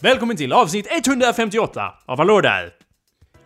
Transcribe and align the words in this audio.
Välkommen 0.00 0.36
till 0.36 0.52
avsnitt 0.52 0.86
158 0.90 1.94
av 2.06 2.18
Hallå 2.18 2.40
där! 2.40 2.87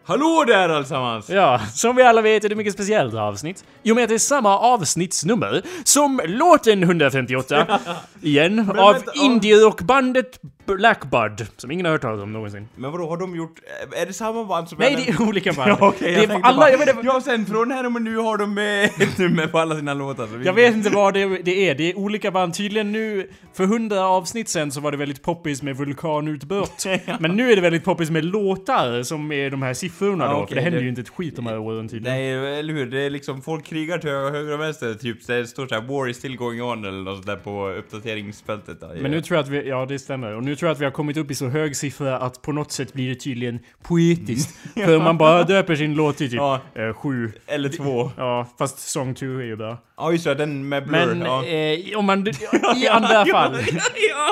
Hallå 0.05 0.45
där 0.47 0.69
allesammans! 0.69 1.31
Ja, 1.31 1.61
som 1.75 1.97
vi 1.97 2.03
alla 2.03 2.23
vet 2.23 2.45
är 2.45 2.49
det 2.49 2.55
mycket 2.55 2.73
speciellt 2.73 3.15
avsnitt. 3.15 3.65
I 3.83 3.93
och 3.93 3.97
med 3.97 4.03
att 4.03 4.09
det 4.09 4.15
är 4.15 4.19
samma 4.19 4.59
avsnittsnummer 4.59 5.63
som 5.85 6.21
låten 6.25 6.83
158, 6.83 7.79
igen, 8.23 8.59
av 8.79 8.93
vänta, 8.93 9.13
indie-rockbandet 9.15 10.39
Blackbud, 10.67 11.47
som 11.57 11.71
ingen 11.71 11.87
har 11.87 11.93
hört 11.93 12.01
talas 12.01 12.23
om 12.23 12.33
någonsin. 12.33 12.69
Men 12.77 12.93
vadå, 12.93 13.09
har 13.09 13.17
de 13.17 13.37
gjort... 13.37 13.55
Är 13.97 14.07
det 14.07 14.13
samma 14.13 14.45
band 14.45 14.69
som... 14.69 14.79
Nej, 14.79 14.97
det 15.07 15.13
är 15.13 15.23
olika 15.29 15.53
band. 15.53 15.69
Ja, 15.81 15.89
okej, 15.89 15.99
det 16.09 16.13
jag 16.13 16.23
är 16.23 16.27
tänkte 16.29 16.49
alla, 16.49 16.59
bara, 16.59 16.71
jag 16.71 16.79
vet, 16.79 16.97
Ja, 17.03 17.21
sen 17.25 17.47
från 17.47 17.71
här 17.71 17.87
och 17.87 18.03
nu 18.03 18.17
har 18.17 18.37
de 18.39 18.59
eh, 18.59 19.03
ett 19.09 19.19
nummer 19.19 19.47
på 19.47 19.59
alla 19.59 19.77
sina 19.77 19.95
låtar. 19.95 20.27
Så 20.27 20.37
vi- 20.37 20.47
jag 20.47 20.53
vet 20.53 20.75
inte 20.75 20.91
vad 20.91 21.15
det, 21.15 21.27
det 21.43 21.69
är, 21.69 21.75
det 21.75 21.91
är 21.91 21.99
olika 21.99 22.31
band. 22.31 22.55
Tydligen 22.55 22.93
nu, 22.93 23.31
för 23.55 23.65
100 23.65 24.07
avsnitt 24.07 24.49
sen 24.49 24.73
så 24.73 24.81
var 24.81 24.91
det 24.91 24.97
väldigt 24.97 25.23
poppis 25.23 25.63
med 25.63 25.77
vulkanutbrott. 25.77 26.85
Men 27.21 27.31
nu 27.37 27.53
är 27.53 27.57
det 27.57 27.63
väldigt 27.63 27.85
poppis 27.85 28.11
med 28.11 28.25
låtar 28.25 29.03
som 29.03 29.33
är 29.33 29.51
de 29.51 29.63
här 29.63 29.75
siffrorna 29.93 30.25
Ja, 30.25 30.31
då, 30.31 30.37
okej, 30.37 30.49
för 30.49 30.55
det 30.55 30.61
händer 30.61 30.79
det- 30.79 30.83
ju 30.83 30.89
inte 30.89 31.01
ett 31.01 31.09
skit 31.09 31.37
de 31.37 31.47
här 31.47 31.59
åren 31.59 31.89
tydligen. 31.89 32.17
Nej, 32.19 32.59
eller 32.59 32.75
hur? 32.75 32.87
Det 32.87 33.01
är 33.01 33.11
liksom, 33.11 33.43
folk 33.43 33.65
krigar 33.67 33.99
till 33.99 34.11
höger 34.11 34.53
och 34.53 34.61
vänster, 34.61 34.95
typ. 34.95 35.27
Det 35.27 35.47
står 35.47 35.67
såhär 35.67 35.83
'War 35.83 36.09
is 36.09 36.17
still 36.17 36.37
going 36.37 36.61
on' 36.63 36.89
eller 36.89 37.03
något 37.03 37.15
sånt 37.15 37.27
där 37.27 37.37
på 37.37 37.69
uppdateringsfältet. 37.69 38.81
Då. 38.81 38.87
Men 39.01 39.11
nu 39.11 39.23
tror 39.23 39.37
jag 39.37 39.43
att 39.45 39.49
vi, 39.49 39.69
ja 39.69 39.87
det 39.87 39.99
stämmer. 39.99 40.33
Och 40.37 40.43
nu 40.45 40.57
tror 40.57 40.69
jag 40.69 40.75
att 40.75 40.81
vi 40.81 40.85
har 40.85 40.93
kommit 40.93 41.17
upp 41.17 41.31
i 41.31 41.35
så 41.35 41.49
hög 41.49 41.77
siffra 41.77 42.19
att 42.19 42.43
på 42.43 42.53
något 42.53 42.73
sätt 42.73 42.93
blir 42.93 43.09
det 43.09 43.15
tydligen 43.15 43.59
poetiskt. 43.83 44.59
För 44.75 44.97
om 44.97 45.03
man 45.05 45.19
bara 45.19 45.43
döper 45.43 45.77
sin 45.77 45.95
låt 45.95 46.17
till 46.17 46.31
typ 46.31 46.37
Ja. 46.37 46.61
eh, 46.75 46.93
sju. 46.95 47.33
Eller 47.47 47.69
två. 47.69 48.11
Ja, 48.17 48.49
fast 48.59 48.79
Song 48.79 49.15
2 49.15 49.27
är 49.27 49.43
ju 49.43 49.57
bra. 49.57 49.79
Ja, 49.97 50.13
just 50.13 50.25
det, 50.25 50.35
den 50.35 50.69
med 50.69 50.87
Blur. 50.89 51.07
Men 51.07 51.21
ja. 51.21 51.45
eh, 51.45 51.99
om 51.99 52.05
man, 52.05 52.27
i 52.85 52.89
andra 52.89 53.27
fall. 53.27 53.57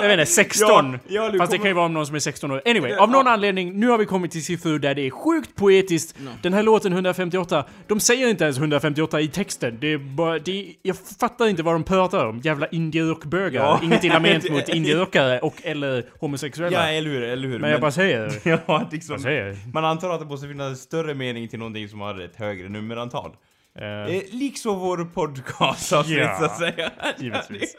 Jag 0.01 0.09
vet 0.09 0.13
inte, 0.21 0.27
16. 0.33 0.99
Ja, 1.09 1.23
Fast 1.23 1.33
det 1.33 1.39
kommer- 1.39 1.57
kan 1.59 1.67
ju 1.67 1.73
vara 1.73 1.87
om 1.87 1.93
någon 1.95 2.07
som 2.07 2.15
är 2.15 2.19
16 2.19 2.51
år. 2.51 2.63
Anyway, 2.67 2.93
av 2.93 3.11
någon 3.11 3.27
anledning, 3.27 3.81
nu 3.81 3.89
har 3.89 3.99
vi 3.99 4.07
kommit 4.07 4.31
till 4.31 4.45
siffror 4.45 4.79
där 4.79 4.95
det 4.95 5.07
är 5.07 5.11
sjukt 5.11 5.50
poetiskt. 5.55 6.17
Den 6.43 6.53
här 6.53 6.63
låten 6.63 6.93
158, 6.93 7.65
de 7.87 8.01
säger 8.01 8.29
inte 8.29 8.45
ens 8.45 8.59
158 8.59 9.21
i 9.21 9.29
texten. 9.29 9.79
Det 9.81 9.93
är 9.93 9.99
bara, 9.99 10.39
det 10.39 10.61
är, 10.61 10.73
jag 10.83 10.97
fattar 11.21 11.47
inte 11.49 11.63
vad 11.63 11.75
de 11.75 11.85
pratar 11.85 12.27
om. 12.27 12.41
Jävla 12.41 12.67
indie-rockbögar. 12.67 13.63
Ja. 13.65 13.81
Inget 13.83 14.05
illa 14.05 14.21
ment 14.21 14.51
mot 14.51 14.69
indie-rockare 14.69 15.39
och 15.41 15.55
eller 15.63 16.05
homosexuella. 16.21 16.77
Ja, 16.77 16.93
eller 16.99 17.11
hur, 17.11 17.23
eller 17.23 17.49
hur. 17.49 17.59
Men 17.59 17.71
jag 17.71 17.81
bara 17.81 17.91
säger. 17.93 18.33
Ja, 18.67 18.89
liksom, 18.93 19.13
Jag 19.13 19.23
säger. 19.23 19.57
man 19.75 19.85
antar 19.85 20.11
att 20.11 20.21
det 20.21 20.27
måste 20.27 20.49
finnas 20.49 20.81
större 20.81 21.15
mening 21.15 21.49
till 21.49 21.59
någonting 21.59 21.89
som 21.89 22.01
har 22.01 22.21
ett 22.21 22.37
högre 22.37 22.69
nummerantal. 22.69 23.31
Eh, 23.75 24.23
liksom 24.31 24.79
vår 24.79 25.05
podcast 25.05 25.93
avsnitt, 25.93 26.19
Ja, 26.19 26.37
så 26.39 26.45
att 26.45 26.59
säga. 26.59 26.91
givetvis. 27.19 27.77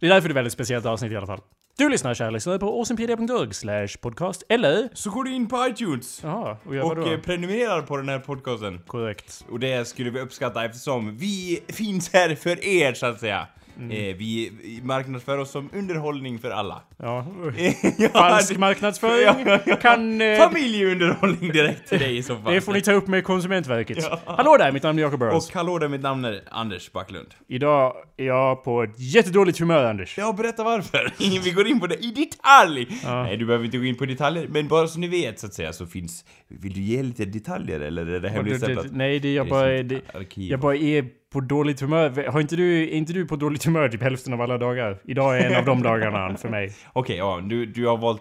Det 0.00 0.06
är 0.06 0.10
därför 0.10 0.28
det 0.28 0.32
är 0.32 0.34
väldigt 0.34 0.52
speciellt 0.52 0.86
avsnitt 0.86 1.12
i 1.12 1.16
alla 1.16 1.26
fall. 1.26 1.40
Du 1.80 1.88
lyssnar 1.88 2.14
kära 2.14 2.30
lyssnare 2.30 2.58
på 2.58 2.66
awesomepedia.org 2.66 3.88
podcast 4.00 4.42
eller... 4.48 4.88
Så 4.94 5.10
går 5.10 5.24
du 5.24 5.34
in 5.34 5.48
på 5.48 5.66
iTunes 5.66 6.20
Jaha, 6.22 6.56
och 6.64 6.74
gör 6.74 6.98
och 6.98 7.08
eh, 7.08 7.20
prenumererar 7.20 7.82
på 7.82 7.96
den 7.96 8.08
här 8.08 8.18
podcasten. 8.18 8.80
Korrekt. 8.86 9.44
Och 9.50 9.60
det 9.60 9.88
skulle 9.88 10.10
vi 10.10 10.20
uppskatta 10.20 10.64
eftersom 10.64 11.16
vi 11.16 11.60
finns 11.68 12.12
här 12.12 12.34
för 12.34 12.64
er, 12.64 12.94
så 12.94 13.06
att 13.06 13.20
säga. 13.20 13.46
Mm. 13.80 13.90
Eh, 13.90 14.16
vi 14.16 14.50
marknadsför 14.82 15.38
oss 15.38 15.50
som 15.50 15.70
underhållning 15.74 16.38
för 16.38 16.50
alla. 16.50 16.82
Ja. 16.96 17.26
ja, 17.98 18.08
Falsk 18.12 18.56
marknadsföring 18.56 19.46
Ja, 19.46 19.58
ja, 19.66 19.76
kan... 19.76 20.20
Eh, 20.20 20.38
Familjeunderhållning 20.38 21.52
direkt 21.52 21.88
till 21.88 21.98
dig 21.98 22.16
i 22.16 22.22
så 22.22 22.36
fall. 22.42 22.52
det 22.54 22.60
får 22.60 22.72
ni 22.72 22.82
ta 22.82 22.92
upp 22.92 23.06
med 23.06 23.24
Konsumentverket. 23.24 24.04
Hallå 24.24 24.56
där, 24.56 24.72
mitt 24.72 24.82
namn 24.82 24.98
är 24.98 25.02
Jacob 25.02 25.20
Burrows. 25.20 25.48
Och 25.48 25.54
hallå 25.54 25.78
där, 25.78 25.88
mitt 25.88 26.02
namn 26.02 26.24
är 26.24 26.42
Anders 26.50 26.92
Backlund. 26.92 27.28
Idag 27.48 27.94
är 28.16 28.26
jag 28.26 28.64
på 28.64 28.82
ett 28.82 28.94
jättedåligt 28.98 29.58
humör, 29.58 29.84
Anders. 29.84 30.18
Ja, 30.18 30.32
berätta 30.32 30.64
varför. 30.64 31.12
vi 31.44 31.50
går 31.50 31.66
in 31.66 31.80
på 31.80 31.86
det 31.86 31.96
i 31.96 32.10
detalj. 32.10 32.86
Nej, 33.04 33.36
du 33.36 33.46
behöver 33.46 33.64
inte 33.64 33.78
gå 33.78 33.84
in 33.84 33.96
på 33.96 34.06
detaljer, 34.06 34.48
men 34.48 34.68
bara 34.68 34.86
så 34.86 34.98
ni 34.98 35.08
vet 35.08 35.40
så 35.40 35.46
att 35.46 35.54
säga 35.54 35.72
så 35.72 35.86
finns... 35.86 36.24
Vill 36.48 36.72
du 36.72 36.80
ge 36.80 37.02
lite 37.02 37.24
detaljer 37.24 37.80
eller 37.80 38.06
är 38.06 38.20
det 38.20 38.28
hemligstämplat? 38.28 38.86
Nej, 38.90 39.18
det 39.18 39.28
är 39.28 39.36
jag 39.36 39.48
bara... 39.48 39.82
Det, 39.82 40.00
jag 40.34 40.60
bara 40.60 40.76
är 40.76 41.19
på 41.32 41.40
dåligt 41.40 41.80
humör. 41.80 42.26
Har 42.30 42.40
inte 42.40 42.56
du, 42.56 42.82
är 42.82 42.92
inte 42.92 43.12
du 43.12 43.26
på 43.26 43.36
dåligt 43.36 43.64
humör 43.64 43.88
typ 43.88 44.02
hälften 44.02 44.32
av 44.32 44.40
alla 44.40 44.58
dagar? 44.58 44.98
Idag 45.04 45.38
är 45.38 45.50
en 45.50 45.56
av 45.56 45.64
de 45.64 45.82
dagarna 45.90 46.36
för 46.36 46.48
mig. 46.48 46.72
Okej, 46.92 47.16
ja, 47.16 47.40
du, 47.44 47.66
du 47.66 47.86
har 47.86 47.96
valt 47.96 48.20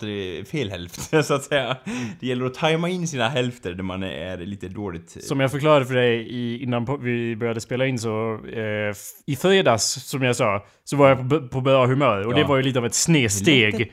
fel 0.50 0.70
hälft, 0.70 1.02
så 1.26 1.34
att 1.34 1.44
säga. 1.44 1.78
Det 2.20 2.28
gäller 2.28 2.46
att 2.46 2.54
tajma 2.54 2.90
in 2.90 3.08
sina 3.08 3.30
hälfter 3.30 3.74
där 3.74 3.84
man 3.84 4.04
är 4.04 4.38
lite 4.38 4.68
dåligt... 4.68 5.10
Som 5.24 5.40
jag 5.40 5.52
förklarade 5.52 5.86
för 5.86 5.94
dig 5.96 6.28
i, 6.30 6.64
innan 6.64 7.00
vi 7.02 7.36
började 7.36 7.62
spela 7.62 7.86
in 7.86 8.00
så... 8.00 8.40
Eh, 8.54 8.96
I 9.26 9.36
fredags, 9.36 9.84
som 10.10 10.24
jag 10.24 10.36
sa, 10.36 10.66
så 10.84 10.98
var 10.98 11.10
jag 11.10 11.30
på, 11.30 11.48
på 11.48 11.62
bra 11.62 11.86
humör. 11.86 12.26
Och 12.28 12.34
Ja. 12.34 12.38
det 12.38 12.44
var 12.44 12.58
ju 12.58 12.64
lite 12.64 12.80
av 12.80 12.86
ett 12.86 12.94
snedsteg. 12.94 13.92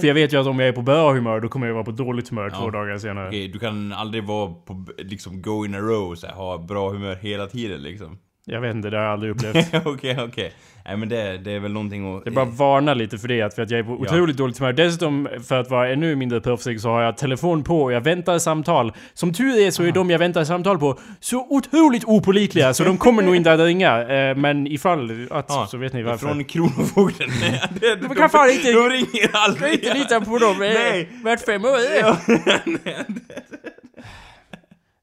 För 0.00 0.06
jag 0.06 0.14
vet 0.14 0.32
ju 0.32 0.40
att 0.40 0.46
om 0.46 0.58
jag 0.58 0.68
är 0.68 0.72
på 0.72 0.82
bra 0.82 1.12
humör, 1.12 1.40
då 1.40 1.48
kommer 1.48 1.66
jag 1.66 1.74
vara 1.74 1.84
på 1.84 1.90
dåligt 1.90 2.28
humör 2.28 2.50
två 2.50 2.64
Ja. 2.64 2.70
dagar 2.70 2.98
senare. 2.98 3.28
Okej, 3.28 3.48
du 3.48 3.58
kan 3.58 3.92
aldrig 3.92 4.24
vara 4.24 4.52
på, 4.52 4.86
liksom, 4.98 5.42
go 5.42 5.64
in 5.64 5.74
a 5.74 5.78
row, 5.78 6.14
så 6.14 6.26
här, 6.26 6.34
ha 6.34 6.58
bra 6.58 6.90
humör 6.90 7.18
hela 7.20 7.46
tiden 7.46 7.82
liksom. 7.82 8.18
Jag 8.46 8.60
vet 8.60 8.74
inte, 8.74 8.90
det 8.90 8.96
har 8.96 9.04
jag 9.04 9.12
aldrig 9.12 9.32
upplevt. 9.32 9.74
Okej, 9.86 10.16
okej. 10.20 10.52
Nej 10.84 10.96
men 10.96 11.08
det, 11.08 11.38
det 11.38 11.52
är 11.52 11.60
väl 11.60 11.72
någonting 11.72 12.16
att... 12.16 12.24
Det 12.24 12.30
är 12.30 12.34
bara 12.34 12.44
varna 12.44 12.94
lite 12.94 13.18
för 13.18 13.28
det, 13.28 13.54
för 13.54 13.62
att 13.62 13.70
jag 13.70 13.80
är 13.80 13.84
på 13.84 13.92
otroligt 13.92 14.36
dåligt 14.36 14.58
humör. 14.58 14.72
Dessutom, 14.72 15.28
för 15.48 15.60
att 15.60 15.70
vara 15.70 15.88
ännu 15.88 16.16
mindre 16.16 16.40
proffsig, 16.40 16.80
så 16.80 16.88
har 16.88 17.02
jag 17.02 17.16
telefon 17.16 17.64
på 17.64 17.82
och 17.82 17.92
jag 17.92 18.00
väntar 18.00 18.38
samtal. 18.38 18.92
Som 19.14 19.32
tur 19.32 19.58
är 19.58 19.70
så 19.70 19.82
är 19.82 19.92
de 19.92 20.10
jag 20.10 20.18
väntar 20.18 20.44
samtal 20.44 20.78
på 20.78 20.98
så 21.20 21.46
otroligt 21.50 22.04
opolitliga 22.04 22.74
så 22.74 22.84
de 22.84 22.98
kommer 22.98 23.22
nog 23.22 23.36
inte 23.36 23.52
att 23.52 23.60
ringa. 23.60 24.00
Eh, 24.02 24.36
Men 24.36 24.66
ifall 24.66 25.28
att, 25.30 25.46
Ja, 25.48 25.66
så 25.70 25.76
vet 25.78 25.92
ni 25.92 26.02
varför. 26.02 26.26
Från 26.26 26.44
Kronofogden. 26.44 27.28
det, 27.80 27.94
de, 27.96 28.14
kan 28.14 28.30
fan 28.30 28.50
inte- 28.50 28.72
De 28.72 28.88
ringer 28.90 29.22
Jag 29.22 29.30
aldrig. 29.32 29.62
kan 29.84 29.96
inte 29.96 29.98
lita 29.98 30.20
på 30.20 30.38
dem. 30.38 30.52
eh, 30.52 30.58
Nej. 30.74 31.08
Vart 31.24 31.40
fem 31.40 31.64
år. 31.64 31.78
Ja. 32.00 32.16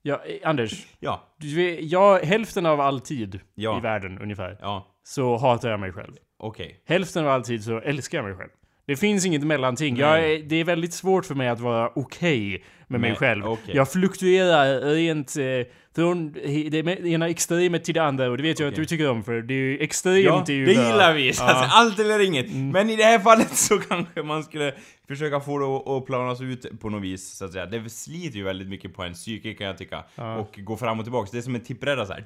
Ja, 0.08 0.22
eh, 0.26 0.50
Anders. 0.50 0.88
ja. 1.00 1.24
Du 1.38 1.80
jag, 1.80 2.20
hälften 2.20 2.66
av 2.66 2.80
all 2.82 3.00
tid 3.00 3.40
Ja. 3.56 3.78
i 3.78 3.82
världen 3.82 4.20
ungefär, 4.22 4.58
Ja. 4.62 4.88
så 5.04 5.38
hatar 5.38 5.70
jag 5.70 5.80
mig 5.80 5.92
själv. 5.92 6.14
Okej. 6.40 6.82
Hälften 6.88 7.24
av 7.26 7.30
all 7.32 7.44
tid 7.44 7.64
så 7.64 7.80
älskar 7.80 8.18
jag 8.18 8.26
mig 8.26 8.36
själv. 8.36 8.50
Det 8.86 8.96
finns 8.96 9.26
inget 9.26 9.44
mellanting. 9.44 9.98
Jag 9.98 10.26
är, 10.32 10.40
det 10.44 10.56
är 10.56 10.64
väldigt 10.64 10.94
svårt 10.94 11.26
för 11.26 11.36
mig 11.36 11.48
att 11.48 11.60
vara 11.60 11.92
okej 11.96 12.64
med 12.88 13.02
mig 13.02 13.10
Nej, 13.10 13.20
själv. 13.20 13.48
okej. 13.48 13.76
Jag 13.76 13.92
fluktuerar 13.92 14.80
rent 14.96 15.38
eh, 15.38 15.44
från 16.02 16.32
det 16.32 17.06
ena 17.06 17.30
extremet 17.30 17.84
till 17.84 17.94
det 17.94 18.04
andra 18.04 18.30
och 18.30 18.38
det 18.38 18.44
vet 18.44 18.60
jag 18.60 18.68
att 18.70 18.76
du 18.76 18.86
tycker 18.86 19.10
om 19.10 19.24
för 19.24 19.42
det 19.42 19.54
är 19.54 19.58
ju 19.58 19.80
extremt 19.80 20.26
Ja, 20.26 20.44
det 20.48 20.54
gillar 20.54 21.14
vi. 21.14 21.32
Ja. 21.38 21.44
Mm. 21.50 21.56
att 21.64 21.70
allt 21.72 22.00
eller 22.00 22.20
inget. 22.26 22.56
Men 22.56 22.90
i 22.90 22.96
det 22.96 23.04
här 23.04 23.20
fallet 23.20 23.56
så 23.58 23.78
kanske 23.78 24.24
man 24.24 24.44
skulle 24.44 24.74
försöka 25.08 25.40
få 25.40 25.60
det 25.60 25.92
att- 25.98 26.06
planas 26.06 26.42
ut 26.42 26.80
på 26.80 26.90
något 26.90 27.04
vis, 27.04 27.38
så 27.38 27.46
att 27.46 27.52
säga. 27.52 27.66
Det 27.66 27.90
sliter 27.90 28.38
ju 28.38 28.44
väldigt 28.44 28.68
mycket 28.68 28.94
på 28.94 29.04
en 29.04 29.14
psyke 29.14 29.54
kan 29.54 29.68
jag 29.68 29.78
tycka. 29.78 30.04
Och 30.40 30.60
gå 30.64 30.78
fram 30.78 31.00
och 31.00 31.06
tillbaka. 31.06 31.30
Det 31.32 31.38
är 31.38 31.42
som 31.42 31.56
en 31.56 31.62
tipprädda 31.62 32.06
så 32.06 32.14
här. 32.14 32.26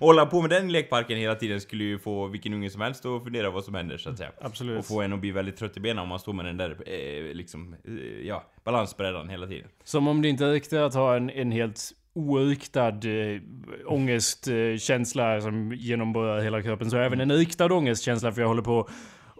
Hålla 0.00 0.26
på 0.26 0.40
med 0.40 0.50
den 0.50 0.72
lekparken 0.72 1.18
hela 1.18 1.34
tiden 1.34 1.60
skulle 1.60 1.84
ju 1.84 1.98
få 1.98 2.26
vilken 2.26 2.54
unge 2.54 2.70
som 2.70 2.80
helst 2.80 3.06
att 3.06 3.24
fundera 3.24 3.50
vad 3.50 3.64
som 3.64 3.74
händer, 3.74 3.98
så 3.98 4.10
att 4.10 4.18
säga. 4.18 4.30
Absolut. 4.40 4.78
Och 4.78 4.86
få 4.86 5.00
en 5.02 5.12
att 5.12 5.18
bli 5.20 5.30
väldigt 5.30 5.56
trött 5.56 5.76
i 5.76 5.80
benen 5.80 5.98
om 5.98 6.08
man 6.08 6.18
står 6.18 6.32
med 6.32 6.44
den 6.44 6.56
där, 6.56 6.70
eh, 6.70 7.34
liksom, 7.34 7.74
eh, 7.88 8.26
ja, 8.26 8.44
balansbrädan 8.64 9.28
hela 9.28 9.46
tiden. 9.46 9.68
Som 9.84 10.08
om 10.08 10.22
det 10.22 10.28
inte 10.28 10.52
räckte 10.52 10.84
att 10.84 10.94
ha 10.94 11.16
en, 11.16 11.30
en 11.30 11.52
helt 11.52 11.92
oriktad 12.14 12.88
eh, 12.88 13.40
ångestkänsla 13.86 15.40
som 15.40 15.72
genomborrar 15.72 16.40
hela 16.40 16.62
kroppen 16.62 16.90
så 16.90 16.96
även 16.96 17.20
en 17.20 17.32
riktad 17.32 17.72
ångestkänsla 17.74 18.32
för 18.32 18.40
jag 18.40 18.48
håller 18.48 18.62
på 18.62 18.88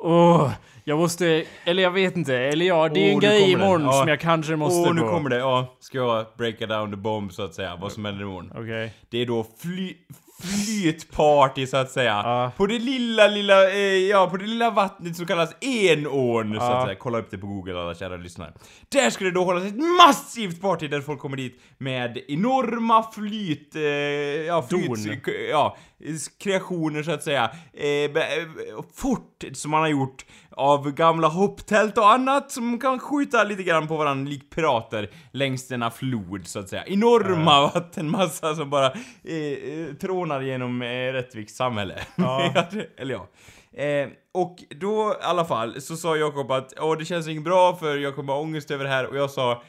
Åh, 0.04 0.50
jag 0.84 0.98
måste, 0.98 1.44
eller 1.64 1.82
jag 1.82 1.90
vet 1.90 2.16
inte, 2.16 2.36
eller 2.38 2.66
ja, 2.66 2.88
det 2.88 3.00
är 3.00 3.04
Åh, 3.04 3.10
en 3.14 3.18
nu 3.20 3.26
grej 3.26 3.52
imorgon 3.52 3.82
Ja. 3.84 3.92
som 3.92 4.08
jag 4.08 4.20
kanske 4.20 4.56
måste 4.56 4.88
Åh, 4.90 4.94
nu 4.94 5.00
på. 5.00 5.08
kommer 5.08 5.30
det. 5.30 5.36
Ja, 5.36 5.76
ska 5.80 5.98
jag 5.98 6.26
breaka 6.38 6.66
down 6.66 6.90
the 6.90 6.96
bomb 6.96 7.32
så 7.32 7.42
att 7.42 7.54
säga, 7.54 7.76
vad 7.80 7.92
som 7.92 8.04
händer 8.04 8.22
imorgon. 8.22 8.52
Okej. 8.56 8.94
Det 9.10 9.18
är 9.18 9.26
då 9.26 9.46
fly, 9.58 9.94
flytparty 10.42 11.66
så 11.66 11.76
att 11.76 11.90
säga. 11.90 12.10
Ja. 12.24 12.52
På 12.56 12.66
det 12.66 12.78
lilla, 12.78 13.26
lilla, 13.26 13.70
eh, 13.70 13.78
ja 14.08 14.26
på 14.30 14.36
det 14.36 14.46
lilla 14.46 14.70
vattnet 14.70 15.16
som 15.16 15.26
kallas 15.26 15.54
Enån 15.60 16.48
så 16.50 16.56
Ja. 16.56 16.76
att 16.78 16.86
säga. 16.86 16.96
Kolla 16.98 17.18
upp 17.18 17.30
det 17.30 17.38
på 17.38 17.46
google 17.46 17.80
alla 17.80 17.94
kära 17.94 18.16
lyssnare. 18.16 18.52
Där 18.88 19.10
ska 19.10 19.24
det 19.24 19.30
då 19.30 19.44
hållas 19.44 19.64
ett 19.64 19.76
massivt 20.06 20.60
party 20.60 20.88
där 20.88 21.00
folk 21.00 21.20
kommer 21.20 21.36
dit 21.36 21.60
med 21.78 22.18
enorma 22.28 23.02
flyt, 23.12 23.76
eh, 23.76 23.82
ja 23.82 24.62
flyt, 24.62 24.86
Don. 24.86 25.20
ja, 25.50 25.76
kreationer 26.38 27.02
så 27.02 27.10
att 27.10 27.22
säga. 27.22 27.50
Eh, 27.72 28.10
fort 28.94 29.44
som 29.52 29.70
man 29.70 29.80
har 29.80 29.88
gjort 29.88 30.24
av 30.50 30.90
gamla 30.90 31.28
hopptält 31.28 31.98
och 31.98 32.10
annat 32.12 32.50
som 32.50 32.78
kan 32.78 32.98
skjuta 32.98 33.44
lite 33.44 33.62
grann 33.62 33.88
på 33.88 33.96
varandra 33.96 34.30
likt 34.30 34.54
pirater 34.54 35.10
längs 35.32 35.68
denna 35.68 35.90
flod 35.90 36.46
så 36.46 36.58
att 36.58 36.68
säga. 36.68 36.84
Enorma 36.86 37.60
vattenmassa 37.60 38.54
som 38.54 38.70
bara 38.70 38.86
eh, 39.24 39.34
eh, 39.34 39.94
trånar 40.00 40.40
genom 40.40 40.82
eh, 40.82 41.12
Rättviks 41.12 41.54
samhälle. 41.54 41.94
Ja. 42.16 42.52
Eller 42.96 43.14
ja. 43.14 43.28
Eh, 43.82 44.08
och 44.34 44.56
då 44.80 45.16
i 45.20 45.24
alla 45.24 45.44
fall 45.44 45.80
så 45.80 45.96
sa 45.96 46.16
Jakob 46.16 46.50
att 46.50 46.72
Åh, 46.80 46.98
det 46.98 47.04
känns 47.04 47.28
inget 47.28 47.44
bra 47.44 47.76
för 47.76 47.96
jag 47.96 48.16
kommer 48.16 48.32
ha 48.32 48.40
ångest 48.40 48.70
över 48.70 48.84
det 48.84 48.90
här 48.90 49.06
och 49.06 49.16
jag 49.16 49.30
sa 49.30 49.62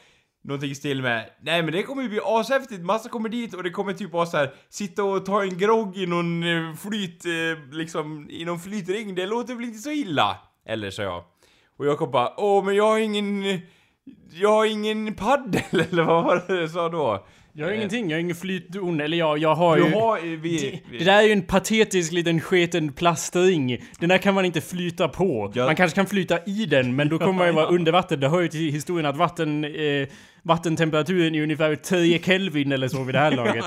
Någonting 0.44 0.70
i 0.70 0.74
stil 0.74 1.02
med 1.02 1.30
Nej 1.42 1.62
men 1.62 1.72
det 1.72 1.82
kommer 1.82 2.02
ju 2.02 2.08
bli 2.08 2.20
ashäftigt, 2.24 2.82
massa 2.82 3.08
kommer 3.08 3.28
dit 3.28 3.54
och 3.54 3.62
det 3.62 3.70
kommer 3.70 3.92
typ 3.92 4.12
vara 4.12 4.26
så 4.26 4.36
här 4.36 4.54
Sitta 4.68 5.04
och 5.04 5.26
ta 5.26 5.42
en 5.42 5.58
grogg 5.58 5.96
i 5.96 6.06
någon 6.06 6.42
eh, 6.42 6.74
flyt, 6.74 7.24
eh, 7.24 7.72
liksom, 7.72 8.30
i 8.30 8.44
någon 8.44 8.60
flytring, 8.60 9.14
det 9.14 9.26
låter 9.26 9.54
väl 9.54 9.64
inte 9.64 9.78
så 9.78 9.90
illa? 9.90 10.38
Eller 10.66 10.90
sa 10.90 11.02
jag 11.02 11.24
Och 11.78 11.86
Jakob 11.86 12.12
bara 12.12 12.40
Åh, 12.40 12.64
men 12.64 12.74
jag 12.74 12.84
har 12.84 12.98
ingen... 12.98 13.60
Jag 14.32 14.48
har 14.48 14.66
ingen 14.66 15.14
paddel, 15.14 15.62
eller 15.90 16.02
vad 16.02 16.24
var 16.24 16.44
det 16.48 16.60
du 16.60 16.68
sa 16.68 16.88
då? 16.88 17.26
Jag 17.56 17.66
har 17.66 17.72
ingenting, 17.72 18.10
jag 18.10 18.16
har 18.16 18.20
ingen 18.20 18.36
flytdon, 18.36 19.00
eller 19.00 19.16
jag, 19.16 19.38
jag 19.38 19.54
har 19.54 19.76
ju... 19.76 19.82
Har, 19.82 20.20
vi, 20.20 20.36
Det, 20.36 20.80
vi, 20.90 20.98
det 20.98 21.04
där 21.04 21.18
är 21.18 21.22
ju 21.22 21.32
en 21.32 21.42
patetisk 21.42 22.12
liten 22.12 22.40
sketen 22.40 22.92
plastring. 22.92 23.78
Den 23.98 24.08
där 24.08 24.18
kan 24.18 24.34
man 24.34 24.44
inte 24.44 24.60
flyta 24.60 25.08
på. 25.08 25.52
Ja. 25.54 25.64
Man 25.64 25.76
kanske 25.76 25.94
kan 25.94 26.06
flyta 26.06 26.38
i 26.46 26.66
den, 26.66 26.96
men 26.96 27.08
då 27.08 27.18
kommer 27.18 27.32
man 27.32 27.46
ju 27.46 27.52
vara 27.52 27.66
under 27.76 27.92
vatten. 27.92 28.20
Det 28.20 28.28
hör 28.28 28.40
ju 28.40 28.48
till 28.48 28.72
historien 28.72 29.06
att 29.06 29.16
vatten... 29.16 29.64
Eh, 29.64 30.08
vattentemperaturen 30.46 31.34
är 31.34 31.42
ungefär 31.42 31.76
10 31.76 32.18
Kelvin 32.18 32.72
eller 32.72 32.88
så 32.88 33.02
vid 33.02 33.14
det 33.14 33.18
här 33.18 33.30
laget. 33.36 33.64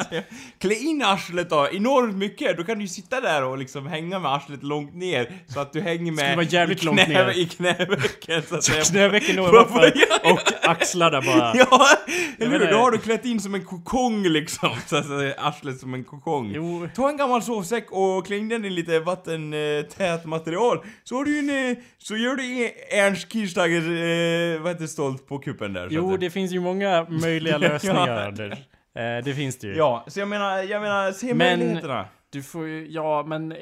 Klä 0.60 0.74
in 0.76 1.02
arslet 1.06 1.50
då, 1.50 1.68
enormt 1.74 2.16
mycket. 2.16 2.58
Då 2.58 2.64
kan 2.64 2.78
du 2.78 2.84
ju 2.84 2.88
sitta 2.88 3.22
där 3.22 3.44
och 3.44 3.58
liksom 3.58 3.88
hänga 3.88 4.20
med 4.20 4.32
arslet 4.34 4.64
långt 4.64 4.96
ner. 4.96 5.32
Så 5.48 5.60
att 5.60 5.74
du 5.74 5.82
hänger 5.82 6.12
med... 6.12 6.36
Vara 6.36 6.46
jävligt 6.46 6.82
i 6.82 6.86
långt 6.86 7.08
ner. 7.08 7.38
I 7.38 7.46
knävecken 7.46 8.42
så 8.50 8.56
att 8.56 8.64
säga. 8.64 8.84
Knävecken 8.84 9.36
når 9.36 9.54
ja, 9.96 10.32
och 10.32 10.70
axlarna 10.70 11.22
bara. 11.22 11.56
Ja, 11.56 11.88
eller 12.40 12.60
hur? 12.60 12.72
Då 12.72 12.78
har 12.78 12.92
du 12.92 12.98
klätt 12.98 13.26
in 13.26 13.40
som 13.40 13.56
en 13.56 13.66
kokong 13.66 14.24
liksom. 14.24 14.70
Så 14.88 14.96
att 14.96 15.08
säga, 15.08 15.34
arslet 15.38 15.80
som 15.80 15.94
en 15.94 16.04
kokong. 16.04 16.52
Jo. 16.56 16.88
Ta 16.96 17.10
en 17.10 17.18
gammal 17.18 17.42
sovsäck 17.44 17.88
och 17.92 18.26
klä 18.28 18.38
in 18.38 18.50
den 18.50 18.66
i 18.66 18.70
lite 18.70 19.00
vattentät 19.00 20.26
material. 20.26 20.80
Så 21.04 21.16
har 21.16 21.26
du 21.26 21.40
en... 21.40 21.70
eh, 21.72 21.78
Så 22.00 22.18
gör 22.18 22.36
du 22.36 22.70
Ernst 22.98 23.32
Kirchsteiger, 23.34 23.82
eh, 23.82 24.62
vad 24.62 24.72
heter 24.72 24.82
det, 24.82 24.88
stolt 24.88 25.28
på 25.28 25.40
kuppen 25.40 25.74
där. 25.74 25.88
Jo, 25.92 26.18
det 26.18 26.30
finns 26.30 26.52
ju 26.52 26.60
många 26.68 27.06
möjliga 27.10 27.58
lösningar, 27.68 28.08
Ja. 28.08 28.26
Anders. 28.28 28.54
Eh, 28.96 29.24
det 29.26 29.34
finns 29.36 29.60
det 29.60 29.68
ju. 29.68 29.76
Ja, 29.76 30.06
så 30.08 30.20
jag 30.20 30.28
menar, 30.28 30.58
jag 30.64 30.82
menar, 30.82 31.12
se 31.12 31.34
Men- 31.34 31.60
möjligheterna. 31.60 32.06
Du 32.30 32.44
får 32.44 32.68
ju, 32.68 32.88
ja 32.90 33.24
men... 33.28 33.52
eh, 33.52 33.58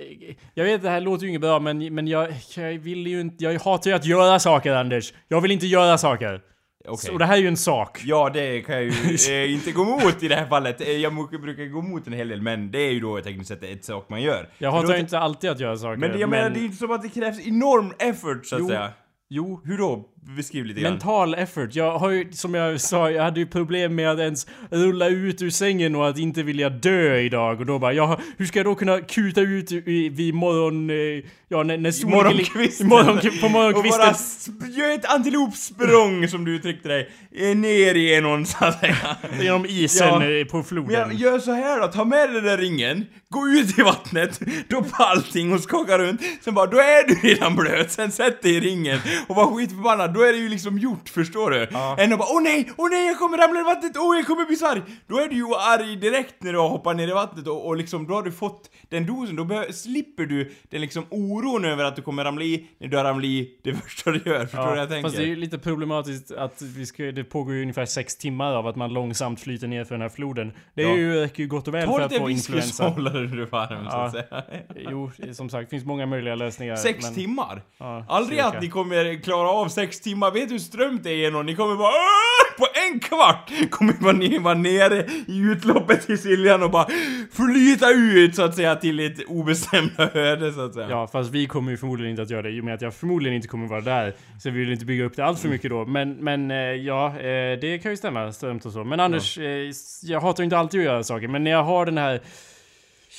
Jag 0.53 0.63
vet 0.65 0.81
det 0.81 0.89
här 0.89 1.01
låter 1.01 1.23
ju 1.23 1.29
inget 1.29 1.41
bra 1.41 1.59
men, 1.59 1.93
men 1.95 2.07
jag, 2.07 2.33
jag 2.55 2.71
vill 2.79 3.07
ju 3.07 3.21
inte, 3.21 3.43
jag 3.43 3.59
hatar 3.59 3.89
ju 3.89 3.95
att 3.95 4.05
göra 4.05 4.39
saker 4.39 4.73
Anders. 4.75 5.13
Jag 5.27 5.41
vill 5.41 5.51
inte 5.51 5.67
göra 5.67 5.97
saker. 5.97 6.41
Okej. 6.87 6.97
Så 7.11 7.17
det 7.17 7.25
här 7.25 7.33
är 7.37 7.41
ju 7.41 7.47
en 7.47 7.57
sak. 7.57 8.01
Ja, 8.05 8.29
det 8.33 8.61
kan 8.61 8.75
jag 8.75 8.83
ju 8.83 8.89
eh, 9.43 9.53
inte 9.53 9.71
gå 9.71 9.83
emot 9.83 10.23
i 10.23 10.27
det 10.27 10.35
här 10.35 10.45
fallet. 10.45 10.81
Eh, 10.81 10.91
Jag 10.91 11.13
brukar 11.41 11.65
gå 11.65 11.79
emot 11.79 12.07
en 12.07 12.13
hel 12.13 12.27
del, 12.27 12.41
men 12.41 12.71
det 12.71 12.79
är 12.79 12.91
ju 12.91 12.99
då 12.99 13.21
tekniskt 13.21 13.47
sett 13.47 13.63
ett 13.63 13.85
sak 13.85 14.09
man 14.09 14.21
gör. 14.21 14.49
Jag 14.57 14.71
hatar 14.71 14.93
ju 14.93 14.99
inte 14.99 15.19
alltid 15.19 15.49
att 15.49 15.59
göra 15.59 15.77
saker. 15.77 15.97
Men 15.97 16.19
jag 16.19 16.29
menar, 16.29 16.49
det 16.49 16.59
är 16.59 16.63
inte 16.65 16.77
som 16.77 16.91
att 16.91 17.01
det 17.01 17.09
krävs 17.09 17.47
enorm 17.47 17.93
effort, 17.99 18.45
så 18.45 18.55
att 18.55 18.61
Jo. 18.61 18.67
säga. 18.67 18.89
Jo, 19.29 19.61
Hur 19.65 19.77
då? 19.77 20.05
Beskriv 20.37 20.65
lite 20.65 20.81
grann. 20.81 20.91
mental 20.91 21.33
effort. 21.35 21.69
Jag 21.75 21.97
har 21.99 22.09
ju, 22.09 22.31
som 22.31 22.53
jag 22.53 22.81
sa, 22.81 23.11
jag 23.11 23.23
hade 23.23 23.39
ju 23.39 23.45
problem 23.45 23.95
med 23.95 24.11
att 24.11 24.19
ens 24.19 24.47
rulla 24.71 25.07
ut 25.07 25.41
ur 25.41 25.49
sängen 25.49 25.95
och 25.95 26.07
att 26.09 26.17
inte 26.17 26.43
vilja 26.43 26.69
dö 26.69 27.17
idag. 27.19 27.59
Och 27.59 27.65
då 27.65 27.79
bara, 27.79 27.93
ja, 27.93 28.19
hur 28.37 28.45
ska 28.45 28.59
jag 28.59 28.65
då 28.65 28.75
kunna 28.75 29.01
kuta 29.01 29.41
ut 29.41 29.71
i, 29.71 30.09
vid 30.09 30.33
morgon... 30.33 30.89
eh, 30.89 31.23
Ja, 31.47 31.63
när, 31.63 31.77
när 31.77 31.91
solen... 31.91 32.15
morgonkvisten. 32.17 32.87
Morgon, 32.87 33.19
på 33.19 33.27
Och 33.27 33.33
bara 33.41 33.49
morgonkvisten. 33.51 34.13
sp- 34.13 34.69
gör 34.69 34.91
ett 34.95 35.05
antilopsprång, 35.05 36.27
som 36.27 36.45
du 36.45 36.55
uttryckte 36.55 36.89
dig, 36.89 37.09
eh, 37.35 37.55
ner 37.57 37.95
igenom, 37.95 38.45
så 38.45 38.65
att 38.65 38.79
säga. 38.79 38.95
Genom 39.41 39.65
isen 39.65 40.07
Ja. 40.07 40.29
eh, 40.31 40.45
på 40.45 40.57
Men 40.57 40.63
floden. 40.65 40.93
jag, 40.93 41.13
gör 41.13 41.39
så 41.39 41.51
här 41.51 41.81
då, 41.81 41.87
ta 41.87 42.05
med 42.05 42.33
den 42.33 42.43
där 42.43 42.57
ringen, 42.57 43.05
gå 43.29 43.47
ut 43.47 43.79
i 43.79 43.81
vattnet, 43.81 44.39
doppa 44.69 45.03
allting 45.03 45.53
och 45.53 45.59
skaka 45.61 45.97
runt, 45.97 46.21
sen 46.41 46.53
bara, 46.53 46.65
då 46.65 46.77
är 46.77 47.07
du 47.07 47.27
redan 47.27 47.55
blöt, 47.55 47.91
sen 47.91 48.11
sätt 48.11 48.41
dig 48.41 48.55
i 48.55 48.59
ringen 48.59 48.99
och 49.27 49.35
var 49.35 49.55
skitförbannad, 49.55 50.13
då 50.15 50.21
är 50.21 50.31
det 50.31 50.37
ju 50.37 50.49
liksom 50.49 50.77
gjort, 50.79 51.09
förstår 51.09 51.51
du? 51.51 51.67
Ja. 51.71 51.97
Än 51.99 52.13
att 52.13 52.19
bara, 52.19 52.29
åh 52.31 52.41
nej, 52.43 52.71
åh 52.77 52.89
nej, 52.91 53.05
jag 53.07 53.17
kommer 53.19 53.37
ramla 53.37 53.59
i 53.59 53.63
vattnet, 53.63 53.97
åh 53.97 54.15
jag 54.15 54.25
kommer 54.27 54.45
bli 54.45 54.55
så 54.55 54.67
arg! 54.67 54.81
Då 55.07 55.19
är 55.19 55.27
du 55.27 55.35
ju 55.35 55.45
arg 55.55 55.95
direkt 55.95 56.35
när 56.43 56.53
du 56.53 56.59
har 56.59 56.69
hoppat 56.69 56.95
ner 56.95 57.07
i 57.07 57.11
vattnet 57.11 57.47
och, 57.47 57.67
och 57.67 57.75
liksom, 57.77 58.07
då 58.07 58.13
har 58.13 58.23
du 58.23 58.31
fått 58.31 58.69
den 58.89 59.05
dosen, 59.05 59.35
då 59.35 59.63
slipper 59.73 60.23
du 60.25 60.51
den 60.69 60.81
liksom 60.81 61.05
oron 61.09 61.65
över 61.65 61.83
att 61.83 61.95
du 61.95 62.01
kommer 62.01 62.23
ramla 62.23 62.43
i, 62.43 62.67
när 62.79 62.87
du 62.87 62.97
har 62.97 63.03
ramlat 63.03 63.25
i 63.25 63.51
det 63.63 63.73
första 63.83 64.11
du 64.11 64.21
gör, 64.25 64.39
förstår 64.45 64.61
du 64.63 64.69
vad 64.69 64.77
jag 64.77 64.89
tänker? 64.89 65.03
fast 65.09 65.17
det 65.17 65.23
är 65.23 65.27
ju 65.27 65.35
lite 65.35 65.57
problematiskt 65.57 66.31
att 66.31 66.61
vi 66.61 66.85
ska, 66.85 67.03
det 67.03 67.23
pågår 67.23 67.53
ju 67.53 67.61
ungefär 67.61 67.85
sex 67.85 68.17
timmar 68.17 68.53
av 68.53 68.67
att 68.67 68.75
man 68.75 68.93
långsamt 68.93 69.39
flyter 69.39 69.67
ner 69.67 69.83
för 69.83 69.95
den 69.95 70.01
här 70.01 70.09
floden. 70.09 70.51
Det 70.73 70.83
är 70.83 70.87
Ja. 70.89 70.95
ju, 70.95 71.13
räcker 71.19 71.43
ju 71.43 71.49
gott 71.49 71.67
och 71.67 71.73
väl 71.73 71.87
Ta 71.87 71.93
för 71.97 72.01
att 72.01 72.11
lite 72.11 72.21
få 72.21 72.27
whisky 72.27 72.41
så 72.51 72.53
influensa. 72.57 72.87
håller 72.87 73.23
du 73.37 73.45
varm, 73.45 73.85
så 73.89 73.95
Ja. 73.97 74.05
att 74.05 74.11
säga. 74.11 74.43
Jo, 74.89 75.11
som 75.33 75.49
sagt, 75.49 75.69
det 75.69 75.75
finns 75.75 75.85
många 75.85 76.05
möjliga 76.05 76.35
lösningar. 76.35 76.75
Sex 76.75 77.03
men- 77.03 77.13
timmar? 77.15 77.61
Ja, 77.77 78.05
Aldrig 78.09 78.37
cirka. 78.39 78.47
att 78.49 78.61
ni 78.61 78.69
kommer 78.69 79.23
klara 79.23 79.49
av 79.49 79.67
sex 79.67 80.01
timmar, 80.05 80.31
vet 80.31 80.47
du 80.47 80.53
hur 80.53 80.59
strömt 80.59 81.03
det 81.03 81.09
är 81.09 81.13
igenom? 81.13 81.45
Ni 81.45 81.55
kommer 81.55 81.75
bara 81.75 81.87
"Åh!" 81.87 82.57
på 82.57 82.65
en 82.91 82.99
kvart 82.99 83.51
kommer 83.69 83.93
bara 83.93 84.11
ni 84.13 84.37
vara 84.37 84.53
nere 84.53 85.05
i 85.27 85.37
utloppet 85.37 86.05
till 86.05 86.17
Siljan 86.17 86.63
och 86.63 86.71
bara 86.71 86.87
flyta 87.33 87.91
ut 87.91 88.35
så 88.35 88.43
att 88.43 88.55
säga 88.55 88.75
till 88.75 88.99
ett 88.99 89.25
obestämda 89.27 90.11
öde 90.13 90.53
så 90.53 90.61
att 90.65 90.73
säga. 90.73 90.89
Ja, 90.89 91.07
fast 91.07 91.31
vi 91.31 91.45
kommer 91.47 91.71
ju 91.71 91.77
förmodligen 91.77 92.11
inte 92.11 92.21
att 92.21 92.29
göra 92.29 92.41
det 92.41 92.49
i 92.49 92.61
och 92.61 92.63
med 92.63 92.73
att 92.73 92.81
jag 92.81 92.93
förmodligen 92.93 93.35
inte 93.35 93.47
kommer 93.47 93.67
vara 93.67 93.81
där. 93.81 94.13
Så 94.39 94.49
vi 94.49 94.59
vill 94.59 94.71
inte 94.71 94.85
bygga 94.85 95.03
upp 95.03 95.15
det 95.15 95.25
allt 95.25 95.39
för 95.39 95.49
mycket 95.49 95.69
då. 95.69 95.85
Men, 95.85 96.11
men 96.13 96.51
eh, 96.51 96.57
ja, 96.57 97.07
eh, 97.07 97.59
det 97.61 97.79
kan 97.83 97.91
ju 97.91 97.97
stämma, 97.97 98.31
strömt 98.31 98.65
och 98.65 98.71
så. 98.71 98.83
Men 98.83 98.99
Anders, 98.99 99.37
eh, 99.37 99.71
jag 100.03 100.21
hatar 100.21 100.43
inte 100.43 100.57
alltid 100.57 100.79
att 100.79 100.85
göra 100.85 101.03
saker. 101.03 101.27
Men 101.27 101.43
när 101.43 101.51
jag 101.51 101.63
har 101.63 101.85
den 101.85 101.97
här 101.97 102.21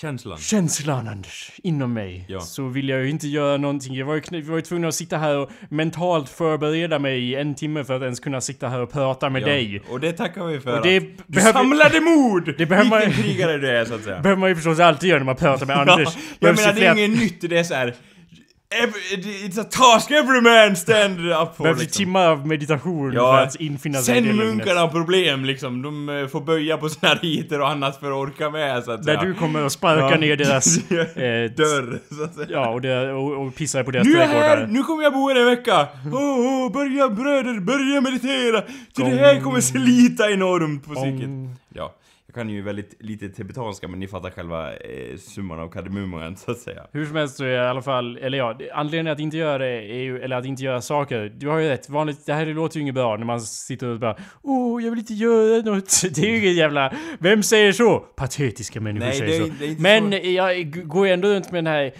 Känslan. 0.00 0.38
känslan, 0.38 1.08
Anders, 1.08 1.50
inom 1.62 1.92
mig. 1.92 2.24
Ja. 2.28 2.40
Så 2.40 2.68
vill 2.68 2.88
jag 2.88 3.02
ju 3.02 3.10
inte 3.10 3.28
göra 3.28 3.56
någonting. 3.56 3.94
Jag 3.94 4.06
var 4.06 4.14
ju, 4.14 4.22
vi 4.30 4.40
var 4.40 4.56
ju 4.56 4.62
tvungna 4.62 4.88
att 4.88 4.94
sitta 4.94 5.18
här 5.18 5.36
och 5.38 5.50
mentalt 5.68 6.28
förbereda 6.28 6.98
mig 6.98 7.18
i 7.30 7.34
en 7.34 7.54
timme 7.54 7.84
för 7.84 7.94
att 7.96 8.02
ens 8.02 8.20
kunna 8.20 8.40
sitta 8.40 8.68
här 8.68 8.80
och 8.80 8.92
prata 8.92 9.30
med 9.30 9.42
Ja. 9.42 9.46
dig. 9.46 9.82
Och 9.90 10.00
det 10.00 10.12
tackar 10.12 10.44
vi 10.46 10.60
för. 10.60 10.76
Och 10.78 10.82
det 10.86 11.00
du 11.00 11.14
behöver- 11.26 11.52
samlade 11.52 12.00
mod! 12.00 12.54
Det 12.58 12.66
behöver 12.66 12.90
man- 12.90 13.00
Vilken 13.00 13.22
krigare 13.24 13.58
du 13.58 13.68
är 13.70 13.84
så 13.84 13.94
att 13.94 14.02
säga. 14.04 14.20
behöver 14.20 14.40
man 14.40 14.48
ju 14.48 14.54
förstås 14.54 14.80
alltid 14.80 15.08
göra 15.08 15.18
när 15.18 15.26
man 15.26 15.36
pratar 15.36 15.66
med 15.66 15.76
Anders. 15.88 16.08
Ja, 16.14 16.20
jag 16.48 16.56
menar 16.56 16.72
det 16.72 16.86
är 16.86 16.96
inget 17.06 17.20
nytt, 17.20 17.50
det 17.50 17.58
är 17.58 17.64
så 17.64 17.74
här. 17.74 17.94
Every, 18.70 19.46
it's 19.46 19.58
a 19.60 19.64
task 19.64 20.10
every 20.10 20.40
man 20.40 20.76
stand 20.76 21.20
up 21.20 21.56
for 21.56 21.62
behövs 21.64 21.80
liksom. 21.80 22.04
timmar 22.04 22.26
av 22.28 22.46
meditation 22.46 23.12
Ja. 23.12 23.36
för 23.36 23.42
att 23.42 23.54
infinna 23.60 23.98
sig 23.98 24.18
i 24.18 24.20
det 24.20 24.26
Sen 24.28 24.36
munkarna 24.36 24.80
har 24.80 24.88
problem 24.88 25.44
liksom, 25.44 25.82
de 25.82 26.08
eh, 26.08 26.26
får 26.26 26.40
böja 26.40 26.76
på 26.76 26.88
sina 26.88 27.14
riter 27.14 27.60
och 27.60 27.68
annat 27.68 28.00
för 28.00 28.06
att 28.06 28.12
orka 28.28 28.50
med 28.50 28.84
så 28.84 28.90
att 28.92 29.02
Där 29.06 29.16
du 29.16 29.34
kommer 29.34 29.64
och 29.64 29.72
sparkar 29.72 30.10
Ja. 30.10 30.16
ner 30.16 30.36
deras... 30.36 30.76
eh, 30.90 31.50
Dörr, 31.56 32.00
så 32.16 32.24
att 32.24 32.34
säga. 32.34 32.46
Ja, 32.50 32.68
och, 32.68 32.80
det, 32.80 33.12
och, 33.12 33.46
och 33.46 33.54
pissar 33.54 33.82
på 33.82 33.90
deras 33.90 34.06
Nu 34.06 34.12
är 34.16 34.20
jag 34.20 34.26
här, 34.28 34.40
trädgårdar. 34.56 34.72
nu 34.72 34.82
kommer 34.82 35.02
jag 35.02 35.12
bo 35.12 35.28
här 35.28 35.36
en 35.36 35.46
vecka! 35.46 35.88
Åh, 36.12 36.66
oh, 36.66 36.72
börja 36.72 37.08
bröder, 37.08 37.60
börja 37.60 38.00
meditera! 38.00 38.62
Till 38.94 39.04
det 39.04 39.16
här 39.16 39.40
kommer 39.40 39.60
slita 39.60 40.30
enormt 40.30 40.86
på 40.86 40.94
psyket. 40.94 41.30
Ja, 41.74 41.94
kan 42.36 42.50
ju 42.50 42.62
väldigt 42.62 42.94
lite 42.98 43.28
tibetanska 43.28 43.88
men 43.88 44.00
ni 44.00 44.08
fattar 44.08 44.30
själva 44.30 44.72
eh, 44.72 45.16
summan 45.16 45.60
av 45.60 45.68
kardemumman 45.68 46.36
så 46.36 46.50
att 46.50 46.58
säga. 46.58 46.86
Hur 46.92 47.06
som 47.06 47.16
helst 47.16 47.36
så 47.36 47.44
är 47.44 47.48
jag 47.48 47.64
i 47.64 47.68
alla 47.68 47.82
fall, 47.82 48.16
eller 48.16 48.38
ja, 48.38 48.58
anledningen 48.72 49.12
att 49.12 49.20
inte 49.20 49.36
göra 49.36 49.58
det 49.58 49.68
är 49.68 50.02
ju, 50.02 50.20
eller 50.20 50.36
att 50.36 50.44
inte 50.44 50.62
göra 50.62 50.80
saker. 50.80 51.32
Du 51.36 51.48
har 51.48 51.58
ju 51.58 51.68
rätt, 51.68 51.88
vanligt, 51.88 52.26
det 52.26 52.32
här 52.32 52.46
låter 52.46 52.76
ju 52.76 52.82
inget 52.82 52.94
bra 52.94 53.16
när 53.16 53.26
man 53.26 53.40
sitter 53.40 53.86
och 53.86 53.98
bara 53.98 54.16
Åh, 54.42 54.84
jag 54.84 54.90
vill 54.90 54.98
inte 54.98 55.14
göra 55.14 55.62
något. 55.62 56.02
Det 56.14 56.22
är 56.22 56.26
ju 56.26 56.38
inget 56.38 56.56
jävla... 56.56 56.92
Vem 57.18 57.42
säger 57.42 57.72
så? 57.72 57.98
Patetiska 57.98 58.80
människor 58.80 59.06
Nej, 59.06 59.18
säger 59.18 59.40
det 59.40 59.46
så. 59.46 59.52
det 59.60 59.80
Men 59.80 60.10
så. 60.12 60.18
jag 60.28 60.88
går 60.88 61.06
ju 61.06 61.12
ändå 61.12 61.28
runt 61.28 61.52
med 61.52 61.64
den 61.64 61.72
här... 61.72 61.92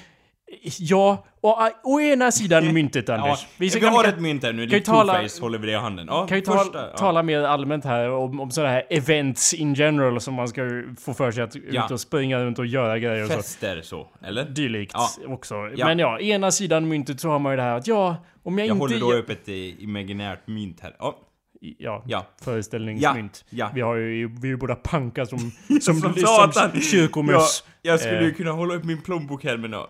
Ja, 0.79 1.25
och 1.41 1.63
å, 1.63 1.69
å 1.83 2.01
ena 2.01 2.31
sidan 2.33 2.73
myntet 2.75 3.09
Anders. 3.09 3.43
Ja, 3.43 3.49
Vi 3.57 3.69
vi, 3.69 3.87
har 3.87 4.03
kan- 4.05 4.13
ett 4.15 4.21
mynt 4.21 4.43
här 4.43 4.53
nu, 4.53 4.81
tala- 4.81 5.13
two-face 5.13 5.41
håller 5.41 5.59
vi 5.59 5.67
det 5.67 5.73
i 5.73 5.77
handen. 5.77 6.07
Ja, 6.11 6.27
kan 6.27 6.39
ju 6.39 6.45
ta, 6.45 6.59
första, 6.59 6.91
ja. 6.91 6.97
tala 6.97 7.23
mer 7.23 7.43
allmänt 7.43 7.85
här 7.85 8.11
om, 8.11 8.41
om 8.41 8.51
sådana 8.51 8.73
här 8.73 8.83
events 8.91 9.55
in 9.55 9.75
general 9.75 10.21
som 10.21 10.35
man 10.35 10.49
ska 10.49 10.63
få 11.01 11.15
för 11.15 11.33
sig 11.33 11.43
att 11.43 11.57
ut 11.57 11.91
och 11.91 12.01
springa 12.01 12.39
runt 12.39 12.59
och 12.59 12.67
göra 12.67 12.99
grejer 12.99 13.23
och 13.25 13.31
så. 13.31 13.37
Fester 13.37 13.83
så, 13.83 14.09
eller? 14.25 14.45
Dylikt 14.45 14.95
också. 15.27 15.55
Men 15.77 15.99
ja, 15.99 16.21
ena 16.21 16.51
sidan 16.51 16.89
myntet 16.89 17.21
så 17.21 17.29
har 17.29 17.39
man 17.39 17.53
ju 17.53 17.57
det 17.57 17.63
här 17.63 17.77
att 17.77 17.87
ja, 17.87 18.17
om 18.43 18.59
jag, 18.59 18.67
Jag 18.69 18.75
inte... 18.75 18.83
håller 18.85 19.01
då 19.01 19.13
upp 19.13 19.31
ett 19.31 19.49
eh, 19.49 19.83
imaginärt 19.83 20.47
mynt 20.47 20.81
här. 20.81 20.97
Ja, 20.99 21.19
Ja, 21.79 22.03
ja. 22.07 22.27
föreställningsmynt. 22.45 23.45
Ja, 23.51 23.57
ja. 23.67 23.71
Vi 23.75 23.81
har 23.81 23.95
ju, 23.97 24.29
vi 24.29 24.49
är 24.49 24.51
ju 24.51 24.57
båda 24.57 24.75
panka 24.75 25.27
som, 25.27 25.39
som, 25.81 25.81
Som 25.81 26.53
som 26.53 26.81
kyrkomöss. 26.81 27.65
Ja, 27.83 27.91
jag 27.91 28.01
skulle 28.01 28.23
ju 28.23 28.29
Eh. 28.31 28.35
kunna 28.35 28.51
hålla 28.51 28.75
upp 28.75 28.85
min 28.85 29.01
plånbok 29.03 29.45
här 29.45 29.57
men 29.57 29.73
ja. 29.73 29.89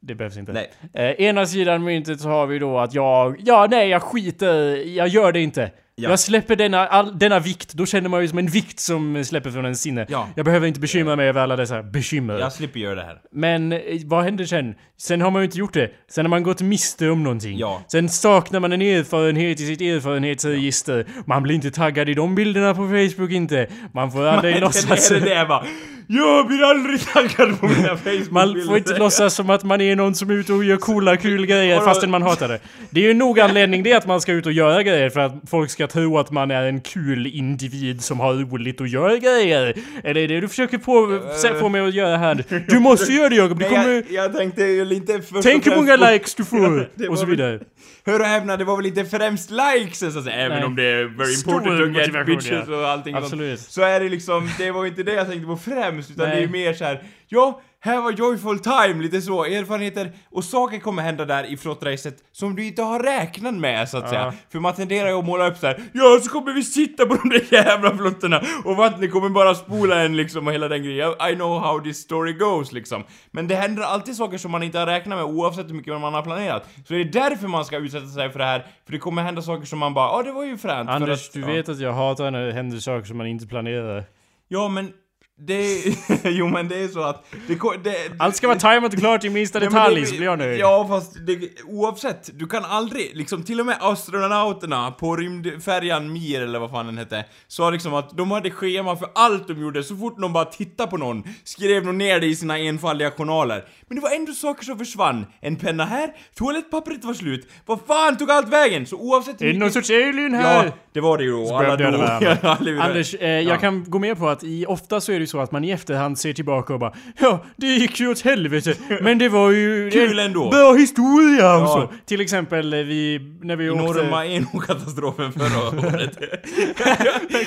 Det 0.00 0.14
behövs 0.14 0.36
inte. 0.36 0.52
Nej. 0.52 0.70
Eh, 0.94 1.26
ena 1.26 1.46
sidan 1.46 1.84
myntet 1.84 2.20
så 2.20 2.28
har 2.28 2.46
vi 2.46 2.58
då 2.58 2.78
att 2.78 2.94
jag, 2.94 3.36
ja 3.44 3.66
nej 3.70 3.88
jag 3.88 4.02
skiter, 4.02 4.76
jag 4.96 5.08
gör 5.08 5.32
det 5.32 5.40
inte. 5.40 5.70
Ja. 6.00 6.10
Jag 6.10 6.20
släpper 6.20 6.56
denna, 6.56 6.86
all, 6.86 7.18
denna 7.18 7.38
vikt, 7.38 7.74
då 7.74 7.86
känner 7.86 8.08
man 8.08 8.22
ju 8.22 8.28
som 8.28 8.38
en 8.38 8.46
vikt 8.46 8.80
som 8.80 9.24
släpper 9.24 9.50
från 9.50 9.64
ens 9.64 9.82
sinne. 9.82 10.06
Ja. 10.08 10.28
Jag 10.34 10.44
behöver 10.44 10.66
inte 10.66 10.80
bekymra 10.80 11.16
mig 11.16 11.28
över 11.28 11.40
alla 11.40 11.56
dessa 11.56 11.82
bekymmer. 11.82 12.38
Jag 12.38 12.52
slipper 12.52 12.80
göra 12.80 12.94
det 12.94 13.02
här. 13.02 13.20
Men 13.32 13.72
eh, 13.72 13.78
vad 14.04 14.24
händer 14.24 14.44
sen? 14.44 14.74
Sen 14.98 15.20
har 15.20 15.30
man 15.30 15.42
ju 15.42 15.44
inte 15.44 15.58
gjort 15.58 15.74
det. 15.74 15.90
Sen 16.10 16.24
har 16.24 16.30
man 16.30 16.42
gått 16.42 16.60
miste 16.60 17.10
om 17.10 17.22
någonting. 17.22 17.58
Ja. 17.58 17.82
Sen 17.88 18.08
saknar 18.08 18.60
man 18.60 18.72
en 18.72 18.82
erfarenhet 18.82 19.60
i 19.60 19.66
sitt 19.66 19.80
erfarenhetsregister. 19.80 21.06
Man 21.26 21.42
blir 21.42 21.54
inte 21.54 21.70
taggad 21.70 22.08
i 22.08 22.14
de 22.14 22.34
bilderna 22.34 22.74
på 22.74 22.88
Facebook 22.88 23.30
inte. 23.30 23.66
Man 23.94 24.12
får 24.12 24.26
aldrig 24.26 24.60
låtsas... 24.60 25.08
det 25.08 25.46
bara? 25.48 25.64
Jag 26.10 26.46
blir 26.46 26.62
aldrig 26.62 27.00
taggad 27.00 27.60
på 27.60 27.66
mina 27.66 27.96
Facebook-bilder. 27.96 28.30
Man 28.30 28.66
får 28.66 28.78
inte 28.78 28.98
låtsas 28.98 29.34
som 29.34 29.50
att 29.50 29.64
man 29.64 29.80
är 29.80 29.96
någon 29.96 30.14
som 30.14 30.30
är 30.30 30.34
ute 30.34 30.52
och 30.52 30.64
gör 30.64 30.76
coola, 30.76 31.16
kul 31.16 31.46
grejer 31.46 31.80
fastän 31.80 32.10
man 32.10 32.22
hatar 32.22 32.48
det. 32.48 32.60
Det 32.90 33.00
är 33.00 33.04
ju 33.04 33.14
nog 33.14 33.40
anledning 33.40 33.82
det 33.82 33.92
att 33.92 34.06
man 34.06 34.20
ska 34.20 34.32
ut 34.32 34.46
och 34.46 34.52
göra 34.52 34.82
grejer 34.82 35.10
för 35.10 35.20
att 35.20 35.32
folk 35.50 35.70
ska 35.70 35.86
tro 35.90 36.18
att 36.18 36.30
man 36.30 36.50
är 36.50 36.62
en 36.62 36.80
kul 36.80 37.26
individ 37.26 38.02
som 38.02 38.20
har 38.20 38.34
roligt 38.34 38.80
och 38.80 38.88
gör 38.88 39.16
grejer? 39.16 39.74
Är 40.02 40.14
det 40.14 40.26
det 40.26 40.40
du 40.40 40.48
försöker 40.48 40.78
på, 40.78 41.20
få 41.60 41.68
mig 41.68 41.80
att 41.80 41.94
göra 41.94 42.16
här? 42.16 42.44
Du 42.68 42.78
måste 42.78 43.12
göra 43.12 43.28
det 43.28 43.36
Jakob, 43.36 43.58
Nej, 43.60 43.68
kommer... 43.68 43.94
jag, 43.94 44.04
jag 44.10 44.36
tänkte 44.36 44.62
ju 44.62 44.94
inte 44.94 45.22
först 45.22 45.42
Tänk 45.42 45.66
hur 45.66 45.76
många 45.76 45.96
likes 45.96 46.34
du 46.34 46.44
får! 46.44 46.90
Och 47.10 47.18
så 47.18 47.26
vidare. 47.26 47.60
Hör 48.06 48.20
och 48.20 48.26
häpna, 48.26 48.56
det 48.56 48.64
var 48.64 48.76
väl 48.76 48.86
inte 48.86 49.04
främst 49.04 49.50
likes 49.50 49.98
så 49.98 50.06
att 50.06 50.24
säga, 50.24 50.36
även 50.36 50.56
Nej. 50.56 50.66
om 50.66 50.76
det 50.76 50.82
är 50.82 51.04
very 51.04 51.34
important 51.34 51.94
to 51.94 52.00
get 52.00 52.26
bitches 52.26 52.68
ja. 52.68 52.76
och 52.76 52.88
allting 52.88 53.14
Absolut. 53.14 53.60
sånt. 53.60 53.70
Så 53.70 53.82
är 53.82 54.00
det 54.00 54.08
liksom, 54.08 54.50
det 54.58 54.70
var 54.70 54.86
inte 54.86 55.02
det 55.02 55.12
jag 55.12 55.28
tänkte 55.28 55.46
på 55.46 55.56
främst, 55.56 56.10
utan 56.10 56.28
Nej. 56.28 56.36
det 56.36 56.42
är 56.42 56.46
ju 56.46 56.52
mer 56.52 56.72
så 56.72 56.84
här. 56.84 57.02
ja, 57.28 57.60
här 57.88 58.00
var 58.00 58.12
joyful 58.12 58.58
time, 58.58 59.02
lite 59.02 59.22
så, 59.22 59.44
erfarenheter 59.44 60.12
och 60.30 60.44
saker 60.44 60.78
kommer 60.78 61.02
hända 61.02 61.24
där 61.24 61.44
i 61.44 61.56
flottracet 61.56 62.16
som 62.32 62.56
du 62.56 62.66
inte 62.66 62.82
har 62.82 63.00
räknat 63.00 63.54
med 63.54 63.88
så 63.88 63.98
att 63.98 64.08
säga. 64.08 64.32
För 64.52 64.60
man 64.60 64.74
tenderar 64.74 65.08
ju 65.08 65.18
att 65.18 65.24
måla 65.24 65.48
upp 65.48 65.56
så 65.56 65.66
här. 65.66 65.82
ja 65.92 66.20
så 66.22 66.30
kommer 66.30 66.52
vi 66.52 66.62
sitta 66.62 67.06
på 67.06 67.14
de 67.22 67.28
där 67.28 67.52
jävla 67.52 67.96
flottorna 67.96 68.42
och 68.64 68.76
vattnet 68.76 69.12
kommer 69.12 69.28
bara 69.28 69.54
spola 69.54 70.02
en 70.02 70.16
liksom 70.16 70.46
och 70.46 70.52
hela 70.52 70.68
den 70.68 70.82
grejen. 70.82 71.14
I 71.30 71.34
know 71.34 71.60
how 71.60 71.80
this 71.80 71.98
story 71.98 72.32
goes 72.32 72.72
liksom. 72.72 73.04
Men 73.30 73.48
det 73.48 73.54
händer 73.54 73.82
alltid 73.82 74.16
saker 74.16 74.38
som 74.38 74.50
man 74.50 74.62
inte 74.62 74.78
har 74.78 74.86
räknat 74.86 75.18
med 75.18 75.26
oavsett 75.26 75.68
hur 75.68 75.74
mycket 75.74 76.00
man 76.00 76.14
har 76.14 76.22
planerat. 76.22 76.68
Så 76.88 76.94
det 76.94 77.00
är 77.00 77.04
därför 77.04 77.48
man 77.48 77.64
ska 77.64 77.76
utsätta 77.76 78.06
sig 78.06 78.30
för 78.30 78.38
det 78.38 78.44
här, 78.44 78.66
för 78.84 78.92
det 78.92 78.98
kommer 78.98 79.22
hända 79.22 79.42
saker 79.42 79.66
som 79.66 79.78
man 79.78 79.94
bara, 79.94 80.08
ja 80.08 80.22
det 80.22 80.32
var 80.32 80.44
ju 80.44 80.58
fränt. 80.58 80.90
Anders, 80.90 81.28
att, 81.28 81.32
du 81.32 81.40
ja. 81.40 81.46
vet 81.46 81.68
att 81.68 81.80
jag 81.80 81.92
hatar 81.92 82.30
när 82.30 82.46
det 82.46 82.52
händer 82.52 82.78
saker 82.78 83.06
som 83.06 83.16
man 83.16 83.26
inte 83.26 83.46
planerar. 83.46 84.04
Ja 84.48 84.68
men, 84.68 84.92
det 85.40 85.82
jo 86.24 86.48
men 86.48 86.68
det 86.68 86.78
är 86.78 86.88
så 86.88 87.00
att, 87.02 87.24
det, 87.48 87.54
det, 87.84 87.96
Allt 88.18 88.36
ska 88.36 88.46
vara 88.48 88.58
tajmat 88.58 88.92
och 88.92 88.98
klart 88.98 89.24
i 89.24 89.30
minsta 89.30 89.60
detalj, 89.60 90.00
det- 90.00 90.06
så 90.06 90.14
blir 90.16 90.24
jag 90.26 90.38
nöjd. 90.38 90.60
Ja 90.60 90.86
fast 90.88 91.26
det, 91.26 91.38
oavsett, 91.66 92.30
du 92.38 92.46
kan 92.46 92.64
aldrig, 92.64 93.10
liksom 93.16 93.42
till 93.42 93.60
och 93.60 93.66
med 93.66 93.76
astronauterna 93.80 94.90
på 94.90 95.16
rymdfärjan 95.16 96.12
Mir 96.12 96.40
eller 96.42 96.58
vad 96.58 96.70
fan 96.70 96.86
den 96.86 96.98
hette, 96.98 97.24
sa 97.48 97.70
liksom 97.70 97.94
att 97.94 98.16
de 98.16 98.30
hade 98.30 98.50
schema 98.50 98.96
för 98.96 99.08
allt 99.14 99.48
de 99.48 99.60
gjorde, 99.60 99.82
så 99.82 99.96
fort 99.96 100.18
någon 100.18 100.32
bara 100.32 100.44
tittade 100.44 100.90
på 100.90 100.96
någon, 100.96 101.22
skrev 101.44 101.84
de 101.86 101.98
ner 101.98 102.20
det 102.20 102.26
i 102.26 102.36
sina 102.36 102.58
enfaldiga 102.58 103.10
journaler. 103.10 103.64
Men 103.88 103.96
det 103.96 104.02
var 104.02 104.10
ändå 104.10 104.32
saker 104.32 104.64
som 104.64 104.78
försvann. 104.78 105.26
En 105.40 105.56
penna 105.56 105.84
här, 105.84 106.10
toalettpappret 106.38 107.04
var 107.04 107.14
slut, 107.14 107.48
vad 107.66 107.78
fan 107.86 108.16
tog 108.16 108.30
allt 108.30 108.48
vägen? 108.48 108.86
Så 108.86 108.96
oavsett 108.96 109.42
Är 109.42 109.46
det 109.52 109.58
någon 109.58 109.70
sorts 109.72 109.90
alien 109.90 110.32
Ja, 110.32 110.38
här? 110.40 110.72
det 110.92 111.00
var 111.00 111.18
det 111.18 111.24
ju 111.24 111.30
då. 111.30 111.56
Alla 111.56 111.76
dog. 111.76 111.94
Ja, 112.40 112.82
Anders, 112.82 113.14
eh, 113.14 113.28
jag 113.28 113.42
Ja. 113.44 113.56
kan 113.56 113.84
gå 113.90 113.98
med 113.98 114.18
på 114.18 114.28
att 114.28 114.44
i, 114.44 114.66
ofta 114.66 115.00
så 115.00 115.12
är 115.12 115.20
det 115.20 115.26
så 115.28 115.40
att 115.40 115.52
man 115.52 115.64
i 115.64 115.70
efterhand 115.70 116.18
ser 116.18 116.32
tillbaka 116.32 116.72
och 116.74 116.80
bara 116.80 116.92
Ja, 117.20 117.44
det 117.56 117.66
gick 117.66 118.00
ju 118.00 118.08
åt 118.10 118.20
helvete, 118.20 118.74
men 119.00 119.18
det 119.18 119.28
var 119.28 119.50
ju 119.50 119.90
Kul 119.92 120.18
ändå." 120.18 120.50
bra 120.50 120.72
historia 120.74 121.54
och 121.56 121.60
Ja. 121.62 121.88
så. 121.90 121.94
Till 122.06 122.20
exempel 122.20 122.72
eh, 122.74 122.78
vi, 122.80 123.20
när 123.42 123.56
vi 123.56 123.70
åkte... 123.70 123.84
Enorma 124.00 124.26
Eno-katastrofen 124.26 125.32
förra 125.32 125.68
året. 125.88 126.18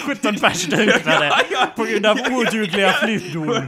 17 0.08 0.36
pers 0.36 0.66
drunknade 0.66 1.32
på 1.76 1.84
grund 1.84 2.06
av 2.06 2.18
odugliga 2.32 2.92
flyttdon. 2.94 3.68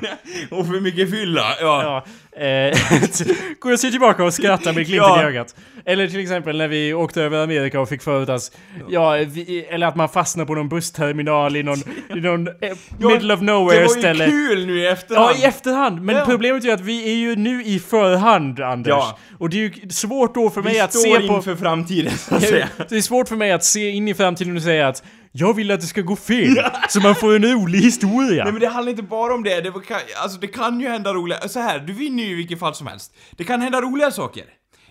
och 0.52 0.68
för 0.68 0.80
mycket 0.80 1.10
fylla, 1.12 1.46
ja. 1.62 1.84
Ja, 1.84 2.06
går 3.60 3.72
jag 3.72 3.80
se 3.80 3.92
tillbaka 3.92 4.24
och 4.24 4.34
skrattar 4.34 4.74
med 4.74 4.86
glimten 4.86 5.10
Ja. 5.10 5.22
i 5.22 5.26
ögat. 5.26 5.56
Eller 5.86 6.08
till 6.08 6.20
exempel 6.20 6.58
när 6.58 6.68
vi 6.68 6.94
åkte 6.94 7.22
över 7.22 7.44
Amerika 7.44 7.80
och 7.80 7.90
fick 7.90 8.02
för 8.02 8.30
oss, 8.30 8.52
ja, 8.90 9.12
vi, 9.28 9.66
eller 9.70 9.88
att 9.88 9.96
man 9.96 10.10
fastnar 10.10 10.46
på 10.46 10.56
någon 10.56 10.70
bussterminal 10.70 11.56
i 11.56 11.64
någon, 11.64 11.78
i 12.16 12.20
någon 12.22 12.48
eh, 12.48 12.54
middle 12.98 13.34
of 13.34 13.40
Det 13.40 13.46
nowhere 13.46 13.86
var 13.86 13.96
ju 13.96 14.02
ställe. 14.02 14.26
kul 14.26 14.66
nu 14.66 14.80
i 14.80 14.88
efterhand. 14.88 15.32
Ja, 15.36 15.42
i 15.42 15.46
efterhand. 15.46 16.02
Men 16.02 16.16
Ja. 16.16 16.26
problemet 16.26 16.66
är 16.66 16.74
att 16.74 16.82
vi 16.82 17.12
är 17.12 17.16
ju 17.16 17.36
nu 17.36 17.64
i 17.64 17.80
förhand, 17.80 18.60
Anders. 18.60 18.90
Ja. 18.92 19.18
Och 19.40 19.50
det 19.50 19.58
är 19.58 19.62
ju 19.62 19.90
svårt 19.90 20.36
då 20.36 20.50
för 20.50 20.62
mig 20.62 20.74
Vi 20.74 20.80
att 20.80 20.94
står 20.94 21.20
se 21.22 21.28
på... 21.28 21.34
inför 21.34 21.56
framtiden, 21.56 22.18
så 22.18 22.36
att 22.36 22.42
säga. 22.44 22.68
Det 22.90 22.96
är 22.96 23.02
svårt 23.02 23.28
för 23.30 23.36
mig 23.36 23.52
att 23.52 23.64
se 23.64 23.90
in 23.90 24.08
i 24.08 24.14
framtiden 24.14 24.56
och 24.58 24.64
säga 24.64 24.88
att 24.88 25.04
jag 25.36 25.54
vill 25.54 25.72
att 25.72 25.82
det 25.82 25.88
ska 25.88 26.02
gå 26.02 26.16
fel, 26.16 26.56
så 26.90 27.00
man 27.02 27.16
får 27.16 27.36
en 27.36 27.44
rolig 27.46 27.80
historia. 27.80 28.44
Nej 28.44 28.54
men 28.54 28.62
det 28.62 28.68
handlar 28.68 28.90
inte 28.90 29.04
bara 29.04 29.34
om 29.34 29.44
det, 29.44 29.62
det 29.62 29.72
kan, 29.72 29.98
alltså 30.24 30.40
det 30.40 30.48
kan 30.48 30.80
ju 30.80 30.88
hända 30.90 31.14
roliga, 31.14 31.40
så 31.40 31.60
här, 31.60 31.80
du 31.80 31.94
vinner 31.94 32.24
ju 32.24 32.32
i 32.32 32.36
vilket 32.36 32.60
fall 32.60 32.76
som 32.76 32.88
helst. 32.88 33.14
Det 33.32 33.44
kan 33.44 33.62
hända 33.62 33.82
roliga 33.82 34.12
saker. 34.12 34.44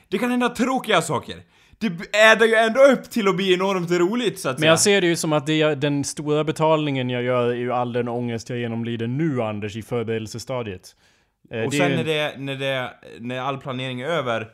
Det 0.08 0.18
kan 0.18 0.30
hända 0.30 0.48
tråkiga 0.48 1.02
saker. 1.02 1.36
Det 1.78 2.16
äder 2.32 2.46
ju 2.46 2.54
ändå 2.54 2.80
upp 2.84 3.10
till 3.10 3.28
att 3.28 3.36
bli 3.36 3.54
enormt 3.54 3.90
roligt 3.90 4.40
så 4.40 4.48
att 4.48 4.54
Men 4.54 4.60
säga. 4.60 4.70
jag 4.72 4.80
ser 4.80 5.00
det 5.00 5.06
ju 5.06 5.16
som 5.16 5.32
att 5.32 5.46
det 5.46 5.74
den 5.74 6.04
stora 6.04 6.44
betalningen 6.44 7.10
jag 7.10 7.22
gör 7.22 7.48
är 7.48 7.54
ju 7.54 7.72
all 7.72 7.92
den 7.92 8.08
ångest 8.08 8.50
jag 8.50 8.58
genomlider 8.58 9.06
nu 9.06 9.42
Anders 9.42 9.76
i 9.76 9.82
förberedelsestadiet. 9.82 10.96
Eh, 11.52 11.62
och 11.64 11.70
det 11.70 11.76
sen 11.76 11.90
ju- 11.90 11.96
när 11.96 12.04
det, 12.04 12.34
när 12.38 12.54
det, 12.56 12.90
när 13.20 13.40
all 13.40 13.58
planering 13.58 14.00
är 14.00 14.06
över, 14.06 14.46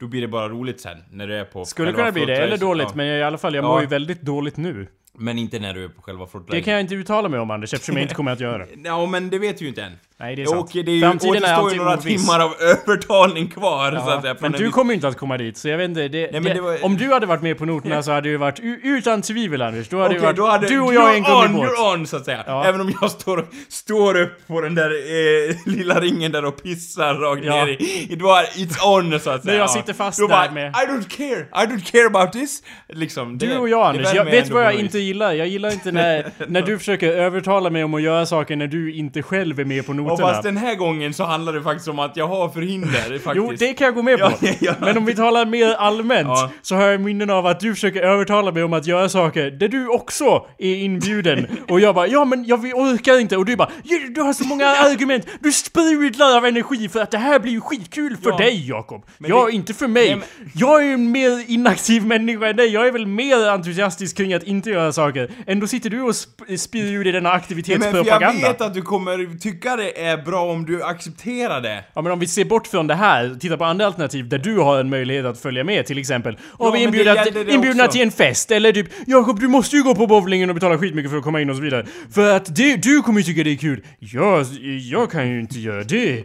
då 0.00 0.06
blir 0.06 0.20
det 0.20 0.28
bara 0.28 0.48
roligt 0.48 0.80
sen, 0.80 0.98
när 1.10 1.26
du 1.26 1.34
är 1.36 1.44
på 1.44 1.64
Skulle 1.64 1.92
kunna 1.92 2.12
bli 2.12 2.24
det, 2.24 2.36
eller 2.36 2.56
dåligt, 2.58 2.86
Ja. 2.90 2.92
men 2.96 3.06
jag, 3.06 3.18
i 3.18 3.22
alla 3.22 3.38
fall, 3.38 3.54
jag 3.54 3.64
Ja. 3.64 3.68
mår 3.68 3.80
ju 3.80 3.86
väldigt 3.86 4.22
dåligt 4.22 4.56
nu. 4.56 4.88
Men 5.18 5.38
inte 5.38 5.58
när 5.58 5.74
du 5.74 5.84
är 5.84 5.88
på 5.88 6.02
själva 6.02 6.24
Det 6.24 6.30
flottracet. 6.30 6.64
kan 6.64 6.72
jag 6.72 6.80
inte 6.80 6.94
uttala 6.94 7.28
mig 7.28 7.40
om 7.40 7.50
Anders, 7.50 7.74
eftersom 7.74 7.96
jag 7.96 8.02
inte 8.04 8.14
kommer 8.14 8.32
att 8.32 8.40
göra 8.40 8.58
det. 8.58 8.72
Ja 8.84 9.06
men 9.06 9.30
det 9.30 9.38
vet 9.38 9.60
vi 9.60 9.64
ju 9.64 9.68
inte 9.68 9.82
än. 9.82 9.92
Nej, 10.20 10.36
det 10.36 10.42
är 10.42 10.46
sant. 10.46 10.60
Och 10.60 10.70
det 10.84 10.90
är 10.90 10.94
ju, 10.94 11.00
Framtiden 11.00 11.34
är 11.34 11.38
återstår 11.40 11.72
ju 11.72 11.76
några 11.78 11.94
oviss. 11.96 12.26
timmar 12.26 12.40
av 12.44 12.54
övertalning 12.60 13.48
kvar 13.48 13.90
så 13.92 14.10
att 14.10 14.22
säga. 14.22 14.36
men 14.40 14.52
du 14.52 14.64
en- 14.66 14.72
kommer 14.72 14.90
ju 14.92 14.94
inte 14.94 15.08
att 15.08 15.16
komma 15.16 15.36
dit, 15.38 15.56
så 15.56 15.68
jag 15.68 15.78
vet 15.78 15.88
inte. 15.88 16.08
Det, 16.08 16.28
men 16.32 16.42
det, 16.42 16.54
det 16.54 16.60
var- 16.60 16.84
Om 16.84 16.96
du 16.96 17.12
hade 17.12 17.26
varit 17.26 17.42
med 17.42 17.58
på 17.58 17.64
noterna 17.64 18.02
så 18.02 18.10
hade 18.12 18.20
det 18.28 18.28
ju 18.30 18.36
varit 18.36 18.60
utan 18.82 19.22
tvivel 19.22 19.62
Anders. 19.62 19.88
Då 19.88 20.02
hade 20.02 20.14
det 20.14 20.20
varit 20.20 20.36
då 20.36 20.46
hade 20.46 20.66
du 20.68 20.80
och 20.80 20.94
jag 20.94 21.14
i 21.14 21.16
en 21.16 21.22
gummibåt. 21.24 21.68
you're 21.68 21.94
on 21.94 22.06
så 22.06 22.16
att 22.16 22.24
säga. 22.24 22.44
Ja. 22.46 22.64
Även 22.64 22.80
om 22.80 22.92
jag 23.00 23.10
står, 23.10 23.46
står 23.68 24.20
upp 24.20 24.46
på 24.46 24.60
den 24.60 24.74
där 24.74 24.90
eh, 24.90 25.56
lilla 25.66 26.00
ringen 26.00 26.32
där 26.32 26.44
och 26.44 26.62
pissar 26.62 27.14
rakt 27.14 27.44
Ja. 27.44 27.64
ner 27.64 27.68
i, 27.82 28.16
då 28.20 28.26
är 28.34 28.42
it's 28.44 28.96
on 28.98 29.20
så 29.20 29.30
att 29.30 29.44
säga. 29.44 29.56
jag 29.56 29.64
Ja. 29.64 29.68
sitter 29.68 29.92
fast 29.92 30.18
då 30.18 30.26
där 30.26 30.34
bara, 30.36 30.50
med- 30.50 30.70
I 30.70 30.86
don't 30.90 31.08
care, 31.16 31.40
I 31.64 31.66
don't 31.66 31.92
care 31.92 32.06
about 32.06 32.32
this. 32.32 32.62
Liksom, 32.88 33.38
det, 33.38 33.46
Du 33.46 33.56
och 33.58 33.68
jag 33.68 33.80
det 33.84 33.88
Anders, 33.98 34.14
jag 34.14 34.24
vet 34.24 34.50
vad 34.50 34.64
jag 34.64 34.74
inte 34.74 34.98
gillar? 34.98 35.32
Jag 35.32 35.46
gillar 35.48 35.72
inte 35.72 35.92
när, 35.92 36.30
när 36.48 36.62
du 36.62 36.78
försöker 36.78 37.12
övertala 37.12 37.70
mig 37.70 37.84
om 37.84 37.94
att 37.94 38.02
göra 38.02 38.26
saker 38.26 38.56
när 38.56 38.66
du 38.66 38.92
inte 38.94 39.22
själv 39.22 39.60
är 39.60 39.64
med 39.64 39.86
på 39.86 39.92
Och 40.05 40.05
noterna. 40.06 40.28
fast 40.28 40.42
den 40.42 40.56
här 40.56 40.74
gången 40.74 41.14
så 41.14 41.24
handlar 41.24 41.52
det 41.52 41.62
faktiskt 41.62 41.88
om 41.88 41.98
att 41.98 42.16
jag 42.16 42.28
har 42.28 42.48
förhinder 42.48 42.88
faktiskt. 43.18 43.26
Jo, 43.36 43.52
det 43.58 43.74
kan 43.74 43.84
jag 43.84 43.94
gå 43.94 44.02
med 44.02 44.18
på. 44.18 44.32
Ja, 44.40 44.52
ja. 44.60 44.74
Men 44.80 44.96
om 44.98 45.04
vi 45.04 45.14
talar 45.14 45.46
mer 45.46 45.74
allmänt 45.74 46.28
Ja. 46.28 46.50
så 46.62 46.74
har 46.74 46.86
jag 46.86 47.00
minnen 47.00 47.30
av 47.30 47.46
att 47.46 47.60
du 47.60 47.74
försöker 47.74 48.02
övertala 48.02 48.52
mig 48.52 48.62
om 48.62 48.72
att 48.72 48.86
göra 48.86 49.08
saker 49.08 49.50
där 49.50 49.68
du 49.68 49.88
också 49.88 50.46
är 50.58 50.74
inbjuden. 50.76 51.46
Och 51.68 51.80
jag 51.80 51.94
bara, 51.94 52.06
ja 52.06 52.24
men 52.24 52.44
jag 52.44 52.58
orkar 52.64 53.20
inte. 53.20 53.36
Och 53.36 53.44
du 53.44 53.56
bara, 53.56 53.70
"Ja, 53.84 53.98
du 54.14 54.20
har 54.20 54.32
så 54.32 54.44
många 54.44 54.66
argument. 54.76 55.26
Du 55.40 55.52
sprudlar 55.52 56.36
av 56.36 56.46
energi 56.46 56.88
för 56.88 57.00
att 57.00 57.10
det 57.10 57.18
här 57.18 57.38
blir 57.38 57.52
ju 57.52 57.60
skitkul 57.60 58.16
för 58.16 58.38
dig 58.38 58.68
Jakob. 58.68 59.06
Men 59.18 59.30
Ja, 59.30 59.46
det- 59.46 59.52
inte 59.52 59.74
för 59.74 59.88
mig. 59.88 60.06
Nej, 60.06 60.16
men- 60.16 60.50
Jag 60.54 60.80
är 60.82 60.86
ju 60.86 60.92
en 60.92 61.10
mer 61.12 61.44
inaktiv 61.50 62.06
människa 62.06 62.46
än 62.46 62.56
dig. 62.56 62.68
Jag 62.72 62.86
är 62.86 62.92
väl 62.92 63.06
mer 63.06 63.48
entusiastisk 63.48 64.16
kring 64.16 64.34
att 64.34 64.42
inte 64.42 64.70
göra 64.70 64.92
saker. 64.92 65.30
Ändå 65.46 65.66
sitter 65.66 65.90
du 65.90 66.00
och 66.02 66.10
sp- 66.10 66.56
spyr 66.56 66.84
ur 66.92 67.04
dig 67.04 67.12
denna 67.12 67.22
Men 67.22 67.22
för 67.22 67.28
jag 67.28 67.36
aktivitetspropaganda. 67.42 68.48
vet 68.48 68.60
att 68.60 68.74
du 68.74 68.82
kommer 68.82 69.38
tycka 69.38 69.76
det 69.76 69.95
är 69.96 70.16
bra 70.16 70.52
om 70.52 70.66
du 70.66 70.82
accepterar 70.82 71.60
det. 71.60 71.84
Ja 71.94 72.02
men 72.02 72.12
om 72.12 72.18
vi 72.18 72.26
ser 72.26 72.44
bort 72.44 72.66
från 72.66 72.86
det 72.86 72.94
här, 72.94 73.36
titta 73.40 73.56
på 73.56 73.64
andra 73.64 73.86
alternativ 73.86 74.28
där 74.28 74.38
du 74.38 74.58
har 74.58 74.80
en 74.80 74.90
möjlighet 74.90 75.26
att 75.26 75.38
följa 75.40 75.64
med 75.64 75.86
till 75.86 75.98
exempel. 75.98 76.38
Ja, 76.58 76.68
Och 76.68 76.74
vi 76.74 76.82
inbjudna, 76.82 77.24
inbjudna 77.48 77.86
till 77.86 78.02
en 78.02 78.10
fest, 78.10 78.50
eller 78.50 78.72
typ 78.72 78.86
Jakob 79.06 79.40
du 79.40 79.48
måste 79.48 79.76
ju 79.76 79.82
gå 79.82 79.94
på 79.94 80.06
bowlingen 80.06 80.48
och 80.48 80.54
betala 80.54 80.78
skitmycket 80.78 81.10
för 81.10 81.18
att 81.18 81.24
komma 81.24 81.40
in 81.40 81.50
och 81.50 81.56
så 81.56 81.62
vidare. 81.62 81.86
För 82.14 82.36
att 82.36 82.56
det, 82.56 82.76
du 82.76 83.02
kommer 83.02 83.20
ju 83.20 83.24
tycka 83.24 83.44
det 83.44 83.50
är 83.50 83.56
kul. 83.56 83.84
Jag, 83.98 84.46
jag 84.90 85.10
kan 85.10 85.28
ju 85.28 85.40
inte 85.40 85.58
göra 85.58 85.82
det. 85.82 86.24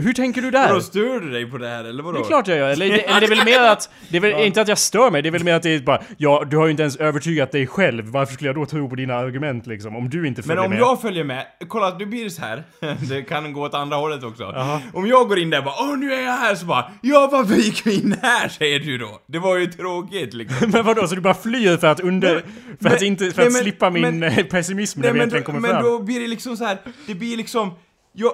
Hur 0.00 0.12
tänker 0.12 0.42
du 0.42 0.50
där? 0.50 0.68
Vadå, 0.68 0.80
stör 0.80 1.20
du 1.20 1.30
dig 1.30 1.50
på 1.50 1.58
det 1.58 1.68
här 1.68 1.84
eller 1.84 2.02
vadå? 2.02 2.18
Det 2.18 2.24
är 2.24 2.28
klart 2.28 2.48
jag 2.48 2.58
gör, 2.58 2.68
eller, 2.70 2.88
det- 2.88 3.00
eller 3.02 3.20
det 3.20 3.26
är 3.26 3.28
väl 3.36 3.44
mer 3.44 3.60
att... 3.60 3.90
Det 4.08 4.16
är 4.16 4.20
väl 4.20 4.46
inte 4.46 4.60
att 4.60 4.68
jag 4.68 4.78
stör 4.78 5.10
mig, 5.10 5.22
det 5.22 5.28
är 5.28 5.30
väl 5.30 5.44
mer 5.44 5.54
att 5.54 5.62
det 5.62 5.74
är 5.74 5.80
bara... 5.80 6.02
Ja, 6.16 6.44
du 6.50 6.56
har 6.56 6.64
ju 6.64 6.70
inte 6.70 6.82
ens 6.82 6.96
övertygat 6.96 7.52
dig 7.52 7.66
själv. 7.66 8.04
Varför 8.08 8.34
skulle 8.34 8.48
jag 8.48 8.56
då 8.56 8.66
tro 8.66 8.88
på 8.88 8.94
dina 8.94 9.14
argument 9.14 9.66
liksom? 9.66 9.96
Om 9.96 10.10
du 10.10 10.26
inte 10.26 10.40
Men 10.40 10.48
följer 10.48 10.64
om 10.64 10.70
med. 10.70 10.78
jag 10.80 11.00
följer 11.02 11.24
med, 11.24 11.46
kolla 11.68 11.98
nu 11.98 12.06
blir 12.06 12.28
så 12.28 12.42
här. 12.42 12.64
det 13.08 13.22
kan 13.22 13.52
gå 13.52 13.62
åt 13.62 13.74
andra 13.74 13.96
hållet 13.96 14.24
också. 14.24 14.42
Jaha. 14.42 14.80
Om 14.92 15.06
jag 15.06 15.28
går 15.28 15.38
in 15.38 15.50
där 15.50 15.58
och 15.58 15.64
bara 15.64 15.74
åh 15.80 15.98
nu 15.98 16.12
är 16.12 16.20
jag 16.22 16.32
här 16.32 16.54
så 16.54 16.66
bara 16.66 16.90
ja 17.02 17.28
varför 17.32 17.54
gick 17.54 17.86
vi 17.86 17.94
in 17.94 18.16
här 18.22 18.48
säger 18.58 18.80
du 18.80 18.98
då? 18.98 19.20
Det 19.26 19.38
var 19.38 19.56
ju 19.56 19.66
tråkigt 19.66 20.34
liksom. 20.34 20.70
Men 20.74 20.84
vadå, 20.84 21.06
så 21.08 21.14
du 21.14 21.20
bara 21.20 21.34
flyr 21.34 21.76
för 21.76 21.86
att 21.86 22.00
under... 22.00 22.34
För 22.38 22.44
men- 22.80 22.92
att 22.92 23.02
inte... 23.02 23.30
För 23.30 23.36
nej, 23.38 23.46
att 23.46 23.52
men- 23.52 23.62
slippa 23.62 23.90
min 23.90 24.18
men- 24.18 24.22
eh, 24.38 24.44
pessimism 24.44 25.00
när 25.00 25.08
vi 25.08 25.12
men, 25.12 25.22
äntligen 25.22 25.42
då, 25.42 25.46
kommer 25.46 25.60
men 25.60 25.70
fram? 25.70 25.82
då 25.84 25.98
blir 25.98 26.20
det 26.20 26.26
liksom 26.26 26.56
så 26.56 26.64
här. 26.64 26.78
det 27.06 27.14
blir 27.14 27.36
liksom, 27.36 27.70
jag, 28.12 28.32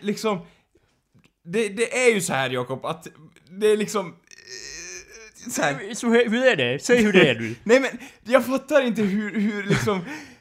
liksom, 0.00 0.38
det, 1.46 1.68
det 1.68 2.06
är 2.06 2.14
ju 2.14 2.20
så 2.20 2.32
här 2.32 2.50
Jakob 2.50 2.86
att 2.86 3.06
det 3.50 3.66
är 3.66 3.76
liksom, 3.76 4.06
eh, 4.06 5.50
så 5.50 5.62
här, 5.62 5.94
Så 5.94 6.08
hur 6.08 6.30
hur 6.30 6.46
är 6.46 6.56
det? 6.56 6.78
Säg 6.82 7.02
hur 7.02 7.12
det 7.12 7.28
är 7.30 7.34
du. 7.34 7.54
Nej 7.64 7.80
men, 7.80 7.90
jag 8.24 8.46
fattar 8.46 8.82
inte 8.86 9.02
hur, 9.02 9.40
hur 9.40 9.62
liksom 9.62 10.00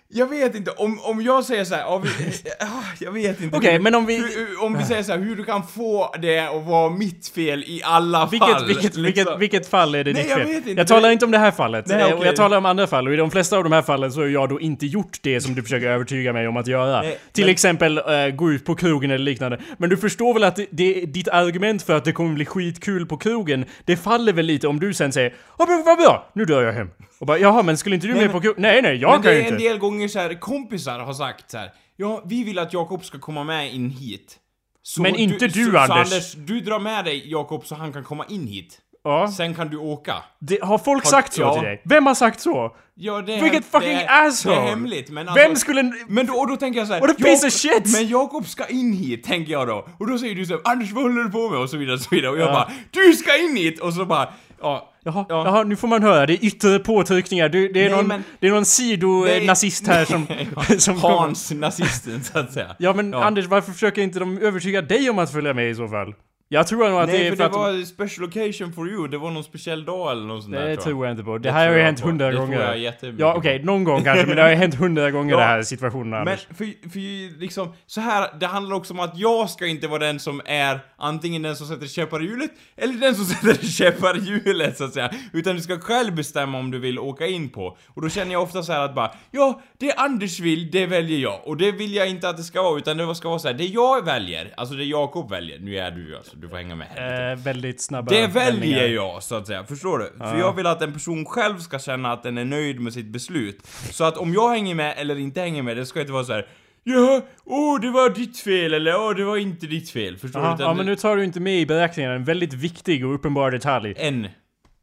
jag 0.09 0.29
vet 0.29 0.55
inte, 0.55 0.71
om, 0.71 0.99
om 0.99 1.21
jag 1.21 1.43
säger 1.45 1.63
såhär, 1.65 1.81
ja, 1.81 2.01
ah, 2.59 2.65
jag 2.99 3.11
vet 3.11 3.41
inte. 3.41 3.57
Okej, 3.57 3.71
hur- 3.71 3.79
men 3.79 3.95
om 3.95 4.05
vi- 4.05 4.17
Hur, 4.17 4.63
om 4.63 4.77
vi 4.77 4.83
säger 4.83 5.03
såhär, 5.03 5.19
hur 5.19 5.35
du 5.35 5.43
kan 5.43 5.67
få 5.67 6.15
det 6.21 6.39
att 6.39 6.63
vara 6.65 6.89
mitt 6.89 7.27
fel 7.27 7.63
i 7.63 7.81
alla 7.83 8.25
Vilket, 8.31 8.49
fall. 8.49 8.65
vilket, 8.67 8.83
liksom. 8.83 9.03
vilket, 9.03 9.39
vilket 9.39 9.67
fall 9.67 9.95
är 9.95 10.03
det 10.03 10.13
Nej, 10.13 10.21
ditt 10.21 10.31
jag 10.31 10.39
fel? 10.39 10.47
vet 10.47 10.67
inte. 10.67 10.71
Jag 10.81 10.87
talar 10.87 11.09
inte 11.11 11.25
om 11.25 11.31
det 11.31 11.37
här 11.37 11.51
fallet. 11.51 11.87
Nej, 11.87 12.01
Eh, 12.11 12.17
och. 12.17 12.25
Jag 12.25 12.35
talar 12.35 12.57
om 12.57 12.65
andra 12.65 12.87
fall. 12.87 13.07
Och 13.07 13.13
i 13.13 13.17
de 13.17 13.31
flesta 13.31 13.57
av 13.57 13.63
de 13.63 13.71
här 13.71 13.81
fallen 13.81 14.11
så 14.11 14.19
har 14.21 14.27
jag 14.27 14.49
då 14.49 14.59
inte 14.59 14.85
gjort 14.85 15.17
det 15.21 15.41
som 15.41 15.55
du 15.55 15.63
försöker 15.63 15.87
övertyga 15.87 16.33
mig 16.33 16.47
om 16.47 16.57
att 16.57 16.67
göra. 16.67 17.01
Nej, 17.01 17.19
Till 17.33 17.43
men- 17.45 17.51
exempel 17.51 17.97
eh, 17.97 18.27
gå 18.35 18.51
ut 18.51 18.65
på 18.65 18.75
krogen 18.75 19.11
eller 19.11 19.25
liknande. 19.25 19.59
Men 19.77 19.89
du 19.89 19.97
förstår 19.97 20.33
väl 20.33 20.43
att 20.43 20.55
det, 20.55 20.67
det, 20.71 20.93
ditt 21.05 21.27
argument 21.27 21.83
för 21.83 21.93
att 21.97 22.05
det 22.05 22.11
kommer 22.11 22.33
bli 22.33 22.45
skitkul 22.45 23.05
på 23.05 23.17
krogen, 23.17 23.65
det 23.85 23.97
faller 23.97 24.33
väl 24.33 24.45
lite 24.45 24.67
om 24.67 24.79
du 24.79 24.93
sen 24.93 25.11
säger 25.11 25.33
Ja 25.57 25.65
men 25.69 25.83
vad 25.85 25.97
bra, 25.97 26.29
nu 26.33 26.45
drar 26.45 26.61
jag 26.61 26.73
hem. 26.73 26.89
Och 27.19 27.25
bara 27.25 27.37
jaha 27.37 27.63
men 27.63 27.77
skulle 27.77 27.95
inte 27.95 28.07
du 28.07 28.13
Nej, 28.13 28.21
med 28.21 28.31
men- 28.33 28.41
på 28.41 28.47
kurs? 28.47 28.55
Nej 28.57 28.81
nej 28.81 28.95
jag 28.95 29.09
Men 29.11 29.21
kan 29.21 29.31
det 29.31 29.33
ju 29.35 29.41
är 29.41 29.47
en 29.47 29.53
inte. 29.53 29.63
del 29.67 29.77
gånger 29.77 30.07
så 30.07 30.19
här, 30.19 30.39
kompisar 30.39 30.99
har 30.99 31.13
sagt 31.13 31.51
så 31.51 31.57
här. 31.57 31.71
Ja, 31.97 32.21
vi 32.25 32.43
vill 32.43 32.59
att 32.59 32.73
Jakob 32.73 33.05
ska 33.05 33.19
komma 33.19 33.43
med 33.43 33.73
in 33.73 33.89
hit. 33.89 34.37
Så 34.83 35.01
Men 35.01 35.15
inte 35.15 35.47
du, 35.47 35.63
så, 35.71 35.77
Anders. 35.77 35.87
Så 35.87 35.93
Anders, 36.15 36.33
du 36.33 36.59
drar 36.61 36.79
med 36.79 37.05
dig 37.05 37.31
Jakob 37.31 37.65
så 37.65 37.75
han 37.75 37.93
kan 37.93 38.03
komma 38.03 38.25
in 38.29 38.47
hit. 38.47 38.79
Ja. 39.03 39.31
Sen 39.37 39.53
kan 39.55 39.69
du 39.69 39.77
åka. 39.77 40.15
Det, 40.39 40.63
har 40.63 40.77
folk 40.77 41.03
Har- 41.03 41.11
sagt 41.11 41.33
så 41.33 41.41
ja. 41.41 41.53
till 41.53 41.63
dig? 41.63 41.81
Vem 41.85 42.05
har 42.05 42.15
sagt 42.15 42.39
så? 42.39 42.75
Ja, 42.95 43.21
det 43.21 43.33
är 43.33 43.41
Vilket 43.41 43.65
fucking 43.65 43.89
det 43.89 44.03
är, 44.03 44.27
asshole! 44.27 44.55
Det 44.55 44.61
är 44.61 44.65
hemligt, 44.67 45.09
men 45.09 45.29
alltså, 45.29 45.43
Vem 45.47 45.55
skulle... 45.55 45.83
Men 46.07 46.25
då, 46.25 46.33
och 46.33 46.47
då 46.47 46.55
tänker 46.57 46.79
jag 46.79 46.87
så 46.87 46.93
här. 46.93 47.01
What 47.01 47.09
a 47.11 47.13
piece 47.17 47.47
of 47.47 47.53
shit! 47.53 47.93
Men 47.93 48.07
Jakob 48.07 48.47
ska 48.47 48.65
in 48.67 48.93
hit, 48.93 49.23
tänker 49.23 49.51
jag 49.51 49.67
då. 49.67 49.87
Och 49.99 50.07
då 50.07 50.17
säger 50.17 50.35
du 50.35 50.45
så 50.45 50.53
här, 50.53 50.61
Anders 50.65 50.91
vad 50.91 51.03
håller 51.03 51.23
du 51.23 51.29
på 51.29 51.49
med? 51.49 51.59
Och 51.59 51.69
så 51.69 51.77
vidare, 51.77 51.93
och 51.95 52.01
så 52.01 52.09
vidare. 52.15 52.31
Och 52.31 52.37
jag 52.39 52.47
Ja. 52.49 52.53
bara, 52.53 52.71
du 52.91 53.13
ska 53.13 53.37
in 53.37 53.55
hit! 53.57 53.79
Och 53.79 53.93
så 53.93 54.05
bara, 54.05 54.29
ja. 54.61 54.91
Jaha, 55.07 55.25
Ja. 55.29 55.45
jaha, 55.45 55.63
nu 55.63 55.75
får 55.75 55.87
man 55.87 56.03
höra. 56.03 56.25
Det 56.25 56.33
är 56.33 56.45
yttre 56.45 56.79
påtryckningar. 56.79 57.49
Det, 57.49 57.67
det, 57.67 57.79
är, 57.85 57.89
Nej, 57.89 57.97
någon, 57.97 58.07
men- 58.07 58.23
det 58.39 58.47
är 58.47 58.51
någon 58.51 58.65
sido-nazist 58.65 59.87
här 59.87 60.05
som... 60.05 60.27
som 60.79 60.99
kommer- 60.99 61.15
Hans, 61.17 61.51
nazisten, 61.51 62.23
så 62.23 62.39
att 62.39 62.53
säga. 62.53 62.75
Ja 62.79 62.93
men 62.93 63.13
Anders, 63.13 63.45
varför 63.45 63.71
försöker 63.71 64.01
inte 64.01 64.19
de 64.19 64.37
övertyga 64.37 64.81
dig 64.81 65.09
om 65.09 65.19
att 65.19 65.31
följa 65.31 65.53
med 65.53 65.69
i 65.69 65.75
så 65.75 65.87
fall? 65.87 66.13
Jag 66.49 66.67
tror 66.67 66.89
nog 66.89 66.99
att 66.99 67.07
Nej, 67.09 67.17
det 67.19 67.25
är 67.27 67.29
för 67.29 67.35
för 67.37 67.43
det 67.43 67.45
att... 67.45 67.53
de- 67.53 67.59
var 67.79 67.85
special 67.85 68.27
occasion 68.27 68.73
for 68.73 68.89
you. 68.89 69.07
Det 69.07 69.17
var 69.17 69.31
någon 69.31 69.43
speciell 69.43 69.85
dag 69.85 70.11
eller 70.11 70.25
något 70.25 70.43
sånt 70.43 70.55
där, 70.55 70.67
Det 70.67 70.75
tror 70.77 71.05
jag. 71.05 71.13
inte 71.13 71.23
på. 71.23 71.37
Det 71.37 71.39
Det 71.49 71.51
här 71.51 71.67
har 71.67 71.75
ju 71.75 71.81
hänt 71.81 71.99
hundra 71.99 72.25
Det 72.27 72.31
tror 72.31 72.45
gånger. 72.45 72.59
jag 72.61 72.77
jättemycket 72.79 73.19
ja 73.19 73.33
okej, 73.37 73.63
någon 73.63 73.83
gång 73.83 74.03
kanske, 74.03 74.25
men 74.25 74.35
det 74.35 74.41
har 74.41 74.49
ju 74.49 74.55
hänt 74.55 74.75
hundra 74.75 75.11
gånger 75.11 75.31
Ja. 75.33 75.37
det 75.39 75.43
här 75.45 75.61
situationen 75.63 76.09
Men 76.09 76.19
Anders. 76.19 76.47
för, 76.47 76.89
för 76.89 77.39
liksom, 77.39 77.73
så 77.85 78.01
här, 78.01 78.29
det 78.39 78.45
handlar 78.47 78.75
också 78.75 78.93
om 78.93 78.99
att 78.99 79.17
jag 79.17 79.49
ska 79.49 79.65
inte 79.67 79.87
vara 79.87 79.99
den 79.99 80.19
som 80.19 80.41
är 80.45 80.79
antingen 80.97 81.41
den 81.41 81.55
som 81.55 81.67
sätter 81.67 81.87
käppar 81.87 82.21
i 82.23 82.25
hjulet, 82.25 82.51
eller 82.77 82.93
den 82.93 83.15
som 83.15 83.25
sätter 83.51 83.67
käppar 83.67 84.17
i 84.17 84.21
hjulet 84.45 84.77
så 84.77 84.83
att 84.83 84.93
säga. 84.93 85.09
Utan 85.33 85.55
du 85.55 85.61
ska 85.61 85.79
själv 85.79 86.15
bestämma 86.15 86.57
om 86.59 86.71
du 86.71 86.79
vill 86.79 86.99
åka 86.99 87.27
in 87.27 87.49
på. 87.49 87.77
Och 87.87 88.01
då 88.01 88.09
känner 88.09 88.31
jag 88.31 88.41
ofta 88.43 88.63
så 88.63 88.71
här 88.73 88.81
att 88.85 88.95
bara, 88.95 89.11
ja, 89.31 89.61
det 89.77 89.93
Anders 89.93 90.39
vill, 90.39 90.71
det 90.71 90.85
väljer 90.85 91.19
jag. 91.19 91.41
Och 91.47 91.57
det 91.57 91.71
vill 91.71 91.95
jag 91.95 92.09
inte 92.09 92.29
att 92.29 92.37
det 92.37 92.43
ska 92.43 92.61
vara, 92.61 92.77
utan 92.77 92.97
det 92.97 93.15
ska 93.15 93.29
vara 93.29 93.39
så 93.39 93.47
här, 93.47 93.55
det 93.55 93.65
jag 93.65 94.05
väljer, 94.05 94.53
alltså 94.57 94.75
det 94.75 94.83
Jakob 94.83 95.29
väljer, 95.31 95.59
nu 95.59 95.77
är 95.77 95.91
du 95.91 96.17
alltså, 96.17 96.34
du 96.41 96.49
får 96.49 96.55
hänga 96.57 96.75
med 96.75 96.87
här 96.87 96.95
lite. 97.11 97.41
Eh, 97.41 97.45
väldigt 97.53 97.81
snabba 97.81 98.11
Det 98.11 98.27
väljer 98.27 98.51
vändningar. 98.51 98.83
jag, 98.83 99.23
så 99.23 99.35
att 99.35 99.47
säga. 99.47 99.63
Förstår 99.63 99.97
du? 99.99 100.11
För 100.19 100.39
jag 100.39 100.53
vill 100.55 100.67
att 100.67 100.81
en 100.81 100.93
person 100.93 101.25
själv 101.25 101.59
ska 101.59 101.79
känna 101.79 102.11
att 102.11 102.23
den 102.23 102.37
är 102.37 102.45
nöjd 102.45 102.79
med 102.79 102.93
sitt 102.93 103.05
beslut. 103.07 103.67
Så 103.91 104.03
att 104.03 104.17
om 104.17 104.33
jag 104.33 104.49
hänger 104.49 104.75
med 104.75 104.93
eller 104.97 105.19
inte 105.19 105.41
hänger 105.41 105.63
med, 105.63 105.77
det 105.77 105.85
ska 105.85 105.99
inte 106.01 106.11
vara 106.13 106.23
så 106.23 106.33
här. 106.33 106.47
Ja, 106.83 107.21
åh 107.45 107.81
det 107.81 107.89
var 107.91 108.09
ditt 108.09 108.39
fel 108.39 108.73
eller 108.73 108.95
åh 108.95 109.15
det 109.15 109.23
var 109.23 109.37
inte 109.37 109.65
ditt 109.67 109.89
fel. 109.89 110.17
Förstår 110.17 110.39
du? 110.39 110.45
Ja, 110.45 110.55
Utan 110.55 110.67
ja, 110.67 110.73
men 110.73 110.85
nu 110.85 110.95
tar 110.95 111.15
du 111.17 111.23
inte 111.23 111.39
med 111.39 111.59
i 111.59 111.65
beräkningen 111.65 112.11
en 112.11 112.23
väldigt 112.23 112.53
viktig 112.53 113.05
och 113.05 113.13
uppenbar 113.15 113.51
detalj. 113.51 113.93
En. 113.97 114.27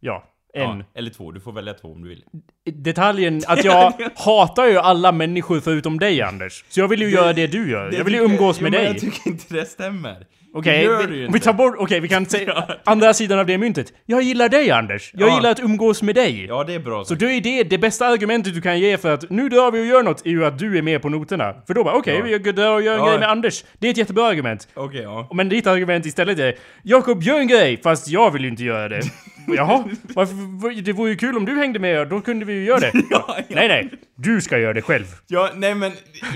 Ja, 0.01 0.25
en. 0.55 0.63
Ja, 0.63 0.85
eller 0.95 1.11
två. 1.11 1.31
Du 1.33 1.41
får 1.41 1.53
välja 1.53 1.75
två 1.75 1.93
om 1.93 2.03
du 2.03 2.09
vill. 2.09 2.25
Detaljen 2.73 3.43
att 3.47 3.65
jag 3.65 3.93
hatar 4.17 4.67
ju 4.67 4.79
alla 4.79 5.13
människor 5.13 5.61
förutom 5.61 5.99
dig 5.99 6.23
Anders. 6.23 6.65
Så 6.69 6.81
jag 6.81 6.89
vill 6.89 7.01
ju 7.03 7.11
göra 7.11 7.33
det 7.33 7.47
du 7.47 7.71
gör. 7.71 7.93
jag 7.93 8.05
vill 8.05 8.15
ju 8.15 8.21
tycker- 8.21 8.33
umgås 8.35 8.57
jo, 8.59 8.63
med 8.63 8.73
men 8.73 8.81
dig. 8.83 8.93
jag 8.93 9.01
tycker 9.01 9.31
inte 9.31 9.55
det 9.55 9.65
stämmer. 9.67 10.27
Okej, 10.55 10.79
Det 10.79 10.83
gör 10.85 10.99
vi, 10.99 11.05
om 11.05 11.11
vi 11.11 11.25
inte. 11.27 11.39
tar 11.39 11.53
bort, 11.53 11.75
okej 11.79 12.01
vi 12.01 12.09
kan 12.09 12.27
säga 12.27 12.65
andra 12.85 13.15
sidan 13.15 13.39
av 13.39 13.47
det 13.47 13.59
myntet. 13.59 13.93
Jag 14.07 14.23
gillar 14.23 14.49
dig 14.49 14.71
Anders. 14.71 15.11
Jag 15.15 15.29
Ja. 15.31 15.35
gillar 15.37 15.51
att 15.51 15.61
umgås 15.61 16.03
med 16.03 16.15
dig. 16.15 16.47
Ja, 16.49 16.65
det 16.65 16.75
är 16.75 16.79
bra. 16.79 17.05
Så 17.05 17.15
det 17.15 17.27
är 17.27 17.41
det, 17.41 17.63
det 17.63 17.79
bästa 17.79 18.07
argumentet 18.07 18.55
du 18.55 18.61
kan 18.61 18.81
ge 18.81 18.97
för 18.99 19.15
att 19.15 19.31
nu 19.31 19.49
drar 19.49 19.71
vi 19.71 19.81
och 19.81 19.87
gör 19.87 20.03
något 20.03 20.27
är 20.27 20.31
ju 20.31 20.45
att 20.45 20.59
du 20.59 20.79
är 20.79 20.83
med 20.83 21.03
på 21.03 21.09
noterna. 21.09 21.55
För 21.67 21.75
då 21.75 21.85
bara 21.85 21.95
okej, 21.95 22.17
Ja. 22.31 22.39
vi 22.45 22.53
drar 22.53 22.75
och 22.75 22.83
gör 22.83 22.95
en 22.95 22.99
Ja. 23.01 23.09
grej 23.11 23.19
med 23.19 23.29
Anders. 23.31 23.65
Det 23.79 23.87
är 23.87 23.91
ett 23.91 23.97
jättebra 23.97 24.27
argument. 24.27 24.69
Okej, 24.75 25.03
ja. 25.03 25.29
Men 25.35 25.49
ditt 25.49 25.67
argument 25.67 26.07
istället 26.07 26.39
är 26.39 26.55
Jakob, 26.83 27.23
gör 27.23 27.39
en 27.39 27.49
grej! 27.49 27.81
Fast 27.83 28.09
jag 28.09 28.31
vill 28.31 28.43
ju 28.43 28.49
inte 28.49 28.65
göra 28.65 28.89
det. 28.89 29.01
Jaha, 29.57 29.85
varför, 30.15 30.83
det 30.83 30.93
vore 30.93 31.11
ju 31.11 31.17
kul 31.17 31.37
om 31.37 31.45
du 31.45 31.57
hängde 31.59 31.79
med 31.79 32.01
och 32.01 32.07
då 32.07 32.21
kunde 32.21 32.45
vi 32.45 32.53
ju 32.53 32.65
göra 32.65 32.81
det. 32.81 32.93
Ja, 33.11 33.25
ja. 33.29 33.37
Nej, 33.49 33.69
nej. 33.69 33.91
Du 34.17 34.41
ska 34.41 34.59
göra 34.59 34.73
det 34.73 34.83
själv. 34.83 35.05
Ja, 35.27 35.51
nej 35.55 35.75
men 35.75 35.93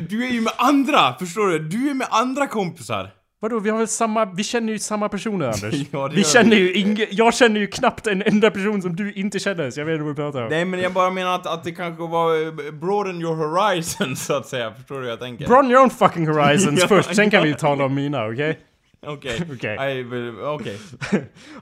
du 0.09 0.25
är 0.27 0.31
ju 0.31 0.41
med 0.41 0.53
andra, 0.57 1.15
förstår 1.19 1.47
du? 1.49 1.59
Du 1.59 1.91
är 1.91 1.95
med 1.95 2.07
andra 2.11 2.47
kompisar. 2.47 3.09
Vadå, 3.41 3.59
vi 3.59 3.71
har 3.71 3.79
väl 3.79 3.89
samma... 3.89 4.25
Vi 4.25 4.45
känner 4.45 4.73
ju 4.73 4.79
samma 4.79 5.09
personer 5.09 5.47
Anders. 5.65 5.75
Ja, 5.91 6.11
vi 6.15 6.25
känner 6.25 6.57
ju 6.57 6.73
ingen... 6.73 7.07
Jag 7.11 7.35
känner 7.35 7.61
ju 7.61 7.67
knappt 7.67 8.07
en 8.07 8.23
enda 8.23 8.51
person 8.51 8.83
som 8.83 8.97
du 8.97 9.13
inte 9.13 9.39
känner, 9.39 9.71
så 9.71 9.81
jag 9.81 9.87
vet 9.87 9.93
inte 9.93 10.05
vad 10.05 10.13
du 10.13 10.17
pratar 10.17 10.43
om. 10.43 10.49
Nej 10.49 10.65
men 10.65 10.81
jag 10.81 10.93
bara 10.93 11.11
menar 11.11 11.35
att, 11.35 11.47
att 11.47 11.65
det 11.65 11.73
kanske 11.73 12.03
var 12.03 12.47
eh, 12.47 12.73
broaden 12.73 13.21
your 13.21 13.35
horizon 13.35 14.17
så 14.17 14.35
att 14.35 14.47
säga, 14.47 14.75
förstår 14.75 14.95
du 14.95 15.01
hur 15.01 15.09
jag 15.09 15.21
tänker? 15.21 15.47
Broaden 15.47 15.71
your 15.71 15.83
own 15.83 15.91
fucking 15.91 16.29
horizons 16.29 16.81
Ja, 16.83 16.89
först, 16.89 17.15
sen 17.15 17.31
kan 17.31 17.39
ja. 17.41 17.45
vi 17.45 17.55
tala 17.55 17.85
om 17.85 17.95
mina, 17.95 18.27
okej? 18.27 18.59
Okej. 19.07 19.41
Okej. 19.53 20.05
Okej. 20.45 20.79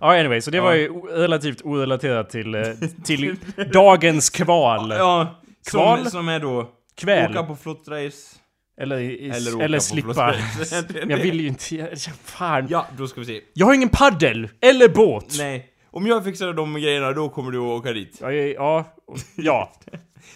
Ja, 0.01 0.21
anyway, 0.21 0.41
så 0.41 0.51
det 0.51 0.61
var 0.61 0.75
ju 0.75 0.89
relativt 1.01 1.63
orelaterat 1.65 2.31
till, 2.31 2.55
eh, 2.55 2.63
till 3.05 3.37
dagens 3.73 4.31
kval. 4.31 4.91
Ja, 4.91 5.41
Kval? 5.71 6.03
som, 6.03 6.11
som 6.11 6.29
är 6.29 6.41
då... 6.41 6.71
Kväl. 6.97 7.31
Åka 7.31 7.43
på 7.43 7.57
flottrace. 7.57 8.34
Eller, 8.81 8.99
i, 8.99 9.29
Eller 9.31 9.63
eller, 9.63 9.79
slippa. 9.79 10.35
jag 11.09 11.17
vill 11.17 11.41
ju 11.41 11.49
inte... 11.49 11.97
Fan. 12.25 12.67
Ja, 12.71 12.87
då 12.97 13.09
ska 13.09 13.21
vi 13.21 13.27
se. 13.27 13.41
Jag 13.53 13.67
har 13.67 13.75
ingen 13.75 13.89
paddel 13.89 14.49
eller 14.61 14.89
båt. 14.89 15.35
Nej. 15.39 15.69
Om 15.91 16.07
jag 16.07 16.25
fixar 16.25 16.53
de 16.53 16.75
grejerna, 16.75 17.13
då 17.13 17.29
kommer 17.29 17.51
du 17.51 17.59
att 17.59 17.65
åka 17.65 17.93
dit. 17.93 18.19
Ja, 18.21 18.33
ja, 18.33 18.85
ja. 19.37 19.73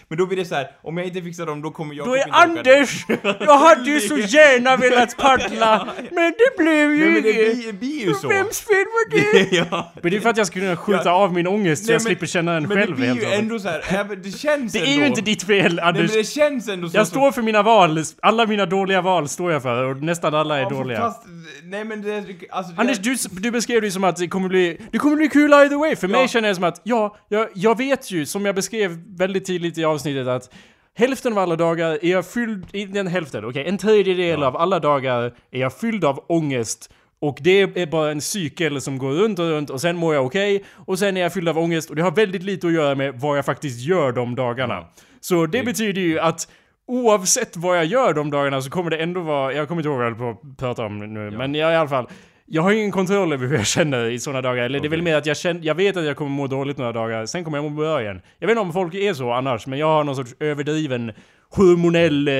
Men 0.09 0.18
då 0.18 0.27
blir 0.27 0.37
det 0.38 0.44
så 0.44 0.55
här, 0.55 0.70
om 0.83 0.96
jag 0.96 1.07
inte 1.07 1.22
fixar 1.22 1.46
dem, 1.46 1.62
då 1.62 1.70
kommer 1.70 1.94
jag 1.94 2.07
Då 2.07 2.14
är 2.16 2.24
Anders! 2.31 3.05
Jag 3.40 3.59
hade 3.59 3.90
ju 3.90 4.01
så 4.01 4.16
gärna 4.18 4.77
velat 4.77 5.16
paddla, 5.16 5.88
men 6.11 6.33
det 6.38 6.62
blev 6.62 6.94
ju 6.94 6.98
Nej 6.98 7.11
men 7.12 7.22
det 7.22 7.33
blir, 7.33 7.72
blir 7.72 8.07
ju 8.07 8.14
så. 8.14 8.29
Vems 8.29 8.61
fel 8.61 8.77
var 8.77 9.11
det? 9.11 9.57
ja. 9.57 9.92
Men 10.03 10.11
det 10.11 10.16
är 10.16 10.20
för 10.20 10.31
att 10.31 10.37
jag 10.37 10.46
ska 10.46 10.61
kunna 10.61 10.77
skjuta 10.77 11.03
Ja. 11.05 11.11
av 11.12 11.33
min 11.35 11.46
ångest 11.46 11.83
så 11.85 11.87
Nej, 11.87 11.92
jag 11.94 12.01
men- 12.03 12.07
slipper 12.07 12.27
känna 12.27 12.53
den 12.55 12.62
Men 12.62 12.70
det 12.70 12.77
själv 12.83 12.96
blir 12.96 13.07
helt 13.07 13.20
ju 13.20 13.24
enkelt. 13.24 13.42
ändå 13.42 13.59
så 13.59 13.68
här, 13.68 14.16
det 14.16 14.31
känns 14.38 14.72
Det 14.72 14.79
ändå... 14.79 14.90
är 14.90 14.94
ju 14.96 15.07
inte 15.07 15.20
ditt 15.20 15.42
fel 15.42 15.74
Nej 15.74 15.85
Anders. 15.85 16.11
men 16.11 16.18
det 16.18 16.24
känns 16.24 16.68
ändå 16.68 16.88
så 16.88 16.96
Jag 16.96 17.07
står 17.07 17.33
för 17.33 17.42
mina 17.42 17.62
val. 17.62 18.03
Alla 18.22 18.46
mina 18.46 18.66
dåliga 18.66 19.01
val 19.03 19.29
står 19.29 19.53
jag 19.53 19.62
för 19.62 19.85
och 19.85 19.96
nästan 20.03 20.35
alla 20.35 20.57
är 20.59 20.62
Ja, 20.62 20.68
dåliga. 20.68 20.98
Fast, 20.98 21.22
nej 21.64 21.85
men 21.85 22.03
det... 22.03 22.24
Alltså, 22.51 22.72
det 22.72 22.81
Anders, 22.81 22.98
du, 22.98 23.16
du 23.31 23.51
beskrev 23.51 23.83
det 23.83 23.90
som 23.90 24.05
att 24.05 24.16
det 24.16 24.29
kommer 24.29 24.48
bli, 24.48 24.81
det 24.92 24.98
kommer 24.98 25.16
bli 25.16 25.29
kul 25.29 25.53
either 25.53 25.77
way. 25.77 25.96
För 25.96 26.09
Ja. 26.09 26.18
mig 26.18 26.29
känner 26.29 26.48
jag 26.48 26.55
som 26.57 26.64
att, 26.64 26.81
ja, 26.83 27.16
jag, 27.29 27.48
jag 27.55 27.79
vet 27.79 28.11
ju, 28.11 28.27
som 28.27 28.46
jag 28.46 28.55
beskrev 28.55 28.98
väldigt 29.18 29.44
tidigt 29.44 29.78
i 29.79 29.85
avsnittet 29.85 30.27
att 30.27 30.51
Hälften 30.99 31.33
av 31.33 31.38
alla 31.38 31.57
dagar 31.57 31.99
är 32.03 32.11
jag 32.11 32.27
fylld, 32.27 32.67
inte 32.73 33.01
en 33.01 33.07
hälften, 33.07 33.45
okej, 33.45 33.69
en 33.69 33.79
tredjedel 33.79 34.43
av 34.43 34.57
alla 34.57 34.79
dagar 34.79 35.35
är 35.51 35.61
jag 35.61 35.73
fylld 35.73 36.05
av 36.05 36.25
ångest. 36.29 36.93
Och 37.21 37.38
det 37.41 37.61
är 37.61 37.87
bara 37.87 38.11
en 38.11 38.21
cykel 38.21 38.81
som 38.81 38.99
går 38.99 39.11
runt 39.11 39.38
och 39.38 39.45
runt 39.45 39.71
och 39.71 39.81
sen 39.81 39.97
mår 39.97 40.14
jag 40.14 40.27
okej. 40.27 40.64
och 40.87 40.99
sen 40.99 41.17
är 41.17 41.21
jag 41.21 41.33
fylld 41.33 41.49
av 41.49 41.59
ångest 41.59 41.91
och 41.91 41.97
det 41.97 42.03
har 42.03 42.11
väldigt 42.11 42.43
lite 42.43 42.67
att 42.67 42.73
göra 42.73 42.95
med 42.95 43.21
vad 43.21 43.38
jag 43.38 43.45
faktiskt 43.45 43.81
gör 43.81 44.12
de 44.12 44.35
dagarna. 44.35 44.75
Ja. 44.75 44.93
Så 45.21 45.47
det 45.47 45.62
betyder 45.62 46.01
ju 46.01 46.19
att 46.21 46.49
oavsett 46.87 47.57
vad 47.57 47.77
jag 47.77 47.85
gör 47.85 48.14
de 48.14 48.31
dagarna 48.31 48.62
så 48.62 48.71
kommer 48.71 48.91
det 48.91 48.97
ändå 48.97 49.21
vara, 49.21 49.53
jag 49.53 49.69
kommer 49.69 49.81
inte 49.81 49.88
ihåg 49.88 49.99
vad 49.99 50.07
jag 50.07 50.11
höll 50.11 50.35
på 50.35 50.49
att 50.51 50.59
prata 50.59 50.85
om 50.85 50.99
nu, 50.99 51.31
men 51.31 51.55
jag, 51.55 51.73
i 51.73 51.77
alla 51.77 51.88
fall. 51.88 52.09
Jag 52.50 52.62
har 52.62 52.72
ingen 52.72 52.90
kontroll 52.92 53.32
över 53.32 53.46
hur 53.46 53.56
jag 53.56 53.66
känner 53.66 54.04
i 54.11 54.18
sådana 54.18 54.42
dagar. 54.42 54.62
Eller 54.64 54.80
det 54.80 54.87
är 54.87 54.90
väl 54.90 55.02
mer 55.02 55.16
att 55.16 55.26
jag, 55.26 55.37
känner, 55.37 55.61
jag 55.66 55.74
vet 55.74 55.96
att 55.96 56.04
jag 56.04 56.16
kommer 56.16 56.30
må 56.30 56.46
dåligt 56.46 56.78
några 56.78 56.92
dagar, 56.92 57.26
sen 57.26 57.44
kommer 57.44 57.58
jag 57.58 57.64
må 57.70 57.70
bra 57.82 58.02
igen. 58.02 58.20
Jag 58.38 58.46
vet 58.46 58.52
inte 58.52 58.61
om 58.61 58.72
folk 58.72 58.94
är 58.94 59.14
så 59.14 59.32
annars, 59.32 59.66
men 59.66 59.78
jag 59.78 59.87
har 59.87 60.04
någon 60.04 60.16
sorts 60.16 60.34
överdriven 60.40 61.12
hormonell 61.50 62.28
eh, 62.28 62.34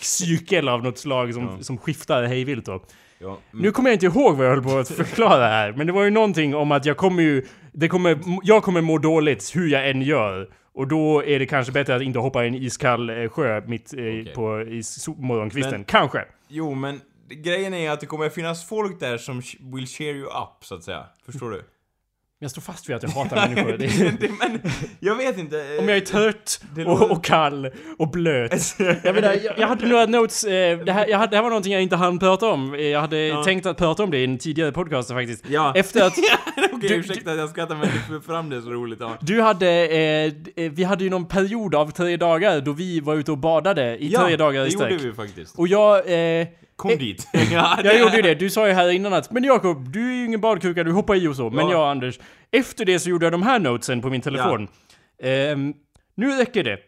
cykel 0.00 0.68
av 0.68 0.82
något 0.84 0.98
slag 0.98 1.34
som, 1.34 1.42
Ja. 1.44 1.62
som 1.64 1.78
skiftar 1.78 2.22
hejvilt 2.24 2.64
då. 2.66 2.82
Ja, 3.18 3.38
Nu 3.52 3.70
kommer 3.70 3.90
jag 3.90 3.94
inte 3.94 4.06
ihåg 4.06 4.36
vad 4.36 4.46
jag 4.46 4.50
höll 4.50 4.62
på 4.64 4.78
att 4.78 4.88
förklara 4.88 5.46
här, 5.46 5.72
men 5.72 5.86
det 5.86 5.92
var 5.92 6.04
ju 6.04 6.10
någonting 6.10 6.54
om 6.54 6.72
att 6.72 6.84
jag 6.86 6.96
kommer 6.96 7.22
ju... 7.22 7.42
Det 7.72 7.88
kommer, 7.88 8.18
jag 8.42 8.62
kommer 8.62 8.80
må 8.80 8.98
dåligt 8.98 9.52
hur 9.56 9.68
jag 9.68 9.90
än 9.90 10.02
gör. 10.02 10.48
Och 10.74 10.88
då 10.88 11.24
är 11.24 11.38
det 11.38 11.46
kanske 11.46 11.72
bättre 11.72 11.96
att 11.96 12.02
inte 12.02 12.18
hoppa 12.18 12.44
i 12.44 12.48
en 12.48 12.54
iskall 12.54 13.10
eh, 13.10 13.28
sjö 13.28 13.62
mitt 13.66 13.92
eh, 13.94 14.32
på 14.34 14.60
i 14.60 14.80
so- 14.80 15.20
morgonkvisten. 15.20 15.72
Men- 15.72 15.84
Kanske. 15.84 16.24
Jo, 16.48 16.74
men 16.74 17.00
grejen 17.28 17.74
är 17.74 17.90
att 17.90 18.00
det 18.00 18.06
kommer 18.06 18.28
finnas 18.28 18.68
folk 18.68 19.00
där 19.00 19.18
som 19.18 19.42
will 19.72 19.86
cheer 19.86 20.14
you 20.14 20.26
up, 20.26 20.64
så 20.64 20.74
att 20.74 20.84
säga. 20.84 21.04
Förstår 21.26 21.50
du? 21.50 21.62
Jag 22.38 22.50
står 22.50 22.62
fast 22.62 22.88
vid 22.88 22.96
att 22.96 23.02
jag 23.02 23.10
hatar 23.10 23.48
människor. 23.48 23.72
Det, 23.78 24.20
det, 24.20 24.28
men, 24.40 24.60
jag 25.00 25.14
vet 25.16 25.38
inte. 25.38 25.60
eh, 25.74 25.80
om 25.82 25.88
jag 25.88 25.96
är 25.96 26.00
trött 26.00 26.60
Det 26.74 26.84
och, 26.84 27.10
och 27.10 27.24
kall 27.24 27.70
och 27.98 28.10
blöt. 28.10 28.52
Jag, 28.78 29.14
menar, 29.14 29.32
jag, 29.44 29.58
jag 29.58 29.68
hade 29.68 29.86
några 29.86 30.06
notes, 30.06 30.44
eh, 30.44 30.78
det, 30.78 30.92
här, 30.92 31.06
jag 31.08 31.30
det 31.30 31.36
här 31.36 31.42
var 31.42 31.50
någonting 31.50 31.72
jag 31.72 31.82
inte 31.82 31.96
hann 31.96 32.18
prata 32.18 32.46
om. 32.46 32.74
Eh, 32.74 32.80
Jag 32.80 33.00
hade 33.00 33.18
Ja. 33.26 33.44
tänkt 33.44 33.66
att 33.66 33.76
prata 33.76 34.02
om 34.02 34.10
det 34.10 34.18
i 34.18 34.24
en 34.24 34.38
tidigare 34.38 34.72
podcast 34.72 35.08
faktiskt. 35.10 35.44
Ja. 35.48 35.72
Efter 35.76 36.02
att 36.06 36.12
Okej, 36.72 36.88
Du- 36.88 36.94
ursäkta 36.94 37.30
att 37.32 37.38
jag 37.38 37.50
skrattar 37.50 37.76
men 37.76 37.88
du 38.10 38.20
fram 38.20 38.50
det 38.50 38.62
så 38.62 38.70
roligt. 38.70 38.98
Ja. 39.00 39.16
du 39.20 39.40
hade, 39.42 39.68
eh, 39.88 40.32
eh, 40.64 40.72
vi 40.72 40.84
hade 40.84 41.04
ju 41.04 41.10
någon 41.10 41.28
period 41.28 41.74
av 41.74 41.90
tre 41.90 42.16
dagar 42.16 42.60
då 42.60 42.72
vi 42.72 43.00
var 43.00 43.14
ute 43.14 43.30
och 43.32 43.38
badade 43.38 43.96
i 43.98 44.08
ja, 44.08 44.26
tre 44.26 44.36
dagar 44.36 44.60
det 44.60 44.66
i 44.68 44.70
sträck. 44.70 44.92
gjorde 44.92 45.04
vi 45.04 45.12
faktiskt. 45.12 45.58
Och 45.58 45.68
jag, 45.68 45.98
eh, 46.40 46.46
Kom 46.76 46.90
Eh, 46.90 46.98
dit. 46.98 47.28
ja, 47.52 47.78
jag 47.84 47.98
gjorde 48.00 48.16
ju 48.16 48.22
det. 48.22 48.34
Du 48.34 48.50
sa 48.50 48.66
ju 48.68 48.72
här 48.72 48.90
innan 48.90 49.12
att 49.12 49.30
Men 49.30 49.44
Jakob, 49.44 49.88
du 49.92 50.10
är 50.12 50.16
ju 50.16 50.24
ingen 50.24 50.40
badkruka, 50.40 50.84
du 50.84 50.92
hoppar 50.92 51.14
i 51.14 51.26
och 51.28 51.36
så. 51.36 51.50
Men 51.50 51.64
Ja. 51.66 51.72
jag 51.72 51.90
Anders, 51.90 52.18
efter 52.52 52.84
det 52.84 52.98
så 52.98 53.10
gjorde 53.10 53.26
jag 53.26 53.32
de 53.32 53.42
här 53.42 53.58
notesen 53.58 54.00
på 54.02 54.08
min 54.10 54.20
telefon. 54.20 54.68
Ehm, 55.22 55.72
nu 56.16 56.30
räcker 56.30 56.64
det. 56.64 56.78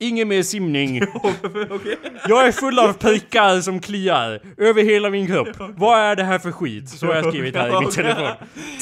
Ingen 0.00 0.28
mer 0.28 0.42
simning. 0.42 0.96
Jag 2.28 2.46
är 2.46 2.52
full 2.52 2.78
av 2.78 2.92
pikar 2.92 3.60
som 3.60 3.80
kliar 3.80 4.40
över 4.58 4.82
hela 4.82 5.10
min 5.10 5.26
kropp. 5.26 5.48
Vad 5.76 5.98
är 5.98 6.16
det 6.16 6.24
här 6.24 6.38
för 6.38 6.52
skit? 6.52 6.88
Så 6.88 7.06
har 7.06 7.14
jag 7.14 7.28
skrivit 7.28 7.56
här 7.56 7.68
i 7.76 7.80
min 7.80 7.90
telefon. 7.90 8.26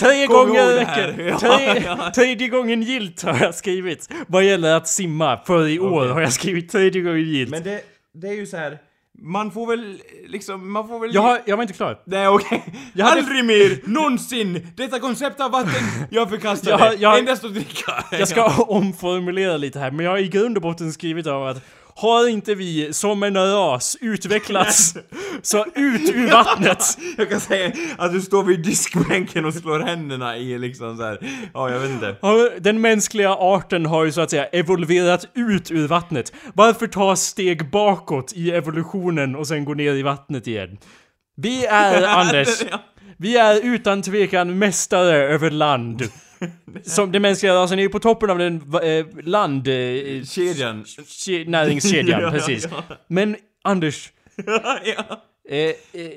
Tre 0.00 0.26
Kom 0.26 0.36
gånger 0.36 0.66
räcker. 0.66 1.26
Ja, 1.28 1.38
Tre, 1.38 1.82
ja. 1.86 2.12
Tredje 2.14 2.48
gången 2.48 2.82
gilt 2.82 3.22
har 3.22 3.38
jag 3.40 3.54
skrivit. 3.54 4.08
Vad 4.26 4.44
gäller 4.44 4.74
att 4.74 4.88
simma. 4.88 5.40
För 5.46 5.68
i 5.68 5.78
år 5.80 6.06
har 6.06 6.20
jag 6.20 6.32
skrivit 6.32 6.72
tredje 6.72 7.02
gången 7.02 7.20
gilt. 7.22 7.50
Men 7.50 7.62
det, 7.62 7.80
det 8.14 8.28
är 8.28 8.34
ju 8.34 8.46
så 8.46 8.56
här. 8.56 8.78
Man 9.18 9.50
får 9.50 9.66
väl 9.66 10.00
liksom, 10.26 10.72
man 10.72 10.88
får 10.88 10.98
väl... 11.00 11.14
Jag, 11.14 11.22
har, 11.22 11.40
jag 11.44 11.56
var 11.56 11.62
inte 11.62 11.74
klar. 11.74 11.98
Nej 12.04 12.28
okej. 12.28 12.64
Hade- 12.98 13.04
Aldrig 13.12 13.44
mer, 13.44 13.80
någonsin! 13.88 14.66
Detta 14.76 14.98
koncept 14.98 15.40
av 15.40 15.50
vatten, 15.50 15.82
jag 16.10 16.30
förkastar 16.30 16.70
Jag- 16.78 16.80
det. 16.80 16.96
jag- 16.96 17.18
Endast 17.18 17.44
att 17.44 17.54
dricka. 17.54 18.04
Jag 18.10 18.28
ska 18.28 18.62
omformulera 18.62 19.56
lite 19.56 19.78
här, 19.78 19.90
men 19.90 20.04
jag 20.04 20.12
har 20.12 20.18
i 20.18 20.28
grund 20.28 20.56
och 20.56 20.62
botten 20.62 20.92
skrivit 20.92 21.26
av 21.26 21.46
att 21.46 21.62
har 21.94 22.28
inte 22.28 22.54
vi 22.54 22.92
som 22.92 23.22
en 23.22 23.36
ras 23.36 23.96
utvecklats 24.00 24.94
så 25.42 25.64
ut 25.74 26.14
ur 26.14 26.30
vattnet? 26.30 26.98
Jag 27.16 27.30
kan 27.30 27.40
säga 27.40 27.72
att 27.98 28.12
du 28.12 28.20
står 28.20 28.42
vid 28.42 28.62
diskbänken 28.62 29.44
och 29.44 29.54
slår 29.54 29.80
händerna 29.80 30.36
i 30.36 30.58
liksom 30.58 30.96
så 30.96 31.02
här. 31.02 31.18
ja 31.54 31.70
jag 31.70 31.80
vet 31.80 31.90
inte. 31.90 32.16
Den 32.60 32.80
mänskliga 32.80 33.30
arten 33.30 33.86
har 33.86 34.04
ju 34.04 34.12
så 34.12 34.20
att 34.20 34.30
säga 34.30 34.46
evolverat 34.46 35.26
ut 35.34 35.70
ur 35.70 35.88
vattnet. 35.88 36.32
Varför 36.54 36.86
ta 36.86 37.16
steg 37.16 37.70
bakåt 37.70 38.32
i 38.32 38.50
evolutionen 38.50 39.36
och 39.36 39.46
sen 39.46 39.64
gå 39.64 39.74
ner 39.74 39.94
i 39.94 40.02
vattnet 40.02 40.46
igen? 40.46 40.78
Vi 41.36 41.66
är, 41.66 42.02
Anders, 42.18 42.62
vi 43.16 43.36
är 43.36 43.60
utan 43.64 44.02
tvekan 44.02 44.58
mästare 44.58 45.16
över 45.16 45.50
land. 45.50 46.02
Som 46.82 47.12
den 47.12 47.22
mänskliga 47.22 47.54
rasen 47.54 47.78
är 47.78 47.82
ju 47.82 47.88
på 47.88 47.98
toppen 47.98 48.30
av 48.30 48.38
den 48.38 48.62
eh, 48.82 49.06
land... 49.24 49.68
Eh, 49.68 49.74
Kedjan. 50.24 50.84
ke- 50.84 51.48
näringskedjan, 51.48 52.20
Ja, 52.22 52.30
precis. 52.30 52.68
ja. 52.70 52.82
Men 53.08 53.36
Anders, 53.64 54.12
ja. 54.84 55.22
Eh, 55.48 55.58
eh, 55.58 55.74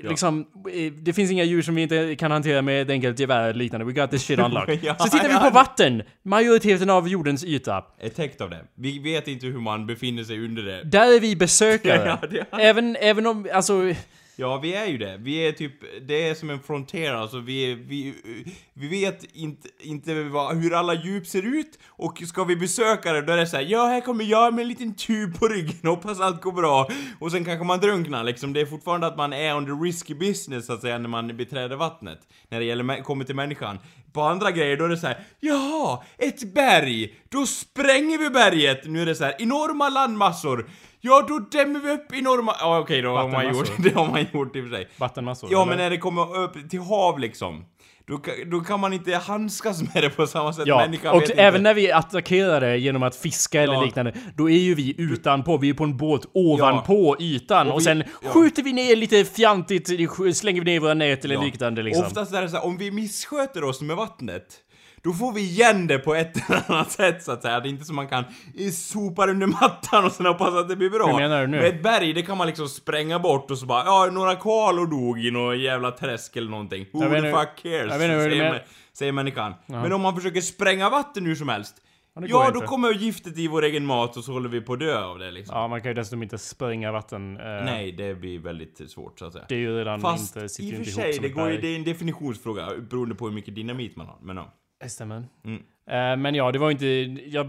liksom, 0.09 0.45
eh, 0.73 0.91
det 0.93 1.13
finns 1.13 1.31
inga 1.31 1.43
djur 1.43 1.61
som 1.61 1.75
vi 1.75 1.81
inte 1.81 2.15
kan 2.15 2.31
hantera 2.31 2.61
med 2.61 2.81
ett 2.81 2.89
enkelt 2.89 3.19
gevär 3.19 3.43
eller 3.43 3.53
liknande. 3.53 3.85
We 3.85 3.91
got 3.91 4.11
this 4.11 4.23
shit 4.23 4.39
on 4.39 4.51
lock. 4.51 4.69
Ja, 4.81 4.95
Så 4.99 5.03
tittar 5.09 5.27
vi 5.27 5.33
ja. 5.33 5.39
på 5.39 5.49
vatten, 5.49 6.03
majoriteten 6.23 6.89
av 6.89 7.07
jordens 7.09 7.43
yta. 7.43 7.83
Är 7.99 8.09
täckt 8.09 8.41
av 8.41 8.49
det. 8.49 8.65
Vi 8.75 8.99
vet 8.99 9.27
inte 9.27 9.45
hur 9.47 9.59
man 9.59 9.87
befinner 9.87 10.23
sig 10.23 10.45
under 10.45 10.63
det. 10.63 10.83
Där 10.83 11.15
är 11.15 11.19
vi 11.19 11.35
besökare. 11.35 12.17
Ja, 12.51 12.59
Även, 12.59 12.95
även 12.95 13.25
om, 13.27 13.47
alltså... 13.53 13.93
Ja, 14.37 14.57
vi 14.57 14.73
är 14.73 14.85
ju 14.85 14.97
det. 14.97 15.17
Vi 15.19 15.47
är 15.47 15.51
typ, 15.51 15.73
det 16.07 16.29
är 16.29 16.35
som 16.35 16.49
en 16.49 16.59
frontier, 16.59 17.13
alltså 17.13 17.39
vi, 17.39 17.71
är, 17.71 17.75
vi, 17.75 18.13
vi 18.73 18.87
vet 18.87 19.35
inte, 19.35 19.69
inte 19.79 20.23
vad, 20.23 20.57
hur 20.57 20.73
alla 20.73 20.93
djup 20.93 21.27
ser 21.27 21.41
ut 21.59 21.79
och 21.87 22.23
ska 22.27 22.43
vi 22.43 22.55
besöka 22.55 23.13
det 23.13 23.21
då 23.21 23.33
är 23.33 23.37
det 23.37 23.47
såhär 23.47 23.63
ja 23.63 23.85
här 23.85 24.01
kommer 24.01 24.23
jag 24.23 24.53
med 24.53 24.61
en 24.61 24.67
liten 24.67 24.95
tub 24.95 25.39
på 25.39 25.47
ryggen, 25.47 25.89
hoppas 25.89 26.19
allt 26.19 26.41
går 26.41 26.51
bra. 26.51 26.87
Och 27.19 27.31
sen 27.31 27.45
kanske 27.45 27.65
man 27.65 27.79
drunknar 27.79 28.23
liksom, 28.23 28.53
det 28.53 28.61
är 28.61 28.65
fortfarande 28.65 29.07
att 29.07 29.17
man 29.17 29.33
är 29.33 29.55
on 29.55 29.65
the 29.65 29.71
risky 29.71 30.13
business 30.13 30.65
så 30.65 30.73
att 30.73 30.81
säga 30.81 30.97
när 30.97 31.09
man 31.09 31.37
beträder 31.37 31.75
vattnet. 31.75 32.19
När 32.49 32.59
det 32.59 32.65
gäller, 32.65 33.03
kommer 33.03 33.25
till 33.25 33.35
människan. 33.35 33.79
På 34.13 34.21
andra 34.21 34.51
grejer 34.51 34.77
då 34.77 34.85
är 34.85 34.89
det 34.89 34.97
så 34.97 35.07
här, 35.07 35.19
jaha, 35.39 36.03
ett 36.17 36.53
berg, 36.53 37.13
då 37.29 37.45
spränger 37.45 38.17
vi 38.17 38.29
berget. 38.29 38.85
Nu 38.85 39.01
är 39.01 39.05
det 39.05 39.15
så 39.15 39.23
här, 39.23 39.35
enorma 39.39 39.89
landmassor. 39.89 40.69
Ja, 41.05 41.25
då 41.27 41.39
dämmer 41.39 41.79
vi 41.79 41.91
upp 41.91 42.13
enorma... 42.13 42.55
Ja, 42.59 42.79
okej, 42.79 43.01
då 43.01 43.09
har 43.17 43.29
man 43.29 43.53
gjort. 43.55 43.71
Det 43.83 43.95
har 43.95 44.07
man 44.07 44.25
gjort 44.33 44.55
i 44.55 44.59
och 44.59 44.63
för 44.63 44.71
sig. 44.75 44.87
Vattenmassor. 44.97 45.49
Ja, 45.51 45.57
eller? 45.61 45.69
men 45.69 45.77
när 45.77 45.89
det 45.89 45.97
kommer 45.97 46.37
upp 46.37 46.69
till 46.69 46.79
hav 46.79 47.19
liksom. 47.19 47.65
Då, 48.07 48.19
då 48.51 48.59
kan 48.59 48.79
man 48.79 48.93
inte 48.93 49.15
handskas 49.15 49.81
med 49.93 50.03
det 50.03 50.09
på 50.09 50.27
samma 50.27 50.53
sätt. 50.53 50.67
Ja, 50.67 50.77
Människan 50.77 51.15
och 51.15 51.23
även 51.31 51.47
inte. 51.47 51.59
när 51.59 51.73
vi 51.73 51.91
attackerar 51.91 52.61
det 52.61 52.77
genom 52.77 53.03
att 53.03 53.15
fiska 53.15 53.61
eller 53.61 53.73
Ja. 53.73 53.83
liknande, 53.83 54.13
då 54.37 54.49
är 54.49 54.57
ju 54.57 54.75
vi 54.75 54.95
utanpå, 54.97 55.57
vi 55.57 55.69
är 55.69 55.73
på 55.73 55.83
en 55.83 55.97
båt 55.97 56.21
ovanpå 56.33 57.15
ytan 57.19 57.71
och, 57.71 57.79
vi- 57.79 57.83
sen 57.83 58.03
ja. 58.23 58.29
skjuter 58.29 58.63
vi 58.63 58.73
ner 58.73 58.95
lite 58.95 59.25
fjantigt, 59.25 59.87
slänger 60.37 60.61
vi 60.61 60.65
ner 60.65 60.79
våra 60.79 60.93
nät 60.93 61.25
eller 61.25 61.35
Ja. 61.35 61.41
liknande 61.43 61.83
liksom. 61.83 62.05
Oftast 62.05 62.33
är 62.33 62.41
det 62.41 62.49
så 62.49 62.55
här, 62.57 62.65
om 62.65 62.77
vi 62.77 62.91
missköter 62.91 63.63
oss 63.63 63.81
med 63.81 63.95
vattnet, 63.95 64.45
då 65.05 65.13
får 65.13 65.33
vi 65.33 65.41
igen 65.41 65.87
det 65.87 65.99
på 65.99 66.15
ett 66.15 66.37
eller 66.49 66.71
annat 66.71 66.91
sätt 66.91 67.23
så 67.23 67.31
att 67.31 67.41
säga. 67.41 67.59
Det 67.59 67.67
är 67.67 67.69
inte 67.69 67.85
som 67.85 67.95
man 67.95 68.07
kan 68.07 68.23
sopa 68.73 69.25
det 69.25 69.31
under 69.31 69.47
mattan 69.47 70.05
och 70.05 70.11
sen 70.11 70.25
hoppas 70.25 70.53
att 70.53 70.69
det 70.69 70.75
blir 70.75 70.89
bra. 70.89 71.07
Hur 71.07 71.13
menar 71.15 71.41
du 71.41 71.47
nu? 71.47 71.57
Med 71.57 71.67
ett 71.67 71.83
berg, 71.83 72.13
det 72.13 72.21
kan 72.21 72.37
man 72.37 72.47
liksom 72.47 72.67
spränga 72.67 73.19
bort 73.19 73.51
och 73.51 73.57
så 73.57 73.65
bara, 73.65 73.85
ja, 73.85 74.09
några 74.11 74.35
koalor 74.35 74.87
dog 74.87 75.19
i 75.25 75.31
något 75.31 75.57
jävla 75.57 75.91
träsk 75.91 76.35
eller 76.35 76.49
någonting. 76.49 76.85
Who 76.93 76.99
the 76.99 77.17
inte- 77.17 77.31
fuck 77.31 77.49
cares? 77.63 77.91
jag 77.91 77.99
vet 77.99 78.11
inte 78.11 78.23
säger, 78.23 78.51
men- 78.51 78.61
säger 78.93 79.11
människan. 79.11 79.53
Men 79.65 79.93
om 79.93 80.01
man 80.01 80.15
försöker 80.15 80.41
spränga 80.41 80.89
vatten 80.89 81.25
hur 81.25 81.35
som 81.35 81.49
helst, 81.49 81.75
Ja, 82.19 82.25
ja, 82.29 82.47
inte. 82.47 82.59
då 82.59 82.65
kommer 82.65 82.93
giftet 82.93 83.37
i 83.37 83.47
vår 83.47 83.63
egen 83.63 83.85
mat 83.85 84.17
och 84.17 84.23
så 84.23 84.31
håller 84.31 84.49
vi 84.49 84.61
på 84.61 84.73
att 84.73 84.79
dö 84.79 85.03
av 85.03 85.19
det 85.19 85.31
liksom. 85.31 85.57
Ja, 85.57 85.67
man 85.67 85.81
kan 85.81 85.89
ju 85.91 85.93
dessutom 85.95 86.23
inte 86.23 86.37
spränga 86.37 86.91
vatten. 86.91 87.37
eh, 87.37 87.43
Nej, 87.45 87.91
det 87.91 88.15
blir 88.15 88.39
väldigt 88.39 88.91
svårt 88.91 89.19
så 89.19 89.25
att 89.25 89.33
säga. 89.33 89.45
Det 89.49 89.55
är 89.55 89.59
ju 89.59 89.77
redan 89.77 90.01
Fast 90.01 90.35
inte, 90.35 90.49
sitter 90.49 90.69
i 90.69 90.71
och 90.71 90.75
för 90.75 90.79
inte 90.79 90.91
sig, 90.91 91.19
det, 91.21 91.29
går 91.29 91.51
ju, 91.51 91.61
det 91.61 91.67
är 91.67 91.75
en 91.75 91.83
definitionsfråga 91.83 92.69
beroende 92.89 93.15
på 93.15 93.25
hur 93.27 93.33
mycket 93.33 93.55
dynamit 93.55 93.95
man 93.95 94.07
har. 94.07 94.17
Men 94.21 94.37
ja. 94.37 94.53
Det 94.85 94.89
stämmer. 94.89 95.23
Mm. 95.45 95.61
Eh, 95.89 96.17
men 96.21 96.35
ja, 96.35 96.51
det 96.51 96.59
var 96.59 96.71
inte... 96.71 96.85
Jag, 97.27 97.47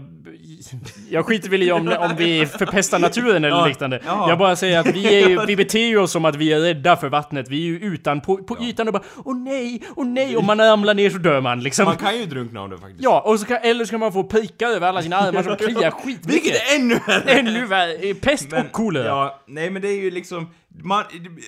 jag 1.09 1.25
skiter 1.25 1.49
väl 1.49 1.63
i 1.63 1.71
om, 1.71 1.95
om 1.99 2.15
vi 2.17 2.45
förpestar 2.45 2.99
naturen 2.99 3.35
eller 3.43 3.57
Ja, 3.57 3.65
liknande. 3.67 4.01
ja. 4.05 4.29
Jag 4.29 4.37
bara 4.37 4.55
säger 4.55 4.79
att 4.79 4.87
vi, 4.95 5.23
är 5.23 5.45
vi 5.47 5.55
beter 5.55 5.97
oss 5.97 6.11
som 6.11 6.25
att 6.25 6.35
vi 6.35 6.53
är 6.53 6.59
rädda 6.59 6.95
för 6.95 7.09
vattnet. 7.09 7.49
Vi 7.49 7.57
är 7.57 7.67
ju 7.67 7.79
utan 7.79 8.21
på, 8.21 8.37
på 8.37 8.57
ytan 8.63 8.87
och 8.87 8.93
bara 8.93 9.03
Åh 9.25 9.37
nej, 9.37 9.81
åh 9.95 10.05
nej! 10.07 10.37
Om 10.37 10.45
man 10.45 10.57
ramlar 10.57 10.93
ner 10.93 11.09
så 11.09 11.17
dör 11.17 11.41
man 11.41 11.63
liksom. 11.63 11.85
Man 11.85 11.97
kan 11.97 12.17
ju 12.17 12.25
drunkna 12.25 12.61
av 12.61 12.69
det 12.69 12.77
faktiskt. 12.77 13.03
Ja, 13.03 13.21
och 13.25 13.39
så 13.39 13.45
kan, 13.45 13.57
eller 13.61 13.85
så 13.85 13.91
kan 13.91 13.99
man 13.99 14.13
få 14.13 14.23
prickar 14.23 14.67
över 14.67 14.87
alla 14.87 15.01
sina 15.01 15.15
armar 15.17 15.43
som 15.43 15.55
kliar 15.67 15.91
skitmycket. 15.91 16.33
Vilket 16.45 16.71
är 16.71 16.75
ännu 16.75 16.95
värre! 17.07 17.31
Ännu 17.39 17.65
värre! 17.65 18.13
Pest 18.13 18.53
och 18.53 18.71
kolera. 18.71 19.05
Ja, 19.05 19.43
nej 19.47 19.69
men 19.69 19.81
det 19.81 19.87
är 19.87 20.01
ju 20.01 20.11
liksom... 20.11 20.49
Man, 20.83 21.03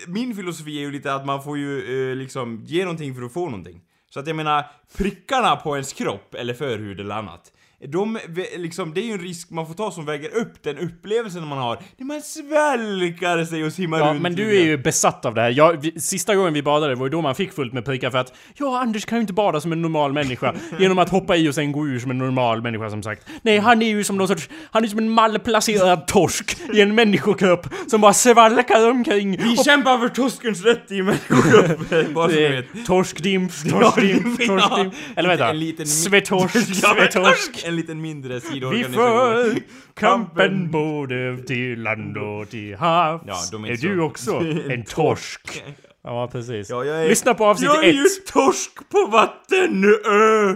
min 0.08 0.36
filosofi 0.36 0.78
är 0.78 0.82
ju 0.82 0.92
lite 0.92 1.14
att 1.14 1.26
man 1.26 1.44
får 1.44 1.58
ju 1.58 2.10
eh, 2.12 2.16
liksom 2.16 2.64
ge 2.66 2.84
någonting 2.84 3.16
för 3.16 3.22
att 3.24 3.34
få 3.34 3.46
någonting. 3.46 3.82
Så 4.10 4.20
att 4.20 4.28
jag 4.28 4.36
menar, 4.36 4.66
prickarna 4.98 5.56
på 5.56 5.76
ens 5.76 5.94
kropp, 5.94 6.36
eller 6.36 6.54
förhud 6.54 7.00
eller 7.00 7.16
annat. 7.16 7.52
De, 7.88 8.20
liksom, 8.58 8.94
det 8.94 9.02
är 9.02 9.06
ju 9.06 9.12
en 9.12 9.20
risk 9.20 9.50
man 9.50 9.68
får 9.68 9.74
ta 9.74 9.92
som 9.92 10.06
väger 10.06 10.38
upp 10.38 10.64
den 10.64 10.78
upplevelsen 10.78 11.48
man 11.48 11.58
har 11.58 11.80
när 11.98 12.06
man 12.06 12.22
svalkar 12.22 13.46
sig 13.46 13.64
och 13.64 13.74
simmar 13.74 14.00
Ja, 14.00 14.06
runt. 14.06 14.22
men 14.22 14.36
du 14.36 14.58
är 14.60 14.64
ju 14.64 14.78
besatt 14.78 15.26
av 15.26 15.34
det 15.34 15.42
här. 15.42 15.50
Jag, 15.50 15.82
vi, 15.82 16.00
sista 16.00 16.36
gången 16.36 16.54
vi 16.54 16.64
badade 16.64 16.96
var 16.96 17.06
ju 17.06 17.10
då 17.10 17.22
man 17.22 17.36
fick 17.36 17.54
fullt 17.54 17.74
med 17.74 17.86
prickar 17.86 18.10
för 18.12 18.18
att 18.18 18.34
Ja, 18.58 18.80
Anders 18.82 19.06
kan 19.06 19.18
ju 19.18 19.22
inte 19.22 19.34
bada 19.34 19.62
som 19.62 19.72
en 19.72 19.82
normal 19.82 20.14
människa 20.14 20.54
genom 20.80 21.00
att 21.00 21.10
hoppa 21.10 21.36
i 21.38 21.50
och 21.50 21.56
sen 21.56 21.72
gå 21.72 21.88
ur 21.88 22.00
som 22.00 22.12
en 22.12 22.18
normal 22.18 22.62
människa 22.62 22.90
som 22.90 23.04
sagt. 23.04 23.28
Nej, 23.42 23.58
han 23.60 23.82
är 23.82 23.88
ju 23.90 24.04
som 24.04 24.18
någon 24.18 24.28
sorts... 24.28 24.50
Han 24.72 24.84
är 24.84 24.88
som 24.88 25.00
en 25.00 25.10
malplacerad 25.10 26.08
torsk 26.08 26.58
i 26.74 26.82
en 26.82 26.96
människokropp 26.96 27.68
som 27.88 28.02
bara 28.02 28.14
svalkar 28.14 28.90
omkring. 28.90 29.38
Vi 29.44 29.58
kämpar 29.58 29.98
för 29.98 30.10
torskens 30.10 30.64
rätt 30.64 30.92
i 30.92 31.02
människokroppen, 31.02 32.14
bara 32.14 32.30
så 32.30 32.36
ni 32.36 32.42
vet. 32.50 32.76
är 32.76 32.84
Torskdimf, 32.86 33.64
torskdimf, 33.70 34.40
Ja. 34.40 34.86
Eller 35.16 35.30
vänta. 35.38 35.86
Svetorsk, 35.86 36.76
svetorsk. 36.76 37.66
En 37.70 37.76
liten 37.76 38.02
mindre 38.02 38.34
Vi 38.34 38.42
sidoorganisation. 38.42 38.96
för 38.96 39.56
kampen 39.94 40.72
både 40.72 41.38
till 41.48 41.82
land 41.82 42.18
och 42.18 42.50
till 42.50 42.76
havs. 42.76 43.22
Ja, 43.28 43.36
de 43.52 43.66
är 43.66 43.70
är 43.70 43.78
du 43.78 43.98
så- 43.98 44.02
också 44.04 44.32
en 44.70 44.84
torsk? 44.84 45.64
Ja, 46.04 46.30
precis. 46.32 46.70
Ja, 46.70 46.86
är, 46.86 47.10
Lyssna 47.10 47.34
på 47.34 47.46
avsnitt 47.46 47.70
Jag 47.74 47.84
är 47.86 47.92
ju 47.94 48.02
ett. 48.02 48.26
torsk 48.34 48.90
på 48.90 49.06
vatten! 49.06 49.84
Ö. 50.06 50.56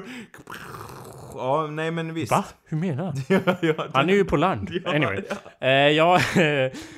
Ja, 1.35 1.67
nej 1.71 1.91
men 1.91 2.13
visst. 2.13 2.31
Va? 2.31 2.43
Hur 2.65 2.77
menar 2.77 3.13
ja, 3.61 3.87
Han 3.93 4.09
är 4.09 4.13
ju 4.13 4.25
på 4.25 4.35
land. 4.37 4.71
Anyway. 4.85 5.21
Eh, 5.61 5.69
jag, 5.69 6.21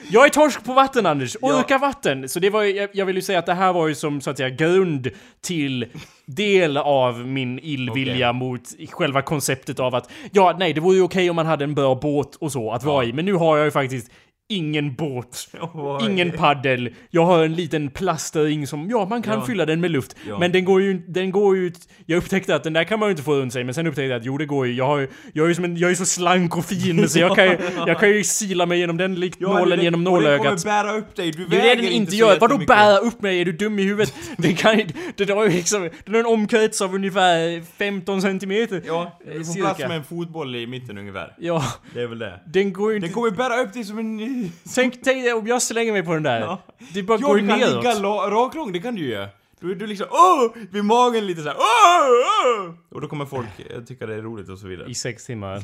jag 0.10 0.26
är 0.26 0.30
torsk 0.30 0.64
på 0.64 0.74
vatten 0.74 1.06
Anders. 1.06 1.38
Ja. 1.42 1.60
Orkar 1.60 1.80
vatten. 1.80 2.30
Så 2.30 2.40
det 2.40 2.50
var 2.50 2.62
ju, 2.64 2.72
jag, 2.76 2.90
jag 2.94 3.06
vill 3.06 3.16
ju 3.16 3.22
säga 3.22 3.40
att 3.40 3.46
det 3.46 3.54
här 3.54 3.74
var 3.74 3.88
ju 3.88 3.96
som 3.96 4.22
så 4.22 4.30
att 4.30 4.38
säga 4.38 4.50
grund 4.50 5.10
till 5.42 5.86
del 6.26 6.78
av 6.78 7.28
min 7.28 7.60
illvilja 7.60 8.34
mot 8.34 8.62
själva 8.90 9.22
konceptet 9.22 9.80
av 9.80 9.96
att 9.96 10.10
ja, 10.32 10.56
nej, 10.60 10.74
det 10.74 10.82
vore 10.82 10.96
ju 10.96 11.02
okej 11.02 11.30
om 11.30 11.36
man 11.36 11.46
hade 11.46 11.64
en 11.64 11.76
bra 11.76 11.96
båt 11.96 12.36
och 12.36 12.52
så 12.52 12.72
att 12.72 12.84
vara 12.84 13.06
i. 13.06 13.14
Men 13.14 13.26
nu 13.26 13.34
har 13.34 13.58
jag 13.58 13.66
ju 13.66 13.72
faktiskt 13.72 14.12
ingen 14.50 14.96
båt, 14.96 15.48
Oj. 15.74 16.06
ingen 16.12 16.32
paddel. 16.32 16.90
Jag 17.10 17.26
har 17.26 17.44
en 17.46 17.54
liten 17.56 17.90
plastring 17.90 18.68
som, 18.68 18.90
ja, 18.90 19.06
man 19.10 19.22
kan 19.22 19.40
Ja. 19.40 19.46
fylla 19.46 19.66
den 19.66 19.82
med 19.82 19.92
luft. 19.92 20.16
Ja. 20.28 20.40
Men 20.40 20.52
den 20.52 20.66
går 20.66 20.82
ju, 20.82 20.94
den 21.08 21.32
går 21.32 21.56
ju 21.58 21.72
jag 22.06 22.18
upptäckte 22.18 22.56
att 22.56 22.64
den 22.64 22.74
där 22.74 22.84
kan 22.84 23.00
man 23.00 23.08
ju 23.10 23.12
inte 23.12 23.24
få 23.24 23.34
runt 23.36 23.54
sig, 23.54 23.64
men 23.64 23.74
sen 23.74 23.88
upptäckte 23.88 24.04
jag 24.04 24.20
att 24.20 24.26
jo, 24.26 24.38
det 24.38 24.46
går 24.46 24.68
ju. 24.68 24.74
Jag, 24.74 24.86
har, 24.86 25.08
jag, 25.34 25.44
är 25.44 25.48
ju 25.50 25.56
som 25.56 25.64
en, 25.64 25.78
jag 25.78 25.92
är 25.92 25.96
så 25.96 26.06
slank 26.06 26.58
och 26.58 26.66
fin 26.66 27.10
så 27.10 27.20
jag 27.20 27.36
kan 27.36 27.46
ju, 27.46 27.58
jag 27.88 28.00
kan 28.00 28.10
ju 28.10 28.24
sila 28.24 28.66
mig 28.66 28.80
genom 28.80 28.98
den 28.98 29.16
likt 29.16 29.40
nålen 29.40 29.78
det- 29.80 29.84
genom 29.84 30.08
och 30.08 30.14
Den 30.14 30.24
nålögat. 30.24 30.46
kommer 30.46 30.84
bära 30.84 30.98
upp 30.98 31.16
dig, 31.16 31.32
du 31.32 31.46
väger 31.46 31.76
det 31.76 31.82
den 31.82 31.92
inte 31.92 32.12
så 32.12 32.18
gör. 32.18 32.40
Vadå 32.40 32.58
bära 32.58 32.98
upp 32.98 33.22
mig? 33.22 33.42
Är 33.42 33.46
du 33.46 33.52
dum 33.52 33.80
i 33.80 33.84
huvudet? 33.84 34.14
Den 34.38 34.56
kan 34.56 34.82
det 35.16 35.26
drar 35.26 35.44
ju 35.44 35.50
liksom, 35.50 35.90
den 36.06 36.14
har 36.14 36.20
en 36.20 36.26
omkrets 36.26 36.82
av 36.82 36.96
ungefär 36.96 37.62
15 37.78 38.22
centimeter. 38.22 38.82
Ja, 38.88 39.20
du 39.26 39.38
får 39.38 39.44
Cirka. 39.54 39.66
plats 39.66 39.80
med 39.80 39.92
en 39.98 40.04
fotboll 40.04 40.56
i 40.56 40.68
mitten 40.68 40.98
ungefär. 40.98 41.34
Ja, 41.40 41.64
Det 41.94 42.02
är 42.02 42.08
väl 42.08 42.20
det. 42.20 42.40
den 42.46 42.74
går 42.74 42.92
ju 42.94 43.00
Den 43.00 43.04
inte... 43.04 43.14
kommer 43.14 43.32
bära 43.32 43.62
upp 43.62 43.74
dig 43.74 43.84
som 43.84 44.00
en... 44.00 44.35
Tänk, 44.76 45.04
dig 45.04 45.34
om 45.34 45.48
jag 45.48 45.62
slänger 45.62 45.92
mig 45.92 46.04
på 46.04 46.14
den 46.14 46.24
där. 46.24 46.40
Ja. 46.40 46.60
Det 46.94 47.04
bara 47.04 47.18
Ja, 47.22 47.28
går 47.28 47.40
ju 47.40 47.44
du 47.44 47.50
kan 47.50 47.60
neråt. 47.60 47.84
ligga 47.84 47.96
raklång, 48.32 48.72
det 48.72 48.80
kan 48.80 48.96
du 48.96 49.02
ju 49.02 49.10
göra. 49.10 49.28
Då 49.66 49.72
är 49.72 49.76
du 49.76 49.88
liksom 49.88 50.08
åh! 50.12 50.64
Vid 50.72 50.86
magen 50.86 51.28
lite 51.28 51.42
såhär 51.42 51.58
åh! 51.58 52.66
åh! 52.68 52.74
Och 52.92 53.02
då 53.02 53.08
kommer 53.08 53.26
folk 53.26 53.48
eh, 53.70 53.82
tycka 53.82 54.06
det 54.06 54.16
är 54.16 54.22
roligt 54.22 54.50
och 54.50 54.60
så 54.60 54.68
vidare. 54.68 54.90
I 54.90 54.94
sex 54.94 55.26
timmar. 55.26 55.64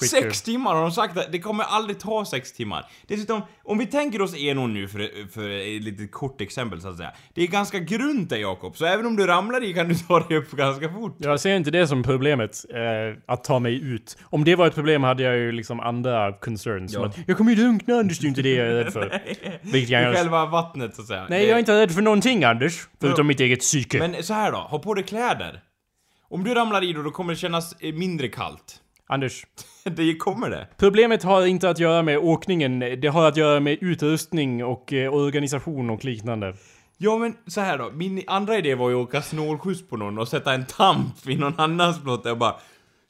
Sex 0.04 0.42
timmar 0.42 0.74
har 0.74 0.82
de 0.82 0.90
sagt 0.90 1.18
att 1.18 1.32
det 1.32 1.38
kommer 1.38 1.64
aldrig 1.64 1.98
ta 1.98 2.24
sex 2.24 2.52
timmar. 2.52 2.86
Dessutom, 3.06 3.42
om 3.64 3.78
vi 3.78 3.86
tänker 3.86 4.22
oss 4.22 4.34
Enon 4.36 4.74
nu 4.74 4.88
för, 4.88 5.30
för 5.30 5.48
ett 5.50 5.82
litet 5.82 6.12
kort 6.12 6.40
exempel 6.40 6.80
så 6.80 6.88
att 6.88 6.96
säga. 6.96 7.12
Det 7.34 7.42
är 7.42 7.46
ganska 7.46 7.78
grunt 7.78 8.30
där 8.30 8.36
Jakob, 8.36 8.76
så 8.76 8.84
även 8.84 9.06
om 9.06 9.16
du 9.16 9.26
ramlar 9.26 9.64
i 9.64 9.74
kan 9.74 9.88
du 9.88 9.94
ta 9.94 10.20
dig 10.20 10.38
upp 10.38 10.50
ganska 10.50 10.88
fort. 10.88 11.16
Jag 11.18 11.40
ser 11.40 11.56
inte 11.56 11.70
det 11.70 11.86
som 11.86 12.02
problemet, 12.02 12.64
eh, 12.70 13.22
att 13.26 13.44
ta 13.44 13.58
mig 13.58 13.82
ut. 13.82 14.18
Om 14.22 14.44
det 14.44 14.56
var 14.56 14.66
ett 14.66 14.74
problem 14.74 15.02
hade 15.02 15.22
jag 15.22 15.36
ju 15.36 15.52
liksom 15.52 15.80
andra 15.80 16.32
concerns. 16.32 16.92
Som 16.92 17.02
Ja. 17.02 17.08
att, 17.08 17.18
jag 17.26 17.36
kommer 17.36 17.50
ju 17.52 17.56
drunkna 17.62 17.94
Anders, 17.94 18.18
det 18.18 18.26
är 18.26 18.28
inte 18.28 18.42
det 18.42 18.54
jag 18.54 18.66
är 18.66 18.74
rädd 18.74 18.92
för. 18.92 19.22
Vilket 19.72 19.90
jag... 19.90 20.14
själva 20.14 20.46
vattnet 20.46 20.94
så 20.96 21.02
att 21.02 21.08
säga. 21.08 21.26
Nej, 21.30 21.46
jag 21.46 21.54
är 21.54 21.58
inte 21.58 21.80
rädd 21.80 21.92
för 21.92 22.02
någonting 22.02 22.44
Anders. 22.44 22.88
Förutom 23.10 23.26
mitt 23.26 23.40
eget 23.40 23.60
psyke. 23.60 23.98
Men 23.98 24.22
så 24.22 24.34
här 24.34 24.52
då, 24.52 24.58
ha 24.58 24.78
på 24.78 24.94
dig 24.94 25.04
kläder. 25.04 25.60
Om 26.28 26.44
du 26.44 26.54
ramlar 26.54 26.84
i 26.84 26.92
då, 26.92 27.02
då 27.02 27.10
kommer 27.10 27.32
det 27.32 27.38
kännas 27.38 27.76
eh, 27.80 27.94
mindre 27.94 28.28
kallt. 28.28 28.80
Anders, 29.06 29.46
Det 29.84 30.16
kommer 30.16 30.50
det. 30.50 30.68
Problemet 30.76 31.22
har 31.22 31.46
inte 31.46 31.70
att 31.70 31.78
göra 31.78 32.02
med 32.02 32.18
åkningen, 32.18 32.78
det 32.78 33.08
har 33.08 33.28
att 33.28 33.36
göra 33.36 33.60
med 33.60 33.78
utrustning 33.80 34.64
och 34.64 34.92
eh, 34.92 35.14
organisation 35.14 35.90
och 35.90 36.04
liknande. 36.04 36.54
Ja 36.98 37.18
men 37.18 37.36
så 37.46 37.60
här 37.60 37.78
då, 37.78 37.90
min 37.90 38.22
andra 38.26 38.58
idé 38.58 38.74
var 38.74 38.90
ju 38.90 38.96
att 38.96 39.08
åka 39.08 39.22
snålskjuts 39.22 39.88
på 39.88 39.96
någon 39.96 40.18
och 40.18 40.28
sätta 40.28 40.54
en 40.54 40.66
tamp 40.66 41.28
i 41.28 41.36
någon 41.36 41.60
annans 41.60 42.02
flotte 42.02 42.30
och 42.30 42.38
bara 42.38 42.54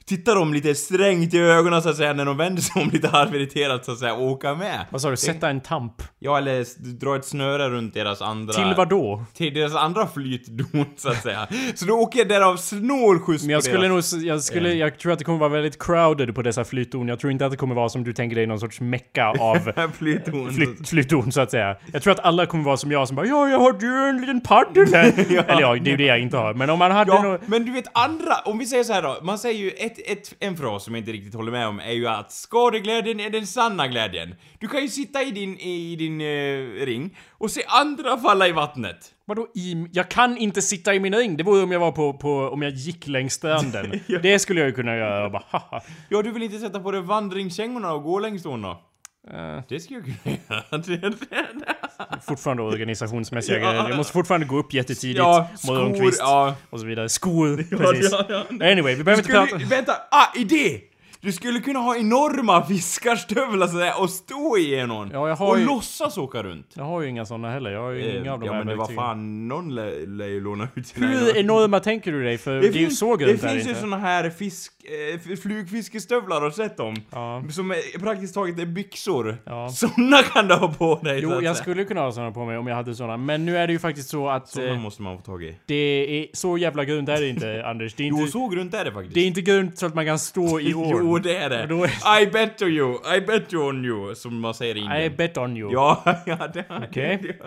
titta 0.05 0.35
dem 0.35 0.53
lite 0.53 0.75
strängt 0.75 1.33
i 1.33 1.39
ögonen 1.39 1.81
så 1.81 1.89
att 1.89 1.95
säga 1.97 2.13
när 2.13 2.25
de 2.25 2.37
vänder 2.37 2.61
sig 2.61 2.83
om 2.83 2.89
lite 2.89 3.07
halvirriterat 3.07 3.85
så 3.85 3.91
att 3.91 3.99
säga 3.99 4.13
och 4.13 4.31
åka 4.31 4.55
med. 4.55 4.85
Vad 4.89 5.01
sa 5.01 5.09
du? 5.09 5.17
Sätta 5.17 5.49
en 5.49 5.61
tamp? 5.61 5.93
Ja 6.19 6.37
eller 6.37 6.65
dra 6.99 7.15
ett 7.15 7.25
snöre 7.25 7.69
runt 7.69 7.93
deras 7.93 8.21
andra... 8.21 8.53
Till 8.53 8.73
vad 8.77 8.89
då? 8.89 9.25
Till 9.33 9.53
deras 9.53 9.75
andra 9.75 10.07
flytdon 10.07 10.85
så 10.97 11.09
att 11.09 11.23
säga. 11.23 11.47
Så 11.75 11.85
då 11.85 11.93
åker 11.93 12.19
jag 12.19 12.27
därav 12.27 12.57
snålskjuts 12.57 13.43
Men 13.43 13.49
jag 13.51 13.59
på 13.59 13.65
skulle 13.65 13.87
deras... 13.87 14.13
nog, 14.13 14.23
jag 14.23 14.41
skulle, 14.41 14.73
jag 14.73 14.99
tror 14.99 15.11
att 15.13 15.19
det 15.19 15.25
kommer 15.25 15.39
vara 15.39 15.49
väldigt 15.49 15.83
crowded 15.83 16.35
på 16.35 16.41
dessa 16.41 16.63
flytdon. 16.63 17.07
Jag 17.07 17.19
tror 17.19 17.31
inte 17.31 17.45
att 17.45 17.51
det 17.51 17.57
kommer 17.57 17.75
vara 17.75 17.89
som 17.89 18.03
du 18.03 18.13
tänker 18.13 18.35
dig 18.35 18.47
någon 18.47 18.59
sorts 18.59 18.81
mecka 18.81 19.27
av 19.39 19.71
flytdon. 19.97 20.53
flytt, 20.53 20.89
flyttdon 20.89 21.31
så 21.31 21.41
att 21.41 21.51
säga. 21.51 21.75
Jag 21.93 22.01
tror 22.01 22.13
att 22.13 22.19
alla 22.19 22.45
kommer 22.45 22.63
vara 22.63 22.77
som 22.77 22.91
jag 22.91 23.07
som 23.07 23.15
bara 23.15 23.25
ja, 23.25 23.49
jag 23.49 23.59
har 23.59 23.77
ju 23.81 24.09
en 24.09 24.21
liten 24.21 24.41
paddel 24.41 24.93
här. 24.93 25.13
Eller 25.47 25.61
ja, 25.61 25.73
det 25.73 25.89
är 25.89 25.91
ju 25.91 25.97
det 25.97 26.05
jag 26.05 26.19
inte 26.19 26.37
har. 26.37 26.53
Men 26.53 26.69
om 26.69 26.79
man 26.79 26.91
hade 26.91 27.11
Ja, 27.11 27.21
nog... 27.21 27.39
men 27.45 27.65
du 27.65 27.71
vet 27.71 27.85
andra, 27.93 28.33
om 28.45 28.57
vi 28.57 28.65
säger 28.65 28.83
så 28.83 28.93
här 28.93 29.01
då, 29.01 29.17
man 29.21 29.37
säger 29.37 29.59
ju 29.59 29.69
ett, 29.91 29.99
ett, 30.05 30.35
en 30.39 30.57
fras 30.57 30.83
som 30.83 30.95
jag 30.95 31.01
inte 31.01 31.11
riktigt 31.11 31.33
håller 31.33 31.51
med 31.51 31.67
om 31.67 31.79
är 31.79 31.91
ju 31.91 32.07
att 32.07 32.31
skadeglädjen 32.31 33.19
är 33.19 33.29
den 33.29 33.47
sanna 33.47 33.87
glädjen. 33.87 34.35
Du 34.59 34.67
kan 34.67 34.81
ju 34.81 34.87
sitta 34.87 35.23
i 35.23 35.31
din, 35.31 35.57
i 35.57 35.95
din 35.95 36.21
eh, 36.21 36.85
ring 36.85 37.17
och 37.31 37.51
se 37.51 37.63
andra 37.67 38.17
falla 38.17 38.47
i 38.47 38.51
vattnet. 38.51 39.13
Vadå 39.25 39.47
i... 39.55 39.87
Jag 39.91 40.09
kan 40.09 40.37
inte 40.37 40.61
sitta 40.61 40.93
i 40.93 40.99
min 40.99 41.15
ring. 41.15 41.37
Det 41.37 41.43
vore 41.43 41.63
om 41.63 41.71
jag 41.71 41.79
var 41.79 41.91
på, 41.91 42.13
på 42.13 42.49
om 42.49 42.61
jag 42.61 42.71
gick 42.71 43.07
längs 43.07 43.33
stranden. 43.33 43.99
Ja. 44.07 44.19
Det 44.19 44.39
skulle 44.39 44.59
jag 44.59 44.67
ju 44.67 44.75
kunna 44.75 44.95
göra 44.95 45.25
och 45.25 45.31
bara 45.31 45.43
haha. 45.49 45.81
Ja, 46.09 46.21
du 46.21 46.31
vill 46.31 46.43
inte 46.43 46.59
sätta 46.59 46.79
på 46.79 46.91
dig 46.91 47.01
vandringskängorna 47.01 47.93
och 47.93 48.03
gå 48.03 48.19
längs 48.19 48.43
då? 48.43 48.81
Eh, 49.29 49.59
Det 49.69 49.79
skulle 49.79 49.99
jag 49.99 50.05
kunna 50.05 50.35
göra. 50.49 50.77
Det- 50.77 51.09
det- 51.09 52.21
fortfarande 52.27 52.63
organisationsmässiga 52.63 53.57
Ja. 53.59 53.71
grejer. 53.71 53.89
Jag 53.89 53.97
måste 53.97 54.13
fortfarande 54.13 54.45
gå 54.47 54.57
upp 54.57 54.73
jättetidigt. 54.73 55.17
Ja, 55.17 55.49
skor, 55.57 55.73
morgonkvist 55.73 56.19
ja. 56.19 56.55
och 56.69 56.79
så 56.79 56.85
vidare. 56.85 57.09
Skor, 57.09 57.57
precis. 57.77 58.11
ja, 58.11 58.25
ja. 58.29 58.71
Anyway, 58.71 58.95
vi 58.95 59.03
behöver 59.03 59.11
inte 59.23 59.23
Skulle, 59.33 59.47
prata... 59.47 59.65
vänta, 59.75 59.91
ah, 60.11 60.27
idé! 60.39 60.81
Du 61.23 61.31
skulle 61.31 61.59
kunna 61.59 61.79
ha 61.79 61.95
enorma 61.97 62.65
fiskarstövlar 62.65 63.67
sådär 63.67 63.93
och 64.01 64.09
stå 64.09 64.57
igenom. 64.57 65.09
Ja, 65.13 65.27
jag 65.29 65.35
har 65.35 65.49
och 65.51 65.59
ju- 65.59 65.65
låtsas 65.65 66.17
åka 66.17 66.43
runt. 66.43 66.67
Jag 66.73 66.83
har 66.83 67.01
ju 67.01 67.07
inga 67.09 67.25
såna 67.25 67.51
heller. 67.51 67.71
Jag 67.71 67.81
har 67.81 67.91
ju 67.91 68.17
inga 68.19 68.33
av 68.33 68.39
de 68.39 68.45
Eh, 68.45 68.47
ja 68.47 68.53
här 68.53 68.59
men 68.59 68.67
det 68.67 68.75
var 68.75 68.85
verktygen. 68.85 69.03
fan, 69.03 69.47
någon 69.47 69.75
lär 70.17 70.27
ju 70.27 70.41
låna 70.43 70.67
ut 70.75 70.87
sina 70.87 71.07
Hur 71.07 71.37
enorma 71.37 71.79
tänker 71.79 72.11
du 72.11 72.23
dig? 72.23 72.37
För 72.37 72.61
det, 72.61 72.67
är 72.67 72.71
ju 72.71 72.89
så 72.89 73.15
det 73.15 73.25
grunt 73.25 73.41
här 73.43 73.49
finns 73.49 73.65
ju 73.65 73.69
inte. 73.69 73.81
såna 73.81 73.97
här 73.97 74.29
fisk, 74.29 74.71
eh, 75.13 75.35
flugfiskestövlar, 75.37 76.41
du 76.41 76.51
sett 76.51 76.77
dem? 76.77 76.95
Ja. 77.11 77.43
Som 77.51 77.71
är, 77.71 77.99
praktiskt 77.99 78.33
taget 78.33 78.59
är 78.59 78.65
byxor. 78.65 79.37
Ja. 79.45 79.69
Såna 79.75 80.17
kan 80.23 80.47
du 80.47 80.53
ha 80.55 80.73
på 80.73 80.99
dig 81.03 81.19
Jo, 81.23 81.41
jag 81.41 81.57
skulle 81.57 81.83
kunna 81.83 82.01
ha 82.01 82.11
såna 82.11 82.31
på 82.31 82.45
mig 82.45 82.57
om 82.57 82.67
jag 82.67 82.75
hade 82.75 82.95
såna. 82.95 83.17
Men 83.17 83.45
nu 83.45 83.57
är 83.57 83.67
det 83.67 83.73
ju 83.73 83.79
faktiskt 83.79 84.09
så 84.09 84.29
att 84.29 84.49
Såna 84.49 84.67
eh, 84.67 84.79
måste 84.79 85.01
man 85.01 85.17
få 85.17 85.23
tag 85.23 85.43
i. 85.43 85.55
det 85.65 85.75
är 85.75 86.27
så 86.33 86.57
jävla 86.57 86.85
grunt 86.85 87.09
är 87.09 87.21
det 87.21 87.27
inte, 87.27 87.63
Anders. 87.65 87.93
Det 87.93 88.03
är 88.03 88.07
Jo, 88.07 88.17
inte, 88.19 88.31
så 88.31 88.47
grunt 88.47 88.73
är 88.73 88.85
det 88.85 88.91
faktiskt. 88.91 89.13
det 89.15 89.21
är 89.21 89.27
inte 89.27 89.41
grunt 89.41 89.77
så 89.77 89.85
att 89.85 89.95
man 89.95 90.05
kan 90.05 90.19
stå 90.19 90.59
i 90.59 90.73
ån. 90.73 90.89
Jo, 90.89 91.17
det 91.19 91.35
är 91.37 91.49
det. 91.67 91.73
Och 91.73 91.85
är- 91.85 92.21
I 92.21 92.27
bet 92.27 92.61
you, 92.61 93.15
I 93.17 93.21
bet 93.21 93.53
you 93.53 93.69
on 93.69 93.85
you, 93.85 94.15
som 94.15 94.39
man 94.39 94.53
säger 94.53 94.75
i 94.75 94.79
I 94.79 94.83
Indien. 94.83 95.13
bet 95.17 95.37
on 95.37 95.57
you. 95.57 95.71
Ja, 95.73 96.03
ja, 96.25 96.47
det 96.53 96.65
Okej. 96.89 97.37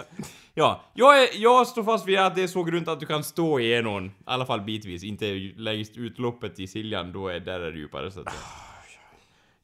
Ja, 0.57 0.85
jag, 0.95 1.23
är, 1.23 1.29
jag 1.43 1.67
står 1.67 1.85
fast 1.85 2.09
vid 2.09 2.19
att 2.19 2.35
det 2.35 2.43
är 2.43 2.47
så 2.47 2.65
grunt 2.65 2.89
att 2.89 3.01
du 3.01 3.07
kan 3.07 3.25
stå 3.25 3.61
i 3.61 3.83
någon. 3.83 4.07
I 4.07 4.13
alla 4.25 4.47
fall 4.47 4.61
bitvis, 4.61 5.05
inte 5.05 5.35
längst 5.57 5.97
utloppet 5.97 6.61
i 6.61 6.67
Siljan, 6.67 7.13
då 7.13 7.29
är 7.29 7.41
där 7.41 7.61
är 7.61 7.73
det 7.73 7.79
djupare 7.79 8.11
så 8.11 8.21
att 8.21 8.31
säga. 8.31 8.74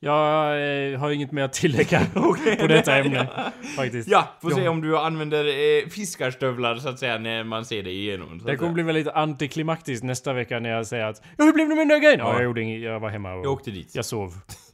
Jag 0.03 0.53
eh, 0.93 0.99
har 1.01 1.11
inget 1.11 1.33
mer 1.33 1.43
att 1.43 1.53
tillägga 1.53 2.01
på 2.61 2.67
detta 2.69 2.97
ämne. 2.97 3.29
Faktiskt. 3.77 4.09
Ja, 4.09 4.29
får 4.43 4.51
se 4.51 4.63
Ja. 4.63 4.71
om 4.71 4.81
du 4.81 4.99
använder 4.99 5.45
eh, 5.45 5.89
fiskarstövlar 5.89 6.77
så 6.77 6.89
att 6.89 6.99
säga 6.99 7.19
när 7.19 7.45
man 7.45 7.65
ser 7.65 7.83
det 7.83 7.91
igenom. 7.91 8.43
Det 8.47 8.57
kommer 8.57 8.73
bli 8.73 8.83
väldigt 8.83 9.09
antiklimaktiskt 9.09 10.05
nästa 10.05 10.33
vecka 10.33 10.59
när 10.61 10.71
jag 10.71 10.87
säger 10.87 11.05
att 11.05 11.23
Ja, 11.39 11.45
hur 11.45 11.53
blev 11.53 11.69
det 11.69 11.75
med 11.75 11.81
den 11.81 11.89
där 11.89 11.99
grejen? 11.99 12.19
Ja, 12.19 12.29
Ja. 12.29 12.35
jag 12.35 12.45
gjorde 12.45 12.63
inget. 12.63 12.83
Jag 12.83 13.01
var 13.01 13.09
hemma 13.11 13.35
och... 13.35 13.45
Jag 13.45 13.53
åkte 13.53 13.71
dit. 13.71 13.95
Jag 13.95 14.05
sov. 14.05 14.33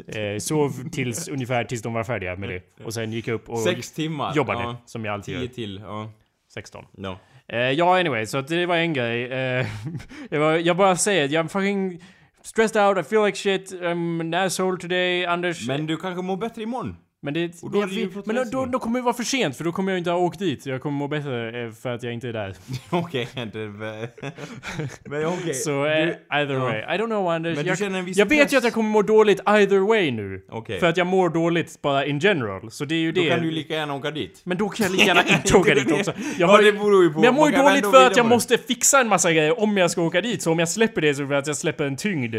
Eh, 0.09 0.39
sov 0.39 0.73
tills 0.93 1.29
ungefär 1.37 1.65
tills 1.65 1.83
de 1.83 1.93
var 1.95 2.05
färdiga 2.05 2.37
med 2.37 2.49
det. 2.49 2.85
Och 2.85 2.95
sen 2.95 3.13
gick 3.13 3.29
jag 3.29 3.35
upp 3.35 3.49
och 3.49 3.59
Sex 3.59 3.93
timmar. 3.93 4.33
jobbade. 4.37 4.63
Ja, 4.63 4.77
Som 4.87 5.05
jag 5.05 5.15
alltid 5.15 5.35
tio 5.35 5.41
gör. 5.45 5.49
till, 5.55 5.81
ja. 5.85 6.11
16. 6.55 6.85
No. 6.93 7.19
Eh, 7.49 7.59
ja, 7.59 7.99
anyway, 8.01 8.27
så 8.27 8.41
det 8.41 8.67
var 8.67 8.77
en 8.77 8.93
grej. 8.93 9.25
Eh, 9.33 9.67
jag, 10.31 10.41
var, 10.41 10.53
jag 10.53 10.77
bara 10.77 10.97
säger, 10.97 11.29
jag 11.29 11.51
fucking 11.51 12.03
stressed 12.47 12.77
out, 12.77 12.99
I 12.99 13.03
feel 13.03 13.23
like 13.23 13.37
shit, 13.37 13.73
I'm 13.73 14.21
an 14.21 14.35
asshole 14.35 14.77
today, 14.79 15.25
Anders. 15.25 15.67
Men 15.69 15.87
du 15.87 15.97
kanske 15.97 16.23
mår 16.23 16.37
bättre 16.37 16.63
imorgon? 16.63 16.97
Men 17.23 17.35
det, 17.35 17.63
och 17.63 17.71
då 17.71 17.85
det 17.87 17.95
jag- 18.01 18.27
men 18.27 18.37
då, 18.37 18.45
då, 18.45 18.67
då 18.67 18.79
kommer 18.79 18.99
det 18.99 19.05
vara 19.05 19.15
för 19.15 19.23
sent, 19.25 19.57
för 19.57 19.65
då 19.65 19.73
kommer 19.73 19.93
jag 19.93 19.99
inte 19.99 20.11
ha 20.11 20.19
åkt 20.19 20.39
dit. 20.39 20.67
Jag 20.67 20.83
kommer 20.83 20.99
må 20.99 21.09
bättre 21.09 21.65
eh, 21.67 21.73
för 21.73 21.95
att 21.95 22.03
jag 22.03 22.13
inte 22.13 22.29
är 22.29 22.33
där. 22.33 22.55
Okej, 22.91 23.29
det... 23.53 23.59
Men 25.05 25.27
okej. 25.27 25.55
Så 25.55 25.87
eh, 25.87 26.07
Du- 26.07 26.37
either 26.37 26.55
ja. 26.55 26.61
way. 26.61 26.79
I 26.81 26.99
don't 26.99 27.07
know 27.07 27.29
Anders. 27.29 27.57
Men 27.57 27.65
du 27.65 27.69
jag, 27.71 27.79
känner 27.79 27.99
en 27.99 28.05
viss 28.05 28.17
jag 28.17 28.27
vet 28.27 28.39
ju 28.39 28.43
press. 28.45 28.55
att 28.59 28.65
jag 28.65 28.73
kommer 28.73 28.91
må 28.91 29.03
dåligt 29.03 29.41
either 29.49 29.79
way 29.89 30.11
nu. 30.11 30.45
Okej. 30.49 30.81
För 30.81 30.87
att 30.87 30.97
jag 30.97 31.07
mår 31.07 31.29
dåligt 31.29 31.83
bara 31.83 32.07
in 32.07 32.19
general. 32.19 32.71
Så 32.71 32.85
det 32.85 32.95
är 32.95 32.99
ju 32.99 33.13
Då 33.13 33.21
det. 33.23 33.29
kan 33.29 33.43
du 33.43 33.51
lika 33.51 33.75
gärna 33.75 33.95
åka 33.95 34.11
dit. 34.11 34.41
Men 34.45 34.57
då 34.59 34.69
kan 34.69 34.85
jag 34.85 34.93
lika 34.93 35.05
gärna 35.05 35.23
inte 35.37 35.57
åka 35.57 35.75
dit 35.75 35.93
också. 35.93 36.13
Jag 36.17 36.35
Ja, 36.39 36.47
har 36.47 36.63
ju- 36.63 36.73
det 36.73 36.79
beror 36.79 37.03
ju 37.05 37.11
på. 37.11 37.15
Men 37.19 37.25
jag 37.25 37.35
mår 37.35 37.51
ju 37.51 37.57
dåligt 37.57 37.87
för 37.91 38.07
att 38.07 38.17
jag 38.17 38.27
måste 38.27 38.59
fixa 38.59 39.01
en 39.01 39.09
massa 39.09 39.33
grejer 39.33 39.61
om 39.61 39.77
jag 39.77 39.91
ska 39.91 40.03
åka 40.03 40.21
dit. 40.21 40.43
Så 40.43 40.53
om 40.53 40.59
jag 40.59 40.69
släpper 40.69 41.01
det 41.01 41.15
så 41.15 41.21
är 41.21 41.25
det 41.25 41.29
för 41.29 41.35
att 41.35 41.47
jag 41.47 41.57
släpper 41.57 41.85
en 41.87 41.97
tyngd. 41.97 42.37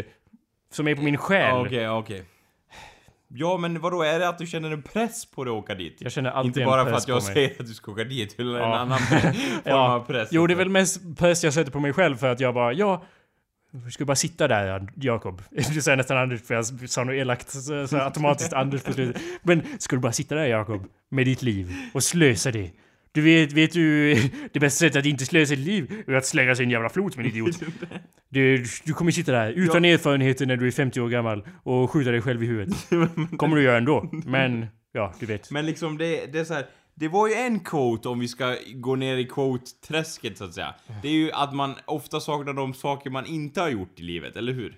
Som 0.72 0.88
är 0.88 0.94
på 0.94 1.02
min 1.02 1.16
själ. 1.16 1.40
Ja, 1.48 1.60
Okej, 1.66 1.88
okej. 1.88 2.22
Ja, 3.30 3.56
men 3.56 3.80
vadå, 3.80 4.02
är 4.02 4.18
det 4.18 4.28
att 4.28 4.38
du 4.38 4.46
känner 4.46 4.70
en 4.70 4.82
press 4.82 5.26
på 5.26 5.44
dig 5.44 5.50
att 5.50 5.56
åka 5.56 5.74
dit? 5.74 5.96
Jag 6.00 6.12
känner 6.12 6.30
alltid 6.30 6.48
Inte 6.48 6.60
en 6.62 6.66
bara 6.66 6.84
för 6.84 6.90
press 6.92 7.02
att 7.02 7.08
jag 7.08 7.22
säger 7.22 7.50
att 7.60 7.66
du 7.66 7.74
ska 7.74 7.90
åka 7.92 8.04
dit, 8.04 8.40
eller 8.40 8.50
en 8.54 8.70
Ja. 8.70 8.76
annan 8.78 8.98
form 8.98 9.32
Ja. 9.64 9.92
av 9.94 10.00
press. 10.04 10.28
Jo, 10.32 10.46
det 10.46 10.54
är 10.54 10.56
väl 10.56 10.68
mest 10.68 11.18
press 11.18 11.44
jag 11.44 11.54
sätter 11.54 11.72
på 11.72 11.80
mig 11.80 11.92
själv 11.92 12.16
för 12.16 12.28
att 12.28 12.40
jag 12.40 12.54
bara, 12.54 12.72
ja... 12.72 13.02
Du 13.70 13.90
ska 13.90 14.04
bara 14.04 14.16
sitta 14.16 14.48
där, 14.48 14.88
Jakob. 14.96 15.42
Du 15.74 15.82
säger 15.82 15.96
nästan 15.96 16.16
Anders, 16.18 16.42
för 16.42 16.54
jag 16.54 16.66
sa 16.90 17.04
något 17.04 17.14
elakt, 17.14 17.50
så, 17.50 17.86
så 17.86 17.96
automatiskt 17.98 18.52
Anders 18.52 18.82
på 18.82 18.92
slutet. 18.92 19.22
Men 19.42 19.62
ska 19.78 19.96
du 19.96 20.00
bara 20.02 20.12
sitta 20.12 20.34
där, 20.34 20.44
Jakob, 20.46 20.84
med 21.08 21.26
ditt 21.26 21.42
liv 21.42 21.72
och 21.94 22.02
slösa 22.02 22.50
det? 22.50 22.70
Du 23.12 23.20
vet, 23.20 23.52
vet 23.52 23.72
du, 23.72 24.14
det 24.52 24.60
bästa 24.60 24.78
sättet 24.78 25.00
att 25.00 25.06
inte 25.06 25.26
slösa 25.26 25.48
sitt 25.48 25.58
liv 25.58 26.02
är 26.06 26.14
att 26.14 26.26
slänga 26.26 26.54
sig 26.54 26.62
i 26.62 26.64
en 26.64 26.70
jävla 26.70 26.88
flod 26.88 27.12
som 27.12 27.20
en 27.20 27.28
idiot. 27.28 27.60
Du, 28.30 28.64
du 28.84 28.92
kommer 28.92 29.10
sitta 29.10 29.32
där 29.32 29.50
utan 29.50 29.84
erfarenheter 29.84 30.46
när 30.46 30.56
du 30.56 30.66
är 30.66 30.70
50 30.70 31.00
år 31.00 31.08
gammal 31.08 31.48
och 31.62 31.90
skjuta 31.90 32.10
dig 32.10 32.20
själv 32.22 32.42
i 32.42 32.46
huvudet. 32.46 32.74
kommer 33.38 33.56
du 33.56 33.62
göra 33.62 33.76
ändå. 33.76 34.10
Men, 34.26 34.66
ja, 34.92 35.14
du 35.20 35.26
vet. 35.26 35.50
Men 35.50 35.66
liksom, 35.66 35.98
det, 35.98 36.32
det 36.32 36.38
är 36.38 36.44
så 36.44 36.54
här. 36.54 36.66
Det 36.94 37.08
var 37.08 37.28
ju 37.28 37.34
en 37.34 37.60
quote 37.60 38.08
om 38.08 38.18
vi 38.20 38.28
ska 38.28 38.56
gå 38.74 38.96
ner 38.96 39.16
i 39.16 39.24
quote-träsket 39.24 40.38
så 40.38 40.44
att 40.44 40.54
säga. 40.54 40.74
Det 41.02 41.08
är 41.08 41.12
ju 41.12 41.32
att 41.32 41.54
man 41.54 41.74
ofta 41.84 42.20
saknar 42.20 42.52
de 42.52 42.74
saker 42.74 43.10
man 43.10 43.26
inte 43.26 43.60
har 43.60 43.68
gjort 43.68 44.00
i 44.00 44.02
livet, 44.02 44.36
eller 44.36 44.52
hur? 44.52 44.76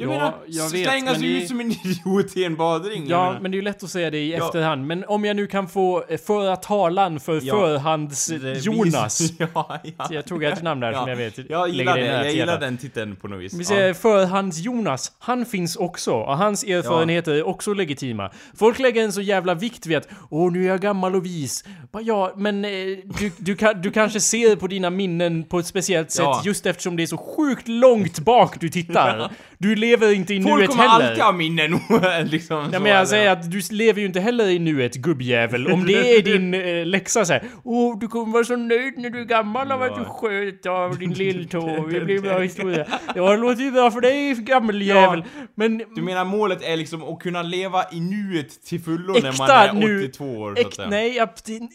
Jag 0.00 0.08
Ja, 0.10 0.12
menar, 0.14 0.34
jag 0.46 0.70
vet, 0.70 0.82
slänga 0.84 1.12
men 1.12 1.20
det- 1.20 1.26
ut 1.26 1.48
som 1.48 1.60
en 1.60 1.70
idiot 1.84 2.36
i 2.36 2.44
en 2.44 2.56
badring. 2.56 3.04
Ja, 3.08 3.36
men 3.40 3.50
det 3.50 3.54
är 3.54 3.58
ju 3.58 3.62
lätt 3.62 3.82
att 3.82 3.90
säga 3.90 4.10
det 4.10 4.18
i 4.18 4.32
Ja. 4.32 4.46
efterhand. 4.46 4.86
Men 4.86 5.04
om 5.04 5.24
jag 5.24 5.36
nu 5.36 5.46
kan 5.46 5.68
få 5.68 6.04
eh, 6.08 6.18
föra 6.18 6.56
talan 6.56 7.20
för 7.20 7.40
Ja. 7.44 7.54
förhands-Jonas. 7.54 9.32
ja, 9.38 9.80
ja. 9.98 10.08
Jag 10.10 10.24
tog 10.26 10.44
ett 10.44 10.62
namn 10.62 10.80
där 10.80 10.92
som 10.92 11.08
jag 11.08 11.16
vet 11.16 11.50
Jag 11.50 11.68
gillar 11.68 11.96
det 11.96 12.06
jag 12.06 12.32
gillar 12.32 12.60
den 12.60 12.76
titeln 12.78 13.16
på 13.16 13.28
något 13.28 13.40
vis. 13.40 13.54
Vi 13.54 13.64
säger 13.64 13.94
förhands-Jonas, 13.94 15.12
han 15.18 15.46
finns 15.46 15.76
också 15.76 16.12
och 16.12 16.36
hans 16.38 16.64
erfarenheter 16.64 17.32
är 17.32 17.46
också 17.46 17.72
legitima. 17.74 18.30
Folk 18.56 18.78
lägger 18.78 19.04
en 19.04 19.12
så 19.12 19.20
jävla 19.20 19.54
vikt 19.54 19.86
vid 19.86 19.96
att 19.96 20.08
åh 20.30 20.52
nu 20.52 20.64
är 20.64 20.68
jag 20.68 20.80
gammal 20.80 21.14
och 21.16 21.26
vis. 21.26 21.64
Bara, 21.92 22.02
ja, 22.02 22.32
men 22.36 22.64
eh, 22.64 22.70
du, 23.18 23.30
du, 23.38 23.56
kan, 23.56 23.80
du 23.82 23.90
kanske 23.90 24.20
ser 24.20 24.56
på 24.56 24.66
dina 24.66 24.90
minnen 24.90 25.44
på 25.44 25.58
ett 25.58 25.66
speciellt 25.66 26.10
sätt 26.10 26.26
just 26.44 26.66
eftersom 26.66 26.96
det 26.96 27.02
är 27.02 27.06
så 27.06 27.16
sjukt 27.16 27.68
långt 27.68 28.18
bak 28.18 28.60
du 28.60 28.68
tittar. 28.68 29.32
Du 29.60 29.76
lever 29.88 30.12
inte 30.14 30.34
i 30.34 30.42
Folk 30.42 30.56
nuet 30.56 30.70
kommer 30.70 30.88
heller. 30.88 31.08
alltid 31.08 31.22
ha 31.24 31.32
minnen, 31.32 31.78
liksom. 32.30 32.70
Ja, 32.72 32.78
men 32.80 32.92
jag 32.92 33.08
säger 33.08 33.30
att 33.30 33.50
du 33.50 33.60
lever 33.70 34.00
ju 34.00 34.06
inte 34.06 34.20
heller 34.20 34.48
i 34.48 34.58
nuet, 34.58 34.94
gubbjävel. 34.94 35.66
Om 35.72 35.86
det 35.86 36.16
är 36.16 36.22
din 36.22 36.54
eh, 36.80 36.86
läxa 36.86 37.24
såhär. 37.24 37.42
Åh, 37.64 37.98
du 37.98 38.08
kommer 38.08 38.32
vara 38.32 38.44
så 38.44 38.56
nöjd 38.56 38.94
när 38.98 39.10
du 39.10 39.20
är 39.20 39.24
gammal 39.24 39.72
av 39.72 39.82
att 39.82 39.96
du 39.96 40.04
sköt 40.04 40.66
av 40.66 40.98
din 40.98 41.12
lilltå. 41.12 41.86
Det 41.92 42.00
blir 42.00 42.20
bra 42.20 42.38
historia. 42.38 42.86
Ja, 43.14 43.30
det 43.30 43.36
låter 43.36 43.62
ju 43.62 43.70
bra 43.70 43.90
för 43.90 44.00
dig, 44.00 44.34
gammeljävel. 44.34 45.24
Men... 45.54 45.78
Du 45.94 46.02
menar 46.02 46.24
målet 46.24 46.62
är 46.62 46.76
liksom 46.76 47.02
att 47.02 47.18
kunna 47.20 47.42
leva 47.42 47.84
i 47.92 48.00
nuet 48.00 48.62
till 48.64 48.80
fullo 48.80 49.12
när 49.22 49.38
man 49.38 49.50
är 49.82 49.98
82 49.98 50.24
nu- 50.24 50.36
år, 50.38 50.58
Äk, 50.58 50.78
nej, 50.88 51.20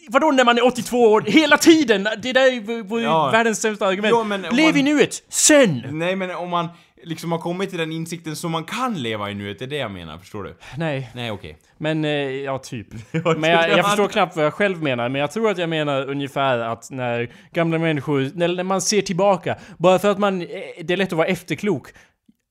vadå 0.10 0.32
när 0.32 0.44
man 0.46 0.58
är 0.58 0.66
82 0.66 1.04
år? 1.12 1.22
Hela 1.28 1.58
tiden! 1.58 2.08
Det 2.22 2.34
där 2.34 2.42
är 2.48 2.52
ju- 2.52 3.04
Ja. 3.04 3.30
världens 3.32 3.62
sämsta 3.62 3.88
argument. 3.88 4.14
Om 4.14 4.44
Lev 4.52 4.78
i 4.78 4.84
man- 4.84 4.94
nuet, 4.94 5.24
sen! 5.30 5.84
Nej, 5.92 6.16
men 6.16 6.32
om 6.36 6.50
man 6.50 6.68
liksom 7.04 7.32
har 7.32 7.40
kommit 7.40 7.70
till 7.70 7.80
den 7.80 7.92
insikten 7.92 8.36
så 8.36 8.50
man 8.50 8.64
kan 8.64 9.02
leva 9.02 9.32
i 9.32 9.36
nuet, 9.36 9.60
det 9.60 9.66
är 9.66 9.70
det 9.70 9.78
jag 9.78 9.92
menar, 9.92 10.18
förstår 10.18 10.44
du? 10.44 10.56
Nej, 10.78 11.10
Nej, 11.14 11.32
okej. 11.32 11.58
men 11.78 12.06
eh, 12.06 12.12
ja, 12.12 12.58
typ. 12.58 12.88
Men 13.38 13.50
jag, 13.50 13.70
jag 13.70 13.86
förstår 13.86 14.08
knappt 14.08 14.36
vad 14.36 14.46
jag 14.46 14.54
själv 14.54 14.84
menar, 14.84 15.10
men 15.10 15.22
jag 15.22 15.32
tror 15.32 15.50
att 15.50 15.58
jag 15.58 15.70
menar 15.70 16.10
ungefär 16.10 16.60
att 16.60 16.92
när 16.92 17.32
gamla 17.54 17.78
människor, 17.78 18.32
när, 18.34 18.48
när 18.48 18.64
man 18.64 18.82
ser 18.82 19.02
tillbaka, 19.02 19.58
bara 19.78 20.00
för 20.00 20.12
att 20.12 20.20
man, 20.20 20.42
eh, 20.42 20.48
det 20.84 20.94
är 20.94 20.98
lätt 20.98 21.12
att 21.12 21.18
vara 21.18 21.28
efterklok. 21.28 21.88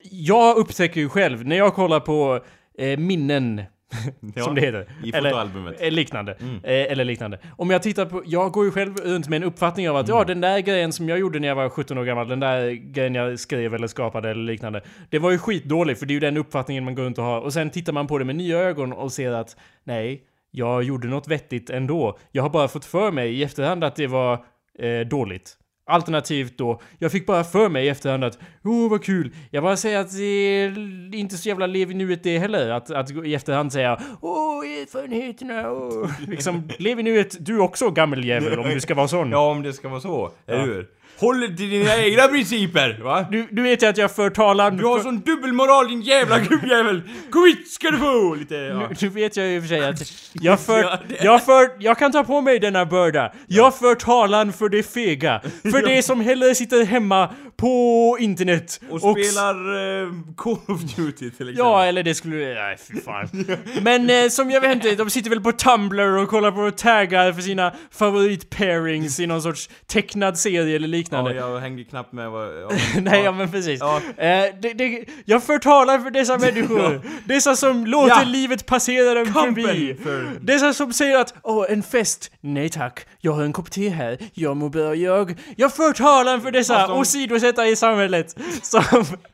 Jag 0.09 0.57
upptäcker 0.57 1.01
ju 1.01 1.09
själv, 1.09 1.45
när 1.45 1.55
jag 1.55 1.73
kollar 1.73 1.99
på 1.99 2.45
eh, 2.77 2.99
minnen, 2.99 3.63
Ja, 4.35 4.43
som 4.43 4.55
det 4.55 4.61
heter. 4.61 4.85
i 5.03 5.11
eller, 5.11 5.29
fotoalbumet. 5.29 5.75
eh, 5.81 5.91
liknande. 5.91 6.31
Eh, 6.41 6.61
eller 6.63 7.05
liknande. 7.05 7.39
Om 7.57 7.69
jag 7.69 7.83
tittar 7.83 8.05
på, 8.05 8.23
jag 8.25 8.51
går 8.51 8.65
ju 8.65 8.71
själv 8.71 8.97
runt 8.97 9.29
med 9.29 9.37
en 9.37 9.43
uppfattning 9.43 9.89
av 9.89 9.95
att 9.95 10.07
ja, 10.07 10.23
den 10.23 10.41
där 10.41 10.59
grejen 10.59 10.93
som 10.93 11.09
jag 11.09 11.19
gjorde 11.19 11.39
när 11.39 11.47
jag 11.47 11.55
var 11.55 11.69
17 11.69 11.97
år 11.97 12.03
gammal, 12.03 12.27
den 12.27 12.39
där 12.39 12.71
grejen 12.71 13.15
jag 13.15 13.39
skrev 13.39 13.73
eller 13.75 13.87
skapade 13.87 14.29
eller 14.29 14.43
liknande. 14.43 14.81
Det 15.09 15.19
var 15.19 15.31
ju 15.31 15.37
skitdåligt, 15.37 15.99
för 15.99 16.05
det 16.05 16.11
är 16.11 16.15
ju 16.15 16.19
den 16.19 16.37
uppfattningen 16.37 16.83
man 16.83 16.95
går 16.95 17.03
runt 17.03 17.17
och 17.17 17.23
har. 17.23 17.39
Och 17.41 17.53
sen 17.53 17.69
tittar 17.69 17.93
man 17.93 18.07
på 18.07 18.17
det 18.17 18.25
med 18.25 18.35
nya 18.35 18.57
ögon 18.59 18.93
och 18.93 19.11
ser 19.11 19.31
att 19.31 19.57
nej, 19.83 20.23
jag 20.51 20.83
gjorde 20.83 21.07
något 21.07 21.27
vettigt 21.27 21.69
ändå. 21.69 22.17
Jag 22.31 22.43
har 22.43 22.49
bara 22.49 22.67
fått 22.67 22.85
för 22.85 23.11
mig 23.11 23.33
i 23.39 23.43
efterhand 23.43 23.83
att 23.83 23.95
det 23.95 24.07
var 24.07 24.33
eh, 24.79 24.99
dåligt. 24.99 25.57
Alternativt 25.85 26.57
då, 26.57 26.81
jag 26.99 27.11
fick 27.11 27.25
bara 27.25 27.43
för 27.43 27.69
mig 27.69 27.85
i 27.85 27.89
efterhand 27.89 28.23
att 28.23 28.39
åh 28.63 28.89
vad 28.89 29.03
kul. 29.03 29.35
Jag 29.51 29.63
bara 29.63 29.77
säger 29.77 29.99
att 29.99 30.11
det 30.11 30.23
är 30.23 31.15
inte 31.15 31.37
så 31.37 31.49
jävla 31.49 31.67
lev 31.67 31.91
i 31.91 31.93
nuet 31.93 32.23
det 32.23 32.37
heller. 32.39 32.69
Att, 32.69 32.91
att 32.91 33.11
i 33.11 33.35
efterhand 33.35 33.73
säga 33.73 33.99
åh 34.21 34.65
erfarenheterna, 34.65 35.71
åh. 35.71 36.09
Liksom, 36.27 36.69
lev 36.79 36.99
i 36.99 37.03
nuet 37.03 37.45
du 37.45 37.59
också 37.59 37.91
gammeljävel 37.91 38.59
om 38.59 38.69
du 38.69 38.81
ska 38.81 38.95
vara 38.95 39.07
sån. 39.07 39.31
Ja, 39.31 39.51
om 39.51 39.63
det 39.63 39.73
ska 39.73 39.89
vara 39.89 40.01
så, 40.01 40.31
eller 40.47 40.65
hur? 40.65 40.87
Håll 41.19 41.39
dig 41.39 41.57
till 41.57 41.69
dina 41.69 41.97
egna 41.97 42.27
principer, 42.27 42.99
va? 43.03 43.25
Du, 43.31 43.47
du 43.51 43.61
vet 43.61 43.83
ju 43.83 43.87
att 43.87 43.97
jag 43.97 44.15
för 44.15 44.29
talan... 44.29 44.77
Du 44.77 44.85
har 44.85 44.97
för, 44.97 45.03
sån 45.03 45.19
dubbelmoral 45.19 45.87
din 45.87 46.01
jävla 46.01 46.39
gubbjävel! 46.39 47.01
Kom 47.31 47.45
hit 47.45 47.71
ska 47.71 47.91
du 47.91 47.97
få! 47.97 48.35
Lite, 48.35 48.55
ja. 48.55 48.87
nu, 48.89 48.95
nu 48.99 49.09
vet 49.09 49.37
jag 49.37 49.47
ju 49.47 49.61
för 49.61 49.67
sig 49.67 49.85
att 49.85 49.99
jag 50.33 50.59
för, 50.59 50.99
jag 51.21 51.45
för, 51.45 51.69
jag 51.79 51.97
kan 51.97 52.11
ta 52.11 52.23
på 52.23 52.41
mig 52.41 52.59
denna 52.59 52.85
börda. 52.85 53.33
Jag 53.47 53.75
för 53.75 53.95
talan 53.95 54.53
för 54.53 54.69
det 54.69 54.83
fega. 54.83 55.41
För 55.61 55.87
det 55.87 56.03
som 56.03 56.21
hellre 56.21 56.55
sitter 56.55 56.85
hemma 56.85 57.29
på 57.63 58.17
internet 58.19 58.81
Och 58.89 58.97
s- 59.19 59.27
spelar 59.27 59.55
eh, 60.03 60.09
Call 60.37 60.57
of 60.67 60.81
Duty 60.81 61.13
till 61.17 61.27
exempel. 61.29 61.55
Ja, 61.57 61.85
eller 61.85 62.03
det 62.03 62.15
skulle... 62.15 62.35
Nej, 62.53 62.77
fy 62.77 63.01
fan. 63.01 63.29
Men 63.81 64.09
eh, 64.09 64.29
som 64.29 64.51
jag 64.51 64.61
vet 64.61 64.75
inte, 64.75 64.95
de 64.95 65.09
sitter 65.09 65.29
väl 65.29 65.41
på 65.41 65.51
Tumblr 65.51 66.17
och 66.17 66.29
kollar 66.29 66.51
på 66.51 66.71
taggar 66.71 67.33
för 67.33 67.41
sina 67.41 67.73
favorit-pairings 67.91 69.19
i 69.19 69.27
någon 69.27 69.41
sorts 69.41 69.69
tecknad 69.87 70.37
serie 70.37 70.75
eller 70.75 70.87
Ja, 70.87 70.91
liknande. 70.91 71.33
jag 71.35 71.59
hängde 71.59 71.83
knappt 71.83 72.13
med 72.13 72.29
vad... 72.31 72.47
Ja, 72.61 72.69
Nej, 73.01 73.23
ja 73.23 73.31
men 73.31 73.51
precis. 73.51 73.79
Ja. 73.79 73.97
Eh, 74.17 74.55
det, 74.61 74.73
det, 74.73 75.05
jag 75.25 75.43
förtalar 75.43 75.99
för 75.99 76.11
dessa 76.11 76.37
människor. 76.37 77.01
Dessa 77.25 77.55
som 77.55 77.85
låter 77.85 78.09
Ja. 78.15 78.23
livet 78.25 78.65
passera 78.65 79.13
dem 79.13 79.33
Kampen 79.33 79.63
förbi. 79.63 79.95
för- 80.03 80.27
Dessa 80.41 80.73
som 80.73 80.93
säger 80.93 81.17
att 81.19 81.33
åh, 81.43 81.65
en 81.69 81.83
fest. 81.83 82.31
Nej 82.41 82.69
tack, 82.69 83.05
jag 83.19 83.31
har 83.31 83.43
en 83.43 83.53
kopp 83.53 83.71
te 83.71 83.89
här. 83.89 84.17
Jag 84.33 84.57
mår 84.57 84.69
bra 84.69 84.95
jag. 84.95 85.35
Jag 85.57 85.73
förtalar 85.73 86.39
för 86.39 86.51
dessa 86.51 86.73
Fast 86.75 86.87
de- 86.89 86.97
åsidosättare 87.53 87.69
i 87.69 87.75
samhället. 87.75 88.35
Som, 88.61 88.83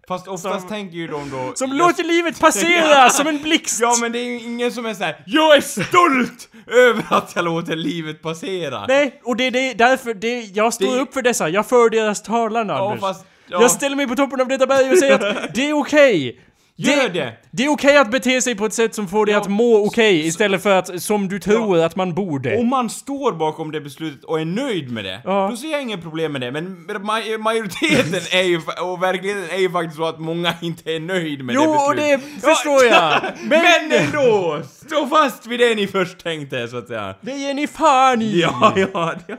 Fast 0.08 0.28
oftast 0.28 0.60
Som- 0.60 0.70
tänker 0.70 0.96
ju 0.98 1.08
de 1.08 1.30
då... 1.30 1.52
som 1.56 1.70
jag- 1.70 1.78
låter 1.78 2.04
livet 2.04 2.40
passera 2.40 3.10
som 3.10 3.28
en 3.28 3.38
blixt. 3.42 3.80
Ja 3.82 3.96
men 4.02 4.12
det 4.12 4.20
är 4.20 4.24
ju 4.24 4.40
ingen 4.42 4.72
som 4.72 4.86
är 4.86 4.94
så 4.94 5.04
här. 5.04 5.24
Jag 5.26 5.58
är 5.58 5.62
stolt 5.62 6.50
över 6.68 7.04
att 7.10 7.32
jag 7.36 7.46
låter 7.46 7.76
livet 7.76 8.22
passera! 8.22 8.86
Nej, 8.88 9.22
och 9.24 9.36
det 9.36 9.44
är 9.44 9.74
därför 9.76 10.14
det, 10.14 10.42
jag 10.42 10.74
står 10.74 10.96
Det- 10.96 11.02
upp 11.02 11.14
för 11.14 11.22
dessa. 11.22 11.50
Jag 11.50 11.66
för 11.66 11.90
deras 11.90 12.22
talan 12.24 12.70
ja, 12.70 12.86
Anders. 12.88 13.00
fast... 13.02 13.26
Ja, 13.52 13.62
Jag 13.62 13.72
ställer 13.72 13.96
mig 13.96 14.08
på 14.08 14.16
toppen 14.16 14.42
av 14.42 14.48
detta 14.48 14.68
berg 14.68 14.92
och 14.92 14.98
säger 14.98 15.14
att 15.46 15.56
det 15.56 15.70
är 15.70 15.74
okej. 15.74 16.42
Gör 16.82 17.10
det! 17.10 17.34
Det 17.52 17.66
är 17.66 17.70
okej 17.70 17.98
att 17.98 18.12
bete 18.12 18.42
sig 18.42 18.56
på 18.56 18.66
ett 18.66 18.74
sätt 18.74 18.96
som 18.96 19.08
får 19.08 19.26
dig 19.26 19.34
Ja, 19.34 19.42
att 19.42 19.48
må 19.48 19.86
okej 19.86 20.28
istället 20.28 20.64
för 20.64 20.70
att 20.72 21.02
som 21.02 21.28
du 21.28 21.40
tror 21.40 21.80
att 21.80 21.96
man 21.96 22.14
borde. 22.14 22.58
Om 22.58 22.68
man 22.68 22.90
står 22.90 23.32
bakom 23.32 23.72
det 23.72 23.82
beslutet 23.82 24.24
och 24.24 24.42
är 24.42 24.46
nöjd 24.46 24.92
med 24.92 25.04
det, 25.06 25.22
Ja. 25.24 25.48
då 25.52 25.58
ser 25.58 25.72
jag 25.72 25.82
inget 25.82 26.02
problem 26.02 26.32
med 26.32 26.42
det. 26.42 26.52
Men 26.52 26.86
maj- 27.02 27.38
majoriteten 27.38 28.22
är 28.40 28.44
ju, 28.44 28.62
och 28.82 29.04
verkligheten 29.04 29.44
är 29.58 29.60
ju 29.62 29.72
faktiskt 29.72 29.98
så 29.98 30.06
att 30.06 30.20
många 30.20 30.54
inte 30.62 30.92
är 30.96 31.00
nöjd 31.00 31.44
med 31.44 31.56
Jo, 31.56 31.62
det 31.64 31.70
och 31.70 31.96
beslutet. 31.96 32.22
det 32.36 32.42
förstår 32.42 32.84
jag. 32.86 33.22
Men, 33.44 33.50
Men- 33.90 33.92
ändå! 34.06 34.62
Stå 34.88 35.08
fast 35.08 35.48
vid 35.48 35.60
det 35.60 35.76
ni 35.76 35.88
först 35.88 36.20
tänkte, 36.24 36.68
så 36.68 36.78
att 36.78 36.88
säga. 36.88 37.16
Det 37.22 37.32
ger 37.32 37.54
ni 37.54 37.68
fan 37.68 38.22
i! 38.22 38.40
Ja, 38.42 38.74
ja, 38.76 39.14
ja. 39.28 39.36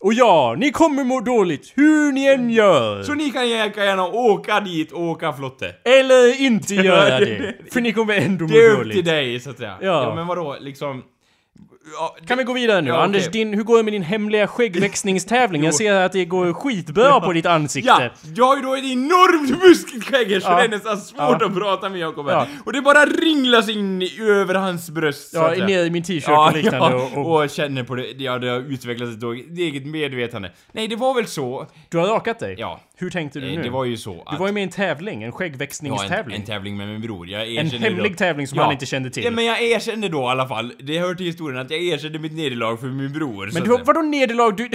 Och 0.00 0.14
ja, 0.14 0.54
ni 0.58 0.70
kommer 0.72 1.04
må 1.04 1.20
dåligt 1.20 1.72
hur 1.76 2.12
ni 2.12 2.26
än 2.26 2.50
gör. 2.50 3.02
Så 3.02 3.14
ni 3.14 3.30
kan 3.30 3.48
lika 3.48 3.84
gärna 3.84 4.06
åka 4.06 4.60
dit 4.60 4.92
och 4.92 5.02
åka 5.02 5.32
flotte. 5.32 5.74
Eller 5.84 6.40
inte 6.42 6.74
göra 6.74 7.08
Ja, 7.10 7.20
det. 7.20 7.54
För 7.72 7.80
ni 7.80 7.92
kommer 7.92 8.14
ändå 8.14 8.44
må 8.44 8.50
Det 8.50 8.58
är 8.66 8.70
upp 8.70 8.78
till 8.78 8.88
dåligt. 8.88 9.04
dig, 9.04 9.40
så 9.40 9.50
att 9.50 9.58
säga. 9.58 9.76
Ja. 9.80 10.14
men 10.14 10.26
vadå, 10.26 10.56
liksom... 10.60 11.02
Ja, 11.92 12.16
Kan 12.26 12.38
vi 12.38 12.44
gå 12.44 12.52
vidare 12.52 12.80
nu? 12.80 12.88
Ja, 12.90 12.94
okej. 12.94 13.04
Anders, 13.04 13.28
din, 13.28 13.54
hur 13.54 13.62
går 13.62 13.76
det 13.76 13.82
med 13.82 13.92
din 13.92 14.02
hemliga 14.02 14.46
skäggväxningstävling? 14.46 15.64
Jag 15.64 15.74
ser 15.74 15.94
att 15.94 16.12
det 16.12 16.24
går 16.24 16.52
skitbra 16.52 17.20
på 17.20 17.32
ditt 17.32 17.46
ansikte. 17.46 17.88
Ja, 17.88 18.10
jag 18.34 18.44
har 18.44 18.56
ju 18.56 18.62
då 18.62 18.74
ett 18.74 18.84
enormt 18.84 19.60
buskigt 19.60 20.04
skägg 20.04 20.42
så 20.42 20.48
det 20.48 20.64
är 20.64 20.68
nästan 20.68 20.98
svårt 20.98 21.42
att 21.42 21.54
prata 21.54 21.88
med 21.88 22.00
Jakob 22.00 22.28
här. 22.28 22.46
Och 22.64 22.72
det 22.72 22.82
bara 22.82 23.04
ringlas 23.04 23.68
in 23.68 24.08
över 24.20 24.54
hans 24.54 24.90
bröst 24.90 25.34
Ja, 25.34 25.50
ner 25.66 25.84
i 25.84 25.90
min 25.90 26.02
t-shirt 26.02 26.38
och 26.38 26.56
liknande. 26.56 26.96
Och, 26.96 27.18
och, 27.18 27.42
och 27.42 27.50
känner 27.50 27.82
på 27.84 27.94
det, 27.94 28.04
ja 28.18 28.38
det 28.38 28.48
har 28.48 28.58
utvecklats 28.58 29.12
ett 29.16 29.58
eget 29.58 29.86
medvetande. 29.86 30.52
Nej, 30.72 30.88
det 30.88 30.96
var 30.96 31.14
väl 31.14 31.26
så, 31.26 31.66
du 31.88 31.98
har 31.98 32.06
rakat 32.06 32.38
dig? 32.38 32.54
ja, 32.58 32.80
Hur 33.00 33.10
tänkte 33.10 33.40
du 33.40 33.46
eh, 33.48 33.56
nu? 33.56 33.62
det 33.62 33.70
var 33.70 33.84
ju 33.84 33.96
så 33.96 34.22
att... 34.26 34.32
Du 34.32 34.38
var 34.38 34.46
ju 34.46 34.52
med 34.52 34.60
i 34.60 34.64
en 34.64 34.70
tävling, 34.70 35.14
en 35.14 35.20
ja, 35.20 35.26
en, 35.26 35.32
skäggväxningstävling. 35.32 36.36
en 36.36 36.44
tävling 36.46 36.76
med 36.76 36.88
min 36.88 37.00
bror. 37.00 37.28
Jag 37.28 37.54
En 37.56 37.70
hemlig 37.70 38.12
då, 38.12 38.16
tävling 38.18 38.46
som 38.46 38.58
Ja. 38.58 38.62
han 38.64 38.72
inte 38.72 38.86
kände 38.86 39.10
till. 39.10 39.24
Ja, 39.24 39.30
men 39.30 39.44
jag 39.44 39.62
erkände 39.62 40.08
då 40.08 40.18
i 40.20 40.26
alla 40.26 40.48
fall, 40.48 40.72
det 40.78 40.98
hör 40.98 41.14
till 41.14 41.26
historien, 41.26 41.60
att 41.60 41.70
jag 41.70 41.80
erkände 41.82 42.18
mitt 42.18 42.32
nederlag 42.32 42.76
för 42.80 42.86
min 42.86 43.12
bror. 43.12 43.46
Men 43.52 43.62
att 43.62 43.68
du, 43.68 43.72
säga. 43.74 43.84
vadå 43.84 44.02
nederlag? 44.02 44.50
Du, 44.56 44.68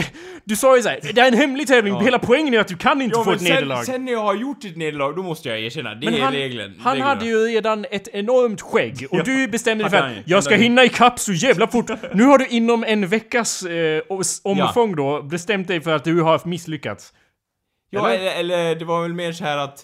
du 0.43 0.55
sa 0.55 0.75
ju 0.77 0.81
såhär, 0.83 0.99
det 1.13 1.21
är 1.21 1.27
en 1.27 1.33
hemlig 1.37 1.67
tävling, 1.67 1.93
Ja. 1.93 1.99
hela 1.99 2.19
poängen 2.19 2.53
är 2.53 2.59
att 2.59 2.67
du 2.67 2.75
kan 2.77 3.01
inte 3.01 3.17
Ja, 3.17 3.23
få 3.23 3.31
ett 3.31 3.41
sen, 3.41 3.53
nederlag. 3.53 3.83
sen 3.85 4.05
när 4.05 4.11
jag 4.11 4.23
har 4.23 4.35
gjort 4.35 4.65
ett 4.65 4.77
nederlag, 4.77 5.11
då 5.15 5.23
måste 5.23 5.49
jag 5.49 5.59
erkänna. 5.59 5.95
Det 5.95 6.05
men 6.05 6.13
är 6.13 6.21
han, 6.21 6.33
regeln. 6.33 6.73
han 6.79 6.93
reglerna. 6.93 7.09
hade 7.15 7.25
ju 7.25 7.37
redan 7.37 7.85
ett 7.91 8.07
enormt 8.13 8.61
skägg 8.61 9.07
och 9.11 9.23
du 9.23 9.47
bestämde 9.47 9.83
dig 9.83 9.91
för 9.91 9.97
att 9.97 10.11
jag 10.25 10.43
ska 10.43 10.55
hinna 10.55 10.83
ikapp 10.85 11.19
så 11.19 11.33
jävla 11.33 11.67
fort. 11.67 11.89
Nu 12.13 12.23
har 12.23 12.37
du 12.37 12.47
inom 12.47 12.83
en 12.83 13.07
veckas 13.07 13.63
eh, 13.65 14.01
omfång 14.43 14.95
då 14.95 15.21
bestämt 15.21 15.67
dig 15.67 15.81
för 15.81 15.95
att 15.95 16.03
du 16.03 16.21
har 16.21 16.41
misslyckats. 16.45 17.13
Ja, 17.93 18.09
Eller? 18.09 18.25
eller, 18.39 18.57
eller 18.59 18.75
det 18.75 18.85
var 18.85 19.01
väl 19.01 19.13
mer 19.13 19.31
så 19.31 19.43
här 19.43 19.57
att 19.57 19.79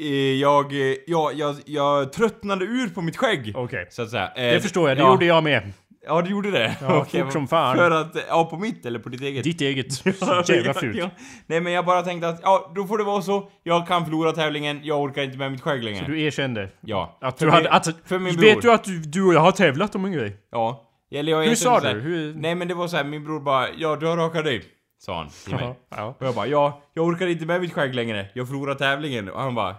eh, 0.00 0.06
jag, 0.34 0.72
eh, 0.72 0.96
ja, 1.06 1.32
jag, 1.34 1.56
jag 1.66 2.12
tröttnade 2.12 2.64
ur 2.64 2.88
på 2.88 3.02
mitt 3.02 3.16
skägg. 3.16 3.52
Okej. 3.56 3.86
Så 3.90 4.02
att 4.02 4.10
säga. 4.10 4.26
Eh, 4.36 4.52
Det 4.54 4.60
förstår 4.60 4.88
jag, 4.88 4.98
det 4.98 5.02
ja. 5.02 5.10
gjorde 5.12 5.26
jag 5.26 5.44
med. 5.44 5.72
Ja, 6.06 6.22
du 6.22 6.30
gjorde 6.30 6.50
det? 6.50 6.76
Ja, 6.80 6.98
Okej, 7.02 7.22
fort 7.22 7.32
som 7.32 7.48
fan. 7.48 7.76
För 7.76 7.90
att, 7.90 8.16
ja 8.28 8.44
på 8.44 8.56
mitt 8.56 8.86
eller 8.86 8.98
på 8.98 9.08
ditt 9.08 9.20
eget? 9.20 9.44
Ditt 9.44 9.60
eget. 9.60 9.92
Så 9.92 10.10
Ja, 10.20 10.42
jävla 10.48 10.66
ja, 10.66 10.72
fult. 10.74 10.96
ja. 10.96 11.10
Nej 11.46 11.60
men 11.60 11.72
jag 11.72 11.84
bara 11.86 12.02
tänkte 12.02 12.28
att, 12.28 12.40
ja 12.42 12.72
då 12.74 12.86
får 12.86 12.98
det 12.98 13.04
vara 13.04 13.22
så. 13.22 13.50
Jag 13.62 13.86
kan 13.88 14.04
förlora 14.04 14.32
tävlingen, 14.32 14.80
jag 14.82 15.00
orkar 15.02 15.22
inte 15.22 15.38
med 15.38 15.52
mitt 15.52 15.60
skägg 15.60 15.84
längre. 15.84 16.06
Du 16.06 16.22
erkände. 16.22 16.68
Ja. 16.80 17.18
Att 17.20 17.38
För 17.38 17.46
du 17.46 17.52
hade, 17.52 17.70
att, 17.70 17.88
för 18.04 18.18
min 18.18 18.36
vet 18.36 18.60
bror. 18.60 18.62
du 18.62 18.72
att 18.72 18.84
du, 18.84 18.98
du 19.00 19.22
och 19.26 19.34
jag 19.34 19.40
har 19.40 19.52
tävlat 19.52 19.94
om 19.94 20.04
en 20.04 20.12
grej? 20.12 20.36
Ja. 20.52 20.84
Eller 21.14 21.32
jag 21.32 21.42
Hur 21.42 21.54
sa 21.54 21.80
så 21.80 21.86
du? 21.86 22.00
Hur... 22.00 22.34
Nej 22.34 22.54
men 22.54 22.68
det 22.68 22.74
var 22.74 22.88
så 22.88 22.96
här, 22.96 23.04
min 23.04 23.24
bror 23.24 23.40
bara, 23.40 23.66
ja 23.76 23.96
du 23.96 24.06
har 24.06 24.16
rakat 24.16 24.44
dig. 24.44 24.62
Sa 24.98 25.16
han 25.18 25.28
till 25.44 25.54
mig. 25.54 25.74
Ja. 25.88 26.14
Och 26.20 26.26
jag 26.26 26.34
bara, 26.34 26.46
ja, 26.46 26.82
jag 26.94 27.06
orkar 27.06 27.26
inte 27.26 27.46
med 27.46 27.60
mitt 27.60 27.72
skägg 27.72 27.94
längre. 27.94 28.28
Jag 28.34 28.48
förlorar 28.48 28.74
tävlingen. 28.74 29.28
Och 29.30 29.40
han 29.40 29.54
bara... 29.54 29.76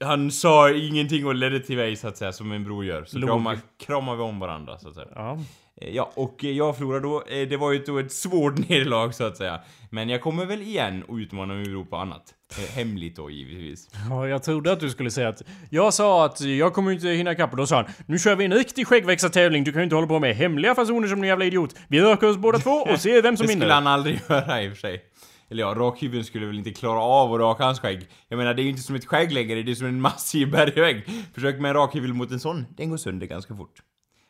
Han 0.00 0.30
sa 0.30 0.70
ingenting 0.70 1.26
och 1.26 1.34
ledde 1.34 1.60
till 1.60 1.76
mig 1.76 1.96
så 1.96 2.08
att 2.08 2.16
säga, 2.16 2.32
som 2.32 2.52
en 2.52 2.64
bror 2.64 2.84
gör. 2.84 3.04
Så 3.04 3.20
kramar, 3.22 3.58
kramar 3.86 4.16
vi 4.16 4.22
om 4.22 4.38
varandra 4.40 4.78
så 4.78 4.88
att 4.88 4.94
säga. 4.94 5.06
ja. 5.14 5.38
Eh, 5.80 5.88
Ja, 5.94 6.10
och 6.14 6.44
eh, 6.44 6.50
jag 6.50 6.76
förlorade 6.76 7.00
då. 7.08 7.22
Eh, 7.28 7.48
Det 7.48 7.56
var 7.56 7.72
ju 7.72 7.78
då 7.78 7.98
ett 7.98 8.12
svårt 8.12 8.58
nederlag 8.68 9.12
så 9.12 9.24
att 9.24 9.36
säga. 9.36 9.60
Men 9.90 10.08
jag 10.08 10.20
kommer 10.22 10.46
väl 10.46 10.62
igen 10.62 11.02
och 11.02 11.14
utmana 11.14 11.54
min 11.54 11.64
bror 11.64 11.84
på 11.84 11.96
annat. 11.96 12.34
Hemligt 12.74 13.16
då 13.16 13.30
givetvis. 13.30 13.88
Ja, 14.10 14.28
jag 14.28 14.42
trodde 14.42 14.72
att 14.72 14.80
du 14.80 14.90
skulle 14.90 15.10
säga 15.10 15.28
att 15.28 15.42
jag 15.70 15.94
sa 15.94 16.24
att 16.24 16.40
jag 16.40 16.74
kommer 16.74 16.92
inte 16.92 17.08
hinna 17.08 17.32
ikapp 17.32 17.50
och 17.50 17.56
då 17.56 17.66
sa 17.66 17.76
han 17.76 17.84
Nu 18.06 18.18
kör 18.18 18.36
vi 18.36 18.44
en 18.44 18.54
riktig 18.54 18.86
skäggväxtartävling, 18.86 19.64
du 19.64 19.72
kan 19.72 19.80
ju 19.80 19.84
inte 19.84 19.96
hålla 19.96 20.08
på 20.08 20.18
med 20.18 20.36
hemliga 20.36 20.74
fasoner 20.74 21.08
som 21.08 21.22
en 21.22 21.28
jävla 21.28 21.44
idiot. 21.44 21.74
Vi 21.88 22.00
röker 22.00 22.26
oss 22.30 22.36
båda 22.36 22.58
två 22.58 22.70
och 22.70 23.00
ser 23.00 23.22
vem 23.22 23.36
som 23.36 23.46
Det 23.46 23.52
skulle 23.52 23.64
vinner. 23.64 23.74
han 23.74 23.86
aldrig 23.86 24.20
göra 24.28 24.62
i 24.62 24.68
och 24.68 24.72
för 24.72 24.78
sig. 24.80 25.04
Eller 25.50 25.62
ja, 25.62 25.74
rakhyveln 25.76 26.24
skulle 26.24 26.46
väl 26.46 26.58
inte 26.58 26.70
klara 26.70 27.00
av 27.00 27.34
att 27.34 27.40
raka 27.40 27.64
hans 27.64 27.80
skägg. 27.80 28.06
Jag 28.28 28.36
menar, 28.36 28.54
det 28.54 28.62
är 28.62 28.64
ju 28.64 28.70
inte 28.70 28.82
som 28.82 28.94
ett 28.96 29.06
skägg 29.06 29.32
längre, 29.32 29.62
det 29.62 29.70
är 29.70 29.74
som 29.74 29.86
en 29.86 30.00
massiv 30.00 30.50
bergvägg. 30.52 31.04
Försök 31.34 31.60
med 31.60 31.68
en 31.68 31.74
rakhyvel 31.74 32.14
mot 32.14 32.30
en 32.30 32.40
sån, 32.40 32.66
den 32.76 32.90
går 32.90 32.96
sönder 32.96 33.26
ganska 33.26 33.56
fort. 33.56 33.82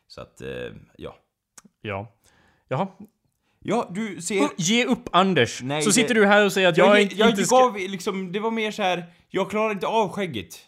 Så 0.09 0.21
att, 0.21 0.41
eh, 0.41 0.49
ja. 0.97 1.17
Ja. 1.83 2.15
Jaha. 2.69 2.87
Ja, 3.61 3.91
du 3.95 4.21
ser... 4.23 4.49
Ge 4.57 4.85
upp 4.85 5.09
Anders! 5.13 5.63
Nej, 5.63 5.83
så 5.83 5.89
det- 5.89 5.95
sitter 5.95 6.15
du 6.15 6.27
här 6.27 6.45
och 6.45 6.53
säger 6.53 6.69
att 6.69 6.77
jag, 6.77 6.89
jag, 6.89 7.03
inte, 7.03 7.15
jag 7.17 7.31
inte 7.31 7.45
ska... 7.45 7.57
gav 7.59 7.77
liksom, 7.77 8.33
det 8.33 8.41
var 8.41 8.51
mer 8.51 8.71
så 8.71 8.83
här. 8.83 9.05
jag 9.31 9.51
klarar 9.51 9.71
inte 9.71 9.87
av 9.87 10.09
skägget. 10.09 10.65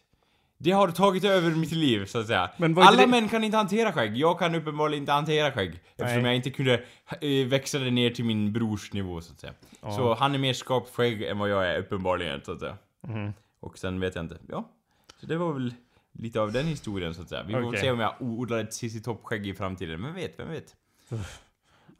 Det 0.58 0.70
har 0.70 0.88
tagit 0.88 1.24
över 1.24 1.50
mitt 1.50 1.72
liv, 1.72 2.04
så 2.06 2.18
att 2.18 2.26
säga. 2.26 2.50
Alla 2.76 2.92
det- 3.00 3.06
män 3.06 3.28
kan 3.28 3.44
inte 3.44 3.56
hantera 3.56 3.92
skägg. 3.92 4.16
Jag 4.16 4.38
kan 4.38 4.54
uppenbarligen 4.54 5.02
inte 5.02 5.12
hantera 5.12 5.52
skägg. 5.52 5.70
Eftersom 5.96 6.22
Nej. 6.22 6.24
jag 6.24 6.36
inte 6.36 6.50
kunde 6.50 6.84
eh, 7.20 7.46
växla 7.46 7.80
det 7.80 7.90
ner 7.90 8.10
till 8.10 8.24
min 8.24 8.52
brors 8.52 8.92
nivå, 8.92 9.20
så 9.20 9.32
att 9.32 9.40
säga. 9.40 9.52
Så 9.80 10.14
han 10.14 10.34
är 10.34 10.38
mer 10.38 10.52
skapt 10.52 10.94
skägg 10.94 11.22
än 11.22 11.38
vad 11.38 11.48
jag 11.50 11.66
är, 11.66 11.78
uppenbarligen, 11.78 12.40
så 12.44 12.52
att 12.52 12.60
säga. 12.60 12.76
Mhm. 13.06 13.32
Och 13.60 13.78
sen 13.78 14.00
vet 14.00 14.14
jag 14.14 14.24
inte. 14.24 14.38
Ja. 14.48 14.68
Så 15.20 15.26
det 15.26 15.36
var 15.36 15.52
väl 15.52 15.74
lite 16.12 16.40
av 16.40 16.52
den 16.52 16.66
historien, 16.66 17.14
så 17.14 17.22
att 17.22 17.28
säga. 17.28 17.42
Vi 17.42 17.52
får 17.52 17.68
Okej. 17.68 17.80
se 17.80 17.90
om 17.90 18.00
jag 18.00 18.14
odlar 18.20 18.58
ett 18.58 18.74
Cissi 18.74 19.02
Topp-skägg 19.02 19.46
i 19.46 19.54
framtiden. 19.54 20.02
Vem 20.02 20.14
vet, 20.14 20.38
vem 20.38 20.48
vet? 20.50 20.74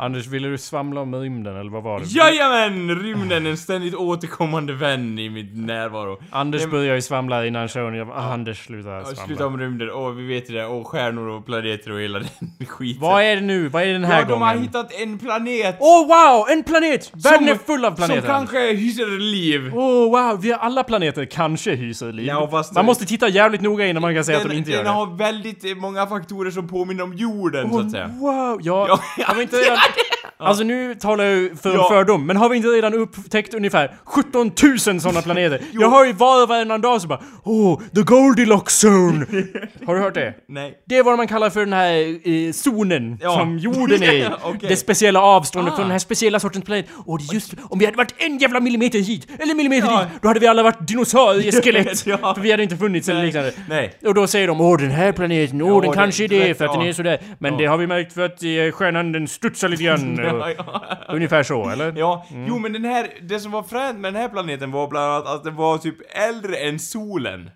Anders, 0.01 0.27
ville 0.27 0.49
du 0.49 0.59
svamla 0.59 1.01
om 1.01 1.15
rymden 1.15 1.57
eller 1.57 1.71
vad 1.71 1.83
var 1.83 2.01
det? 2.01 2.07
Jajamän! 2.07 2.99
Rymden, 3.03 3.47
en 3.47 3.57
ständigt 3.57 3.95
återkommande 3.95 4.73
vän 4.73 5.19
i 5.19 5.31
min 5.31 5.67
närvaro. 5.67 6.19
Anders 6.31 6.63
men- 6.63 6.71
började 6.71 6.95
ju 6.95 7.03
svamla 7.03 7.47
innan 7.47 7.69
showen. 7.69 7.95
Jag 7.95 8.07
bara, 8.07 8.17
ah, 8.19 8.33
Anders 8.33 8.65
sluta 8.67 8.89
Ja, 8.91 9.05
svamla. 9.05 9.27
Sluta 9.27 9.47
om 9.47 9.59
rymden, 9.61 9.91
åh 9.91 10.11
vi 10.11 10.27
vet 10.27 10.51
ju 10.51 10.55
det, 10.55 10.67
åh 10.67 10.85
stjärnor 10.85 11.29
och 11.29 11.47
planeter 11.47 11.93
och 11.93 12.01
hela 12.01 12.19
den 12.19 12.67
skiten. 12.67 13.03
Vad 13.03 13.23
är 13.23 13.35
det 13.35 13.41
nu? 13.43 13.69
Vad 13.69 13.83
är 13.83 13.87
det 13.87 13.93
den 13.93 14.05
här 14.05 14.21
ja, 14.21 14.27
de 14.29 14.43
har 14.43 14.49
gången? 14.55 14.63
hittat 14.69 14.93
en 14.93 15.19
planet! 15.19 15.77
Åh 15.81 16.07
wow! 16.09 16.47
En 16.51 16.63
planet! 16.65 17.11
Världen 17.25 17.49
är 17.49 17.55
Som- 17.55 17.65
full 17.65 17.85
av 17.85 17.91
planeter! 17.97 18.21
Som 18.21 18.29
kanske 18.31 18.73
hyser 18.73 19.07
liv. 19.19 19.71
Åh 19.75 20.11
wow, 20.11 20.41
vi 20.43 20.51
har 20.53 20.59
alla 20.59 20.85
planeter 20.85 21.25
kanske 21.25 21.75
hyser 21.75 22.13
liv. 22.13 22.27
Ja, 22.27 22.49
fast- 22.51 22.75
man 22.75 22.85
måste 22.85 23.07
titta 23.07 23.29
jävligt 23.29 23.61
noga 23.61 23.87
innan 23.87 24.01
man 24.03 24.15
kan 24.15 24.25
säga 24.25 24.37
att 24.39 24.43
den 24.43 24.53
de 24.53 24.59
inte 24.59 24.71
den 24.71 24.77
gör 24.79 24.85
det. 24.85 24.91
har 24.91 25.17
väldigt 25.17 25.77
många 25.79 26.07
faktorer 26.07 26.51
som 26.51 26.69
påminner 26.69 27.05
om 27.05 27.15
jorden, 27.15 27.71
så 27.71 27.81
att 27.81 27.91
säga. 27.91 28.07
Wow! 28.21 28.61
Ja, 28.63 28.87
Ja, 29.19 29.25
har 29.27 29.35
vi 29.35 29.43
inte 29.43 29.57
redan... 29.97 30.20
Alltså 30.41 30.65
nu 30.65 30.95
talar 30.95 31.25
jag 31.25 31.59
för 31.61 31.75
Ja. 31.75 31.89
fördom, 31.91 32.27
men 32.27 32.37
har 32.37 32.49
vi 32.49 32.57
inte 32.57 32.69
redan 32.69 32.95
upptäckt 32.95 33.55
ungefär 33.55 33.95
17 34.05 34.53
000 34.63 34.79
sådana 35.01 35.23
planeter? 35.23 35.61
jag 35.73 35.89
har 35.89 36.07
ju 36.07 36.13
var 36.13 36.43
och 36.43 36.49
varannan 36.49 36.81
dag 36.81 37.01
så 37.01 37.09
bara 37.09 37.21
Åh, 37.45 37.81
the 37.95 38.03
Goldilocks 38.03 38.85
zone! 38.85 39.27
har 39.87 39.95
du 39.95 40.01
hört 40.01 40.15
det? 40.15 40.35
Nej. 40.49 40.75
Det 40.87 40.97
är 40.97 41.03
vad 41.03 41.17
man 41.17 41.27
kallar 41.29 41.51
för 41.51 41.61
den 41.61 41.73
här 41.73 42.29
eh, 42.29 42.53
zonen 42.53 43.19
Ja. 43.23 43.39
som 43.39 43.59
jorden 43.59 44.03
är. 44.03 44.13
Ja, 44.21 44.39
okej. 44.43 44.69
Det 44.69 44.77
speciella 44.77 45.21
avståndet 45.23 45.73
Ah. 45.73 45.77
från 45.77 45.85
den 45.85 45.93
här 45.93 45.99
speciella 45.99 46.41
sortens 46.41 46.65
planet. 46.65 46.87
Och 47.07 47.19
det 47.19 47.25
är 47.31 47.35
just 47.35 47.55
om 47.63 47.79
vi 47.79 47.85
hade 47.85 47.97
varit 47.97 48.15
en 48.19 48.39
jävla 48.39 48.61
millimeter 48.61 48.99
hit, 48.99 49.27
eller 49.39 49.55
millimeter 49.55 49.89
Ja. 49.89 49.99
dit, 50.01 50.09
då 50.23 50.29
hade 50.29 50.41
vi 50.41 50.47
alla 50.47 50.63
varit 50.63 50.89
dinosaurieskelett. 50.89 52.07
Ja. 52.07 52.35
För 52.35 52.41
vi 52.41 52.51
hade 52.51 52.63
inte 52.63 52.77
funnits 52.77 53.09
eller 53.09 53.19
Nej. 53.19 53.27
liknande. 53.27 53.53
Nej. 53.69 53.93
Och 54.07 54.15
då 54.15 54.27
säger 54.27 54.49
de 54.49 54.61
åh 54.61 54.79
den 54.79 54.91
här 54.91 55.13
planeten, 55.13 55.63
åh 55.63 55.83
den 55.83 55.93
kanske 55.93 56.25
är 56.25 56.29
det 56.29 56.55
för 56.59 56.65
att 56.65 56.73
den 56.73 56.83
är 56.83 56.93
sådär. 56.93 57.19
Men 57.39 57.57
det 57.57 57.67
har 57.67 57.77
vi 57.77 57.87
märkt 57.87 58.13
för 58.13 58.25
att 58.27 58.43
eh, 58.43 58.73
stjärnan 58.73 59.13
den 59.13 59.29
studsar 59.29 59.69
lite 59.69 59.83
grann. 59.83 60.17
Ja. 60.39 60.77
Ungefär 61.15 61.43
så, 61.43 61.69
eller? 61.71 61.93
Ja, 61.97 62.27
Mm. 62.31 62.47
jo 62.49 62.59
men 62.59 62.73
den 62.73 62.85
här, 62.85 63.09
det 63.23 63.41
som 63.41 63.53
var 63.53 63.63
fränt 63.63 63.99
med 63.99 64.13
den 64.13 64.23
här 64.23 64.29
planeten 64.29 64.71
var 64.71 64.89
bland 64.89 65.13
annat 65.13 65.27
att 65.27 65.45
den 65.45 65.57
var 65.57 65.79
typ 65.79 65.97
äldre 66.29 66.57
än 66.57 66.79
solen. 66.79 67.51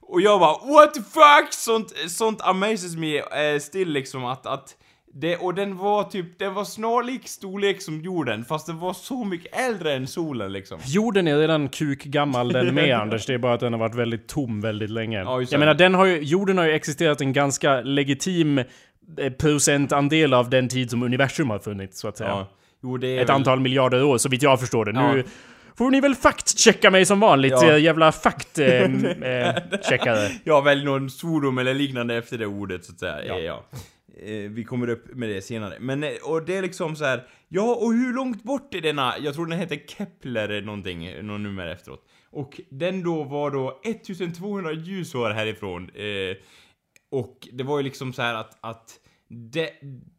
Och 0.00 0.20
jag 0.20 0.40
bara 0.40 0.72
what 0.72 0.94
the 0.94 1.00
fuck! 1.00 1.52
Sånt, 1.52 1.92
sånt 2.10 2.40
amazes 2.42 2.96
me 2.96 3.16
eh, 3.18 3.58
still 3.60 3.92
liksom 3.92 4.24
att, 4.24 4.46
att 4.46 4.74
det, 5.14 5.36
och 5.36 5.54
den 5.54 5.76
var 5.76 6.02
typ, 6.04 6.38
den 6.38 6.54
var 6.54 6.64
snarlik 6.64 7.28
storlek 7.28 7.82
som 7.82 8.00
jorden 8.00 8.44
fast 8.44 8.66
den 8.66 8.78
var 8.78 8.92
så 8.92 9.24
mycket 9.24 9.58
äldre 9.58 9.92
än 9.94 10.06
solen 10.06 10.52
liksom. 10.52 10.78
Jorden 10.86 11.28
är 11.28 11.36
redan 11.38 11.68
kukgammal 11.68 12.52
den 12.52 12.74
med 12.74 12.96
Anders, 13.00 13.26
det 13.26 13.34
är 13.34 13.38
bara 13.38 13.54
att 13.54 13.60
den 13.60 13.72
har 13.72 13.80
varit 13.80 13.94
väldigt 13.94 14.28
tom 14.28 14.60
väldigt 14.60 14.90
länge. 14.90 15.18
Ja, 15.18 15.42
jag 15.42 15.58
menar, 15.58 15.74
den 15.74 15.94
har 15.94 16.04
ju, 16.06 16.18
jorden 16.22 16.58
har 16.58 16.64
ju 16.64 16.72
existerat 16.72 17.20
en 17.20 17.32
ganska 17.32 17.80
legitim 17.80 18.60
procentandel 19.38 20.34
av 20.34 20.50
den 20.50 20.68
tid 20.68 20.90
som 20.90 21.02
universum 21.02 21.50
har 21.50 21.58
funnits, 21.58 22.00
så 22.00 22.08
att 22.08 22.16
säga. 22.16 22.30
Ja. 22.30 22.48
Jo 22.82 22.96
Ett 22.96 23.02
väl, 23.02 23.30
antal 23.30 23.60
miljarder 23.60 24.04
år, 24.04 24.18
så 24.18 24.28
vitt 24.28 24.42
jag 24.42 24.60
förstår 24.60 24.84
det. 24.84 24.92
Nu 24.92 25.18
Ja. 25.18 25.22
får 25.78 25.90
ni 25.90 26.00
väl 26.00 26.14
fact-checka 26.14 26.90
mig 26.90 27.04
som 27.06 27.20
vanligt, 27.20 27.52
Ja. 27.52 27.70
eh, 27.72 27.78
jävla 27.82 28.10
fact-checkare. 28.12 30.28
Ja, 30.44 30.60
välj 30.60 30.84
någon 30.84 31.10
svordom 31.10 31.58
eller 31.58 31.74
liknande 31.74 32.14
efter 32.14 32.38
det 32.38 32.46
ordet 32.46 32.84
så 32.84 32.92
att 32.92 33.00
säga. 33.00 33.24
Ja. 33.26 33.38
Ja. 33.38 33.64
Eh, 34.22 34.50
vi 34.50 34.64
kommer 34.64 34.88
upp 34.90 35.14
med 35.14 35.28
det 35.28 35.42
senare. 35.42 35.74
Men, 35.80 36.04
eh, 36.04 36.10
och 36.24 36.42
det 36.44 36.56
är 36.56 36.62
liksom 36.62 36.96
så 36.96 37.04
här. 37.04 37.22
Ja, 37.48 37.74
och 37.74 37.92
hur 37.92 38.14
långt 38.14 38.42
bort 38.42 38.74
är 38.74 38.80
denna? 38.80 39.14
Jag 39.20 39.34
tror 39.34 39.46
den 39.46 39.58
heter 39.58 39.78
Kepler 39.88 40.60
någonting, 40.62 41.26
någon 41.26 41.42
nummer 41.42 41.66
efteråt. 41.66 42.04
Och 42.30 42.60
den 42.70 43.02
då 43.02 43.24
var 43.24 43.50
då 43.50 43.80
1200 43.84 44.72
ljusår 44.72 45.30
härifrån. 45.30 45.90
Eh, 45.94 46.36
och 47.10 47.48
det 47.52 47.64
var 47.64 47.78
ju 47.78 47.84
liksom 47.84 48.12
så 48.12 48.22
här 48.22 48.34
att, 48.34 48.58
att 48.60 49.00
det, 49.28 49.70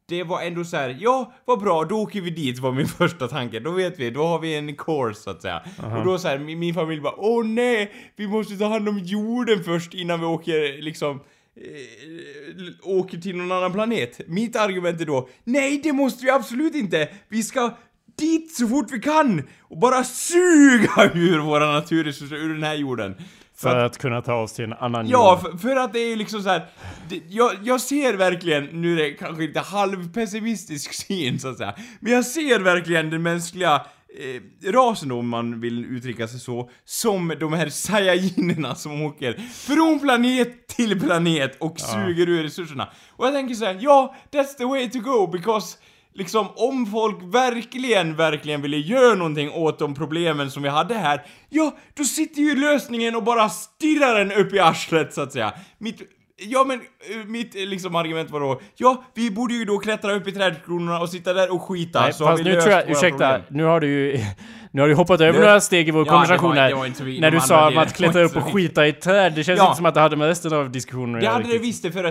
det 0.06 0.24
var 0.24 0.42
ändå 0.42 0.64
så 0.64 0.78
här, 0.78 0.98
ja, 1.00 1.34
vad 1.46 1.60
bra, 1.60 1.84
då 1.84 2.02
åker 2.02 2.22
vi 2.22 2.30
dit 2.30 2.60
var 2.60 2.72
min 2.72 2.88
första 3.00 3.28
tanke. 3.28 3.60
Då 3.60 3.72
vet 3.72 4.00
vi, 4.00 4.10
då 4.10 4.24
har 4.24 4.40
vi 4.40 4.56
en 4.56 4.76
course 4.76 5.22
så 5.22 5.30
att 5.30 5.42
säga. 5.42 5.64
Och 5.98 6.06
då 6.06 6.18
så 6.18 6.28
här, 6.28 6.40
min, 6.40 6.60
min 6.60 6.74
familj 6.74 7.02
bara, 7.02 7.16
åh 7.18 7.46
nej, 7.46 7.92
vi 8.16 8.28
måste 8.28 8.58
ta 8.58 8.66
hand 8.66 8.90
om 8.90 9.00
jorden 9.00 9.64
först 9.64 9.94
innan 9.94 10.20
vi 10.20 10.26
åker 10.26 10.82
liksom 10.82 11.20
eh, 11.56 12.90
åker 12.90 13.18
till 13.18 13.36
någon 13.38 13.52
annan 13.52 13.74
planet. 13.74 14.22
Mitt 14.28 14.56
argument 14.56 15.02
är 15.02 15.06
då, 15.06 15.30
nej 15.44 15.80
det 15.84 15.94
måste 15.94 16.26
vi 16.26 16.32
absolut 16.32 16.76
inte! 16.76 17.10
Vi 17.28 17.44
ska 17.44 17.72
dit 18.18 18.56
så 18.56 18.68
fort 18.68 18.92
vi 18.92 19.00
kan! 19.00 19.44
Och 19.60 19.78
bara 19.78 20.04
suga 20.04 21.12
ur 21.14 21.40
våra 21.40 21.72
naturresurser, 21.72 22.36
ur 22.36 22.54
den 22.54 22.64
här 22.64 22.76
jorden. 22.76 23.16
För 23.62 23.76
att 23.76 23.97
kunna 23.97 24.22
ta 24.22 24.34
oss 24.34 24.53
till 24.53 24.66
en 24.66 24.74
annan 24.74 25.10
Ja, 25.10 25.39
för, 25.43 25.57
för 25.57 25.76
att 25.76 25.93
det 25.93 25.99
är 25.99 26.16
liksom 26.16 26.43
så 26.43 26.49
här. 26.49 26.66
Det, 27.10 27.22
jag, 27.28 27.51
jag 27.64 27.82
ser 27.82 28.14
verkligen, 28.14 28.66
nu 28.66 28.93
är 28.93 29.03
det 29.03 29.12
kanske 29.12 29.43
inte 29.43 29.60
halvpessimistisk 29.60 30.93
syn 30.93 31.39
så 31.39 31.47
att 31.47 31.57
säga, 31.57 31.76
men 31.99 32.12
jag 32.12 32.26
ser 32.26 32.60
verkligen 32.60 33.10
den 33.10 33.24
mänskliga 33.24 33.82
eh, 34.20 34.72
rasen 34.72 35.12
om 35.12 35.30
man 35.30 35.62
vill 35.62 35.86
uttrycka 35.86 36.28
sig 36.28 36.39
så, 36.39 36.70
som 36.86 37.34
de 37.39 37.53
här 37.53 37.70
saiyajinerna 37.70 38.76
som 38.76 39.01
åker 39.01 39.34
från 39.53 39.99
planet 39.99 40.68
till 40.68 40.99
planet 40.99 41.57
och 41.60 41.80
suger 41.80 42.30
ur 42.30 42.43
resurserna. 42.43 42.89
Och 43.10 43.26
jag 43.26 43.34
tänker 43.34 43.55
så 43.55 43.66
här, 43.66 43.78
ja, 43.82 44.16
that's 44.32 44.57
the 44.57 44.66
way 44.66 44.89
to 44.89 44.99
go 44.99 45.28
because 45.28 45.78
Liksom 46.20 46.48
om 46.56 46.86
folk 46.86 47.18
verkligen, 47.24 48.16
verkligen 48.16 48.62
ville 48.62 48.78
göra 48.78 49.16
någonting 49.16 49.52
åt 49.52 49.80
de 49.80 49.96
problemen 49.96 50.52
som 50.52 50.64
vi 50.64 50.70
hade 50.70 50.94
här, 50.94 51.22
ja, 51.50 51.76
då 51.98 52.04
sitter 52.04 52.42
ju 52.42 52.56
lösningen 52.56 53.16
och 53.16 53.24
bara 53.24 53.50
stirrar 53.50 54.20
den 54.26 54.32
upp 54.32 54.54
i 54.54 54.60
arslet 54.60 55.14
så 55.14 55.22
att 55.22 55.32
säga. 55.34 55.54
Mitt, 55.78 56.02
ja 56.38 56.64
men, 56.68 56.80
eh, 56.80 57.26
mitt 57.28 57.56
eh, 57.56 57.62
liksom 57.66 57.96
argument 57.96 58.30
var 58.32 58.40
då, 58.40 58.62
ja, 58.76 59.04
vi 59.16 59.32
borde 59.32 59.54
ju 59.54 59.66
då 59.66 59.78
klättra 59.78 60.14
upp 60.14 60.28
i 60.28 60.32
trädkronorna 60.32 61.00
och 61.00 61.10
sitta 61.10 61.34
där 61.34 61.54
och 61.54 61.62
skita 61.62 62.02
Nej, 62.02 62.14
så 62.14 62.24
har 62.24 62.32
fast 62.32 62.40
vi 62.40 62.44
nu 62.44 62.52
löst 62.56 62.66
tror 62.68 62.76
jag, 62.78 62.84
våra 62.86 62.92
ursäkta, 62.92 63.18
problem. 63.18 63.42
nu 63.50 63.64
har 63.64 63.80
du 63.80 63.88
ju... 63.88 64.20
Nu 64.72 64.82
har 64.82 64.88
du 64.88 64.94
hoppat 64.96 65.22
över 65.22 65.34
Nu- 65.34 65.46
några 65.46 65.62
steg 65.62 65.88
i 65.88 65.92
vår 65.92 66.06
Ja, 66.08 66.12
konversation 66.12 66.56
det 66.56 66.62
här. 66.62 66.70
det 67.16 67.20
när 67.22 67.32
du 67.32 67.40
sa 67.40 67.68
om 67.68 67.78
att 67.78 67.94
klättra 67.96 68.22
upp 68.24 68.36
och 68.36 68.44
skita 68.54 68.88
i 68.88 68.94
träd. 68.94 69.34
Det 69.36 69.44
känns 69.44 69.58
Ja. 69.60 69.66
inte 69.66 69.78
som 69.78 69.86
att 69.86 69.94
det 69.94 70.00
hade 70.00 70.16
med 70.16 70.28
resten 70.28 70.54
av 70.54 70.72
diskussionen 70.72 71.16
att 71.16 71.22
Det 71.22 71.26
göra 71.26 71.34
hade 71.34 71.48
det 71.54 71.58
visst 71.60 71.84
det, 71.84 71.92
för 71.92 72.04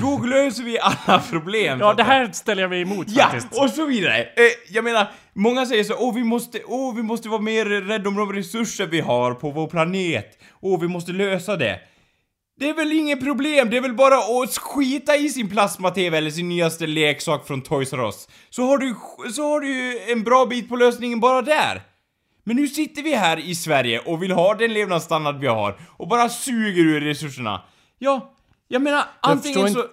då 0.00 0.18
löser 0.26 0.62
vi 0.62 0.78
alla 0.78 1.22
problem. 1.30 1.78
Ja, 1.80 1.94
det 1.94 2.02
här 2.02 2.32
ställer 2.32 2.62
jag 2.62 2.68
mig 2.70 2.82
emot 2.82 3.06
Ja, 3.08 3.24
faktiskt. 3.24 3.62
och 3.62 3.70
så 3.70 3.86
vidare. 3.86 4.22
Eh, 4.22 4.28
jag 4.68 4.84
menar, 4.84 5.10
många 5.32 5.66
säger 5.66 5.84
så 5.84 5.94
åh 5.98 6.14
vi 6.14 6.24
måste, 6.24 6.60
åh 6.66 6.94
vi 6.96 7.02
måste 7.02 7.28
vara 7.28 7.40
mer 7.40 7.64
rädda 7.64 8.08
om 8.08 8.16
de 8.16 8.32
resurser 8.32 8.86
vi 8.86 9.00
har 9.00 9.34
på 9.34 9.50
vår 9.50 9.66
planet. 9.66 10.38
Åh 10.60 10.80
vi 10.80 10.88
måste 10.88 11.12
lösa 11.12 11.56
det. 11.56 11.80
Det 12.60 12.68
är 12.68 12.74
väl 12.74 12.92
inget 12.92 13.24
problem, 13.24 13.70
det 13.70 13.76
är 13.76 13.80
väl 13.80 13.94
bara 13.94 14.14
att 14.42 14.58
skita 14.58 15.16
i 15.16 15.28
sin 15.28 15.48
plasma-TV 15.50 16.18
eller 16.18 16.30
sin 16.30 16.48
nyaste 16.48 16.86
leksak 16.86 17.46
från 17.46 17.62
Toys 17.62 17.92
R 17.92 18.06
Us. 18.06 18.28
Så 18.50 18.62
har 18.62 18.78
du, 18.78 18.94
så 19.32 19.42
har 19.42 19.60
du 19.60 19.68
ju 19.68 19.98
en 20.12 20.22
bra 20.24 20.46
bit 20.46 20.68
på 20.68 20.76
lösningen 20.76 21.20
bara 21.20 21.42
där. 21.42 21.82
Men 22.44 22.56
nu 22.56 22.68
sitter 22.68 23.02
vi 23.02 23.14
här 23.14 23.38
i 23.38 23.54
Sverige 23.54 23.98
och 23.98 24.22
vill 24.22 24.32
ha 24.32 24.54
den 24.54 24.72
levnadsstandard 24.72 25.38
vi 25.40 25.46
har 25.46 25.80
och 25.96 26.08
bara 26.08 26.28
suger 26.28 26.82
ur 26.84 27.00
resurserna. 27.00 27.62
Ja, 27.98 28.34
jag 28.68 28.82
menar 28.82 29.04
antingen 29.20 29.66
förstår 29.66 29.82
så... 29.82 29.88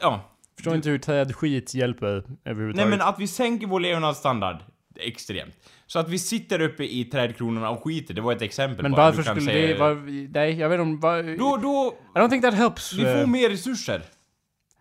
Ja. 0.00 0.28
Förstår 0.56 0.74
inte 0.74 0.88
hur 0.90 0.98
trädskit 0.98 1.74
hjälper 1.74 2.24
överhuvudtaget. 2.44 2.88
Nej 2.90 2.98
men 2.98 3.08
att 3.08 3.18
vi 3.18 3.26
sänker 3.26 3.66
vår 3.66 3.80
levnadsstandard 3.80 4.56
extremt. 5.00 5.54
Så 5.86 5.98
att 5.98 6.08
vi 6.08 6.18
sitter 6.18 6.60
uppe 6.60 6.84
i 6.84 7.04
trädkronorna 7.04 7.70
och 7.70 7.84
skiter, 7.84 8.14
det 8.14 8.20
var 8.20 8.32
ett 8.32 8.42
exempel 8.42 8.82
Men 8.82 8.92
bara. 8.92 9.02
varför 9.06 9.22
skulle 9.22 9.40
säga- 9.40 9.66
det... 9.74 9.80
Var, 9.80 9.94
nej, 10.34 10.58
jag 10.58 10.68
vet 10.68 10.80
inte 10.80 11.02
var, 11.06 11.36
Då, 11.38 11.56
då, 11.56 11.94
I 12.14 12.18
don't 12.18 12.30
think 12.30 12.42
that 12.44 12.54
helps. 12.54 12.92
vi 12.92 13.02
eh, 13.04 13.20
får 13.20 13.26
mer 13.26 13.48
resurser. 13.50 14.02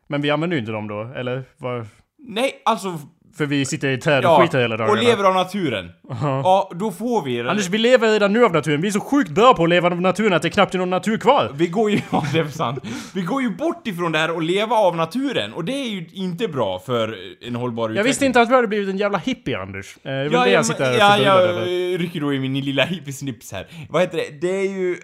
Men 0.08 0.22
vi 0.22 0.30
använder 0.30 0.56
ju 0.56 0.60
inte 0.60 0.72
dem 0.72 0.88
då, 0.88 1.02
eller? 1.16 1.44
Var, 1.58 1.88
Nej, 2.18 2.62
alltså 2.66 3.00
För 3.38 3.46
vi 3.46 3.66
sitter 3.66 3.88
i 3.90 3.98
träd 3.98 4.26
och 4.26 4.42
skiter 4.42 4.60
hela 4.62 4.78
dagarna. 4.78 5.00
och 5.00 5.04
lever 5.06 5.24
av 5.24 5.34
naturen. 5.36 5.92
Ja, 6.22 6.72
då 6.76 6.92
får 6.92 7.22
vi... 7.24 7.42
Anders, 7.42 7.70
vi 7.70 7.78
lever 7.78 8.12
redan 8.12 8.34
nu 8.34 8.46
av 8.46 8.54
naturen. 8.54 8.82
Vi 8.82 8.88
är 8.88 8.92
så 8.92 9.00
sjukt 9.00 9.30
bra 9.30 9.54
på 9.54 9.64
att 9.64 9.70
leva 9.70 9.90
av 9.90 10.02
naturen 10.02 10.34
att 10.34 10.42
det 10.42 10.50
knappt 10.50 10.74
är 10.76 10.80
någon 10.80 10.90
natur 10.90 11.18
kvar. 11.18 11.52
Vi 11.54 11.68
går 11.68 11.92
ju, 11.92 12.02
ja 12.12 12.24
det 12.34 12.40
är 12.40 12.46
sant. 12.46 12.80
Vi 13.14 13.22
går 13.22 13.42
ju 13.42 13.50
bort 13.50 13.88
ifrån 13.88 14.12
det 14.12 14.18
här 14.20 14.32
och 14.32 14.42
leva 14.42 14.76
av 14.76 14.96
naturen 14.96 15.54
och 15.54 15.66
det 15.66 15.72
är 15.74 15.90
ju 15.90 16.06
inte 16.14 16.48
bra 16.48 16.80
för 16.80 17.18
en 17.48 17.56
hållbar 17.56 17.84
utveckling. 17.84 17.98
Jag 17.98 18.04
visste 18.04 18.26
inte 18.26 18.42
att 18.42 18.50
du 18.50 18.56
hade 18.56 18.68
blivit 18.68 18.90
en 18.90 18.98
jävla 18.98 19.18
hippie, 19.18 19.58
Anders. 19.60 19.96
Eh, 19.98 20.02
Det 20.04 20.12
är 20.12 20.24
väl 20.24 20.34
Ja, 20.34 20.40
det 20.44 20.50
ja, 20.50 20.54
jag 20.56 20.66
sitter 20.66 20.92
och 20.92 20.98
ja, 21.00 21.18
jag 21.18 21.44
eh, 21.94 21.98
rycker 21.98 22.22
då 22.22 22.34
i 22.34 22.40
min 22.40 22.66
lilla 22.66 22.86
hippiesnips 22.86 23.52
här. 23.52 23.68
Vad 23.90 24.02
heter 24.02 24.18
det? 24.18 24.42
Det 24.48 24.58
är 24.60 24.70
ju... 24.72 24.92
eh, 24.92 24.98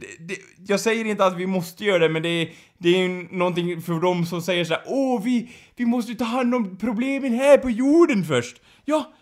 det, 0.00 0.06
det, 0.28 0.34
jag 0.66 0.80
säger 0.80 1.04
inte 1.04 1.24
att 1.24 1.36
vi 1.36 1.46
måste 1.46 1.84
göra 1.84 1.98
det, 1.98 2.08
men 2.08 2.22
det 2.22 2.28
är, 2.28 2.48
det 2.82 2.88
är 2.88 2.98
ju 2.98 3.28
någonting 3.30 3.82
för 3.82 4.00
dem 4.00 4.26
som 4.26 4.42
säger 4.42 4.64
så 4.64 4.74
här: 4.74 4.82
Åh, 4.86 5.22
vi, 5.22 5.48
vi 5.76 5.86
måste 5.86 6.14
ta 6.14 6.24
hand 6.24 6.54
om 6.54 6.76
problemen 6.78 7.34
här 7.34 7.58
på 7.58 7.70
jorden 7.70 8.24
först. 8.24 8.56
Ja, 8.84 9.12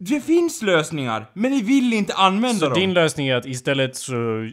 det 0.00 0.20
finns 0.20 0.62
lösningar, 0.62 1.26
men 1.34 1.50
ni 1.50 1.62
vill 1.62 1.92
inte 1.92 2.14
använda 2.14 2.58
Så 2.58 2.64
dem. 2.68 2.78
din 2.80 2.92
lösning 2.94 3.28
är 3.28 3.34
att 3.36 3.46
istället 3.46 3.96
så... 3.96 4.48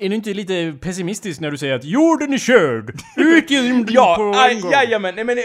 Är 0.00 0.08
du 0.08 0.14
inte 0.14 0.34
lite 0.34 0.74
pessimistisk 0.80 1.40
när 1.40 1.50
du 1.50 1.58
säger 1.58 1.74
att 1.74 1.84
jorden 1.84 2.32
är 2.32 2.38
körd? 2.38 2.90
Ut 3.16 3.50
i 3.50 3.58
rymden 3.58 3.94
Ja, 3.94 4.14
på 4.16 4.22
en 4.50 4.60
gång! 4.60 4.72
jajamän, 4.72 5.14
nej 5.14 5.24
men 5.24 5.38
eh, 5.38 5.44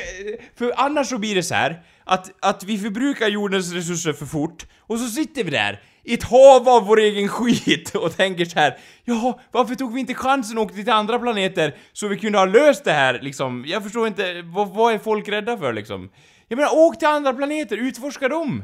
för 0.55 0.73
annars 0.77 1.07
så 1.07 1.17
blir 1.17 1.35
det 1.35 1.43
så 1.43 1.55
här 1.55 1.83
att, 2.03 2.31
att 2.45 2.63
vi 2.63 2.77
förbrukar 2.77 3.27
jordens 3.27 3.73
resurser 3.73 4.13
för 4.13 4.25
fort 4.25 4.65
och 4.79 4.99
så 4.99 5.07
sitter 5.07 5.43
vi 5.43 5.51
där 5.51 5.79
i 6.05 6.13
ett 6.13 6.23
hav 6.23 6.69
av 6.69 6.85
vår 6.85 6.99
egen 6.99 7.27
skit 7.27 7.95
och 7.95 8.17
tänker 8.17 8.45
så 8.45 8.59
här. 8.59 8.77
Jaha, 9.03 9.39
varför 9.51 9.75
tog 9.75 9.93
vi 9.93 9.99
inte 9.99 10.13
chansen 10.13 10.57
och 10.57 10.63
åkte 10.63 10.83
till 10.83 10.89
andra 10.93 11.19
planeter 11.19 11.75
så 11.93 12.07
vi 12.07 12.17
kunde 12.17 12.37
ha 12.37 12.45
löst 12.45 12.83
det 12.83 12.91
här 12.91 13.19
liksom? 13.21 13.63
Jag 13.67 13.83
förstår 13.83 14.07
inte, 14.07 14.41
vad, 14.41 14.69
vad 14.69 14.93
är 14.93 14.97
folk 14.97 15.29
rädda 15.29 15.57
för 15.57 15.73
liksom? 15.73 16.09
Jag 16.47 16.57
menar, 16.57 16.69
åk 16.73 16.99
till 16.99 17.07
andra 17.07 17.33
planeter, 17.33 17.77
utforska 17.77 18.27
dem! 18.29 18.63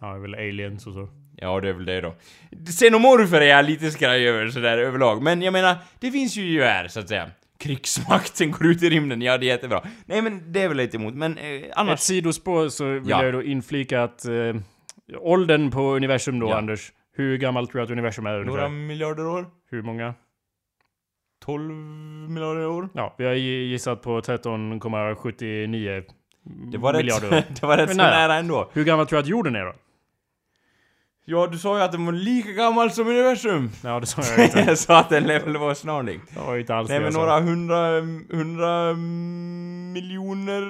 Ja, 0.00 0.06
det 0.06 0.14
är 0.16 0.20
väl 0.20 0.34
aliens 0.34 0.86
och 0.86 0.92
så. 0.92 1.08
Ja, 1.36 1.60
det 1.60 1.68
är 1.68 1.72
väl 1.72 1.84
det 1.84 2.00
då. 2.00 2.14
Xenomorfer 2.66 3.40
är 3.40 3.46
jag 3.46 3.64
lite 3.64 3.90
skraj 3.90 4.28
över 4.28 4.48
sådär 4.48 4.78
överlag, 4.78 5.22
men 5.22 5.42
jag 5.42 5.52
menar, 5.52 5.76
det 6.00 6.10
finns 6.10 6.36
ju 6.36 6.42
ju 6.42 6.62
här, 6.62 6.88
så 6.88 7.00
att 7.00 7.08
säga. 7.08 7.30
Krigsmakten 7.58 8.50
går 8.50 8.66
ut 8.66 8.82
i 8.82 8.90
rymden, 8.90 9.22
ja 9.22 9.38
det 9.38 9.46
är 9.46 9.48
jättebra. 9.48 9.82
Nej 10.06 10.22
men 10.22 10.52
det 10.52 10.62
är 10.62 10.68
väl 10.68 10.76
lite 10.76 10.96
emot, 10.96 11.14
men 11.14 11.38
eh, 11.38 11.44
Ett 11.50 11.72
annars... 11.76 12.00
sidospår 12.00 12.68
så 12.68 12.84
vill 12.84 13.02
Ja. 13.06 13.24
jag 13.24 13.32
då 13.34 13.42
inflika 13.42 14.02
att... 14.02 14.24
Eh, 14.24 14.32
åldern 15.18 15.70
på 15.70 15.80
universum 15.94 16.38
då, 16.38 16.48
Ja. 16.48 16.56
Anders. 16.58 16.92
Hur 17.16 17.36
gammalt 17.38 17.70
tror 17.70 17.78
du 17.80 17.84
att 17.84 17.90
universum 17.90 18.26
är 18.26 18.30
Några 18.32 18.66
ungefär? 18.66 18.68
miljarder 18.68 19.26
år? 19.26 19.46
Hur 19.70 19.82
många? 19.82 20.14
12 21.44 21.72
miljarder 22.30 22.66
år? 22.66 22.88
Ja, 22.94 23.14
vi 23.18 23.24
har 23.24 23.32
gissat 23.34 24.02
på 24.02 24.20
13,79 24.20 26.04
Det 26.72 26.78
var 26.78 26.92
miljarder 26.94 27.28
år. 27.28 27.30
rätt, 27.32 27.46
det 27.60 27.66
var 27.66 27.76
rätt 27.76 27.88
Men 27.88 27.96
så 27.96 28.02
nära. 28.02 28.10
nära 28.28 28.34
ändå. 28.34 28.70
Hur 28.72 28.84
gammal 28.84 29.06
tror 29.06 29.16
du 29.16 29.20
att 29.20 29.26
jorden 29.28 29.56
är 29.56 29.64
då? 29.64 29.72
Ja, 31.26 31.46
du 31.52 31.58
sa 31.58 31.78
ju 31.78 31.84
att 31.84 31.92
den 31.92 32.06
var 32.06 32.12
lika 32.12 32.52
gammal 32.52 32.90
som 32.90 33.08
universum. 33.08 33.70
Ja, 33.84 34.00
det 34.00 34.06
sa 34.06 34.22
jag 34.36 34.44
inte. 34.44 34.58
Jag 34.66 34.78
sa 34.78 34.98
att 34.98 35.08
den 35.08 35.26
väl 35.26 35.56
var 35.56 35.74
snarlik. 35.74 36.20
Det 36.34 36.40
var 36.40 36.56
inte 36.58 36.74
alls 36.74 36.88
Nej 36.88 36.98
det 36.98 37.04
men 37.04 37.12
jag 37.12 37.14
sa. 37.14 37.20
några 37.20 37.40
hundra, 37.40 38.00
hundra 38.36 38.94
miljoner 39.94 40.62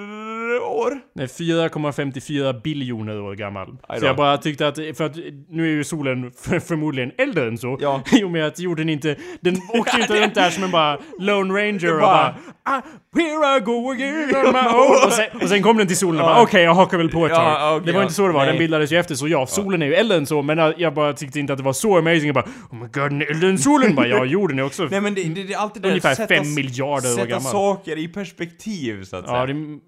år? 0.62 1.00
Nej, 1.14 1.26
4,54 1.26 2.62
biljoner 2.62 3.20
år 3.20 3.34
gammal. 3.34 3.76
Aj 3.88 3.98
Så 3.98 4.04
då. 4.04 4.06
jag 4.08 4.16
bara 4.16 4.36
tyckte 4.38 4.68
att, 4.68 4.76
för 4.76 5.04
att 5.04 5.16
nu 5.48 5.62
är 5.64 5.70
ju 5.70 5.84
solen 5.84 6.32
för, 6.36 6.58
förmodligen 6.58 7.12
äldre 7.18 7.48
än 7.48 7.58
så. 7.58 7.78
Ja. 7.80 8.02
I 8.12 8.24
och 8.24 8.30
med 8.30 8.46
att 8.46 8.58
jorden 8.58 8.88
inte, 8.88 9.16
den 9.40 9.56
åkte 9.74 9.96
ju 9.96 10.02
inte 10.02 10.20
runt 10.24 10.34
där 10.34 10.50
som 10.50 10.64
en 10.64 10.70
bara 10.70 10.98
Lone 11.18 11.54
Ranger 11.54 11.94
och 11.94 12.00
bara- 12.00 12.34
bara 12.64 12.76
ah, 12.76 12.82
Here 13.14 13.56
I 13.56 13.60
go 13.60 13.90
again 13.90 14.36
on 14.36 14.52
my 14.52 14.58
own. 14.58 15.06
Och 15.06 15.12
sen, 15.12 15.42
och 15.42 15.48
sen 15.48 15.62
kom 15.62 15.76
den 15.76 15.86
till 15.86 15.96
solen 15.96 16.20
och 16.20 16.26
bara 16.26 16.36
Ja. 16.36 16.42
okej 16.42 16.62
jag 16.62 16.74
hakar 16.74 16.98
väl 16.98 17.08
på 17.08 17.26
ett 17.26 17.32
Ja, 17.32 17.36
tag. 17.36 17.76
okej, 17.76 17.86
det 17.86 17.92
var 17.92 18.00
ja. 18.00 18.02
inte 18.02 18.14
så 18.14 18.26
det 18.26 18.32
var, 18.32 18.40
den 18.46 18.54
Nej. 18.54 18.58
bildades 18.58 18.92
ju 18.92 18.96
efter 18.98 19.14
så 19.14 19.28
ja, 19.28 19.46
solen 19.46 19.82
är 19.82 19.86
ju 19.86 19.94
äldre 19.94 20.16
än 20.16 20.26
så 20.26 20.42
men 20.42 20.58
jag- 20.58 20.74
jag 20.80 20.94
bara 20.94 21.12
tyckte 21.12 21.40
inte 21.40 21.52
att 21.52 21.58
det 21.58 21.64
var 21.64 21.72
så 21.72 21.98
amazing. 21.98 22.26
Jag 22.26 22.34
bara 22.34 22.44
oh 22.70 22.74
my 22.82 22.86
god 22.92 23.10
den 23.40 23.50
än 23.50 23.58
solen. 23.58 23.94
bara, 23.94 24.06
ja 24.06 24.24
jorden 24.34 24.58
är 24.58 24.62
också 24.62 24.84
Nej 24.90 25.00
men 25.00 25.14
det, 25.14 25.24
det, 25.24 25.42
det 25.42 25.52
är 25.54 25.58
alltid 25.58 25.86
ungefär 25.86 26.14
sätta, 26.14 26.34
fem 26.34 26.54
miljarder 26.54 27.08
år 27.08 27.14
sätta 27.14 27.26
gammal. 27.26 27.52
saker 27.52 27.98
i 27.98 28.08
perspektiv 28.08 29.04
så 29.04 29.16
att 29.16 29.26
säga. 29.26 29.38
Ja, 29.38 29.46
det, 29.46 29.78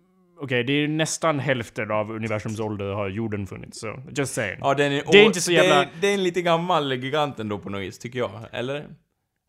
okej 0.43 0.65
det 0.65 0.73
är 0.73 0.89
nästan 0.89 1.39
hälften 1.39 1.91
av 1.91 2.11
universums 2.11 2.61
ålder 2.61 2.85
har 2.93 3.09
jorden 3.09 3.47
funnits 3.47 3.81
så 3.81 3.95
just 4.17 4.35
saying. 4.35 4.59
Ja, 4.61 4.75
den 4.75 4.93
är, 4.93 5.03
Det 5.13 5.19
är 5.21 5.25
inte 5.25 5.41
så 5.41 5.53
jävla- 5.53 5.75
Det 5.75 5.81
är, 5.81 5.89
det 6.01 6.09
är 6.09 6.15
en 6.15 6.23
lite 6.23 6.43
gammal 6.43 6.93
gigant 6.93 7.41
ändå 7.41 7.59
på 7.59 7.71
något 7.71 7.81
vis, 7.81 7.99
tycker 7.99 8.19
jag. 8.19 8.31
Eller? 8.53 8.85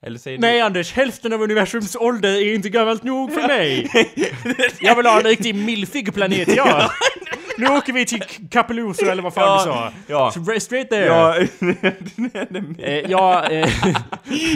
Eller 0.05 0.19
säger 0.19 0.39
Nej 0.39 0.61
Anders, 0.61 0.93
hälften 0.93 1.33
av 1.33 1.41
universums 1.41 1.95
ålder 1.95 2.29
är 2.29 2.53
inte 2.55 2.69
gammalt 2.69 3.03
nog 3.03 3.33
för 3.33 3.47
mig. 3.47 3.87
Jag 4.79 4.95
vill 4.95 5.05
ha 5.05 5.17
en 5.17 5.23
riktig 5.25 5.55
milfig 5.55 6.13
planet, 6.13 6.55
ja. 6.55 6.91
Nu 7.59 7.67
åker 7.67 7.93
vi 7.93 8.05
till 8.05 8.23
Kapeluso 8.51 9.05
eller 9.05 9.23
vad 9.23 9.33
fan 9.33 9.43
Ja, 9.43 9.57
du 9.65 9.71
sa. 9.71 9.91
ja. 10.07 10.31
Så 10.31 10.59
straight 10.59 10.89
there. 10.89 11.05
Ja, 11.05 11.35
Eh, 12.83 12.93
ja, 13.11 13.49
eh, 13.49 13.69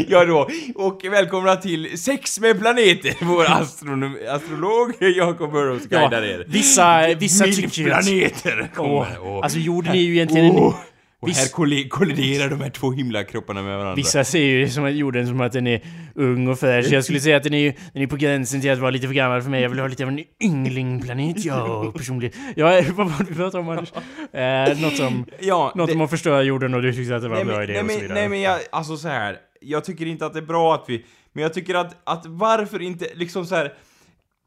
ja 0.07 0.25
då. 0.25 0.49
Och 0.75 1.01
välkomna 1.11 1.55
till 1.55 1.99
Sex 2.01 2.39
med 2.39 2.59
planeter, 2.59 3.13
vår 3.21 3.45
astronom, 3.51 4.17
astrolog 4.29 4.93
Jakob 4.99 5.51
Burrows 5.51 5.83
ja, 5.89 5.99
guidar 5.99 6.21
er. 6.23 6.45
vissa, 6.47 7.07
vissa 7.19 7.45
tycker. 7.45 7.83
Milplaneter 7.83 8.71
kommer. 8.75 8.91
Åh, 8.91 9.07
Åh. 9.21 9.43
alltså 9.43 9.59
jorden 9.59 9.91
är 9.93 9.99
ju 9.99 10.13
egentligen... 10.13 10.45
en- 10.45 10.73
Och 11.21 11.29
här 11.29 11.35
Viss- 11.45 11.51
kolli- 11.53 11.87
kolliderar 11.89 12.49
de 12.49 12.61
här 12.61 12.69
två 12.69 12.91
himlakropparna 12.91 13.61
med 13.61 13.77
varandra. 13.77 13.95
Vissa 13.95 14.23
ser 14.23 14.39
ju 14.43 14.69
som 14.69 14.85
att 14.85 14.93
jorden 14.95 15.27
som 15.27 15.41
att 15.41 15.51
den 15.51 15.67
är 15.67 15.81
ung 16.15 16.47
och 16.47 16.59
fräsch. 16.59 16.85
Jag 16.91 17.03
skulle 17.03 17.19
säga 17.19 17.37
att 17.37 17.43
den 17.43 17.53
är, 17.53 17.75
den 17.93 18.01
är 18.03 18.07
på 18.07 18.15
gränsen 18.15 18.61
till 18.61 18.71
att 18.71 18.79
vara 18.79 18.91
lite 18.91 19.07
för 19.07 19.13
gammal 19.13 19.41
för 19.41 19.49
mig. 19.49 19.61
Jag 19.61 19.69
vill 19.69 19.79
ha 19.79 19.87
lite 19.87 20.03
av 20.03 20.09
en 20.09 20.23
ynglingplanet, 20.43 21.45
jag 21.45 21.93
personligen. 21.97 22.33
Ja, 22.55 22.81
vad 22.95 23.07
var 23.09 23.17
det 23.17 23.25
vi 23.29 23.35
pratade 23.35 23.63
om 23.63 23.69
Anders? 23.69 23.91
Eh, 24.33 24.81
något 24.81 24.99
om... 24.99 25.25
Ja, 25.39 25.71
Något 25.75 25.87
det- 25.87 25.93
om 25.95 26.01
att 26.01 26.09
förstöra 26.09 26.43
jorden 26.43 26.73
och 26.73 26.81
du 26.81 26.93
tyckte 26.93 27.15
att 27.15 27.21
det 27.21 27.27
var 27.27 27.35
nej, 27.35 27.41
en 27.41 27.47
bra 27.47 27.57
men, 27.57 27.63
idé 27.69 27.73
nej, 27.73 27.83
och 27.83 27.91
så 27.91 27.99
vidare. 27.99 28.13
nej 28.19 28.29
men 28.29 28.41
jag, 28.41 28.59
alltså 28.71 28.97
så 28.97 29.07
här. 29.07 29.37
Jag 29.61 29.85
tycker 29.85 30.05
inte 30.05 30.25
att 30.25 30.33
det 30.33 30.39
är 30.39 30.45
bra 30.45 30.73
att 30.75 30.85
vi, 30.87 31.05
men 31.33 31.41
jag 31.43 31.53
tycker 31.53 31.75
att, 31.75 31.95
att 32.03 32.25
varför 32.25 32.81
inte, 32.81 33.07
liksom 33.15 33.45
så 33.45 33.55
här. 33.55 33.73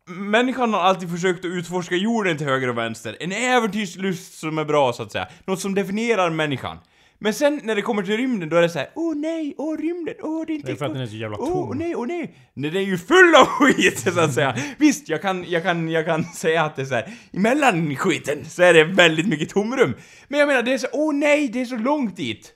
Människan 0.07 0.73
har 0.75 0.81
alltid 0.81 1.11
försökt 1.11 1.39
att 1.39 1.45
utforska 1.45 1.95
jorden 1.97 2.37
till 2.37 2.47
höger 2.47 2.69
och 2.69 2.79
vänster. 2.79 3.17
En 3.21 3.33
äventyrslust 3.33 4.39
som 4.39 4.59
är 4.59 4.65
bra, 4.65 4.93
så 4.93 5.03
att 5.03 5.13
säga. 5.13 5.29
Något 5.47 5.61
som 5.61 5.75
definierar 5.75 6.31
människan. 6.31 6.79
Men 7.19 7.35
sen 7.35 7.61
när 7.65 7.75
det 7.75 7.83
kommer 7.83 8.03
till 8.03 8.17
rymden, 8.17 8.49
då 8.49 8.57
är 8.57 8.63
det 8.63 8.69
så 8.69 8.79
här: 8.79 8.89
åh 8.95 9.17
nej, 9.17 9.55
åh 9.59 9.79
rymden, 9.79 10.15
åh 10.23 10.45
det 10.47 10.53
är 10.53 10.55
inte... 10.55 10.67
Det 10.67 10.73
är 10.73 10.77
för 10.77 10.87
att 10.87 10.93
den 10.93 11.03
är 11.03 11.07
så 11.07 11.17
jävla 11.17 11.37
Åh 11.41 11.69
tom. 11.69 11.79
nej, 11.79 11.97
åh 11.97 12.07
nej! 12.07 12.35
Nej, 12.55 12.71
den 12.71 12.83
är 12.83 12.87
ju 12.87 12.99
full 12.99 13.35
av 13.35 13.47
skit 13.47 13.99
så 14.15 14.21
att 14.21 14.35
säga. 14.35 14.57
Visst, 14.79 15.09
jag 15.09 15.23
kan, 15.23 15.45
jag 15.49 15.63
kan, 15.63 15.89
jag 15.89 16.05
kan 16.07 16.25
säga 16.35 16.63
att 16.63 16.77
det 16.77 16.83
är 16.83 16.87
så 16.87 16.95
här, 16.95 17.13
emellan 17.33 17.97
skiten 17.97 18.45
så 18.45 18.63
är 18.63 18.75
det 18.75 18.85
väldigt 18.85 19.27
mycket 19.29 19.49
tomrum. 19.49 19.95
Men 20.29 20.41
jag 20.41 20.47
menar, 20.47 20.63
det 20.63 20.73
är 20.73 20.79
så, 20.79 20.87
åh 20.93 21.15
nej, 21.15 21.49
det 21.49 21.61
är 21.61 21.65
så 21.67 21.77
långt 21.77 22.17
dit. 22.17 22.53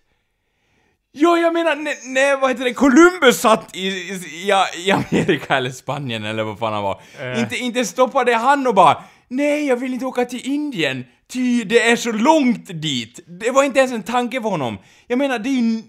Ja, 1.21 1.39
jag 1.39 1.53
menar, 1.53 1.77
när, 1.77 1.95
när 2.15 2.41
vad 2.41 2.51
heter 2.51 2.65
det, 2.65 2.75
Columbus 2.75 3.41
satt 3.41 3.77
i, 3.77 3.87
i, 3.89 4.53
i, 4.87 4.91
Amerika 4.91 5.57
eller 5.57 5.71
Spanien 5.71 6.25
eller 6.25 6.43
vad 6.43 6.59
fan 6.59 6.73
han 6.73 6.83
var. 6.83 7.01
Eh. 7.21 7.41
Inte, 7.41 7.57
inte 7.57 7.85
stoppade 7.85 8.35
han 8.35 8.67
och 8.67 8.75
bara 8.75 9.03
Nej, 9.31 9.67
jag 9.67 9.77
vill 9.77 9.93
inte 9.95 10.07
åka 10.07 10.25
till 10.25 10.41
Indien, 10.47 11.05
ty 11.33 11.65
det 11.65 11.91
är 11.91 11.97
så 11.97 12.13
långt 12.13 12.83
dit. 12.83 13.21
Det 13.41 13.51
var 13.51 13.65
inte 13.65 13.79
ens 13.79 13.93
en 13.93 14.03
tanke 14.03 14.41
på 14.41 14.49
honom. 14.49 14.79
Jag 15.07 15.19
menar, 15.19 15.39
det 15.39 15.49
är 15.49 15.53
ju... 15.53 15.83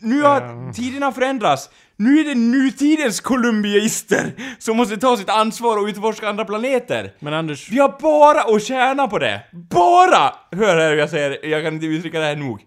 Nu 0.00 0.22
har 0.22 0.40
Eh. 0.40 0.72
tiderna 0.72 1.12
förändrats. 1.12 1.70
Nu 1.96 2.20
är 2.20 2.24
det 2.24 2.34
nutidens 2.34 3.20
columbiaister 3.20 4.32
som 4.58 4.76
måste 4.76 4.96
ta 4.96 5.16
sitt 5.16 5.28
ansvar 5.30 5.76
och 5.78 5.86
utforska 5.86 6.28
andra 6.28 6.44
planeter. 6.44 7.12
Men 7.20 7.34
Anders, 7.34 7.70
Vi 7.70 7.78
har 7.78 7.96
bara 8.00 8.40
att 8.56 8.62
tjäna 8.62 9.08
på 9.08 9.18
det. 9.18 9.40
Bara! 9.52 10.34
Hör 10.56 10.76
här 10.80 10.90
hur 10.90 10.96
jag 10.96 11.10
säger, 11.10 11.46
jag 11.46 11.64
kan 11.64 11.74
inte 11.74 11.86
uttrycka 11.86 12.18
det 12.20 12.24
här 12.26 12.36
nog. 12.36 12.60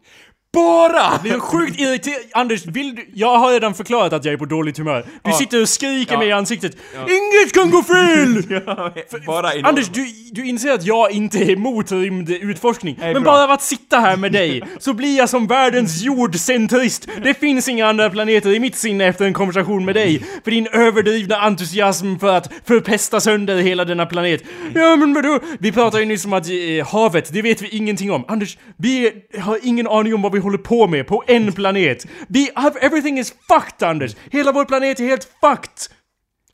Bara! 0.55 1.19
det 1.23 1.29
är 1.29 1.39
sjukt 1.39 1.79
irriterande. 1.79 2.23
Anders, 2.33 2.65
vill 2.65 2.95
du... 2.95 3.09
Jag 3.13 3.37
har 3.37 3.51
redan 3.51 3.73
förklarat 3.73 4.13
att 4.13 4.25
jag 4.25 4.33
är 4.33 4.37
på 4.37 4.45
dåligt 4.45 4.77
humör. 4.77 5.05
Du 5.23 5.29
Ja. 5.31 5.37
sitter 5.37 5.61
och 5.61 5.69
skriker 5.69 6.13
Ja. 6.13 6.19
mig 6.19 6.27
i 6.27 6.31
ansiktet. 6.31 6.77
Inget 6.95 7.53
kan 7.53 7.71
gå 7.71 7.83
fel! 7.83 8.43
Ja, 8.65 8.93
bara 9.27 9.49
Anders, 9.63 9.87
du, 9.87 10.05
du 10.31 10.45
inser 10.47 10.71
att 10.73 10.85
jag 10.85 11.11
inte 11.11 11.37
är 11.37 11.49
emot 11.49 11.91
rymdutforskning. 11.91 12.95
Nej, 12.99 13.13
Men 13.13 13.23
bra. 13.23 13.33
bara 13.33 13.43
av 13.43 13.51
att 13.51 13.61
sitta 13.61 13.99
här 13.99 14.17
med 14.17 14.31
dig 14.31 14.61
så 14.79 14.93
blir 14.93 15.17
jag 15.17 15.29
som 15.29 15.47
världens 15.47 16.01
jordcentrist. 16.03 17.07
Det 17.23 17.33
finns 17.33 17.67
inga 17.69 17.87
andra 17.87 18.09
planeter 18.09 18.53
i 18.53 18.59
mitt 18.59 18.75
sinne 18.75 19.05
efter 19.05 19.25
en 19.25 19.33
konversation 19.33 19.85
med 19.85 19.95
dig. 19.95 20.21
För 20.43 20.51
din 20.51 20.67
överdrivna 20.67 21.35
entusiasm 21.37 22.15
för 22.19 22.37
att 22.37 22.49
förpesta 22.65 23.19
sönder 23.19 23.57
hela 23.57 23.85
denna 23.85 24.05
planet. 24.05 24.43
Ja 24.73 24.95
men 24.95 25.13
vadå? 25.13 25.39
Vi 25.59 25.71
pratade 25.71 26.03
ju 26.03 26.07
nyss 26.09 26.25
om 26.25 26.33
att 26.33 26.47
eh, 26.49 26.87
havet, 26.87 27.33
det 27.33 27.41
vet 27.41 27.61
vi 27.61 27.69
ingenting 27.69 28.11
om. 28.11 28.25
Anders, 28.27 28.57
vi 28.77 29.11
har 29.39 29.59
ingen 29.63 29.87
aning 29.87 30.13
om 30.13 30.21
vad 30.21 30.31
vi 30.31 30.39
håller 30.45 30.57
på 30.57 30.87
med 30.87 31.07
på 31.07 31.23
en 31.27 31.53
planet. 31.53 32.05
Vi 32.27 32.49
have, 32.55 32.79
everything 32.79 33.19
is 33.19 33.33
fucked 33.47 33.87
Anders. 33.89 34.15
Hela 34.31 34.51
vår 34.51 34.65
planet 34.65 34.99
är 34.99 35.03
helt 35.03 35.23
fucked. 35.41 35.95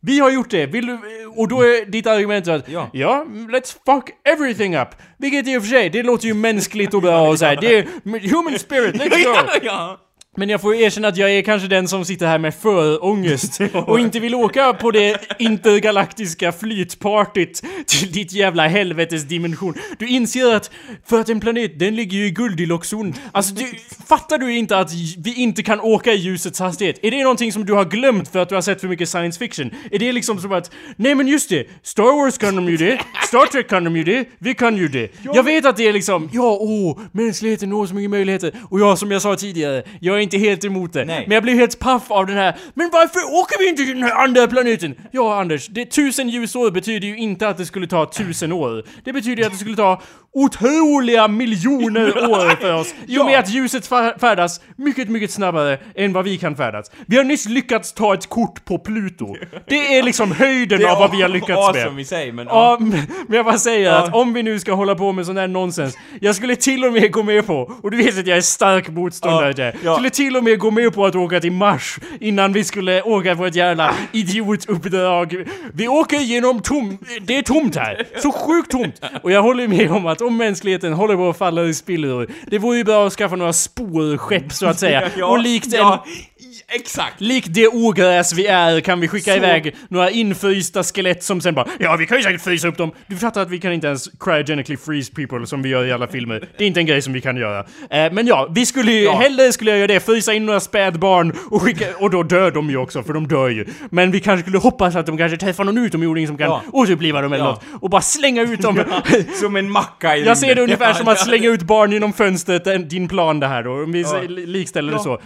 Vi 0.03 0.19
har 0.19 0.29
gjort 0.31 0.49
det, 0.49 0.65
vill 0.65 0.85
du, 0.85 0.97
och 1.35 1.47
då 1.47 1.61
är 1.61 1.85
ditt 1.85 2.07
argument 2.07 2.47
att 2.47 2.69
Ja. 2.69 2.89
ja, 2.93 3.25
let's 3.27 3.75
fuck 3.85 4.09
everything 4.25 4.75
up. 4.77 4.87
Vilket 5.17 5.47
i 5.47 5.57
och 5.57 5.61
för 5.61 5.69
sig, 5.69 5.89
det 5.89 6.03
låter 6.03 6.27
ju 6.27 6.33
mänskligt 6.33 6.93
och 6.93 7.01
bra 7.01 7.29
och 7.29 7.39
så 7.39 7.45
här. 7.45 7.55
Det 7.61 7.77
är 7.77 7.85
human 8.29 8.59
spirit, 8.59 8.95
let's 8.95 9.23
go. 9.63 9.97
Men 10.37 10.49
jag 10.49 10.61
får 10.61 10.75
erkänna 10.75 11.07
att 11.07 11.17
jag 11.17 11.31
är 11.31 11.41
kanske 11.41 11.67
den 11.67 11.87
som 11.87 12.05
sitter 12.05 12.27
här 12.27 12.39
med 12.39 12.55
förångest 12.55 13.61
och 13.73 13.99
inte 13.99 14.19
vill 14.19 14.35
åka 14.35 14.73
på 14.73 14.91
det 14.91 15.17
intergalaktiska 15.39 16.51
flytpartyt 16.51 17.63
till 17.85 18.11
ditt 18.11 18.33
jävla 18.33 18.67
helvetes 18.67 19.23
dimension. 19.23 19.73
Du 19.99 20.07
inser 20.07 20.55
att 20.55 20.71
för 21.05 21.19
att 21.19 21.29
en 21.29 21.39
planet, 21.39 21.79
den 21.79 21.95
ligger 21.95 22.17
ju 22.17 22.25
i 22.25 22.31
Goldilockszon. 22.31 23.13
Alltså 23.31 23.53
du, 23.55 23.65
fattar 24.07 24.37
du 24.37 24.55
inte 24.57 24.77
att 24.77 24.91
vi 25.17 25.35
inte 25.35 25.63
kan 25.63 25.79
åka 25.79 26.13
i 26.13 26.15
ljusets 26.15 26.59
hastighet? 26.59 26.99
Är 27.01 27.11
det 27.11 27.23
någonting 27.23 27.51
som 27.51 27.65
du 27.65 27.73
har 27.73 27.85
glömt 27.85 28.27
för 28.27 28.39
att 28.39 28.49
du 28.49 28.55
har 28.55 28.61
sett 28.61 28.81
för 28.81 28.87
mycket 28.87 29.09
science 29.09 29.39
fiction? 29.39 29.71
Är 29.91 29.99
det 29.99 30.11
liksom 30.11 30.39
som 30.39 30.51
att, 30.51 30.71
nej 30.95 31.15
men 31.15 31.27
just 31.27 31.49
det, 31.49 31.67
Star 31.83 32.23
Wars 32.23 32.37
kan 32.37 32.55
de 32.55 32.69
ju 32.69 32.77
det, 32.77 33.01
Star 33.27 33.45
Trek 33.45 33.69
kan 33.69 33.83
de 33.83 33.97
ju 33.97 34.03
det, 34.03 34.25
vi 34.39 34.53
kan 34.53 34.77
ju 34.77 34.87
det. 34.87 35.11
Jag 35.33 35.43
vet 35.43 35.65
att 35.65 35.77
det 35.77 35.87
är 35.87 35.93
liksom, 35.93 36.29
ja 36.33 36.57
åh, 36.61 36.99
mänskligheten 37.11 37.69
når 37.69 37.87
så 37.87 37.95
mycket 37.95 38.09
möjligheter. 38.09 38.51
Och 38.69 38.79
ja, 38.79 38.95
som 38.95 39.11
jag 39.11 39.21
sa 39.21 39.35
tidigare, 39.35 39.83
jag 39.99 40.20
är 40.21 40.23
inte 40.23 40.37
helt 40.37 40.65
emot 40.65 40.93
det. 40.93 41.05
Nej. 41.05 41.23
Men 41.27 41.33
jag 41.33 41.43
blir 41.43 41.55
helt 41.55 41.79
paff 41.79 42.11
av 42.11 42.25
den 42.25 42.37
här, 42.37 42.55
men 42.73 42.89
varför 42.93 43.19
åker 43.19 43.59
vi 43.59 43.69
inte 43.69 43.83
till 43.85 43.93
den 43.93 44.03
här 44.03 44.23
andra 44.23 44.47
planeten? 44.47 44.95
Ja 45.11 45.39
Anders, 45.41 45.67
det 45.67 45.85
tusen 45.85 46.29
ljusår 46.29 46.71
betyder 46.71 47.07
ju 47.07 47.17
inte 47.17 47.47
att 47.47 47.57
det 47.57 47.65
skulle 47.65 47.87
ta 47.87 48.05
tusen 48.05 48.51
år. 48.51 48.83
Det 49.03 49.13
betyder 49.13 49.37
ju 49.37 49.45
att 49.45 49.51
det 49.51 49.59
skulle 49.59 49.75
ta 49.75 50.01
otroliga 50.33 51.27
miljoner 51.27 52.07
år 52.31 52.55
för 52.61 52.73
oss. 52.73 52.93
I 53.07 53.17
och 53.19 53.25
med 53.25 53.39
att 53.39 53.49
ljuset 53.49 53.87
färdas 53.87 54.61
mycket, 54.75 55.09
mycket 55.09 55.31
snabbare 55.31 55.77
än 55.95 56.13
vad 56.13 56.23
vi 56.25 56.37
kan 56.37 56.55
färdas. 56.55 56.91
Vi 57.07 57.17
har 57.17 57.23
nyss 57.23 57.45
lyckats 57.45 57.93
ta 57.93 58.13
ett 58.13 58.29
kort 58.29 58.65
på 58.65 58.77
Pluto. 58.79 59.35
Det 59.67 59.97
är 59.97 60.03
liksom 60.03 60.31
höjden 60.37 60.81
är 60.81 60.85
av 60.85 60.99
vad 60.99 61.11
vi 61.11 61.21
har 61.21 61.29
lyckats 61.29 61.49
med. 61.73 61.83
awesome 61.83 62.01
i 62.01 62.05
sig, 62.05 62.31
men... 62.31 62.47
Ja, 62.47 62.77
men 62.79 63.01
men 63.27 63.35
jag 63.37 63.45
bara 63.45 63.57
säger 63.57 63.81
Ja. 63.91 63.97
att 63.97 64.13
om 64.13 64.33
vi 64.33 64.43
nu 64.43 64.59
ska 64.59 64.73
hålla 64.73 64.95
på 64.95 65.11
med 65.11 65.25
sån 65.25 65.37
här 65.37 65.47
nonsens, 65.47 65.97
jag 66.21 66.35
skulle 66.35 66.55
till 66.55 66.85
och 66.85 66.93
med 66.93 67.11
gå 67.11 67.23
med 67.23 67.47
på, 67.47 67.71
och 67.83 67.91
du 67.91 67.97
vet 67.97 68.17
att 68.19 68.27
jag 68.27 68.37
är 68.37 68.41
stark 68.41 68.89
motståndare 68.89 69.47
Ja, 69.47 69.53
till 69.53 69.63
det, 69.63 69.73
ja. 69.83 69.93
skulle 69.93 70.09
till 70.09 70.37
och 70.37 70.43
med 70.43 70.59
gå 70.59 70.71
med 70.71 70.93
på 70.93 71.05
att 71.05 71.15
åka 71.15 71.39
till 71.39 71.51
Mars 71.51 71.99
innan 72.19 72.53
vi 72.53 72.63
skulle 72.63 73.01
åka 73.01 73.35
på 73.35 73.45
ett 73.45 73.55
jävla 73.55 73.93
idiotuppdrag. 74.11 75.45
Vi 75.73 75.87
åker 75.87 76.17
genom 76.19 76.61
tom... 76.61 76.97
Det 77.21 77.37
är 77.37 77.41
tomt 77.41 77.75
här. 77.75 78.07
Så 78.17 78.31
sjukt 78.31 78.71
tomt! 78.71 79.01
Och 79.23 79.31
jag 79.31 79.41
håller 79.41 79.67
med 79.67 79.91
om 79.91 80.05
att 80.05 80.20
om 80.23 80.37
mänskligheten 80.37 80.93
håller 80.93 81.15
på 81.15 81.29
att 81.29 81.37
falla 81.37 81.63
i 81.63 81.73
spillror, 81.73 82.27
det 82.47 82.57
vore 82.59 82.77
ju 82.77 82.83
bra 82.83 83.07
att 83.07 83.13
skaffa 83.13 83.35
några 83.35 83.53
sporskepp 83.53 84.51
så 84.53 84.65
att 84.65 84.79
säga. 84.79 85.09
och 85.25 85.39
likt 85.39 85.65
en... 85.73 85.79
ja, 85.79 86.05
i- 86.07 86.30
exakt! 86.71 87.21
Likt 87.21 87.47
det 87.53 87.67
ogräs 87.67 88.33
vi 88.33 88.47
är 88.47 88.79
kan 88.79 88.99
vi 88.99 89.07
skicka 89.07 89.31
Så- 89.31 89.37
iväg 89.37 89.75
några 89.89 90.09
infrysta 90.09 90.83
skelett 90.83 91.23
som 91.23 91.41
sen 91.41 91.53
bara 91.53 91.67
Ja, 91.79 91.95
vi 91.95 92.07
kan 92.07 92.17
ju 92.17 92.23
säkert 92.23 92.41
frysa 92.41 92.67
upp 92.67 92.77
dem. 92.77 92.91
Du 93.07 93.17
fattar 93.17 93.41
att 93.41 93.49
vi 93.49 93.59
kan 93.59 93.73
inte 93.73 93.87
ens 93.87 94.09
cryogenically 94.19 94.77
freeze 94.77 95.13
people 95.13 95.47
som 95.47 95.61
vi 95.61 95.69
gör 95.69 95.85
i 95.85 95.91
alla 95.91 96.07
filmer. 96.07 96.47
Det 96.57 96.63
är 96.63 96.67
inte 96.67 96.79
en 96.79 96.85
grej 96.85 97.01
som 97.01 97.13
vi 97.13 97.21
kan 97.21 97.37
göra. 97.37 97.59
Eh, 97.89 98.11
men 98.13 98.27
ja, 98.27 98.47
vi 98.51 98.65
skulle 98.65 98.91
ju, 98.91 99.03
Ja. 99.03 99.13
hellre 99.19 99.51
skulle 99.51 99.71
jag 99.71 99.77
göra 99.77 99.87
det, 99.87 99.99
frysa 99.99 100.33
in 100.33 100.45
några 100.45 100.59
spädbarn 100.59 101.33
och 101.51 101.61
skicka, 101.61 101.85
och 101.99 102.09
då 102.09 102.23
dör 102.23 102.51
de 102.51 102.69
ju 102.69 102.77
också 102.77 103.03
för 103.03 103.13
de 103.13 103.27
dör 103.27 103.49
ju. 103.49 103.65
Men 103.89 104.11
vi 104.11 104.19
kanske 104.19 104.41
skulle 104.43 104.57
hoppas 104.57 104.95
att 104.95 105.05
de 105.05 105.17
kanske 105.17 105.37
träffar 105.37 105.63
någon 105.63 105.77
utomjording 105.77 106.27
som 106.27 106.37
kan 106.37 106.47
Ja. 106.47 106.61
återuppliva 106.73 107.21
dem 107.21 107.33
eller 107.33 107.45
Ja. 107.45 107.51
något. 107.51 107.63
Och 107.81 107.89
bara 107.89 108.01
slänga 108.01 108.41
ut 108.41 108.61
dem. 108.61 108.83
Som 109.39 109.55
en 109.55 109.69
macka 109.71 110.17
i 110.17 110.25
Jag 110.25 110.37
ser 110.37 110.55
det 110.55 110.61
ungefär 110.61 110.93
som 110.93 111.07
att 111.07 111.19
slänga 111.19 111.49
ut 111.49 111.61
barn 111.61 111.91
genom 111.91 112.13
fönstret, 112.13 112.89
din 112.89 113.07
plan 113.07 113.39
det 113.39 113.47
här 113.47 113.63
då. 113.63 113.71
Om 113.83 113.91
vi 113.91 114.05
likställer 114.45 114.93
det 114.93 114.99
så. 114.99 115.21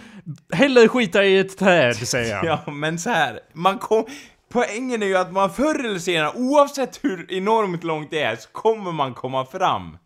Hellre 0.52 0.88
skita 0.88 1.24
i 1.24 1.35
ett 1.40 1.58
träd, 1.58 1.96
säger 1.96 2.34
jag. 2.34 2.44
Ja, 2.66 2.72
men 2.72 2.98
så 2.98 3.10
här, 3.10 3.40
man 3.52 3.78
kom... 3.78 4.04
Poängen 4.52 5.02
är 5.02 5.06
ju 5.06 5.16
att 5.16 5.32
man 5.32 5.50
förr 5.50 5.84
eller 5.84 5.98
senare, 5.98 6.30
oavsett 6.34 6.98
hur 7.04 7.32
enormt 7.32 7.84
långt 7.84 8.10
det 8.10 8.22
är, 8.22 8.36
så 8.36 8.48
kommer 8.52 8.92
man 8.92 9.14
komma 9.14 9.44
fram. 9.46 9.98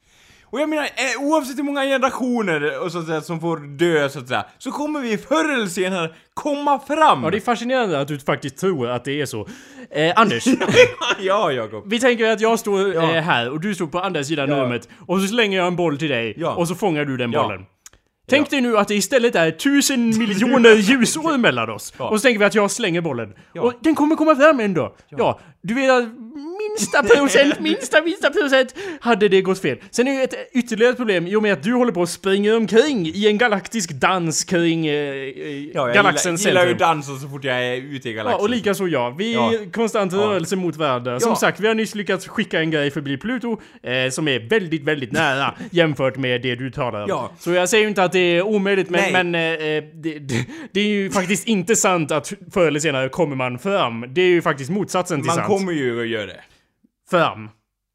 Och 0.44 0.60
jag 0.60 0.68
menar, 0.68 0.82
eh, 0.84 1.22
oavsett 1.22 1.58
hur 1.58 1.62
många 1.62 1.82
generationer 1.82 2.84
och 2.84 2.92
så 2.92 2.98
att 2.98 3.06
säga, 3.06 3.20
som 3.20 3.40
får 3.40 3.56
dö 3.56 4.08
så 4.08 4.18
att 4.18 4.28
säga, 4.28 4.46
så 4.58 4.70
kommer 4.70 5.00
vi 5.00 5.18
förr 5.18 5.54
eller 5.54 5.66
senare 5.66 6.10
komma 6.34 6.78
fram! 6.78 7.24
Ja, 7.24 7.30
det 7.30 7.36
är 7.38 7.40
fascinerande 7.40 8.00
att 8.00 8.08
du 8.08 8.18
faktiskt 8.18 8.56
tror 8.58 8.88
att 8.88 9.04
det 9.04 9.20
är 9.20 9.26
så. 9.26 9.48
Eh, 9.90 10.12
Anders, 10.16 10.44
ja, 11.20 11.52
Jakob. 11.52 11.84
vi 11.90 12.00
tänker 12.00 12.30
att 12.32 12.40
jag 12.40 12.58
står 12.58 12.94
Ja. 12.94 13.02
eh, 13.14 13.22
här 13.22 13.50
och 13.50 13.60
du 13.60 13.74
står 13.74 13.86
på 13.86 13.98
andra 14.00 14.24
sidan 14.24 14.48
Ja. 14.50 14.56
rummet 14.56 14.88
och 15.06 15.20
så 15.20 15.26
slänger 15.26 15.58
jag 15.58 15.66
en 15.66 15.76
boll 15.76 15.98
till 15.98 16.08
dig 16.10 16.34
Ja. 16.36 16.54
och 16.54 16.68
så 16.68 16.74
fångar 16.74 17.04
du 17.04 17.16
den 17.16 17.30
bollen. 17.30 17.66
Tänk 18.30 18.50
dig 18.50 18.60
nu 18.60 18.78
att 18.78 18.88
det 18.88 18.94
istället 18.94 19.34
är 19.34 19.50
tusen 19.50 20.18
miljoner 20.18 20.74
ljusår 20.74 21.38
mellan 21.38 21.70
oss. 21.70 21.94
Ja. 21.98 22.08
Och 22.08 22.20
så 22.20 22.22
tänker 22.22 22.38
vi 22.38 22.44
att 22.44 22.54
jag 22.54 22.70
slänger 22.70 23.00
bollen. 23.00 23.34
Ja. 23.52 23.62
Och 23.62 23.72
den 23.80 23.94
kommer 23.94 24.16
komma 24.16 24.36
fram 24.36 24.60
ändå. 24.60 24.94
Ja. 25.08 25.40
du 25.62 25.74
vet 25.74 25.90
att 25.90 26.04
minsta 26.68 27.02
procent, 27.02 27.60
minsta, 27.60 28.02
minsta 28.02 28.30
procent 28.30 28.74
hade 29.00 29.28
det 29.28 29.42
gått 29.42 29.60
fel. 29.62 29.78
Sen 29.90 30.08
är 30.08 30.12
ju 30.12 30.22
ett 30.22 30.34
ytterligare 30.52 30.94
problem 30.94 31.26
i 31.26 31.36
och 31.36 31.42
med 31.42 31.52
att 31.52 31.62
du 31.62 31.72
håller 31.74 31.92
på 31.92 32.02
att 32.02 32.10
springa 32.10 32.56
omkring 32.56 33.06
i 33.06 33.26
en 33.26 33.38
galaktisk 33.38 33.90
dans 33.90 34.44
kring 34.44 34.86
eh, 34.86 34.94
eh, 34.94 35.20
Ja, 35.74 35.86
jag 35.86 35.94
galaxens 35.94 36.46
gillar, 36.46 36.60
gillar 36.60 36.72
ju 36.72 36.78
dansa 36.78 37.16
så 37.16 37.28
fort 37.28 37.44
jag 37.44 37.66
är 37.66 37.76
ute 37.76 38.08
i 38.08 38.12
Ja, 38.12 38.16
galaxen. 38.16 38.40
och 38.44 38.50
likaså 38.50 38.86
jag. 38.88 39.16
Vi 39.16 39.34
Ja. 39.34 39.52
är 39.54 39.72
konstant 39.72 40.12
rörelse 40.12 40.56
mot 40.56 40.76
varandra. 40.76 41.20
Som 41.20 41.30
Ja. 41.30 41.36
sagt, 41.36 41.60
vi 41.60 41.66
har 41.68 41.74
nyss 41.74 41.94
lyckats 41.94 42.28
skicka 42.28 42.60
en 42.60 42.70
grej 42.70 42.90
förbi 42.90 43.16
Pluto 43.16 43.60
eh, 43.82 44.10
som 44.10 44.28
är 44.28 44.48
väldigt, 44.48 44.84
väldigt 44.84 45.12
nära 45.12 45.54
jämfört 45.70 46.16
med 46.16 46.42
det 46.42 46.54
du 46.54 46.70
talar 46.70 47.00
om. 47.02 47.06
Ja. 47.08 47.32
Så 47.38 47.50
jag 47.52 47.68
säger 47.68 47.82
ju 47.82 47.88
inte 47.88 48.04
att 48.04 48.12
det 48.12 48.18
är 48.18 48.42
omöjligt, 48.42 48.90
men, 48.90 49.12
men 49.12 49.34
eh, 49.34 49.40
eh, 49.42 49.84
det, 49.94 50.18
det, 50.18 50.44
det 50.72 50.80
är 50.80 50.86
ju 50.86 51.10
faktiskt 51.10 51.46
inte 51.48 51.76
sant 51.76 52.12
att 52.12 52.32
förr 52.52 52.66
eller 52.66 52.80
senare 52.80 53.08
kommer 53.08 53.36
man 53.36 53.58
fram. 53.58 54.04
Det 54.14 54.20
är 54.20 54.26
ju 54.26 54.42
faktiskt 54.42 54.70
motsatsen 54.70 55.20
till 55.20 55.26
Man 55.26 55.36
sant. 55.36 55.48
kommer 55.48 55.72
ju 55.72 56.00
att 56.02 56.08
göra 56.08 56.26
det. 56.26 56.40
Fram. 57.10 57.48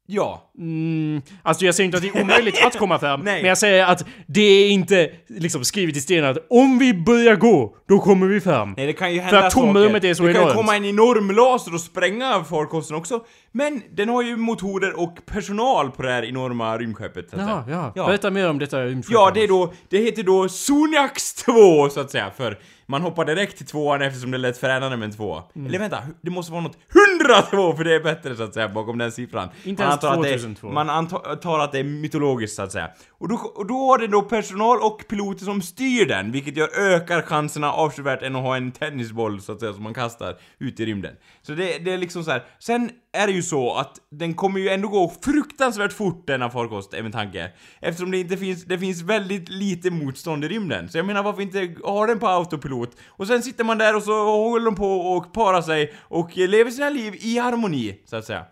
Ja. 0.08 0.52
Mm, 0.58 1.22
alltså 1.42 1.64
jag 1.64 1.74
säger 1.74 1.84
inte 1.84 1.96
att 1.96 2.02
det 2.02 2.08
är 2.08 2.22
omöjligt 2.22 2.64
att 2.66 2.78
komma 2.78 2.98
fram, 2.98 3.20
men 3.24 3.44
jag 3.44 3.58
säger 3.58 3.86
att 3.86 4.04
det 4.26 4.40
är 4.42 4.70
inte 4.70 5.10
liksom 5.28 5.64
skrivet 5.64 5.96
i 5.96 6.00
sten 6.00 6.24
att 6.24 6.38
om 6.50 6.78
vi 6.78 6.94
börjar 6.94 7.36
gå, 7.36 7.76
då 7.88 7.98
kommer 7.98 8.26
vi 8.26 8.40
fram. 8.40 8.74
Nej, 8.76 8.86
det 8.86 8.92
kan 8.92 9.14
ju 9.14 9.20
hända 9.20 9.46
att 9.46 9.52
tomrummet 9.52 10.04
är 10.04 10.14
så 10.14 10.22
Det 10.22 10.32
kan 10.32 10.42
ju 10.42 10.44
enormt. 10.44 10.56
komma 10.56 10.76
en 10.76 10.84
enorm 10.84 11.30
laser 11.30 11.74
och 11.74 11.80
spränga 11.80 12.44
farkosten 12.44 12.96
också. 12.96 13.24
Men 13.52 13.82
den 13.96 14.08
har 14.08 14.22
ju 14.22 14.36
motorer 14.36 15.00
och 15.00 15.16
personal 15.26 15.90
på 15.90 16.02
det 16.02 16.10
här 16.10 16.24
enorma 16.24 16.78
rymdskeppet, 16.78 17.30
så 17.30 17.36
att 17.36 17.48
Ja, 17.48 17.64
säga. 17.64 17.92
ja. 17.94 18.06
Berätta 18.06 18.30
mer 18.30 18.50
om 18.50 18.58
detta 18.58 18.84
rymdskepp. 18.84 19.14
Ja, 19.14 19.30
det 19.34 19.42
är 19.42 19.48
då, 19.48 19.72
det 19.88 19.98
heter 19.98 20.22
då 20.22 20.48
Soniax 20.48 21.34
2 21.34 21.88
så 21.88 22.00
att 22.00 22.10
säga, 22.10 22.30
för 22.36 22.58
man 22.86 23.02
hoppar 23.02 23.24
direkt 23.24 23.56
till 23.56 23.66
tvåan 23.66 24.02
eftersom 24.02 24.30
det 24.30 24.38
lät 24.38 24.58
fränande 24.58 24.96
med 24.96 25.06
en 25.06 25.12
två. 25.12 25.42
Mm. 25.54 25.66
Eller 25.66 25.78
vänta, 25.78 26.02
det 26.20 26.30
måste 26.30 26.52
vara 26.52 26.62
något 26.62 26.78
102 27.20 27.76
för 27.76 27.84
det 27.84 27.94
är 27.94 28.00
bättre 28.00 28.36
så 28.36 28.42
att 28.42 28.54
säga 28.54 28.68
bakom 28.68 28.98
den 28.98 29.12
siffran. 29.12 29.48
Inte 29.64 29.82
man 29.82 29.90
ens 29.90 30.04
antar 30.04 30.16
att 30.16 30.22
det, 30.22 30.30
2002. 30.30 30.68
Man 30.68 30.90
antar 30.90 31.58
att 31.58 31.72
det 31.72 31.78
är 31.78 31.84
mytologiskt 31.84 32.56
så 32.56 32.62
att 32.62 32.72
säga. 32.72 32.90
Och 33.10 33.28
då, 33.28 33.34
och 33.34 33.66
då 33.66 33.74
har 33.74 33.98
det 33.98 34.06
då 34.06 34.22
personal 34.22 34.78
och 34.80 35.04
piloter 35.08 35.44
som 35.44 35.62
styr 35.62 36.06
den, 36.06 36.32
vilket 36.32 36.56
gör 36.56 36.78
ökar 36.78 37.22
chanserna 37.22 37.72
avsevärt 37.72 38.22
än 38.22 38.36
att 38.36 38.42
ha 38.42 38.56
en 38.56 38.72
tennisboll 38.72 39.40
så 39.40 39.52
att 39.52 39.60
säga 39.60 39.72
som 39.72 39.82
man 39.82 39.94
kastar 39.94 40.36
ut 40.58 40.80
i 40.80 40.86
rymden. 40.86 41.14
Så 41.42 41.52
det, 41.52 41.78
det 41.78 41.92
är 41.92 41.98
liksom 41.98 42.24
så 42.24 42.30
här. 42.30 42.44
Sen 42.58 42.90
är 43.16 43.26
det 43.26 43.32
ju 43.32 43.42
så 43.42 43.74
att 43.74 43.98
den 44.10 44.34
kommer 44.34 44.60
ju 44.60 44.68
ändå 44.68 44.88
gå 44.88 45.12
fruktansvärt 45.22 45.92
fort 45.92 46.26
denna 46.26 46.50
farkost, 46.50 46.94
är 46.94 47.02
min 47.02 47.12
tanke. 47.12 47.52
Eftersom 47.80 48.10
det 48.10 48.18
inte 48.18 48.36
finns, 48.36 48.64
det 48.64 48.78
finns 48.78 49.02
väldigt 49.02 49.48
lite 49.48 49.90
motstånd 49.90 50.44
i 50.44 50.48
rymden. 50.48 50.88
Så 50.88 50.98
jag 50.98 51.06
menar 51.06 51.22
varför 51.22 51.42
inte 51.42 51.74
ha 51.84 52.06
den 52.06 52.18
på 52.18 52.28
autopilot? 52.28 52.96
Och 53.06 53.26
sen 53.26 53.42
sitter 53.42 53.64
man 53.64 53.78
där 53.78 53.96
och 53.96 54.02
så 54.02 54.24
håller 54.24 54.64
de 54.64 54.74
på 54.74 55.00
och 55.00 55.32
parar 55.32 55.62
sig 55.62 55.94
och 55.98 56.36
lever 56.36 56.70
sina 56.70 56.90
liv 56.90 57.14
i 57.20 57.38
harmoni, 57.38 58.00
så 58.04 58.16
att 58.16 58.24
säga. 58.24 58.44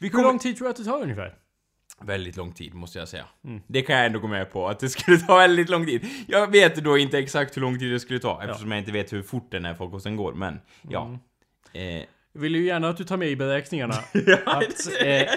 Vi 0.00 0.06
Hur 0.06 0.12
kommer... 0.12 0.24
lång 0.24 0.38
tid 0.38 0.56
tror 0.56 0.64
du 0.64 0.70
att 0.70 0.76
det 0.76 0.84
tar 0.84 1.02
ungefär? 1.02 1.34
Väldigt 2.04 2.36
lång 2.36 2.52
tid, 2.52 2.74
måste 2.74 2.98
jag 2.98 3.08
säga. 3.08 3.24
Mm. 3.44 3.60
Det 3.66 3.82
kan 3.82 3.96
jag 3.96 4.06
ändå 4.06 4.18
gå 4.18 4.28
med 4.28 4.52
på, 4.52 4.68
att 4.68 4.80
det 4.80 4.88
skulle 4.88 5.18
ta 5.18 5.36
väldigt 5.36 5.68
lång 5.68 5.86
tid. 5.86 6.06
Jag 6.26 6.50
vet 6.50 6.76
då 6.76 6.98
inte 6.98 7.18
exakt 7.18 7.56
hur 7.56 7.62
lång 7.62 7.78
tid 7.78 7.92
det 7.92 8.00
skulle 8.00 8.18
ta, 8.18 8.42
eftersom 8.42 8.70
jag 8.70 8.80
inte 8.80 8.92
vet 8.92 9.12
hur 9.12 9.22
fort 9.22 9.50
den 9.50 9.64
här 9.64 9.74
farkosten 9.74 10.16
går, 10.16 10.32
men 10.32 10.60
ja. 10.88 11.06
Mm. 11.74 12.00
Eh, 12.00 12.06
vill 12.32 12.54
ju 12.54 12.64
gärna 12.64 12.88
att 12.88 12.96
du 12.96 13.04
tar 13.04 13.16
med 13.16 13.28
i 13.28 13.36
beräkningarna 13.36 13.94
ja, 14.12 14.38
att, 14.44 15.02
eh, 15.02 15.28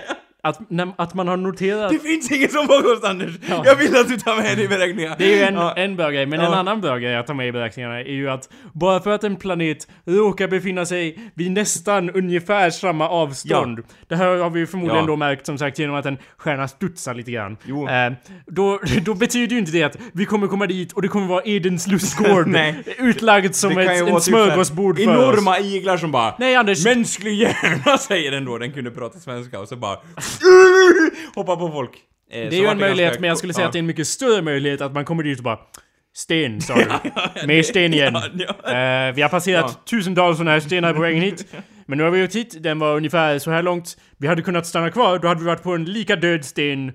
att, 0.43 0.59
att 0.97 1.13
man 1.13 1.27
har 1.27 1.37
noterat... 1.37 1.89
Det 1.91 1.99
finns 1.99 2.31
ingen 2.31 2.49
som 2.49 2.67
farkost, 2.67 3.03
Anders! 3.03 3.31
Ja. 3.49 3.61
Jag 3.65 3.75
vill 3.75 3.95
att 3.95 4.07
du 4.07 4.17
tar 4.17 4.35
med 4.37 4.57
det 4.57 4.63
i 4.63 4.67
beräkningar. 4.67 5.15
Det 5.17 5.33
är 5.33 5.37
ju 5.37 5.43
en, 5.43 5.53
Ja. 5.55 5.73
en 5.73 5.95
bra 5.95 6.09
grej, 6.09 6.25
men 6.25 6.39
en 6.39 6.45
Ja. 6.51 6.55
annan 6.55 6.81
bra 6.81 6.97
grej 6.97 7.15
att 7.15 7.27
ta 7.27 7.33
med 7.33 7.47
i 7.47 7.51
beräkningarna 7.51 7.99
är 7.99 8.11
ju 8.13 8.29
att 8.29 8.49
bara 8.73 8.99
för 8.99 9.11
att 9.11 9.23
en 9.23 9.35
planet 9.35 9.87
råkar 10.05 10.47
befinna 10.47 10.85
sig 10.85 11.31
vid 11.33 11.51
nästan 11.51 12.09
ungefär 12.09 12.69
samma 12.69 13.09
avstånd. 13.09 13.79
Det 14.07 14.15
här 14.15 14.37
har 14.37 14.49
vi 14.49 14.59
ju 14.59 14.67
förmodligen 14.67 15.05
då 15.05 15.15
märkt 15.15 15.45
som 15.45 15.57
sagt 15.57 15.79
genom 15.79 15.95
att 15.95 16.05
en 16.05 16.17
stjärna 16.37 16.67
studsar 16.67 17.13
lite 17.13 17.31
grann. 17.31 17.57
Jo. 17.65 17.89
Eh, 17.89 18.13
då, 18.45 18.79
då 19.05 19.13
betyder 19.13 19.53
ju 19.53 19.59
inte 19.59 19.71
det 19.71 19.83
att 19.83 19.97
vi 20.13 20.25
kommer 20.25 20.47
komma 20.47 20.65
dit 20.67 20.91
och 20.93 21.01
det 21.01 21.07
kommer 21.07 21.27
vara 21.27 21.41
Edens 21.45 21.87
lustgård 21.87 22.47
utlagd 22.97 23.55
som 23.55 23.75
Det 23.75 23.83
ju 23.83 23.89
ett, 23.89 24.07
en 24.07 24.13
typ 24.15 24.23
smörgåsbord 24.23 24.97
för 24.99 25.07
oss. 25.07 25.13
Enorma 25.35 25.59
iglar 25.59 25.97
som 25.97 26.11
bara 26.11 26.35
Nej 26.39 26.55
Anders, 26.55 26.85
Mänsklig 26.85 27.33
hjärna 27.33 27.97
säger 28.07 28.31
den 28.31 28.45
då, 28.45 28.57
den 28.57 28.71
kunde 28.71 28.91
prata 28.91 29.19
svenska 29.19 29.59
och 29.59 29.67
så 29.67 29.75
bara 29.75 29.97
Hoppa 31.35 31.55
på 31.55 31.71
folk. 31.71 31.91
Eh, 32.31 32.49
Det 32.49 32.55
är 32.55 32.61
ju 32.61 32.67
en 32.67 32.77
möjlighet, 32.79 33.19
men 33.19 33.27
jag 33.27 33.37
skulle 33.37 33.53
säga 33.53 33.63
ja. 33.63 33.67
att 33.67 33.73
det 33.73 33.77
är 33.77 33.81
en 33.81 33.85
mycket 33.85 34.07
större 34.07 34.41
möjlighet 34.41 34.81
att 34.81 34.93
man 34.93 35.05
kommer 35.05 35.23
dit 35.23 35.37
och 35.37 35.43
bara 35.43 35.59
Sten, 36.15 36.61
sa 36.61 36.75
du. 36.75 36.85
Mer 37.47 37.63
sten 37.63 37.93
igen. 37.93 38.15
Eh, 38.15 39.15
vi 39.15 39.21
har 39.21 39.29
passerat 39.29 39.85
tusentals 39.85 40.37
sådana 40.37 40.51
här 40.51 40.59
stenar 40.59 40.93
på 40.93 41.01
vägen 41.01 41.21
hit. 41.21 41.45
Men 41.85 41.97
nu 41.97 42.03
har 42.03 42.11
vi 42.11 42.21
gjort 42.21 42.35
hit, 42.35 42.63
den 42.63 42.79
var 42.79 42.95
ungefär 42.95 43.39
så 43.39 43.51
här 43.51 43.63
långt. 43.63 43.97
Vi 44.17 44.27
hade 44.27 44.41
kunnat 44.41 44.65
stanna 44.67 44.91
kvar, 44.91 45.19
då 45.19 45.27
hade 45.27 45.39
vi 45.39 45.45
varit 45.45 45.63
på 45.63 45.71
en 45.75 45.85
lika 45.85 46.15
död 46.15 46.45
sten 46.45 46.91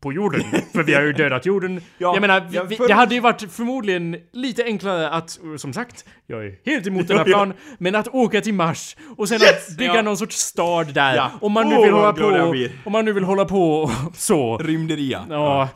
på 0.00 0.12
jorden. 0.12 0.42
För 0.72 0.82
vi 0.82 0.94
har 0.94 1.02
ju 1.02 1.12
dödat 1.12 1.46
jorden. 1.46 1.80
Ja, 1.98 2.14
jag 2.14 2.20
menar, 2.20 2.48
ja, 2.50 2.64
vi, 2.64 2.76
för- 2.76 2.88
det 2.88 2.94
hade 2.94 3.14
ju 3.14 3.20
varit 3.20 3.52
förmodligen 3.52 4.16
lite 4.32 4.64
enklare 4.64 5.10
att, 5.10 5.38
som 5.58 5.72
sagt, 5.72 6.04
jag 6.26 6.46
är 6.46 6.54
helt 6.66 6.86
emot 6.86 7.08
den 7.08 7.18
här 7.18 7.24
Ja, 7.26 7.30
ja. 7.30 7.36
plan, 7.36 7.52
men 7.78 7.94
att 7.94 8.08
åka 8.08 8.40
till 8.40 8.54
Mars 8.54 8.96
och 9.16 9.28
sen 9.28 9.40
Yes! 9.42 9.68
att 9.70 9.76
bygga 9.76 9.94
Ja. 9.94 10.02
någon 10.02 10.16
sorts 10.16 10.36
stad 10.36 10.94
där. 10.94 11.16
Ja. 11.16 11.30
Om 11.40 11.52
man 11.52 11.68
nu 11.68 11.74
Åh, 11.76 11.82
vill 11.84 11.92
hålla 11.92 12.12
på, 12.12 12.54
om 12.84 12.92
man 12.92 13.04
nu 13.04 13.12
vill 13.12 13.24
hålla 13.24 13.44
på 13.44 13.90
så. 14.14 14.58
Rymderia. 14.58 15.26
Ja. 15.30 15.68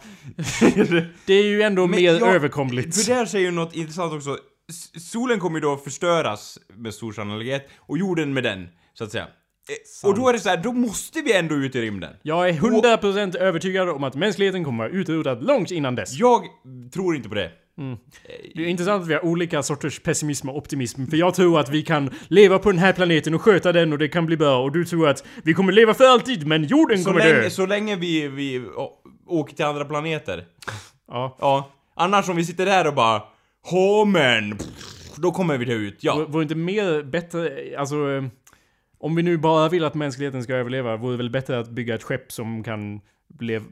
det 1.27 1.35
är 1.35 1.45
ju 1.45 1.63
ändå 1.63 1.87
Men 1.87 2.01
mer 2.01 2.13
jag- 2.15 2.35
överkomligt. 2.35 3.05
För 3.05 3.15
där 3.15 3.27
säger 3.27 3.45
ju 3.45 3.51
något 3.51 3.75
intressant 3.77 4.13
också. 4.13 4.37
Solen 5.13 5.41
kommer 5.41 5.57
ju 5.59 5.61
då 5.61 5.77
förstöras 5.77 6.59
med 6.77 6.95
stor 6.95 7.13
sannolikhet, 7.13 7.69
och 7.79 7.99
jorden 7.99 8.35
med 8.35 8.43
den, 8.43 8.69
så 8.95 9.05
att 9.05 9.11
säga. 9.13 9.27
Eh, 9.69 10.09
Och 10.09 10.15
då 10.17 10.29
är 10.29 10.33
det 10.33 10.41
så 10.41 10.49
här, 10.49 10.57
då 10.57 10.73
måste 10.73 11.21
vi 11.21 11.33
ändå 11.37 11.55
ut 11.55 11.75
i 11.77 11.81
rymden. 11.83 12.11
Jag 12.23 12.49
är 12.49 12.53
100% 12.53 13.37
övertygad 13.37 13.89
om 13.89 14.05
att 14.05 14.15
mänskligheten 14.15 14.65
kommer 14.65 14.85
vara 14.85 14.93
utrotad 14.93 15.43
långt 15.47 15.71
innan 15.71 15.95
dess. 15.95 16.13
Jag 16.19 16.43
tror 16.95 17.17
inte 17.17 17.29
på 17.29 17.35
det. 17.35 17.51
Det 18.55 18.63
är 18.63 18.67
intressant 18.67 19.03
att 19.03 19.09
vi 19.09 19.15
har 19.15 19.25
olika 19.25 19.63
sorters 19.63 20.01
pessimism 20.01 20.49
och 20.49 20.57
optimism. 20.57 21.07
För 21.07 21.17
jag 21.17 21.35
tror 21.35 21.61
att 21.61 21.69
vi 21.69 21.83
kan 21.83 22.11
leva 22.29 22.59
på 22.59 22.71
den 22.71 22.79
här 22.79 22.93
planeten 22.93 23.35
och 23.35 23.43
sköta 23.43 23.73
den 23.73 23.93
och 23.93 23.99
det 23.99 24.09
kan 24.09 24.27
bli 24.27 24.37
bra. 24.37 24.63
Och 24.63 24.73
du 24.73 24.85
tror 24.85 25.09
att 25.09 25.25
vi 25.45 25.55
kommer 25.55 25.73
leva 25.73 25.95
för 25.95 26.05
alltid, 26.05 26.47
men 26.47 26.65
jorden 26.65 26.99
Så 26.99 27.05
kommer 27.11 27.21
dö. 27.21 27.39
länge, 27.39 27.51
så 27.51 27.67
länge 27.67 27.97
vi, 27.97 28.29
vi 28.29 28.65
åker 29.27 29.57
till 29.57 29.65
andra 29.65 29.85
planeter. 29.85 30.45
Ja. 31.09 31.37
Ja. 31.41 31.71
Annars 31.97 32.29
om 32.29 32.37
vi 32.37 32.45
sitter 32.45 32.67
där 32.67 32.87
och 32.87 32.95
bara 32.95 33.23
Hå 33.71 34.05
men, 34.05 34.59
då 35.17 35.31
kommer 35.33 35.59
vi 35.59 35.67
ta 35.67 35.73
ut, 35.73 35.99
ja. 36.01 36.15
Vore 36.15 36.27
vore 36.27 36.43
inte 36.43 36.55
mer 36.55 37.03
bättre, 37.03 37.51
alltså... 37.79 37.97
Om 39.03 39.15
vi 39.15 39.23
nu 39.23 39.37
bara 39.37 39.69
vill 39.69 39.85
att 39.85 39.95
mänskligheten 39.95 40.43
ska 40.43 40.55
överleva, 40.55 40.97
vore 40.97 41.13
det 41.13 41.17
väl 41.17 41.31
bättre 41.31 41.59
att 41.59 41.69
bygga 41.69 41.95
ett 41.95 42.03
skepp 42.03 42.33
som 42.33 42.65
kan... 42.65 43.01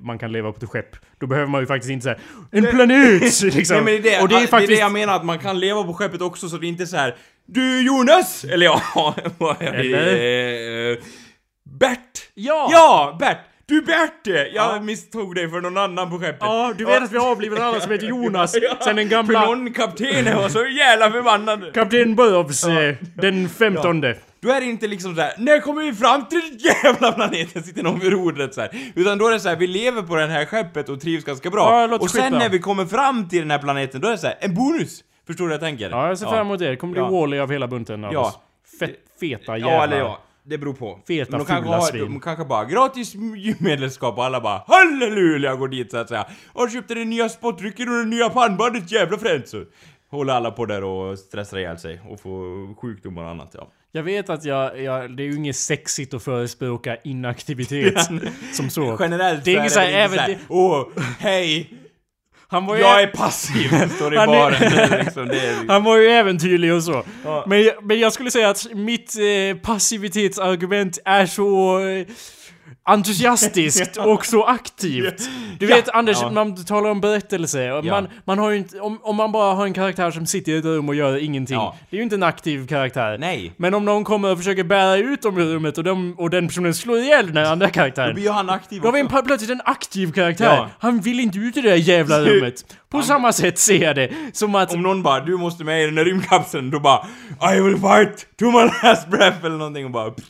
Man 0.00 0.18
kan 0.18 0.32
leva 0.32 0.52
på 0.52 0.64
ett 0.64 0.70
skepp. 0.70 0.96
Då 1.18 1.26
behöver 1.26 1.48
man 1.50 1.60
ju 1.60 1.66
faktiskt 1.66 1.90
inte 1.90 2.04
säga 2.04 2.16
En 2.50 2.66
planet! 2.66 3.42
Liksom. 3.42 3.76
Nej 3.76 3.84
men 3.94 4.02
det, 4.02 4.14
är 4.14 4.22
och 4.22 4.28
det 4.28 4.34
är 4.36 4.40
det, 4.40 4.46
faktiskt... 4.46 4.70
är 4.72 4.74
det 4.76 4.80
jag 4.80 4.92
menar, 4.92 5.16
att 5.16 5.24
man 5.24 5.38
kan 5.38 5.60
leva 5.60 5.82
på 5.84 5.94
skeppet 5.94 6.20
också 6.20 6.48
så 6.48 6.56
det 6.56 6.66
är 6.66 6.68
inte 6.68 6.86
så 6.86 6.96
här. 6.96 7.16
Du 7.46 7.86
Jonas! 7.86 8.44
Eller 8.44 8.66
ja, 8.66 9.14
det? 9.60 10.92
Eh, 10.92 10.98
Bert! 11.78 11.98
Ja! 12.34 12.68
Ja, 12.72 13.16
Bert! 13.20 13.38
Du 13.66 13.82
Bert! 13.82 14.26
Jag 14.26 14.46
Ja. 14.54 14.80
misstog 14.80 15.34
dig 15.34 15.50
för 15.50 15.60
någon 15.60 15.76
annan 15.76 16.10
på 16.10 16.18
skeppet. 16.18 16.38
Ja, 16.40 16.74
du 16.78 16.84
vet 16.84 17.02
att 17.02 17.12
vi 17.12 17.18
har 17.18 17.30
avlivat 17.30 17.60
annan 17.60 17.80
som 17.80 17.92
heter 17.92 18.06
Jonas. 18.08 18.56
Ja, 18.62 18.76
Sen 18.84 18.96
den 18.96 19.08
För 19.08 19.16
gamla 19.16 19.46
någon 19.46 19.72
kapten 19.72 20.24
var 20.36 20.48
så 20.48 20.66
jävla 20.66 21.10
förbannad. 21.10 21.74
kapten 21.74 22.14
Burrows, 22.16 22.64
eh, 22.64 22.94
den 23.14 23.48
femtonde. 23.48 24.16
Då 24.42 24.48
är 24.50 24.60
det 24.60 24.66
inte 24.66 24.86
liksom 24.86 25.14
så 25.14 25.20
här, 25.20 25.32
när 25.38 25.60
kommer 25.60 25.82
vi 25.82 25.92
fram 25.92 26.26
till 26.26 26.40
den 26.40 26.58
jävla 26.58 27.12
planeten? 27.12 27.62
Sitter 27.62 27.82
någon 27.82 27.98
vid 27.98 28.12
rodret 28.12 28.54
så 28.54 28.60
här. 28.60 28.70
Utan 28.94 29.18
då 29.18 29.26
är 29.28 29.32
det 29.32 29.40
så 29.40 29.48
här, 29.48 29.56
vi 29.56 29.66
lever 29.66 30.02
på 30.02 30.16
det 30.16 30.26
här 30.26 30.44
skeppet 30.44 30.88
och 30.88 31.00
trivs 31.00 31.24
ganska 31.24 31.50
bra. 31.50 31.88
Ja, 31.88 31.96
och 31.96 32.10
sen 32.10 32.22
skitbra. 32.22 32.38
när 32.38 32.48
vi 32.48 32.58
kommer 32.58 32.84
fram 32.86 33.28
till 33.28 33.38
den 33.38 33.50
här 33.50 33.58
planeten, 33.58 34.00
då 34.00 34.08
är 34.08 34.12
det 34.12 34.18
så 34.18 34.26
här, 34.26 34.36
en 34.40 34.54
bonus! 34.54 35.04
Förstår 35.26 35.44
du 35.44 35.48
vad 35.48 35.54
jag 35.54 35.60
tänker? 35.60 35.90
Ja, 35.90 36.08
jag 36.08 36.18
ser 36.18 36.26
fram 36.26 36.46
emot 36.46 36.58
det. 36.58 36.68
Det 36.68 36.76
kommer 36.76 36.92
bli 36.92 37.02
Ja. 37.02 37.10
Wall-E 37.10 37.38
av 37.40 37.50
hela 37.52 37.68
bunten 37.68 38.04
av 38.04 38.12
Ja. 38.12 38.20
oss. 38.20 38.38
Fett, 38.78 38.96
feta 39.20 39.56
jävlar. 39.56 39.72
Ja, 39.72 39.84
eller 39.84 39.98
ja. 39.98 40.20
Det 40.42 40.58
beror 40.58 40.72
på. 40.74 40.98
Feta, 41.08 41.36
de 41.38 41.46
kanske 41.46 41.70
har, 41.70 41.80
svin. 41.80 42.00
De 42.00 42.20
kanske 42.20 42.44
bara 42.44 42.64
gratis 42.64 43.14
gymedlemskap 43.36 44.18
och 44.18 44.24
alla 44.24 44.40
bara 44.40 44.62
halleluja 44.66 45.54
går 45.54 45.68
dit 45.68 45.90
så 45.90 45.96
att 45.96 46.08
säga. 46.08 46.26
Och 46.52 46.70
köpte 46.70 46.94
den 46.94 47.10
nya 47.10 47.28
spottrycken 47.28 47.88
och 47.88 47.94
det 47.94 48.04
nya 48.04 48.28
pannbandet 48.30 48.92
jävla 48.92 49.18
fränt 49.18 49.48
så. 49.48 49.64
Håller 50.10 50.32
alla 50.32 50.50
på 50.50 50.66
där 50.66 50.84
och 50.84 51.18
stressar 51.18 51.58
ihjäl 51.58 51.78
sig 51.78 52.00
och 52.08 52.20
får 52.20 52.74
sjukdomar 52.80 53.22
och 53.22 53.30
annat 53.30 53.50
ja. 53.54 53.68
Jag 53.92 54.02
vet 54.02 54.30
att 54.30 54.44
jag, 54.44 54.82
jag, 54.82 55.16
det 55.16 55.22
är 55.22 55.24
ju 55.24 55.36
inget 55.36 55.56
sexigt 55.56 56.14
att 56.14 56.22
förespråka 56.22 56.96
inaktivitet 57.04 58.08
som 58.52 58.70
så. 58.70 58.96
Generellt 59.00 59.44
Det 59.44 59.50
är 59.50 59.58
inget 59.58 59.72
så 59.72 59.80
här, 59.80 59.86
det 59.86 60.04
inte 60.04 60.14
även 60.16 60.30
det- 60.30 60.38
åh, 60.48 60.86
hej, 61.18 61.70
Han 62.48 62.66
var 62.66 62.76
ju, 62.76 62.80
jag 62.82 63.02
är 63.02 63.06
passiv, 63.06 63.68
står 63.96 64.14
i 64.14 64.16
är- 64.16 64.26
baren. 64.26 64.62
Är 64.62 65.04
liksom, 65.04 65.28
det 65.28 65.40
är, 65.40 65.68
han 65.68 65.84
var 65.84 65.96
ju 65.96 66.06
äventyrlig 66.08 66.74
och 66.74 66.82
så. 66.84 67.04
Ja. 67.24 67.44
Men, 67.46 67.70
men 67.82 67.98
jag 68.00 68.12
skulle 68.12 68.30
säga 68.30 68.48
att 68.48 68.66
mitt 68.74 69.14
eh, 69.18 69.56
passivitetsargument 69.62 70.98
är 71.04 71.26
så 71.26 71.78
eh, 71.88 72.06
entusiastiskt 72.84 73.96
och 74.06 74.26
så 74.26 74.44
aktivt. 74.44 75.30
Du 75.58 75.68
Ja. 75.68 75.76
vet 75.76 75.88
Anders, 75.88 76.18
Ja. 76.20 76.30
man 76.30 76.64
talar 76.64 76.90
om 76.90 77.00
berättelse. 77.00 77.72
och 77.72 77.84
Ja. 77.84 77.90
Man, 77.94 78.08
man 78.24 78.38
har 78.38 78.52
inte, 78.52 78.80
om, 78.80 78.98
om 79.02 79.16
man 79.16 79.32
bara 79.32 79.54
har 79.54 79.64
en 79.66 79.72
karaktär 79.72 80.10
som 80.10 80.26
sitter 80.26 80.52
i 80.52 80.56
ett 80.58 80.64
rum 80.64 80.88
och 80.88 80.94
gör 80.94 81.16
ingenting. 81.24 81.56
Ja. 81.56 81.76
Det 81.90 81.96
är 81.96 81.98
ju 81.98 82.02
inte 82.02 82.14
en 82.16 82.22
aktiv 82.22 82.66
karaktär. 82.66 83.18
nej. 83.18 83.52
Men 83.56 83.74
om 83.74 83.84
någon 83.84 84.04
kommer 84.04 84.32
och 84.32 84.38
försöker 84.38 84.64
bära 84.64 84.96
ut 84.96 85.22
dem 85.22 85.38
ur 85.38 85.54
rummet 85.54 85.78
och, 85.78 85.84
de, 85.84 86.14
och 86.18 86.30
den 86.30 86.48
personen 86.48 86.74
slår 86.74 86.98
ihjäl 86.98 87.34
den 87.34 87.46
andra 87.46 87.66
Då 87.66 87.72
karaktären. 87.72 88.14
blir 88.14 88.24
ju 88.24 88.30
han 88.30 88.50
aktiv 88.50 88.80
Då 88.82 88.88
har 88.88 88.92
vi 88.92 89.00
en, 89.00 89.08
plötsligt 89.08 89.50
en 89.50 89.62
aktiv 89.64 90.12
karaktär. 90.12 90.44
Ja. 90.56 90.68
Han 90.78 91.00
vill 91.00 91.20
inte 91.20 91.38
ut 91.38 91.56
i 91.56 91.60
det 91.60 91.68
där 91.70 91.76
jävla 91.76 92.20
rummet. 92.24 92.76
På 92.90 93.02
samma 93.02 93.32
sätt 93.32 93.58
ser 93.58 93.82
jag 93.82 93.96
det. 93.96 94.10
Som 94.32 94.54
att... 94.54 94.74
Om 94.74 94.82
någon 94.82 95.02
bara, 95.02 95.20
du 95.20 95.36
måste 95.36 95.64
med 95.64 95.82
i 95.82 95.84
den 95.86 95.94
där 95.94 96.04
rymdkapseln, 96.04 96.70
då 96.70 96.80
bara 96.80 97.06
I 97.56 97.60
will 97.60 97.76
fight 97.76 98.26
to 98.38 98.44
my 98.44 98.70
last 98.82 99.08
breath 99.08 99.44
eller 99.44 99.56
någonting 99.56 99.84
och 99.84 99.90
bara 99.90 100.10
pff, 100.10 100.24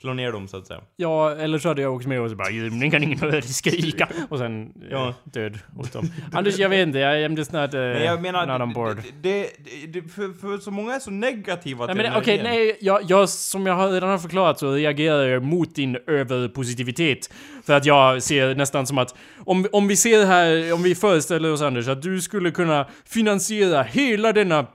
slå 0.00 0.12
ner 0.14 0.32
dem 0.32 0.48
så 0.48 0.56
att 0.56 0.66
säga. 0.66 0.80
Ja, 0.96 1.30
eller 1.34 1.58
så 1.58 1.68
hade 1.68 1.82
jag 1.82 1.94
också 1.94 2.08
med 2.08 2.20
och 2.20 2.30
så 2.30 2.36
bara 2.36 2.48
rymden 2.48 2.90
kan 2.90 3.02
ingen 3.02 3.18
höra 3.18 3.42
skrika. 3.42 4.08
Och 4.28 4.38
sen 4.38 4.72
ja. 4.80 4.86
Ja. 4.90 5.14
död 5.24 5.58
åt 5.78 5.92
dem. 5.92 6.10
Anders, 6.32 6.58
jag 6.58 6.68
vet 6.68 6.86
inte. 6.86 7.00
Är 7.00 7.28
just 7.28 7.52
not, 7.52 7.74
uh, 7.74 7.80
Men 7.80 8.04
jag 8.04 8.22
menar, 8.22 8.46
not 8.46 8.60
on 8.62 8.72
board. 8.72 8.96
det, 9.22 9.42
det, 9.42 9.86
det, 10.00 10.08
för, 10.08 10.40
för 10.40 10.58
så 10.58 10.70
många 10.70 10.94
är 10.94 10.98
så 10.98 11.10
negativa 11.10 11.86
Nej 11.86 11.94
till 11.94 12.02
men 12.02 12.12
den 12.12 12.22
okej, 12.22 12.34
idén. 12.34 12.44
nej, 12.46 12.76
jag, 12.80 13.00
jag, 13.08 13.28
som 13.28 13.66
jag 13.66 13.74
har- 13.74 13.88
redan 13.90 14.08
har 14.10 14.18
förklarat 14.18 14.58
så 14.58 14.72
reagerar 14.72 15.22
jag 15.24 15.42
mot 15.42 15.74
din 15.74 15.98
överpositivitet. 16.06 17.30
För 17.66 17.72
att 17.72 17.84
jag 17.84 18.22
ser 18.22 18.54
nästan 18.54 18.86
som 18.86 18.98
att, 18.98 19.14
om, 19.44 19.66
om 19.72 19.88
vi 19.88 19.96
ser 19.96 20.26
här, 20.26 20.72
om 20.72 20.82
vi 20.82 20.94
föreställer 20.94 21.52
oss 21.52 21.62
Anders, 21.62 21.88
att 21.88 22.02
du 22.02 22.20
skulle 22.20 22.50
kunna 22.50 22.86
finansiera 23.04 23.82
hela 23.82 24.32
denna 24.32 24.66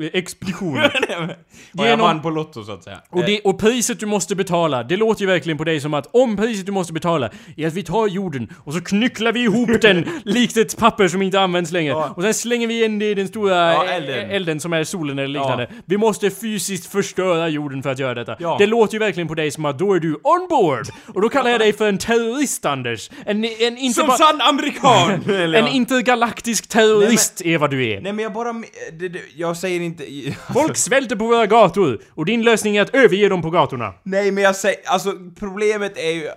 eh, 0.00 0.10
expedition. 0.12 0.74
Var 1.72 1.86
jag 1.86 1.96
vann 1.96 2.22
på 2.22 2.30
Lotto 2.30 2.64
så 2.64 2.72
att 2.72 2.84
säga. 2.84 3.00
Och, 3.10 3.24
det, 3.24 3.40
och 3.40 3.58
priset 3.58 4.00
du 4.00 4.06
måste 4.06 4.34
betala, 4.36 4.82
det 4.82 4.96
låter 4.96 5.20
ju 5.20 5.26
verkligen 5.26 5.58
på 5.58 5.64
dig 5.64 5.80
som 5.80 5.94
att 5.94 6.06
om 6.12 6.36
priset 6.36 6.66
du 6.66 6.72
måste 6.72 6.92
betala 6.92 7.30
är 7.56 7.66
att 7.66 7.74
vi 7.74 7.82
tar 7.82 8.06
jorden 8.06 8.48
och 8.56 8.74
så 8.74 8.80
knycklar 8.80 9.32
vi 9.32 9.40
ihop 9.40 9.70
den 9.80 10.08
likt 10.24 10.56
ett 10.56 10.78
papper 10.78 11.08
som 11.08 11.22
inte 11.22 11.40
används 11.40 11.72
längre. 11.72 11.92
Ja. 11.92 12.12
Och 12.16 12.22
sen 12.22 12.34
slänger 12.34 12.66
vi 12.66 12.84
in 12.84 12.98
det 12.98 13.10
i 13.10 13.14
den 13.14 13.28
stora 13.28 13.72
Ja, 13.72 13.84
eh, 13.84 13.96
elden. 13.96 14.30
elden 14.30 14.60
som 14.60 14.72
är 14.72 14.84
solen 14.84 15.18
eller 15.18 15.40
liknande. 15.40 15.70
Vi 15.84 15.96
måste 15.96 16.30
fysiskt 16.30 16.92
förstöra 16.92 17.48
jorden 17.48 17.82
för 17.82 17.90
att 17.90 17.98
göra 17.98 18.14
detta. 18.14 18.36
Ja. 18.38 18.56
Det 18.58 18.66
låter 18.66 18.92
ju 18.94 18.98
verkligen 18.98 19.28
på 19.28 19.34
dig 19.34 19.50
som 19.50 19.64
att 19.64 19.78
då 19.78 19.94
är 19.94 20.00
du 20.00 20.14
on 20.14 20.46
board! 20.48 20.86
Och 21.14 21.20
då 21.22 21.28
kallar 21.28 21.50
jag 21.50 21.60
dig 21.60 21.72
för 21.72 21.88
en 21.88 21.98
terrorist 21.98 22.64
Anders. 22.64 23.10
En, 23.26 23.44
en, 23.44 23.78
inte 23.78 24.00
Som 24.00 24.10
sann 24.10 24.40
amerikan! 24.40 25.22
En 25.42 25.52
ja. 25.52 25.68
intergalaktisk 25.68 26.68
terrorist 26.68 27.42
är 27.44 27.58
vad 27.58 27.70
du 27.70 27.88
är. 27.88 28.00
Nej 28.00 28.12
men 28.12 28.22
jag 28.22 28.32
bara, 28.32 28.52
det, 28.92 29.08
det, 29.08 29.20
jag 29.36 29.56
säger 29.56 29.80
inte... 29.82 30.04
Folk 30.52 30.76
svälter 30.76 31.16
på 31.16 31.26
våra 31.26 31.46
gator 31.46 32.00
och 32.10 32.24
din 32.24 32.42
lösning 32.42 32.76
är 32.76 32.82
att 32.82 32.94
överge 32.94 33.28
dem 33.28 33.42
på 33.42 33.50
gatorna. 33.50 33.94
Nej 34.02 34.30
men 34.30 34.44
jag 34.44 34.56
säger, 34.56 34.78
alltså 34.88 35.12
problemet 35.38 35.98
är 35.98 36.10
ju 36.10 36.26
äh, 36.26 36.32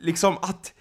liksom 0.00 0.36
att 0.42 0.72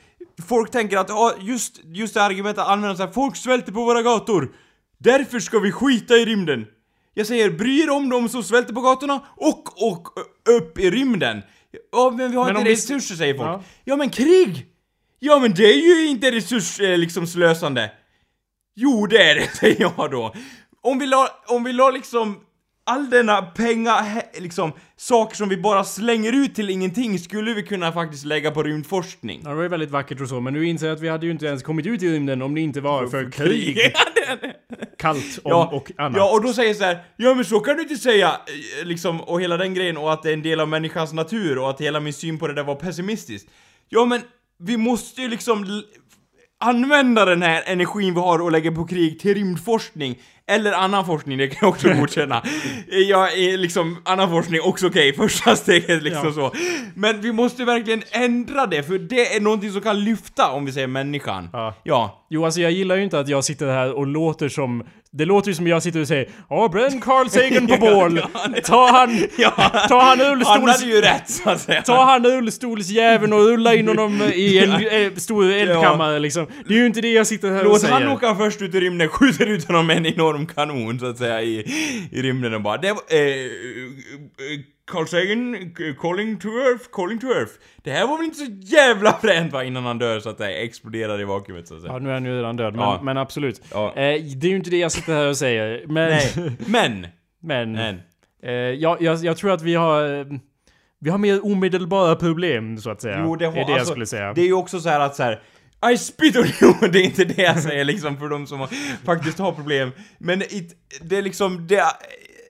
folk 0.47 0.71
tänker 0.71 0.97
att 0.97 1.09
ja, 1.09 1.34
just, 1.39 1.80
just 1.86 2.13
det 2.13 2.23
argumentet 2.23 2.63
används 2.65 2.97
så 2.99 3.05
här, 3.05 3.11
folk 3.13 3.36
svälter 3.36 3.71
på 3.71 3.84
våra 3.86 4.01
gator. 4.01 4.51
Därför 4.97 5.39
ska 5.39 5.59
vi 5.59 5.71
skita 5.71 6.15
i 6.15 6.26
rymden. 6.26 6.65
Jag 7.13 7.28
säger 7.28 7.49
bry 7.49 7.82
er 7.84 7.89
om 7.89 8.09
de 8.09 8.30
som 8.30 8.43
svälter 8.43 8.73
på 8.73 8.82
gatorna 8.82 9.19
och, 9.38 9.84
och 9.89 10.07
upp 10.57 10.80
i 10.80 10.89
rymden. 10.91 11.41
Ja 11.91 12.13
men 12.17 12.32
vi 12.32 12.38
har 12.38 12.45
Men 12.45 12.55
inte 12.55 12.69
vi- 12.69 12.76
resurser 12.76 13.15
säger 13.15 13.34
folk. 13.34 13.47
Ja. 13.49 13.63
Ja. 13.84 13.95
men 13.95 14.09
krig! 14.09 14.65
Ja 15.19 15.39
men 15.39 15.53
det 15.53 15.63
är 15.65 15.78
ju 16.01 16.07
inte 16.07 16.32
resurs 16.32 16.80
eh, 16.80 16.97
liksom 16.97 17.28
slösande. 17.28 17.91
Jo 18.76 19.07
det 19.07 19.17
är 19.30 19.36
det, 19.36 19.47
säger 19.59 19.82
jag 19.97 20.11
då. 20.11 20.34
Om 20.86 20.99
vi 20.99 21.05
la, 21.05 21.29
om 21.47 21.63
vi 21.63 21.73
la 21.73 21.89
liksom 21.89 22.39
all 22.86 23.09
denna 23.09 23.41
pengar, 23.41 24.21
liksom 24.39 24.71
saker 24.95 25.36
som 25.36 25.49
vi 25.49 25.57
bara 25.57 25.83
slänger 25.83 26.33
ut 26.33 26.55
till 26.55 26.69
ingenting 26.69 27.19
skulle 27.19 27.53
vi 27.53 27.63
kunna 27.63 27.91
faktiskt 27.91 28.25
lägga 28.25 28.51
på 28.51 28.63
rymdforskning. 28.63 29.41
Ja, 29.43 29.49
det 29.49 29.55
var 29.55 29.63
ju 29.63 29.69
väldigt 29.69 29.91
vackert 29.91 30.21
och 30.21 30.29
så, 30.29 30.41
men 30.41 30.53
du 30.53 30.67
inser 30.67 30.91
att 30.91 31.01
vi 31.01 31.09
hade 31.09 31.25
ju 31.25 31.31
inte 31.31 31.45
ens 31.45 31.63
kommit 31.63 31.86
ut 31.86 32.03
i 32.03 32.13
rymden 32.13 32.41
om 32.41 32.55
det 32.55 32.61
inte 32.61 32.81
var 32.81 33.07
för 33.07 33.31
krig, 33.31 33.77
kallt 34.97 35.39
om 35.43 35.51
ja, 35.51 35.69
och 35.73 35.91
annat. 35.97 36.17
ja, 36.17 36.31
och 36.33 36.43
då 36.43 36.53
säger 36.53 36.69
jag 36.69 36.77
så 36.77 36.83
här, 36.83 37.03
ja 37.17 37.33
men 37.33 37.45
så 37.45 37.59
kan 37.59 37.75
du 37.75 37.81
inte 37.81 37.97
säga, 37.97 38.27
eh, 38.27 38.88
liksom, 38.88 39.21
och 39.21 39.41
hela 39.41 39.57
den 39.57 39.73
grejen, 39.73 39.97
och 39.97 40.13
att 40.13 40.23
det 40.23 40.29
är 40.29 40.33
en 40.33 40.41
del 40.41 40.59
av 40.59 40.67
människans 40.69 41.13
natur, 41.13 41.57
och 41.57 41.69
att 41.69 41.81
hela 41.81 41.99
min 41.99 42.13
syn 42.13 42.39
på 42.39 42.47
det 42.47 42.53
där 42.53 42.63
var 42.63 42.75
pessimistisk. 42.75 43.47
Ja 43.89 44.05
men, 44.05 44.21
vi 44.59 44.77
måste 44.77 45.21
ju 45.21 45.27
liksom 45.27 45.83
använda 46.59 47.25
den 47.25 47.41
här 47.41 47.63
energin 47.65 48.13
vi 48.13 48.19
har 48.19 48.41
och 48.41 48.51
lägga 48.51 48.71
på 48.71 48.86
krig 48.86 49.19
till 49.19 49.33
rymdforskning. 49.33 50.19
Eller 50.52 50.72
annan 50.74 51.06
forskning, 51.06 51.38
det 51.38 51.48
kan 51.48 51.58
jag 51.62 51.70
också 51.70 51.89
godkänna. 52.00 52.43
Jag 53.10 53.34
är 53.39 53.58
liksom, 53.58 53.98
annan 54.06 54.30
forskning 54.30 54.62
också 54.62 54.88
okej, 54.88 55.14
första 55.14 55.56
steget 55.56 56.04
liksom 56.04 56.26
Ja. 56.26 56.34
så. 56.34 56.52
Men 56.96 57.22
vi 57.22 57.32
måste 57.32 57.66
verkligen 57.66 58.04
ändra 58.12 58.66
det, 58.66 58.84
för 58.84 58.98
det 59.00 59.36
är 59.36 59.39
någonting 59.41 59.72
som 59.72 59.82
kan 59.82 60.04
lyfta, 60.04 60.52
om 60.52 60.66
vi 60.66 60.72
säger 60.72 60.88
människan. 60.88 61.50
Ja. 61.54 61.74
Ja. 61.84 62.22
Jo, 62.30 62.46
alltså 62.46 62.62
jag 62.62 62.72
gillar 62.72 62.96
ju 62.96 63.04
inte 63.04 63.20
att 63.20 63.28
jag 63.28 63.43
sitter 63.43 63.68
här 63.68 63.93
och 63.93 64.08
låter 64.08 64.50
som... 64.50 64.84
Det 65.18 65.26
låter 65.26 65.48
ju 65.50 65.56
som 65.56 65.68
jag 65.68 65.84
sitter 65.84 66.02
och 66.02 66.08
säger 66.08 66.30
Ja, 66.50 66.68
bränn 66.72 67.02
Carl 67.02 67.30
Sagan 67.30 67.68
på 67.68 67.78
bål! 67.80 68.22
Ta 68.64 68.89
han... 68.91 69.20
Ja. 69.38 69.52
Ta 69.89 70.00
han 70.02 70.20
Han 70.20 70.32
ullstols... 70.32 70.72
hade 70.72 70.86
ju 70.86 71.02
rätt, 71.02 71.30
så 71.30 71.50
att 71.50 71.62
säga. 71.62 71.82
Ta 71.82 72.04
han 72.04 72.26
ullstolsjäveln 72.26 73.34
och 73.34 73.39
ulla 73.41 73.74
in 73.76 73.88
honom 73.88 74.22
i 74.34 74.58
en 74.60 74.72
eh, 74.72 75.14
stor 75.16 75.52
eldkammare 75.54 76.20
liksom. 76.20 76.48
Det 76.68 76.74
är 76.74 76.78
ju 76.78 76.86
inte 76.86 77.02
det 77.02 77.12
jag 77.12 77.28
sitter 77.28 77.52
här 77.52 77.60
och 77.60 77.66
Låt 77.66 77.82
säger. 77.82 77.93
han 77.93 78.08
åka 78.08 78.36
först 78.36 78.62
ut 78.62 78.76
i 78.76 78.80
rymden, 78.80 79.08
skjuter 79.10 79.46
ut 79.46 79.68
honom 79.68 79.88
med 79.88 79.98
en 79.98 80.06
enorm 80.06 80.34
kanon 80.45 80.99
så 80.99 81.05
att 81.05 81.17
säga 81.17 81.41
i, 81.41 81.59
i 82.11 82.21
rymden 82.21 82.53
och 82.53 82.61
bara 82.61 82.77
det 82.77 82.91
var, 82.93 83.01
eh, 83.09 83.19
eh, 83.19 84.59
Carl 84.91 85.07
Sagan, 85.07 85.55
eh, 85.55 85.95
calling 86.01 86.39
to 86.39 86.47
earth, 86.47 86.86
calling 86.91 87.19
to 87.19 87.27
earth. 87.27 87.51
Det 87.83 87.91
här 87.91 88.07
var 88.07 88.17
väl 88.17 88.25
inte 88.25 88.38
så 88.38 88.51
jävla 88.75 89.13
fränt 89.21 89.53
va, 89.53 89.63
innan 89.63 89.83
han 89.86 89.97
dör 89.99 90.19
så 90.19 90.29
att 90.29 90.38
det 90.38 90.53
exploderar 90.63 91.21
i 91.21 91.23
vakuumet 91.23 91.67
så 91.67 91.75
att 91.75 91.81
säga. 91.81 91.93
Ja, 91.93 91.99
nu 91.99 92.09
är 92.09 92.13
han 92.13 92.25
ju 92.25 92.38
redan 92.38 92.55
död, 92.57 92.73
men, 92.75 92.81
Ja. 92.83 92.99
men 93.03 93.17
absolut. 93.17 93.61
Ja. 93.71 93.88
Eh, 93.88 93.93
det 94.36 94.47
är 94.47 94.49
ju 94.49 94.55
inte 94.55 94.69
det 94.69 94.77
jag 94.77 94.91
sitter 94.91 95.13
här 95.13 95.27
och 95.29 95.38
säger. 95.38 95.83
Men... 95.88 96.09
Nej, 96.09 96.31
men, 96.67 97.07
men... 97.43 97.71
men. 97.71 97.99
Eh, 98.43 98.51
jag, 98.53 99.01
jag, 99.01 99.17
jag 99.25 99.38
tror 99.38 99.51
att 99.51 99.61
vi 99.61 99.75
har... 99.75 100.19
eh, 100.19 100.25
Vi 100.99 101.09
har 101.09 101.17
mer 101.17 101.45
omedelbara 101.45 102.15
problem, 102.15 102.77
så 102.77 102.89
att 102.89 103.01
säga. 103.01 103.21
Jo, 103.23 103.36
det, 103.36 103.45
har, 103.45 103.51
är 103.53 103.55
det 103.55 103.61
jag 103.61 103.71
alltså, 103.71 103.91
skulle 103.91 104.05
säga. 104.05 104.33
Det 104.33 104.41
är 104.41 104.45
ju 104.45 104.53
också 104.53 104.79
så 104.79 104.89
här 104.89 104.99
att 104.99 105.15
så 105.15 105.23
här. 105.23 105.41
I 105.91 105.97
spit 105.97 106.36
on 106.36 106.45
you! 106.61 106.73
Det 106.91 106.99
är 106.99 107.03
inte 107.03 107.25
det 107.25 107.41
jag 107.41 107.63
säger 107.63 107.83
liksom 107.83 108.17
för 108.17 108.29
de 108.29 108.47
som 108.47 108.67
faktiskt 109.03 109.39
har 109.39 109.51
problem. 109.51 109.91
Men 110.17 110.41
it, 110.41 110.75
det 111.01 111.17
är 111.17 111.21
liksom, 111.21 111.67
det 111.67 111.75
är, 111.75 111.91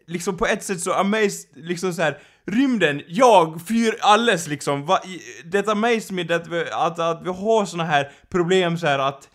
liksom 0.07 0.38
på 0.38 0.45
ett 0.45 0.63
sätt 0.63 0.79
så 0.79 0.93
amazed, 0.93 1.49
liksom 1.53 1.93
så 1.93 2.01
här. 2.01 2.17
Rymden, 2.47 3.01
jag, 3.07 3.61
fyr, 3.67 3.95
alles 4.01 4.47
liksom, 4.47 4.86
va, 4.86 4.99
det 5.45 5.67
amazed 5.67 6.11
me 6.11 6.36
att 6.36 6.47
vi, 6.47 6.65
att, 6.71 6.99
att 6.99 7.21
vi 7.23 7.29
har 7.29 7.65
såna 7.65 7.83
här 7.83 8.11
problem 8.29 8.77
så 8.77 8.88
här 8.88 8.99
att 8.99 9.29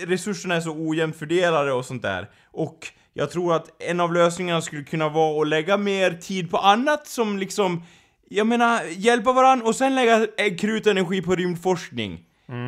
eh, 0.00 0.06
resurserna 0.06 0.54
är 0.54 0.60
så 0.60 0.70
ojämnt 0.70 1.16
fördelade 1.16 1.72
och 1.72 1.84
sånt 1.84 2.02
där. 2.02 2.30
Och 2.50 2.88
jag 3.14 3.30
tror 3.30 3.54
att 3.54 3.82
en 3.82 4.00
av 4.00 4.12
lösningarna 4.12 4.62
skulle 4.62 4.84
kunna 4.84 5.08
vara 5.08 5.42
att 5.42 5.48
lägga 5.48 5.76
mer 5.76 6.10
tid 6.10 6.50
på 6.50 6.58
annat 6.58 7.06
som 7.06 7.38
liksom 7.38 7.82
jag 8.28 8.46
menar, 8.46 8.82
hjälpa 8.96 9.32
varandra 9.32 9.66
och 9.66 9.76
sen 9.76 9.94
lägga 9.94 10.26
eh, 10.36 10.56
krut 10.58 10.86
och 10.86 10.90
energi 10.90 11.22
på 11.22 11.34
rymdforskning. 11.34 12.20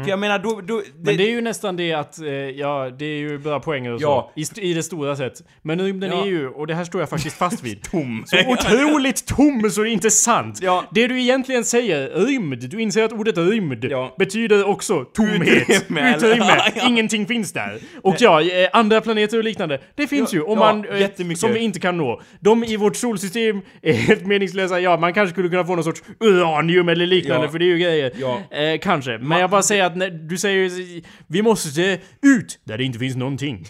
För 0.04 0.10
jag 0.10 0.18
menar, 0.18 0.38
då... 0.38 0.60
då 0.60 0.82
Men 1.02 1.16
det 1.16 1.24
är 1.24 1.30
ju 1.30 1.40
nästan 1.40 1.76
det 1.76 1.92
att, 1.92 2.18
eh, 2.20 2.28
ja, 2.32 2.90
det 2.98 3.04
är 3.04 3.18
ju 3.18 3.38
bra 3.38 3.60
poänger 3.60 3.92
och 3.92 4.02
Ja. 4.02 4.32
så. 4.36 4.60
I, 4.60 4.70
I 4.70 4.74
det 4.74 4.82
stora 4.82 5.16
sett. 5.16 5.42
Men 5.62 5.80
rymden 5.80 6.10
Ja. 6.12 6.22
är 6.22 6.26
ju, 6.26 6.48
och 6.48 6.66
det 6.66 6.74
här 6.74 6.84
står 6.84 7.00
jag 7.00 7.10
faktiskt 7.10 7.36
fast 7.36 7.62
vid. 7.62 7.82
tom. 7.90 8.24
Så 8.26 8.36
otroligt 8.48 9.26
tom 9.26 9.70
så 9.70 9.82
det 9.82 9.88
är 9.88 9.92
inte 9.92 10.10
sant. 10.10 10.58
Ja. 10.62 10.84
Det 10.90 11.06
du 11.06 11.20
egentligen 11.20 11.64
säger, 11.64 12.08
rymd, 12.26 12.68
du 12.70 12.80
inser 12.80 13.02
att 13.04 13.12
ordet 13.12 13.38
rymd 13.38 13.84
Ja. 13.90 14.14
betyder 14.18 14.68
också 14.68 15.04
tomhet. 15.04 15.70
Utrymme, 15.70 16.16
Utrymme. 16.16 16.62
Ingenting 16.88 17.26
finns 17.26 17.52
där. 17.52 17.78
Och 18.02 18.14
ja, 18.18 18.40
eh, 18.40 18.48
andra 18.72 19.00
planeter 19.00 19.38
och 19.38 19.44
liknande, 19.44 19.80
det 19.94 20.06
finns 20.06 20.34
ju. 20.34 20.38
Ja, 20.48 20.54
man, 20.54 20.84
eh, 20.84 21.34
som 21.34 21.52
vi 21.52 21.58
inte 21.60 21.80
kan 21.80 21.96
nå. 21.96 22.20
De 22.40 22.64
i 22.64 22.76
vårt 22.76 22.96
solsystem 22.96 23.60
är 23.82 23.92
helt 24.08 24.26
meningslösa. 24.26 24.80
Ja, 24.80 24.96
man 24.96 25.12
kanske 25.14 25.32
skulle 25.32 25.48
kunna 25.48 25.64
få 25.64 25.74
någon 25.74 25.84
sorts 25.84 26.02
uranium 26.20 26.88
eller 26.88 27.06
liknande, 27.06 27.48
för 27.48 27.58
det 27.58 27.64
är 27.64 27.66
ju 27.66 27.78
grejer. 27.78 28.12
Eh, 28.74 28.78
kanske. 28.82 29.18
Men 29.18 29.40
jag 29.40 29.50
bara 29.50 29.62
säger 29.62 29.73
att 29.80 29.96
när, 29.96 30.10
du 30.10 30.38
säger 30.38 30.70
vi 31.26 31.42
måste 31.42 31.98
ut 32.22 32.58
där 32.64 32.78
det 32.78 32.84
inte 32.84 32.98
finns 32.98 33.16
någonting. 33.16 33.64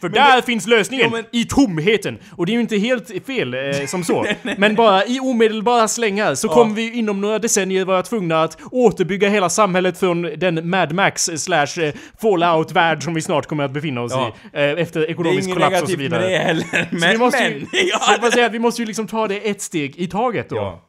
För 0.00 0.08
där 0.14 0.42
finns 0.42 0.66
lösningen! 0.66 1.06
Ja, 1.12 1.16
men- 1.16 1.24
I 1.40 1.44
tomheten! 1.44 2.18
Och 2.36 2.46
det 2.46 2.52
är 2.52 2.54
ju 2.54 2.60
inte 2.60 2.76
helt 2.76 3.26
fel 3.26 3.54
eh, 3.54 3.86
som 3.86 4.04
så. 4.04 4.26
Men 4.56 4.74
bara 4.74 5.04
i 5.06 5.20
omedelbara 5.20 5.88
slängar 5.88 6.34
så 6.34 6.48
kommer 6.48 6.74
vi 6.74 6.92
inom 6.98 7.20
några 7.20 7.38
decennier 7.38 7.84
vara 7.84 8.02
tvungna 8.02 8.42
att 8.42 8.58
återbygga 8.70 9.28
hela 9.28 9.48
samhället 9.50 9.98
från 9.98 10.22
den 10.22 10.70
Mad 10.70 10.92
Max 10.92 11.24
slash 11.36 11.80
eh, 11.82 11.94
Fallout-värld 12.22 13.02
som 13.02 13.14
vi 13.14 13.20
snart 13.22 13.46
kommer 13.46 13.64
att 13.64 13.70
befinna 13.72 14.00
oss 14.02 14.12
Ja. 14.12 14.34
i. 14.52 14.56
Eh, 14.56 14.62
efter 14.82 15.00
Det 15.00 15.06
är 15.06 15.10
ekonomisk 15.10 15.44
inget 15.48 15.54
kollaps 15.62 15.82
och 15.82 15.88
så 15.88 15.96
negativt 15.96 16.12
med 16.12 16.20
vidare. 16.20 16.38
det 16.38 16.44
heller. 16.44 16.62
Så 16.90 16.96
Men, 16.96 17.10
vi 17.10 17.18
måste 17.18 17.44
ju, 17.44 17.50
men, 17.58 17.60
så 17.70 17.76
jag 17.76 18.18
ja, 18.22 18.30
säga 18.30 18.46
att 18.46 18.52
vi 18.54 18.58
måste 18.58 18.82
ju 18.82 18.86
liksom 18.86 19.06
ta 19.06 19.28
det 19.28 19.48
ett 19.48 19.62
steg 19.62 19.96
i 19.96 20.06
taget 20.06 20.48
då. 20.48 20.56
ja. 20.56 20.80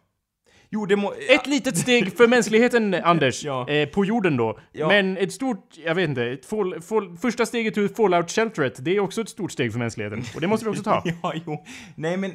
Jo, 0.70 0.86
det 0.86 0.96
må... 0.96 1.14
Ett 1.30 1.48
litet 1.48 1.78
steg 1.78 2.18
för 2.18 2.28
mänskligheten, 2.28 2.94
Anders. 3.04 3.44
Ja. 3.44 3.70
Eh, 3.70 3.90
på 3.90 4.06
jorden 4.06 4.38
då. 4.38 4.60
Ja. 4.72 4.88
Men 4.88 5.18
ett 5.18 5.34
stort, 5.34 5.70
jag 5.86 5.96
vet 5.96 6.10
inte, 6.10 6.24
ett 6.24 6.46
fall, 6.46 6.82
fall, 6.82 7.18
första 7.18 7.46
steget 7.46 7.78
ur 7.78 7.88
fallout-shelteret, 7.88 8.76
det 8.80 8.96
är 8.96 9.00
också 9.00 9.22
ett 9.22 9.30
stort 9.30 9.52
steg 9.52 9.72
för 9.72 9.80
mänskligheten. 9.80 10.24
Och 10.36 10.42
det 10.42 10.48
måste 10.48 10.66
vi 10.66 10.72
också 10.72 10.84
ta. 10.84 11.04
Ja, 11.24 11.34
jo. 11.46 11.64
Nej 11.96 12.18
men, 12.18 12.32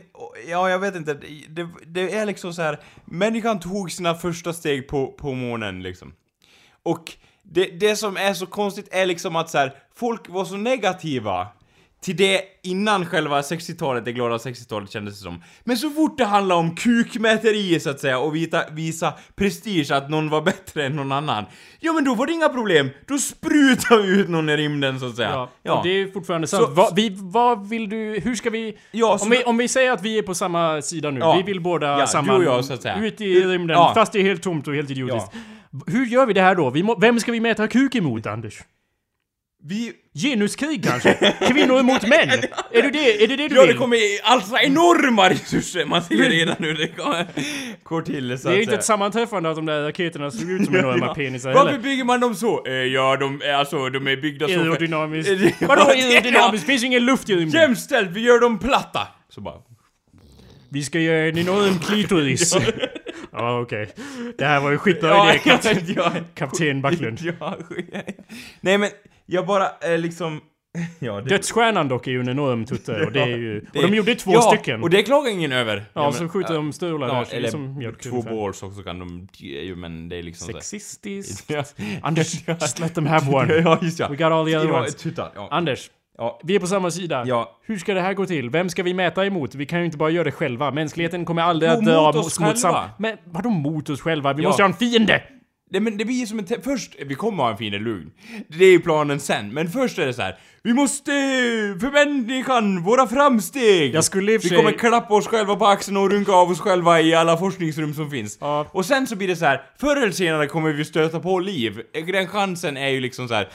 ja 0.49 0.71
jag 0.71 0.79
vet 0.79 0.97
inte. 0.97 1.15
Det, 1.49 1.69
det 1.87 2.15
är 2.15 2.27
liksom 2.27 2.53
så 2.53 2.63
här. 2.63 2.81
människan 3.05 3.61
tog 3.61 3.93
sina 3.93 4.15
första 4.15 4.53
steg 4.53 4.89
på, 4.89 5.07
på 5.07 5.33
månen 5.35 5.83
liksom. 5.83 6.13
Och 6.83 7.13
det, 7.43 7.65
det 7.81 7.97
som 7.97 8.17
är 8.17 8.35
så 8.35 8.47
konstigt 8.47 8.89
är 8.91 9.07
liksom 9.07 9.37
att 9.37 9.51
så 9.51 9.59
här, 9.59 9.75
folk 9.95 10.29
var 10.29 10.45
så 10.45 10.57
negativa 10.57 11.49
till 12.03 12.17
det 12.17 12.43
innan 12.63 13.07
själva 13.07 13.41
60-talet, 13.41 14.05
det 14.05 14.13
glada 14.13 14.37
60-talet 14.37 14.91
kändes 14.91 15.15
det 15.15 15.23
som. 15.23 15.43
Men 15.65 15.77
så 15.77 15.91
fort 15.91 16.19
det 16.19 16.25
handlar 16.25 16.57
om 16.57 16.77
kukmäteri 16.77 17.81
så 17.81 17.91
att 17.91 18.01
säga 18.01 18.19
och 18.19 18.35
vita, 18.37 18.63
visa 18.73 19.13
prestige 19.37 19.91
att 19.91 20.11
någon 20.11 20.29
var 20.31 20.43
bättre 20.43 20.87
än 20.87 20.97
någon 20.97 21.13
annan. 21.13 21.45
Ja 21.81 21.93
men 21.93 22.05
då 22.05 22.15
var 22.15 22.27
det 22.27 22.33
inga 22.33 22.49
problem, 22.49 22.91
då 23.09 23.19
sprutar 23.19 24.03
vi 24.03 24.09
ut 24.21 24.29
någon 24.29 24.49
i 24.49 24.57
rymden 24.57 25.01
så 25.01 25.07
att 25.07 25.17
säga. 25.17 25.49
Ja, 25.63 25.79
och 25.79 25.85
det 25.85 25.91
är 25.91 26.07
fortfarande 26.13 26.47
sant. 26.47 26.65
Så- 26.65 26.71
vad, 26.71 26.97
vi, 26.97 27.17
vad 27.19 27.69
vill 27.69 27.89
du, 27.89 28.21
hur 28.25 28.35
ska 28.35 28.51
vi... 28.51 28.79
Ja, 28.91 29.19
om, 29.23 29.31
vi 29.31 29.45
om 29.45 29.57
vi 29.57 29.69
säger 29.69 29.93
att 29.93 30.03
vi 30.03 30.19
är 30.19 30.23
på 30.23 30.35
samma 30.35 30.83
sida 30.83 31.11
nu, 31.11 31.21
Ja. 31.21 31.37
vi 31.37 31.43
vill 31.43 31.61
båda 31.61 31.99
Ja, 31.99 32.07
samma... 32.07 32.33
du 32.33 32.39
och 32.49 32.55
jag, 32.57 32.65
så 32.65 32.73
att 32.73 32.83
säga. 32.83 32.97
Ut 33.05 33.21
i 33.21 33.41
rymden, 33.45 33.77
Ja. 33.77 33.93
fast 33.95 34.13
det 34.13 34.19
är 34.19 34.23
helt 34.23 34.43
tomt 34.43 34.69
och 34.69 34.75
helt 34.75 34.91
idiotiskt. 34.91 35.33
Hur 35.87 36.07
gör 36.07 36.27
vi 36.27 36.33
det 36.33 36.41
här 36.43 36.55
då? 36.55 36.71
Må, 36.71 36.99
vem 36.99 37.21
ska 37.21 37.33
vi 37.33 37.41
mäta 37.41 37.69
kuk 37.69 37.95
emot, 37.95 38.27
Anders? 38.27 38.59
Vi... 39.65 39.93
Genuskrig 40.15 40.85
kanske? 40.85 41.35
Kvinnor 41.49 41.81
emot 41.81 42.03
män? 42.03 42.29
Är 42.73 42.83
det 42.83 42.91
det, 42.91 43.25
är 43.25 43.29
det, 43.29 43.37
det 43.37 43.49
du 43.49 43.55
Ja, 43.55 43.61
det 43.63 43.67
vill? 43.69 43.77
kommer 43.77 43.99
alltså 44.23 44.57
enorma 44.59 45.31
resurser, 45.31 45.85
man 45.85 46.03
ser 46.03 46.15
ju 46.15 46.23
redan 46.29 46.57
hur 46.59 46.75
det 46.75 46.87
går, 46.97 47.27
går 47.83 48.03
till 48.03 48.39
så 48.39 48.49
Det 48.49 48.55
är 48.55 48.57
ju 48.57 48.61
att 48.61 48.63
inte 48.63 48.75
ett 48.75 48.85
sammanträffande 48.85 49.51
att 49.51 49.57
de 49.57 49.67
där 49.67 49.83
raketerna 49.83 50.31
såg 50.31 50.51
ut 50.51 50.65
som 50.65 50.77
enorma 50.77 51.07
Ja. 51.07 51.15
penisar 51.15 51.53
Varför 51.53 51.67
heller. 51.71 51.83
bygger 51.83 52.05
man 52.05 52.21
dem 52.21 52.35
så? 52.35 52.67
Eh, 52.67 52.73
ja, 52.73 53.17
de 53.17 53.43
är 53.45 53.53
alltså, 53.53 53.89
de 53.89 54.07
är 54.07 54.17
byggda 54.17 54.49
så. 54.49 54.53
Aerodynamiskt. 54.61 55.31
Ja, 55.59 55.67
Vadå 55.69 55.85
det- 55.85 55.91
aerodynamiskt? 56.15 56.67
Det 56.67 56.73
finns 56.73 56.83
ju 56.83 56.87
ingen 56.87 57.05
luft 57.05 57.31
i 57.31 57.37
rymden. 57.37 57.61
Jämställt, 57.61 58.11
vi 58.11 58.21
gör 58.21 58.41
dem 58.41 58.59
platta! 58.59 59.09
Så 59.29 59.41
bara... 59.41 59.55
Vi 60.73 60.83
ska 60.85 60.99
göra 60.99 61.29
en 61.29 61.39
enorm 61.39 61.79
klitoris. 61.79 62.57
Ja, 63.33 63.61
okej. 63.61 63.89
Det 64.39 64.45
här 64.45 64.61
var 64.61 64.71
ju 64.71 64.79
skitbra 64.79 65.09
Ja, 65.09 65.31
idé, 65.31 65.39
kapten. 65.39 65.79
ja, 65.97 66.13
Kapten 66.35 66.83
Backlund. 66.83 67.19
ja, 67.41 67.59
Nej 68.61 68.79
men, 68.79 68.91
jag 69.31 69.47
bara 69.47 69.65
eh, 69.81 69.99
liksom... 69.99 70.41
Ja, 70.99 71.21
det, 71.21 71.29
Dödsstjärnan 71.29 71.89
dock 71.89 72.07
är 72.07 72.11
ju 72.11 72.21
en 72.21 72.29
enorm 72.29 72.65
tutte 72.65 73.05
och 73.05 73.13
det 73.13 73.21
är 73.23 73.27
ju... 73.27 73.59
Och 73.75 73.83
de 73.83 73.95
gjorde 73.95 74.15
två 74.15 74.33
ja, 74.33 74.43
stycken. 74.43 74.83
och 74.83 74.91
det 74.91 75.03
klagar 75.03 75.31
ingen 75.31 75.53
över. 75.53 75.85
Ja, 75.93 76.03
men- 76.03 76.13
så 76.13 76.29
skjuter 76.29 76.55
de 76.55 76.73
stövlar 76.73 77.09
Ja, 77.09 77.15
där, 77.31 77.37
eller 77.37 77.49
som 77.49 77.79
mjölk 77.79 78.03
två 78.03 78.11
ungefär. 78.11 78.31
balls 78.37 78.63
också 78.63 78.83
kan 78.83 78.99
de... 78.99 79.29
ju, 79.37 79.77
Men 79.77 80.09
det 80.09 80.17
är 80.17 80.23
liksom 80.23 80.47
Sexistiskt. 80.47 81.51
Anders, 82.03 82.49
just 82.49 82.79
let 82.79 82.95
them 82.95 83.07
have 83.07 83.33
one. 83.35 83.55
Ja, 83.65 83.79
just 83.83 83.99
ja. 83.99 84.09
We 84.09 84.17
got 84.17 84.33
all 84.33 84.47
the 84.47 84.57
other 84.57 84.69
ja, 84.69 84.79
ones. 84.81 84.95
tuttar, 84.95 85.31
ja. 85.35 85.49
Anders, 85.51 85.91
ja. 86.19 86.41
vi 86.45 86.55
är 86.55 86.61
på 86.61 86.67
samma 86.67 86.91
sida. 86.91 87.25
Ja. 87.27 87.59
Hur 87.67 87.79
ska 87.79 87.95
det 87.95 88.01
här 88.01 88.15
gå 88.15 88.27
till? 88.27 88.51
Vem 88.51 88.69
ska 88.69 88.83
vi 88.83 88.95
mäta 88.95 89.27
emot? 89.27 89.55
Vi 89.55 89.67
kan 89.67 89.79
ju 89.79 89.85
inte 89.85 89.97
bara 89.99 90.11
göra 90.11 90.25
det 90.25 90.33
själva. 90.33 90.71
Mänskligheten 90.71 91.25
kommer 91.25 91.43
aldrig 91.43 91.71
Jo, 91.73 91.79
att 91.79 91.85
dra 91.85 92.03
mot 92.07 92.17
oss 92.17 92.41
mot 92.41 92.59
sam... 92.59 92.73
själva. 92.75 92.91
Men 92.99 93.17
vadå 93.25 93.51
mot 93.51 93.91
oss 93.91 94.01
själva? 94.01 94.33
Vi 94.33 94.43
Ja. 94.43 94.49
måste 94.49 94.63
ha 94.63 94.69
en 94.69 94.75
fiende! 94.77 95.23
Nej 95.73 95.81
men 95.81 95.97
det 95.97 96.05
blir 96.05 96.27
som 96.27 96.39
en 96.39 96.47
Först, 96.65 96.97
vi 97.07 97.15
kommer 97.15 97.43
ha 97.43 97.51
en 97.51 97.57
fin 97.57 97.73
lugn. 97.73 98.11
Det 98.49 98.65
är 98.65 98.71
ju 98.71 98.81
planen 98.81 99.21
sen, 99.21 99.55
men 99.55 99.69
först 99.71 99.99
är 99.99 100.07
det 100.07 100.15
så 100.15 100.23
här. 100.23 100.39
Vi 100.63 100.73
måste, 100.75 101.11
för 101.81 101.93
människan, 101.93 102.83
våra 102.83 103.07
framsteg! 103.07 103.95
Jag 103.95 104.05
skulle 104.05 104.33
i 104.33 104.37
och 104.39 104.45
Vi 104.45 104.49
sig- 104.49 104.57
kommer 104.57 104.73
klappa 104.73 105.15
oss 105.15 105.27
själva 105.27 105.57
på 105.57 105.67
axeln 105.67 105.97
och 105.97 106.11
runka 106.11 106.33
av 106.33 106.51
oss 106.51 106.61
själva 106.61 107.01
i 107.01 107.15
alla 107.15 107.37
forskningsrum 107.37 107.95
som 107.95 108.11
finns. 108.11 108.39
Ja. 108.41 108.67
Och 108.73 108.87
sen 108.87 109.07
så 109.07 109.17
blir 109.17 109.29
det 109.29 109.37
så 109.37 109.45
här. 109.45 109.63
förr 109.81 109.97
eller 109.97 110.13
senare 110.13 110.47
kommer 110.47 110.73
vi 110.73 110.85
stöta 110.85 111.21
på 111.21 111.39
liv. 111.39 111.83
Den 112.13 112.27
chansen 112.29 112.77
är 112.77 112.89
ju 112.89 113.01
liksom 113.01 113.29
så 113.29 113.35
här. 113.35 113.49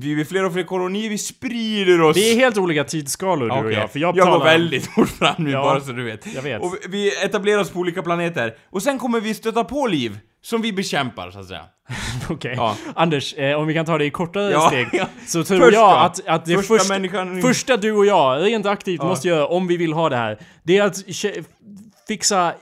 Vi 0.00 0.14
blir 0.14 0.24
fler 0.24 0.44
och 0.44 0.52
fler 0.52 0.62
kolonier, 0.62 1.10
vi 1.10 1.18
sprider 1.18 2.00
oss. 2.00 2.16
Vi 2.16 2.32
är 2.32 2.36
helt 2.36 2.58
olika 2.58 2.84
tidsskalor 2.84 3.48
du 3.48 3.66
och 3.66 3.72
jag, 3.72 3.92
för 3.92 3.98
jag, 3.98 4.16
jag 4.16 4.24
talar... 4.26 4.38
går 4.38 4.44
väldigt 4.44 4.86
fort 4.86 5.08
fram 5.08 5.34
nu 5.38 5.50
Ja, 5.50 5.62
bara 5.62 5.80
så 5.80 5.92
du 5.92 6.04
vet. 6.04 6.34
jag 6.34 6.42
vet. 6.42 6.62
Och 6.62 6.76
vi 6.88 7.24
etablerar 7.24 7.60
oss 7.60 7.70
på 7.70 7.78
olika 7.78 8.02
planeter. 8.02 8.54
Och 8.70 8.82
sen 8.82 8.98
kommer 8.98 9.20
vi 9.20 9.34
stöta 9.34 9.64
på 9.64 9.86
liv. 9.86 10.18
Som 10.46 10.62
vi 10.62 10.72
bekämpar 10.72 11.30
så 11.30 11.38
att 11.38 11.46
säga. 11.48 11.64
Okej. 12.30 12.54
Ja. 12.56 12.76
Anders, 12.94 13.34
eh, 13.34 13.58
om 13.58 13.66
vi 13.66 13.74
kan 13.74 13.84
ta 13.86 13.98
det 13.98 14.04
i 14.04 14.10
kortare 14.10 14.50
Ja, 14.50 14.68
steg. 14.68 14.88
ja. 14.92 15.06
Så 15.26 15.44
tror 15.44 15.58
Första. 15.58 15.74
jag 15.80 16.04
att, 16.04 16.26
att 16.26 16.44
det 16.44 16.54
Första 16.56 16.78
första, 16.78 17.40
första 17.42 17.76
du 17.76 17.92
och 17.92 18.06
jag 18.06 18.44
rent 18.44 18.66
aktivt 18.66 19.02
måste 19.02 19.28
göra 19.28 19.46
om 19.46 19.66
vi 19.66 19.76
vill 19.76 19.92
ha 19.92 20.08
det 20.08 20.16
här. 20.16 20.38
Det 20.62 20.78
är 20.78 20.82
att 20.84 20.96
fixa 22.08 22.52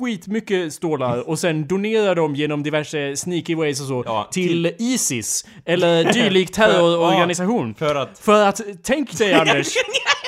skitmycket 0.00 0.72
stålar 0.72 1.28
och 1.28 1.38
sen 1.38 1.66
donerar 1.66 2.14
dem 2.14 2.34
genom 2.34 2.62
diverse 2.62 3.16
sneaky 3.16 3.54
ways 3.54 3.80
och 3.80 3.86
så 3.86 4.02
Ja, 4.06 4.28
till, 4.32 4.72
Isis 4.78 5.46
eller 5.64 6.12
dylik 6.12 6.52
terrororganisation. 6.54 7.74
För 7.74 7.94
att... 7.94 8.18
För 8.18 8.42
att, 8.42 8.60
tänk 8.82 9.18
dig 9.18 9.34
Anders, 9.34 9.66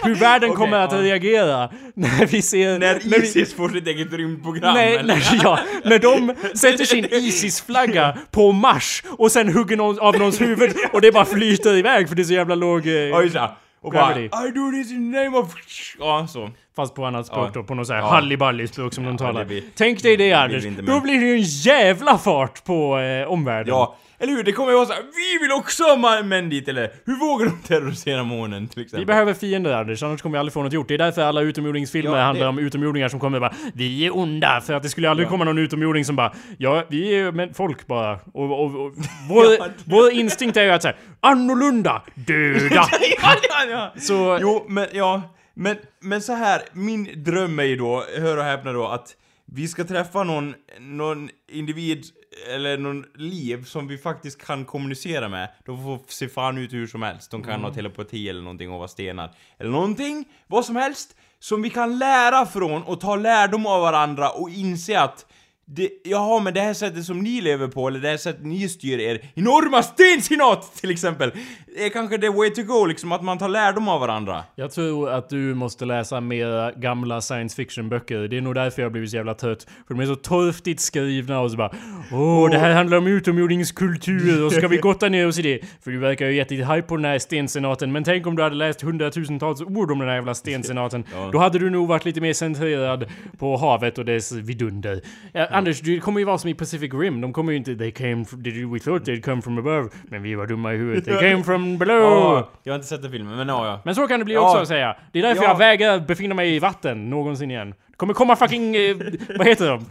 hur 0.04 0.14
världen 0.14 0.50
Okej, 0.50 0.56
kommer 0.64 0.76
att 0.80 0.92
ja. 0.92 0.98
reagera 1.02 1.70
när 1.94 2.26
vi 2.26 2.42
ser... 2.42 2.78
När 2.78 3.00
vi- 3.04 3.16
Isis 3.26 3.54
får 3.54 3.68
sitt 3.68 3.86
eget 3.86 4.12
rymdprogram 4.12 4.74
Nej, 4.74 4.96
eller? 4.96 5.14
när, 5.14 5.40
ja, 5.44 5.58
när 5.84 5.98
de 5.98 6.34
sätter 6.58 6.84
sin 6.84 7.04
Isis-flagga 7.10 8.16
på 8.30 8.52
Mars 8.52 9.02
och 9.18 9.32
sen 9.32 9.52
hugger 9.52 9.76
någon 9.76 9.98
av 10.00 10.18
någons 10.18 10.40
huvud 10.40 10.74
och 10.92 11.00
det 11.00 11.12
bara 11.12 11.24
flyter 11.24 11.76
iväg 11.76 12.08
för 12.08 12.16
det 12.16 12.22
är 12.22 12.24
så 12.24 12.32
jävla 12.32 12.54
låg... 12.54 12.86
eh, 12.86 12.92
Ja, 12.92 13.56
Och 13.86 13.92
bara 13.92 14.06
Gravity. 14.12 14.24
I 14.48 14.50
do 14.50 14.70
this 14.70 14.90
in 14.92 15.12
the 15.12 15.24
name 15.24 15.38
of... 15.38 15.54
Ja, 15.98 16.26
så. 16.28 16.50
Fast 16.76 16.94
på 16.94 17.04
annat 17.04 17.26
språk 17.26 17.46
Ja. 17.48 17.50
då, 17.54 17.62
på 17.64 17.74
något 17.74 17.86
sånt 17.86 17.94
här 17.96 18.02
Ja. 18.02 18.08
halliballi-språk 18.14 18.94
som 18.94 19.04
de 19.04 19.16
talar. 19.16 19.44
blir- 19.44 19.62
Tänk 19.74 20.02
dig 20.02 20.16
det 20.16 20.32
Anders, 20.32 20.64
då 20.64 21.00
blir 21.00 21.20
det 21.20 21.26
ju 21.26 21.32
en 21.34 21.42
jävla 21.42 22.18
fart 22.18 22.64
på 22.64 22.98
eh, 22.98 23.28
omvärlden. 23.28 23.74
Ja, 23.74 23.96
eller 24.18 24.32
hur? 24.32 24.42
Det 24.42 24.52
kommer 24.52 24.70
ju 24.70 24.76
vara 24.76 24.86
såhär, 24.86 25.02
vi 25.02 25.44
vill 25.44 25.52
också 25.52 25.84
ha 25.84 26.22
män 26.22 26.48
dit, 26.48 26.68
eller 26.68 26.90
hur 27.04 27.16
vågar 27.16 27.46
de 27.46 27.58
terrorisera 27.62 28.24
månen 28.24 28.68
till 28.68 28.82
exempel? 28.82 29.00
Vi 29.00 29.06
behöver 29.06 29.34
fiender 29.34 29.72
Anders, 29.72 30.02
annars 30.02 30.22
kommer 30.22 30.32
vi 30.36 30.38
aldrig 30.38 30.52
få 30.52 30.62
något 30.62 30.72
gjort. 30.72 30.88
Det 30.88 30.94
är 30.94 30.98
därför 30.98 31.22
alla 31.22 31.40
utomjordingsfilmer 31.40 32.10
Ja, 32.10 32.16
det- 32.16 32.22
handlar 32.22 32.46
om 32.48 32.58
utomjordingar 32.58 33.08
som 33.08 33.20
kommer 33.20 33.40
bara 33.40 33.54
Vi 33.74 34.06
är 34.06 34.16
onda! 34.16 34.60
För 34.60 34.72
att 34.74 34.82
det 34.82 34.88
skulle 34.88 35.10
aldrig 35.10 35.28
komma 35.28 35.44
någon 35.44 35.58
utomjording 35.58 36.04
som 36.04 36.16
bara 36.16 36.32
Ja, 36.58 36.84
vi 36.88 37.14
är 37.20 37.32
men 37.32 37.54
folk 37.54 37.86
bara. 37.86 38.12
Och, 38.34 38.64
och, 38.64 38.86
och 38.86 38.92
vår, 39.28 39.44
Ja. 39.58 39.66
vår 39.84 40.10
instinkt 40.12 40.56
är 40.56 40.62
ju 40.64 40.70
att 40.70 40.82
säga 40.82 40.94
Annorlunda! 41.20 42.02
Döda! 42.14 42.68
ja, 43.22 43.34
ja, 43.48 43.64
ja. 43.70 43.92
Så... 44.00 44.38
Jo, 44.40 44.64
men 44.68 44.86
ja. 44.92 45.22
Men, 45.54 45.76
men 46.00 46.22
så 46.22 46.32
här, 46.32 46.62
min 46.72 47.08
dröm 47.24 47.58
är 47.58 47.64
ju 47.64 47.76
då, 47.76 48.04
hör 48.18 48.36
och 48.36 48.44
häpna 48.44 48.72
då, 48.72 48.86
att 48.86 49.08
vi 49.54 49.68
ska 49.68 49.84
träffa 49.84 50.24
någon, 50.24 50.54
någon 50.80 51.28
individ 51.52 52.04
eller 52.48 52.78
någon 52.78 53.04
liv 53.14 53.64
som 53.64 53.88
vi 53.88 53.98
faktiskt 53.98 54.46
kan 54.46 54.64
kommunicera 54.64 55.28
med. 55.28 55.48
De 55.64 55.84
får 55.84 56.00
se 56.08 56.28
fan 56.28 56.58
ut 56.58 56.72
hur 56.72 56.86
som 56.86 57.02
helst. 57.02 57.30
De 57.30 57.42
kan 57.42 57.64
ha 57.64 57.74
telepati 57.74 58.28
eller 58.28 58.42
någonting 58.42 58.70
och 58.70 58.78
vara 58.78 58.88
stenar. 58.88 59.30
Eller 59.58 59.70
någonting, 59.70 60.24
vad 60.46 60.64
som 60.64 60.76
helst, 60.76 61.16
som 61.38 61.62
vi 61.62 61.70
kan 61.70 61.98
lära 61.98 62.46
från 62.46 62.82
och 62.82 63.00
ta 63.00 63.16
lärdom 63.16 63.66
av 63.66 63.80
varandra 63.80 64.30
och 64.30 64.50
inse 64.50 65.00
att 65.00 65.26
det, 65.68 65.90
jaha, 66.04 66.40
men 66.40 66.54
det 66.54 66.60
här 66.60 66.74
sättet 66.74 67.04
som 67.04 67.20
ni 67.20 67.40
lever 67.40 67.68
på, 67.68 67.88
eller 67.88 68.00
det 68.00 68.08
här 68.08 68.16
sättet 68.16 68.44
ni 68.44 68.68
styr 68.68 68.98
er 68.98 69.30
enorma 69.34 69.82
stensenat 69.82 70.74
till 70.74 70.90
exempel, 70.90 71.32
är 71.76 71.88
kanske 71.88 72.18
the 72.18 72.28
way 72.28 72.50
to 72.50 72.62
go, 72.62 72.84
liksom 72.84 73.12
att 73.12 73.22
man 73.22 73.38
tar 73.38 73.48
lärdom 73.48 73.88
av 73.88 74.00
varandra. 74.00 74.44
Jag 74.54 74.70
tror 74.70 75.10
att 75.10 75.28
du 75.28 75.54
måste 75.54 75.84
läsa 75.84 76.20
mer 76.20 76.80
gamla 76.80 77.20
science 77.20 77.56
fiction 77.56 77.88
böcker. 77.88 78.18
Det 78.18 78.36
är 78.36 78.40
nog 78.40 78.54
därför 78.54 78.82
jag 78.82 78.86
har 78.86 78.92
blivit 78.92 79.10
så 79.10 79.16
jävla 79.16 79.34
trött. 79.34 79.66
För 79.86 79.94
de 79.94 80.00
är 80.00 80.06
så 80.06 80.16
torftigt 80.16 80.80
skrivna 80.80 81.40
och 81.40 81.50
så 81.50 81.56
bara 81.56 81.70
Åh, 82.12 82.50
det 82.50 82.58
här 82.58 82.72
handlar 82.72 82.98
om 82.98 83.06
utomjordingskultur 83.06 84.44
och 84.44 84.52
ska 84.52 84.68
vi 84.68 84.76
gotta 84.76 85.08
ner 85.08 85.26
oss 85.26 85.38
i 85.38 85.42
det? 85.42 85.60
För 85.84 85.90
du 85.90 85.98
verkar 85.98 86.26
ju 86.26 86.34
jättehype 86.34 86.82
på 86.82 86.96
den 86.96 87.04
här 87.04 87.18
stensenaten. 87.18 87.92
Men 87.92 88.04
tänk 88.04 88.26
om 88.26 88.36
du 88.36 88.42
hade 88.42 88.56
läst 88.56 88.82
hundratusentals 88.82 89.60
ord 89.60 89.90
om 89.90 89.98
den 89.98 90.08
här 90.08 90.14
jävla 90.14 90.34
stensenaten. 90.34 91.04
Ja. 91.14 91.28
Då 91.32 91.38
hade 91.38 91.58
du 91.58 91.70
nog 91.70 91.88
varit 91.88 92.04
lite 92.04 92.20
mer 92.20 92.32
centrerad 92.32 93.04
på 93.38 93.56
havet 93.56 93.98
och 93.98 94.04
dess 94.04 94.32
vidunder. 94.32 95.00
Ja, 95.32 95.46
Anders, 95.46 95.80
det 95.80 95.98
kommer 95.98 96.20
ju 96.20 96.26
vara 96.26 96.38
som 96.38 96.50
i 96.50 96.54
Pacific 96.54 96.94
Rim. 96.94 97.20
De 97.20 97.32
kommer 97.32 97.52
ju 97.52 97.58
inte 97.58 97.76
They 97.76 97.90
came 97.90 98.24
from, 98.24 98.42
did 98.42 98.68
we 98.72 98.78
thought 98.78 99.08
they'd 99.08 99.22
come 99.22 99.42
from 99.42 99.58
above. 99.58 99.88
Men 100.04 100.22
vi 100.22 100.34
var 100.34 100.46
dumma 100.46 100.74
i 100.74 100.76
huvudet. 100.76 101.04
They 101.04 101.30
came 101.30 101.44
from 101.44 101.65
below. 101.78 102.00
Ja, 102.02 102.48
jag 102.62 102.72
har 102.72 102.76
inte 102.76 102.88
sett 102.88 103.02
den 103.02 103.10
filmen, 103.10 103.36
men 103.36 103.48
ja, 103.48 103.66
ja. 103.66 103.80
Men 103.84 103.94
så 103.94 104.06
kan 104.08 104.18
det 104.18 104.24
bli 104.24 104.34
Ja. 104.34 104.40
också 104.50 104.58
att 104.62 104.68
säga. 104.68 104.96
Det 105.12 105.18
är 105.18 105.22
därför 105.22 105.42
Ja. 105.42 105.48
jag 105.48 105.58
vägrar 105.58 105.98
befinna 105.98 106.34
mig 106.34 106.54
i 106.56 106.58
vatten 106.58 107.10
någonsin 107.10 107.50
igen. 107.50 107.74
Det 107.88 107.96
kommer 107.96 108.14
komma 108.14 108.36
fucking... 108.36 108.76
Eh, 108.76 108.96
vad 109.38 109.46
heter 109.46 109.68
de? 109.68 109.84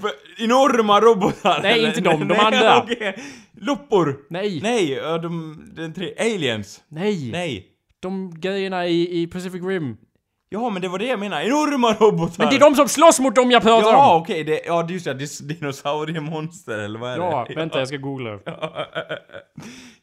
Enorma 0.44 1.00
robotar! 1.02 1.60
Nej, 1.64 1.74
eller? 1.74 1.88
inte 1.88 2.02
de, 2.02 2.20
de 2.20 2.26
Nej, 2.28 2.40
andra. 2.40 2.78
okej. 2.84 3.16
Loppor! 3.62 4.18
Nej. 4.30 4.60
Nej, 4.64 4.92
ja, 4.92 5.18
de, 5.18 5.64
den 5.76 5.94
tre, 5.94 6.14
aliens! 6.20 6.84
Nej. 6.88 7.30
Nej. 7.32 7.66
De 8.00 8.40
grejerna 8.40 8.88
i, 8.88 9.22
i 9.22 9.28
Pacific 9.28 9.64
Rim. 9.64 9.98
Ja, 10.50 10.70
men 10.70 10.82
det 10.82 10.88
var 10.88 11.00
det 11.00 11.06
jag 11.06 11.20
menade, 11.20 11.46
enorma 11.46 11.94
robotar! 11.94 12.36
Men 12.38 12.50
det 12.50 12.56
är 12.56 12.60
de 12.60 12.76
som 12.76 12.88
slåss 12.88 13.20
mot 13.20 13.36
dem 13.36 13.52
jag 13.52 13.62
pratar 13.64 13.90
Ja, 13.92 14.16
om! 14.16 14.22
okej, 14.22 14.44
det, 14.44 14.62
ja 14.66 14.84
det 14.84 14.92
är 14.92 14.94
just 14.94 15.06
det, 15.06 15.14
det 15.14 15.24
är 15.24 15.44
dinosauriemonster 15.44 16.78
eller 16.78 17.00
vad 17.00 17.12
är 17.12 17.18
Ja, 17.18 17.46
det? 17.50 17.56
vänta 17.56 17.80
jag 17.80 17.88
ska 17.88 17.98
googla. 17.98 18.30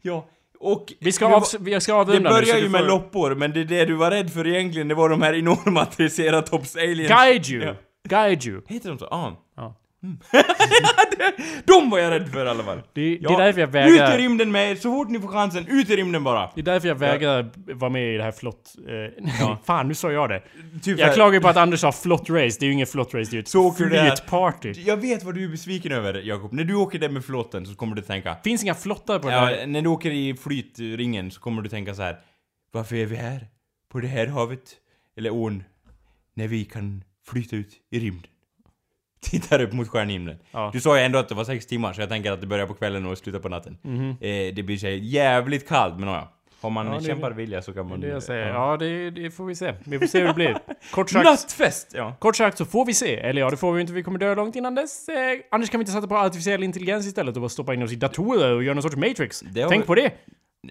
Ja, 0.03 0.27
och... 0.63 0.93
Vi 1.01 1.13
ska, 1.13 1.29
nu 1.29 1.35
av, 1.35 1.45
vi 1.61 1.81
ska 1.81 1.93
Det 1.93 1.99
avrunda 2.01 2.31
nu, 2.31 2.37
så 2.37 2.41
börjar 2.43 2.57
du 2.57 2.63
ju 2.63 2.69
med 2.69 2.81
får- 2.81 2.89
loppor, 2.89 3.35
men 3.35 3.53
det, 3.53 3.65
det 3.65 3.85
du 3.85 3.95
var 3.95 4.11
rädd 4.11 4.31
för 4.33 4.47
egentligen, 4.47 4.89
det 4.89 4.95
var 4.95 5.09
de 5.09 5.23
här 5.23 5.35
enorma 5.35 5.85
triceratops 5.87 6.77
aliens. 6.77 7.09
Guide 7.13 7.49
you! 7.49 7.65
Ja. 7.65 7.75
Guide 8.09 8.47
you! 8.47 8.61
Heter 8.69 8.89
de 8.89 8.99
så? 8.99 9.09
Ja. 9.57 9.77
Ja. 10.03 10.43
De 11.65 11.91
var 11.91 11.99
jag 11.99 12.11
rädd 12.11 12.29
för 12.29 12.47
i 12.47 12.49
alla 12.49 12.65
fall. 12.65 12.77
Det, 12.93 13.01
det 13.01 13.19
Ja, 13.21 13.35
är 13.41 13.45
därför 13.45 13.61
jag 13.61 13.69
Ut 13.69 13.75
i 13.75 13.79
vägrar... 13.99 14.19
rymden 14.19 14.53
med 14.53 14.79
så 14.79 14.91
fort 14.91 15.09
ni 15.09 15.21
får 15.21 15.29
chansen, 15.29 15.67
ut 15.69 15.91
i 15.91 15.97
rymden 15.97 16.25
bara! 16.25 16.51
Det 16.55 16.61
är 16.61 16.65
därför 16.65 16.89
jag 16.89 16.95
vägrar 16.95 17.51
vara 17.75 17.91
med 17.91 18.15
i 18.15 18.17
det 18.17 18.23
här 18.23 18.33
flott... 18.33 18.75
Eh, 18.89 19.25
Ja. 19.41 19.59
fan, 19.65 19.89
nu 19.89 19.95
sa 19.95 20.13
jag 20.13 20.29
det. 20.31 20.43
Typ 20.83 20.99
Jag 20.99 21.15
klagar 21.15 21.35
ju 21.35 21.41
på 21.41 21.49
att 21.49 21.57
Anders 21.57 21.81
sa 21.81 21.93
flott 21.93 22.31
race. 22.31 22.57
Det 22.61 22.65
är 22.65 22.67
ju 22.67 22.73
inget 22.73 22.91
flott 22.91 23.15
race, 23.15 23.31
det 23.31 23.35
är 23.35 23.37
ju 23.37 23.41
ett 23.41 23.49
Så 23.49 23.73
flytparty. 23.73 24.73
Jag 24.87 24.97
vet 24.97 25.23
vad 25.23 25.35
du 25.35 25.45
är 25.45 25.49
besviken 25.49 25.93
över, 25.93 26.15
Jakob. 26.15 26.53
När 26.53 26.65
du 26.65 26.75
åker 26.75 26.99
där 26.99 27.09
med 27.09 27.25
flåten 27.25 27.67
så 27.67 27.75
kommer 27.75 27.97
du 27.97 28.03
tänka... 28.03 28.37
finns 28.45 28.63
inga 28.63 28.75
flottar 28.75 29.19
på 29.19 29.29
den 29.29 29.39
här. 29.39 29.57
Ja, 29.61 29.67
när 29.67 29.83
du 29.83 29.89
åker 29.89 30.11
i 30.11 30.35
flytringen 30.35 31.31
så 31.31 31.41
kommer 31.41 31.63
du 31.63 31.69
tänka 31.69 31.95
så 31.95 32.03
här. 32.03 32.17
Varför 32.73 32.97
är 32.97 33.07
vi 33.07 33.17
här? 33.17 33.47
På 33.93 34.01
det 34.01 34.09
här 34.09 34.27
havet? 34.27 34.61
Eller 35.17 35.31
ån? 35.33 35.65
När 36.35 36.49
vi 36.49 36.65
kan 36.65 37.05
flyta 37.29 37.57
ut 37.57 37.73
i 37.91 37.99
rymden. 38.01 38.27
Tittar 39.23 39.61
upp 39.63 39.73
mot 39.73 39.89
stjärnhimlen. 39.89 40.39
Ja. 40.53 40.71
Du 40.73 40.81
sa 40.81 40.99
ju 40.99 41.05
ändå 41.05 41.19
att 41.19 41.29
det 41.29 41.35
var 41.35 41.45
sex 41.45 41.67
timmar, 41.67 41.93
så 41.93 42.01
jag 42.01 42.09
tänker 42.09 42.33
att 42.33 42.41
det 42.41 42.47
börjar 42.47 42.67
på 42.67 42.75
kvällen 42.75 43.07
och 43.07 43.19
slutar 43.19 43.39
på 43.39 43.49
natten. 43.49 43.79
Mhm. 43.83 44.11
Eh, 44.11 44.55
det 44.55 44.63
blir 44.67 44.83
här 44.83 44.91
jävligt 44.91 45.69
kallt, 45.69 45.99
men 45.99 46.09
ja. 46.09 46.33
Har 46.61 46.71
man 46.71 46.87
Ja, 46.87 47.01
kämpar 47.01 47.31
det. 47.31 47.37
vilja 47.37 47.63
så 47.63 47.73
kan 47.73 47.89
man... 47.89 48.01
det 48.01 48.07
jag 48.09 48.23
säger. 48.23 48.47
ja. 48.49 48.71
Ja, 48.71 48.77
det, 48.77 49.11
det 49.11 49.31
får 49.31 49.45
vi 49.45 49.55
se. 49.55 49.75
Vi 49.85 49.99
får 49.99 50.07
se 50.07 50.21
hur 50.21 50.27
det 50.29 50.35
blir. 50.35 50.59
Kort 50.93 51.11
sagt, 51.11 51.25
Nattfest! 51.25 51.91
Ja. 51.95 52.15
kort 52.19 52.37
sagt 52.37 52.59
så 52.59 52.65
får 52.65 52.87
vi 52.87 52.95
se. 52.95 53.17
Eller 53.17 53.41
ja, 53.41 53.51
det 53.51 53.57
får 53.57 53.73
vi 53.73 53.81
inte. 53.81 53.93
Vi 53.93 54.03
kommer 54.03 54.19
dö 54.19 54.35
långt 54.35 54.57
innan 54.57 54.75
dess. 54.75 55.09
Eh, 55.09 55.17
annars 55.51 55.71
kan 55.71 55.79
vi 55.79 55.83
inte 55.83 55.93
sätta 55.93 56.07
på 56.07 56.17
artificiell 56.17 56.63
intelligens 56.63 57.07
istället 57.07 57.37
och 57.37 57.41
bara 57.43 57.49
stoppa 57.49 57.75
in 57.75 57.83
oss 57.83 57.93
i 57.93 57.97
datorer 57.97 58.53
och 58.55 58.63
göra 58.65 58.75
någon 58.75 58.83
sorts 58.83 58.97
matrix. 58.97 59.43
Tänk 59.55 59.73
vi- 59.83 59.87
på 59.87 59.95
det! 59.95 60.11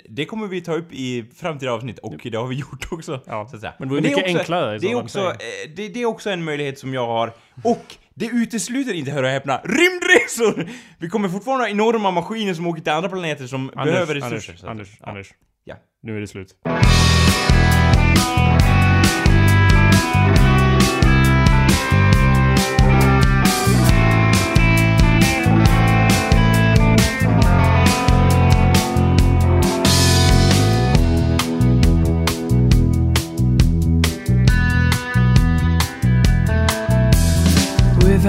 Det 0.09 0.25
kommer 0.25 0.47
vi 0.47 0.61
ta 0.61 0.73
upp 0.73 0.93
i 0.93 1.25
framtida 1.35 1.71
avsnitt, 1.71 1.99
och 1.99 2.27
det 2.31 2.37
har 2.37 2.47
vi 2.47 2.55
gjort 2.59 2.87
också. 2.91 3.21
Ja, 3.25 3.47
så 3.47 3.55
att 3.55 3.61
säga. 3.61 3.73
men 3.79 3.89
det 3.89 3.97
är 3.97 4.01
mycket 4.01 4.17
också, 4.17 4.37
enklare 4.37 4.77
Det 4.77 4.91
är, 4.91 4.95
också, 4.95 5.19
eh, 5.19 5.35
det, 5.75 5.87
det 5.87 6.01
är 6.01 6.05
också 6.05 6.29
en 6.29 6.43
möjlighet 6.43 6.79
som 6.79 6.93
jag 6.93 7.07
har. 7.07 7.33
Och 7.63 7.95
det 8.13 8.25
utesluter 8.25 8.93
inte, 8.93 9.11
hör 9.11 9.23
och 9.23 9.29
häpna, 9.29 9.57
rymdresor! 9.57 10.69
Vi 10.97 11.09
kommer 11.09 11.29
fortfarande 11.29 11.63
ha 11.63 11.69
enorma 11.69 12.11
maskiner 12.11 12.53
som 12.53 12.67
åker 12.67 12.81
till 12.81 12.91
andra 12.91 13.09
planeter 13.09 13.47
som 13.47 13.67
behöver 13.67 14.15
resurser. 14.15 14.53
Anders, 14.53 14.63
Anders, 14.63 14.97
ja. 14.99 15.07
Anders. 15.07 15.33
Ja. 15.63 15.75
Nu 16.03 16.17
är 16.17 16.21
det 16.21 16.27
slut. 16.27 16.55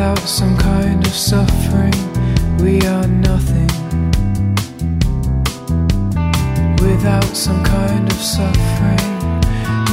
Without 0.03 0.29
some 0.29 0.57
kind 0.59 1.07
of 1.07 1.15
suffering, 1.15 1.95
we 2.59 2.81
are 2.89 3.07
nothing. 3.07 3.69
Without 6.81 7.37
some 7.37 7.63
kind 7.63 8.11
of 8.11 8.19
suffering, 8.19 9.13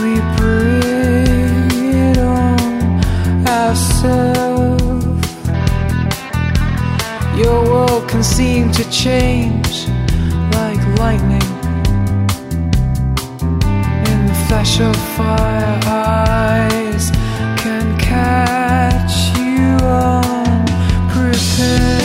we 0.01 0.19
bring 0.35 1.93
it 1.93 2.17
on 2.17 3.47
ourselves. 3.47 5.27
Your 7.37 7.63
world 7.65 8.09
can 8.09 8.23
seem 8.23 8.71
to 8.71 8.89
change 8.89 9.87
like 10.55 10.81
lightning. 10.97 11.49
In 14.09 14.25
the 14.25 14.45
flash 14.47 14.79
of 14.79 14.95
fire, 15.15 15.79
eyes 15.85 17.11
listen 21.59 21.98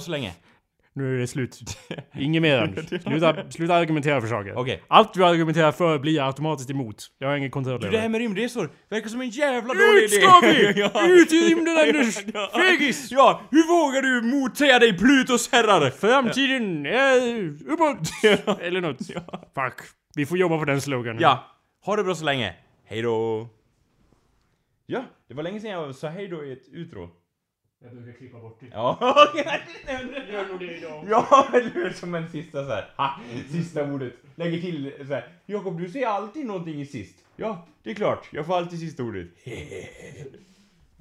Det 0.00 0.04
så 0.04 0.10
länge. 0.10 0.32
Nu 0.92 1.16
är 1.16 1.20
det 1.20 1.26
slut. 1.26 1.60
Inget 2.18 2.42
mer. 2.42 2.86
Sluta, 3.08 3.50
sluta 3.50 3.74
argumentera 3.74 4.20
för 4.20 4.28
saker. 4.28 4.54
Okej. 4.56 4.82
Allt 4.88 5.14
du 5.14 5.24
argumenterar 5.24 5.72
för 5.72 5.98
blir 5.98 6.26
automatiskt 6.26 6.70
emot. 6.70 7.06
Jag 7.18 7.28
har 7.28 7.36
ingen 7.36 7.50
kontroll 7.50 7.80
Du, 7.80 7.86
över 7.86 7.96
det 7.96 8.02
här 8.02 8.08
med 8.08 8.18
rymdresor 8.20 8.70
verkar 8.88 9.08
som 9.08 9.20
en 9.20 9.28
jävla 9.28 9.74
dålig 9.74 10.02
Ut 10.04 10.12
idé. 10.12 10.22
ska 10.22 10.40
vi! 10.40 10.80
Ja. 10.80 11.08
Ut 11.08 11.32
i 11.32 11.36
rymden 11.36 11.76
Anders! 11.78 12.16
Ja. 12.34 12.50
Fegis! 12.54 13.10
Ja, 13.10 13.40
hur 13.50 13.68
vågar 13.68 14.02
du 14.02 14.22
motsäga 14.26 14.78
dig 14.78 14.98
Plutos 14.98 15.52
herrar? 15.52 15.90
Framtiden 15.90 16.86
är 16.86 17.48
uppåt! 17.72 17.98
Eller 18.60 18.80
nåt. 18.80 18.98
Fuck. 19.54 19.80
Vi 20.14 20.26
får 20.26 20.38
jobba 20.38 20.58
på 20.58 20.64
den 20.64 20.80
sloganen. 20.80 21.22
Ja, 21.22 21.44
ha 21.84 21.96
det 21.96 22.04
bra 22.04 22.14
så 22.14 22.24
länge. 22.24 22.54
Hej 22.84 23.02
då. 23.02 23.48
Ja, 24.86 25.04
det 25.28 25.34
var 25.34 25.42
länge 25.42 25.60
sedan 25.60 25.70
jag 25.70 25.94
sa 25.94 26.08
hej 26.08 26.28
då 26.28 26.44
i 26.44 26.52
ett 26.52 26.68
utro. 26.72 27.10
Jag 27.82 27.92
brukar 27.92 28.12
klippa 28.18 28.38
bort 28.38 28.60
det. 28.60 28.66
Ja, 28.72 28.98
Gör 30.32 30.48
nog 30.48 30.58
det 30.60 30.76
idag. 30.76 31.06
Ja, 31.10 31.48
eller 31.54 31.70
hur? 31.70 31.90
Som 31.90 32.14
en 32.14 32.28
sista 32.28 32.64
så 32.66 32.70
här. 32.70 32.90
Ha, 32.96 33.20
sista 33.50 33.92
ordet. 33.92 34.12
Lägger 34.36 34.60
till 34.60 34.92
så 34.98 35.14
här. 35.14 35.28
Jakob, 35.46 35.80
du 35.80 35.88
säger 35.88 36.06
alltid 36.06 36.46
någonting 36.46 36.80
i 36.80 36.86
sist. 36.86 37.16
Ja, 37.36 37.66
det 37.82 37.90
är 37.90 37.94
klart. 37.94 38.28
Jag 38.32 38.46
får 38.46 38.56
alltid 38.56 38.78
sista 38.80 39.02
ordet. 39.02 39.28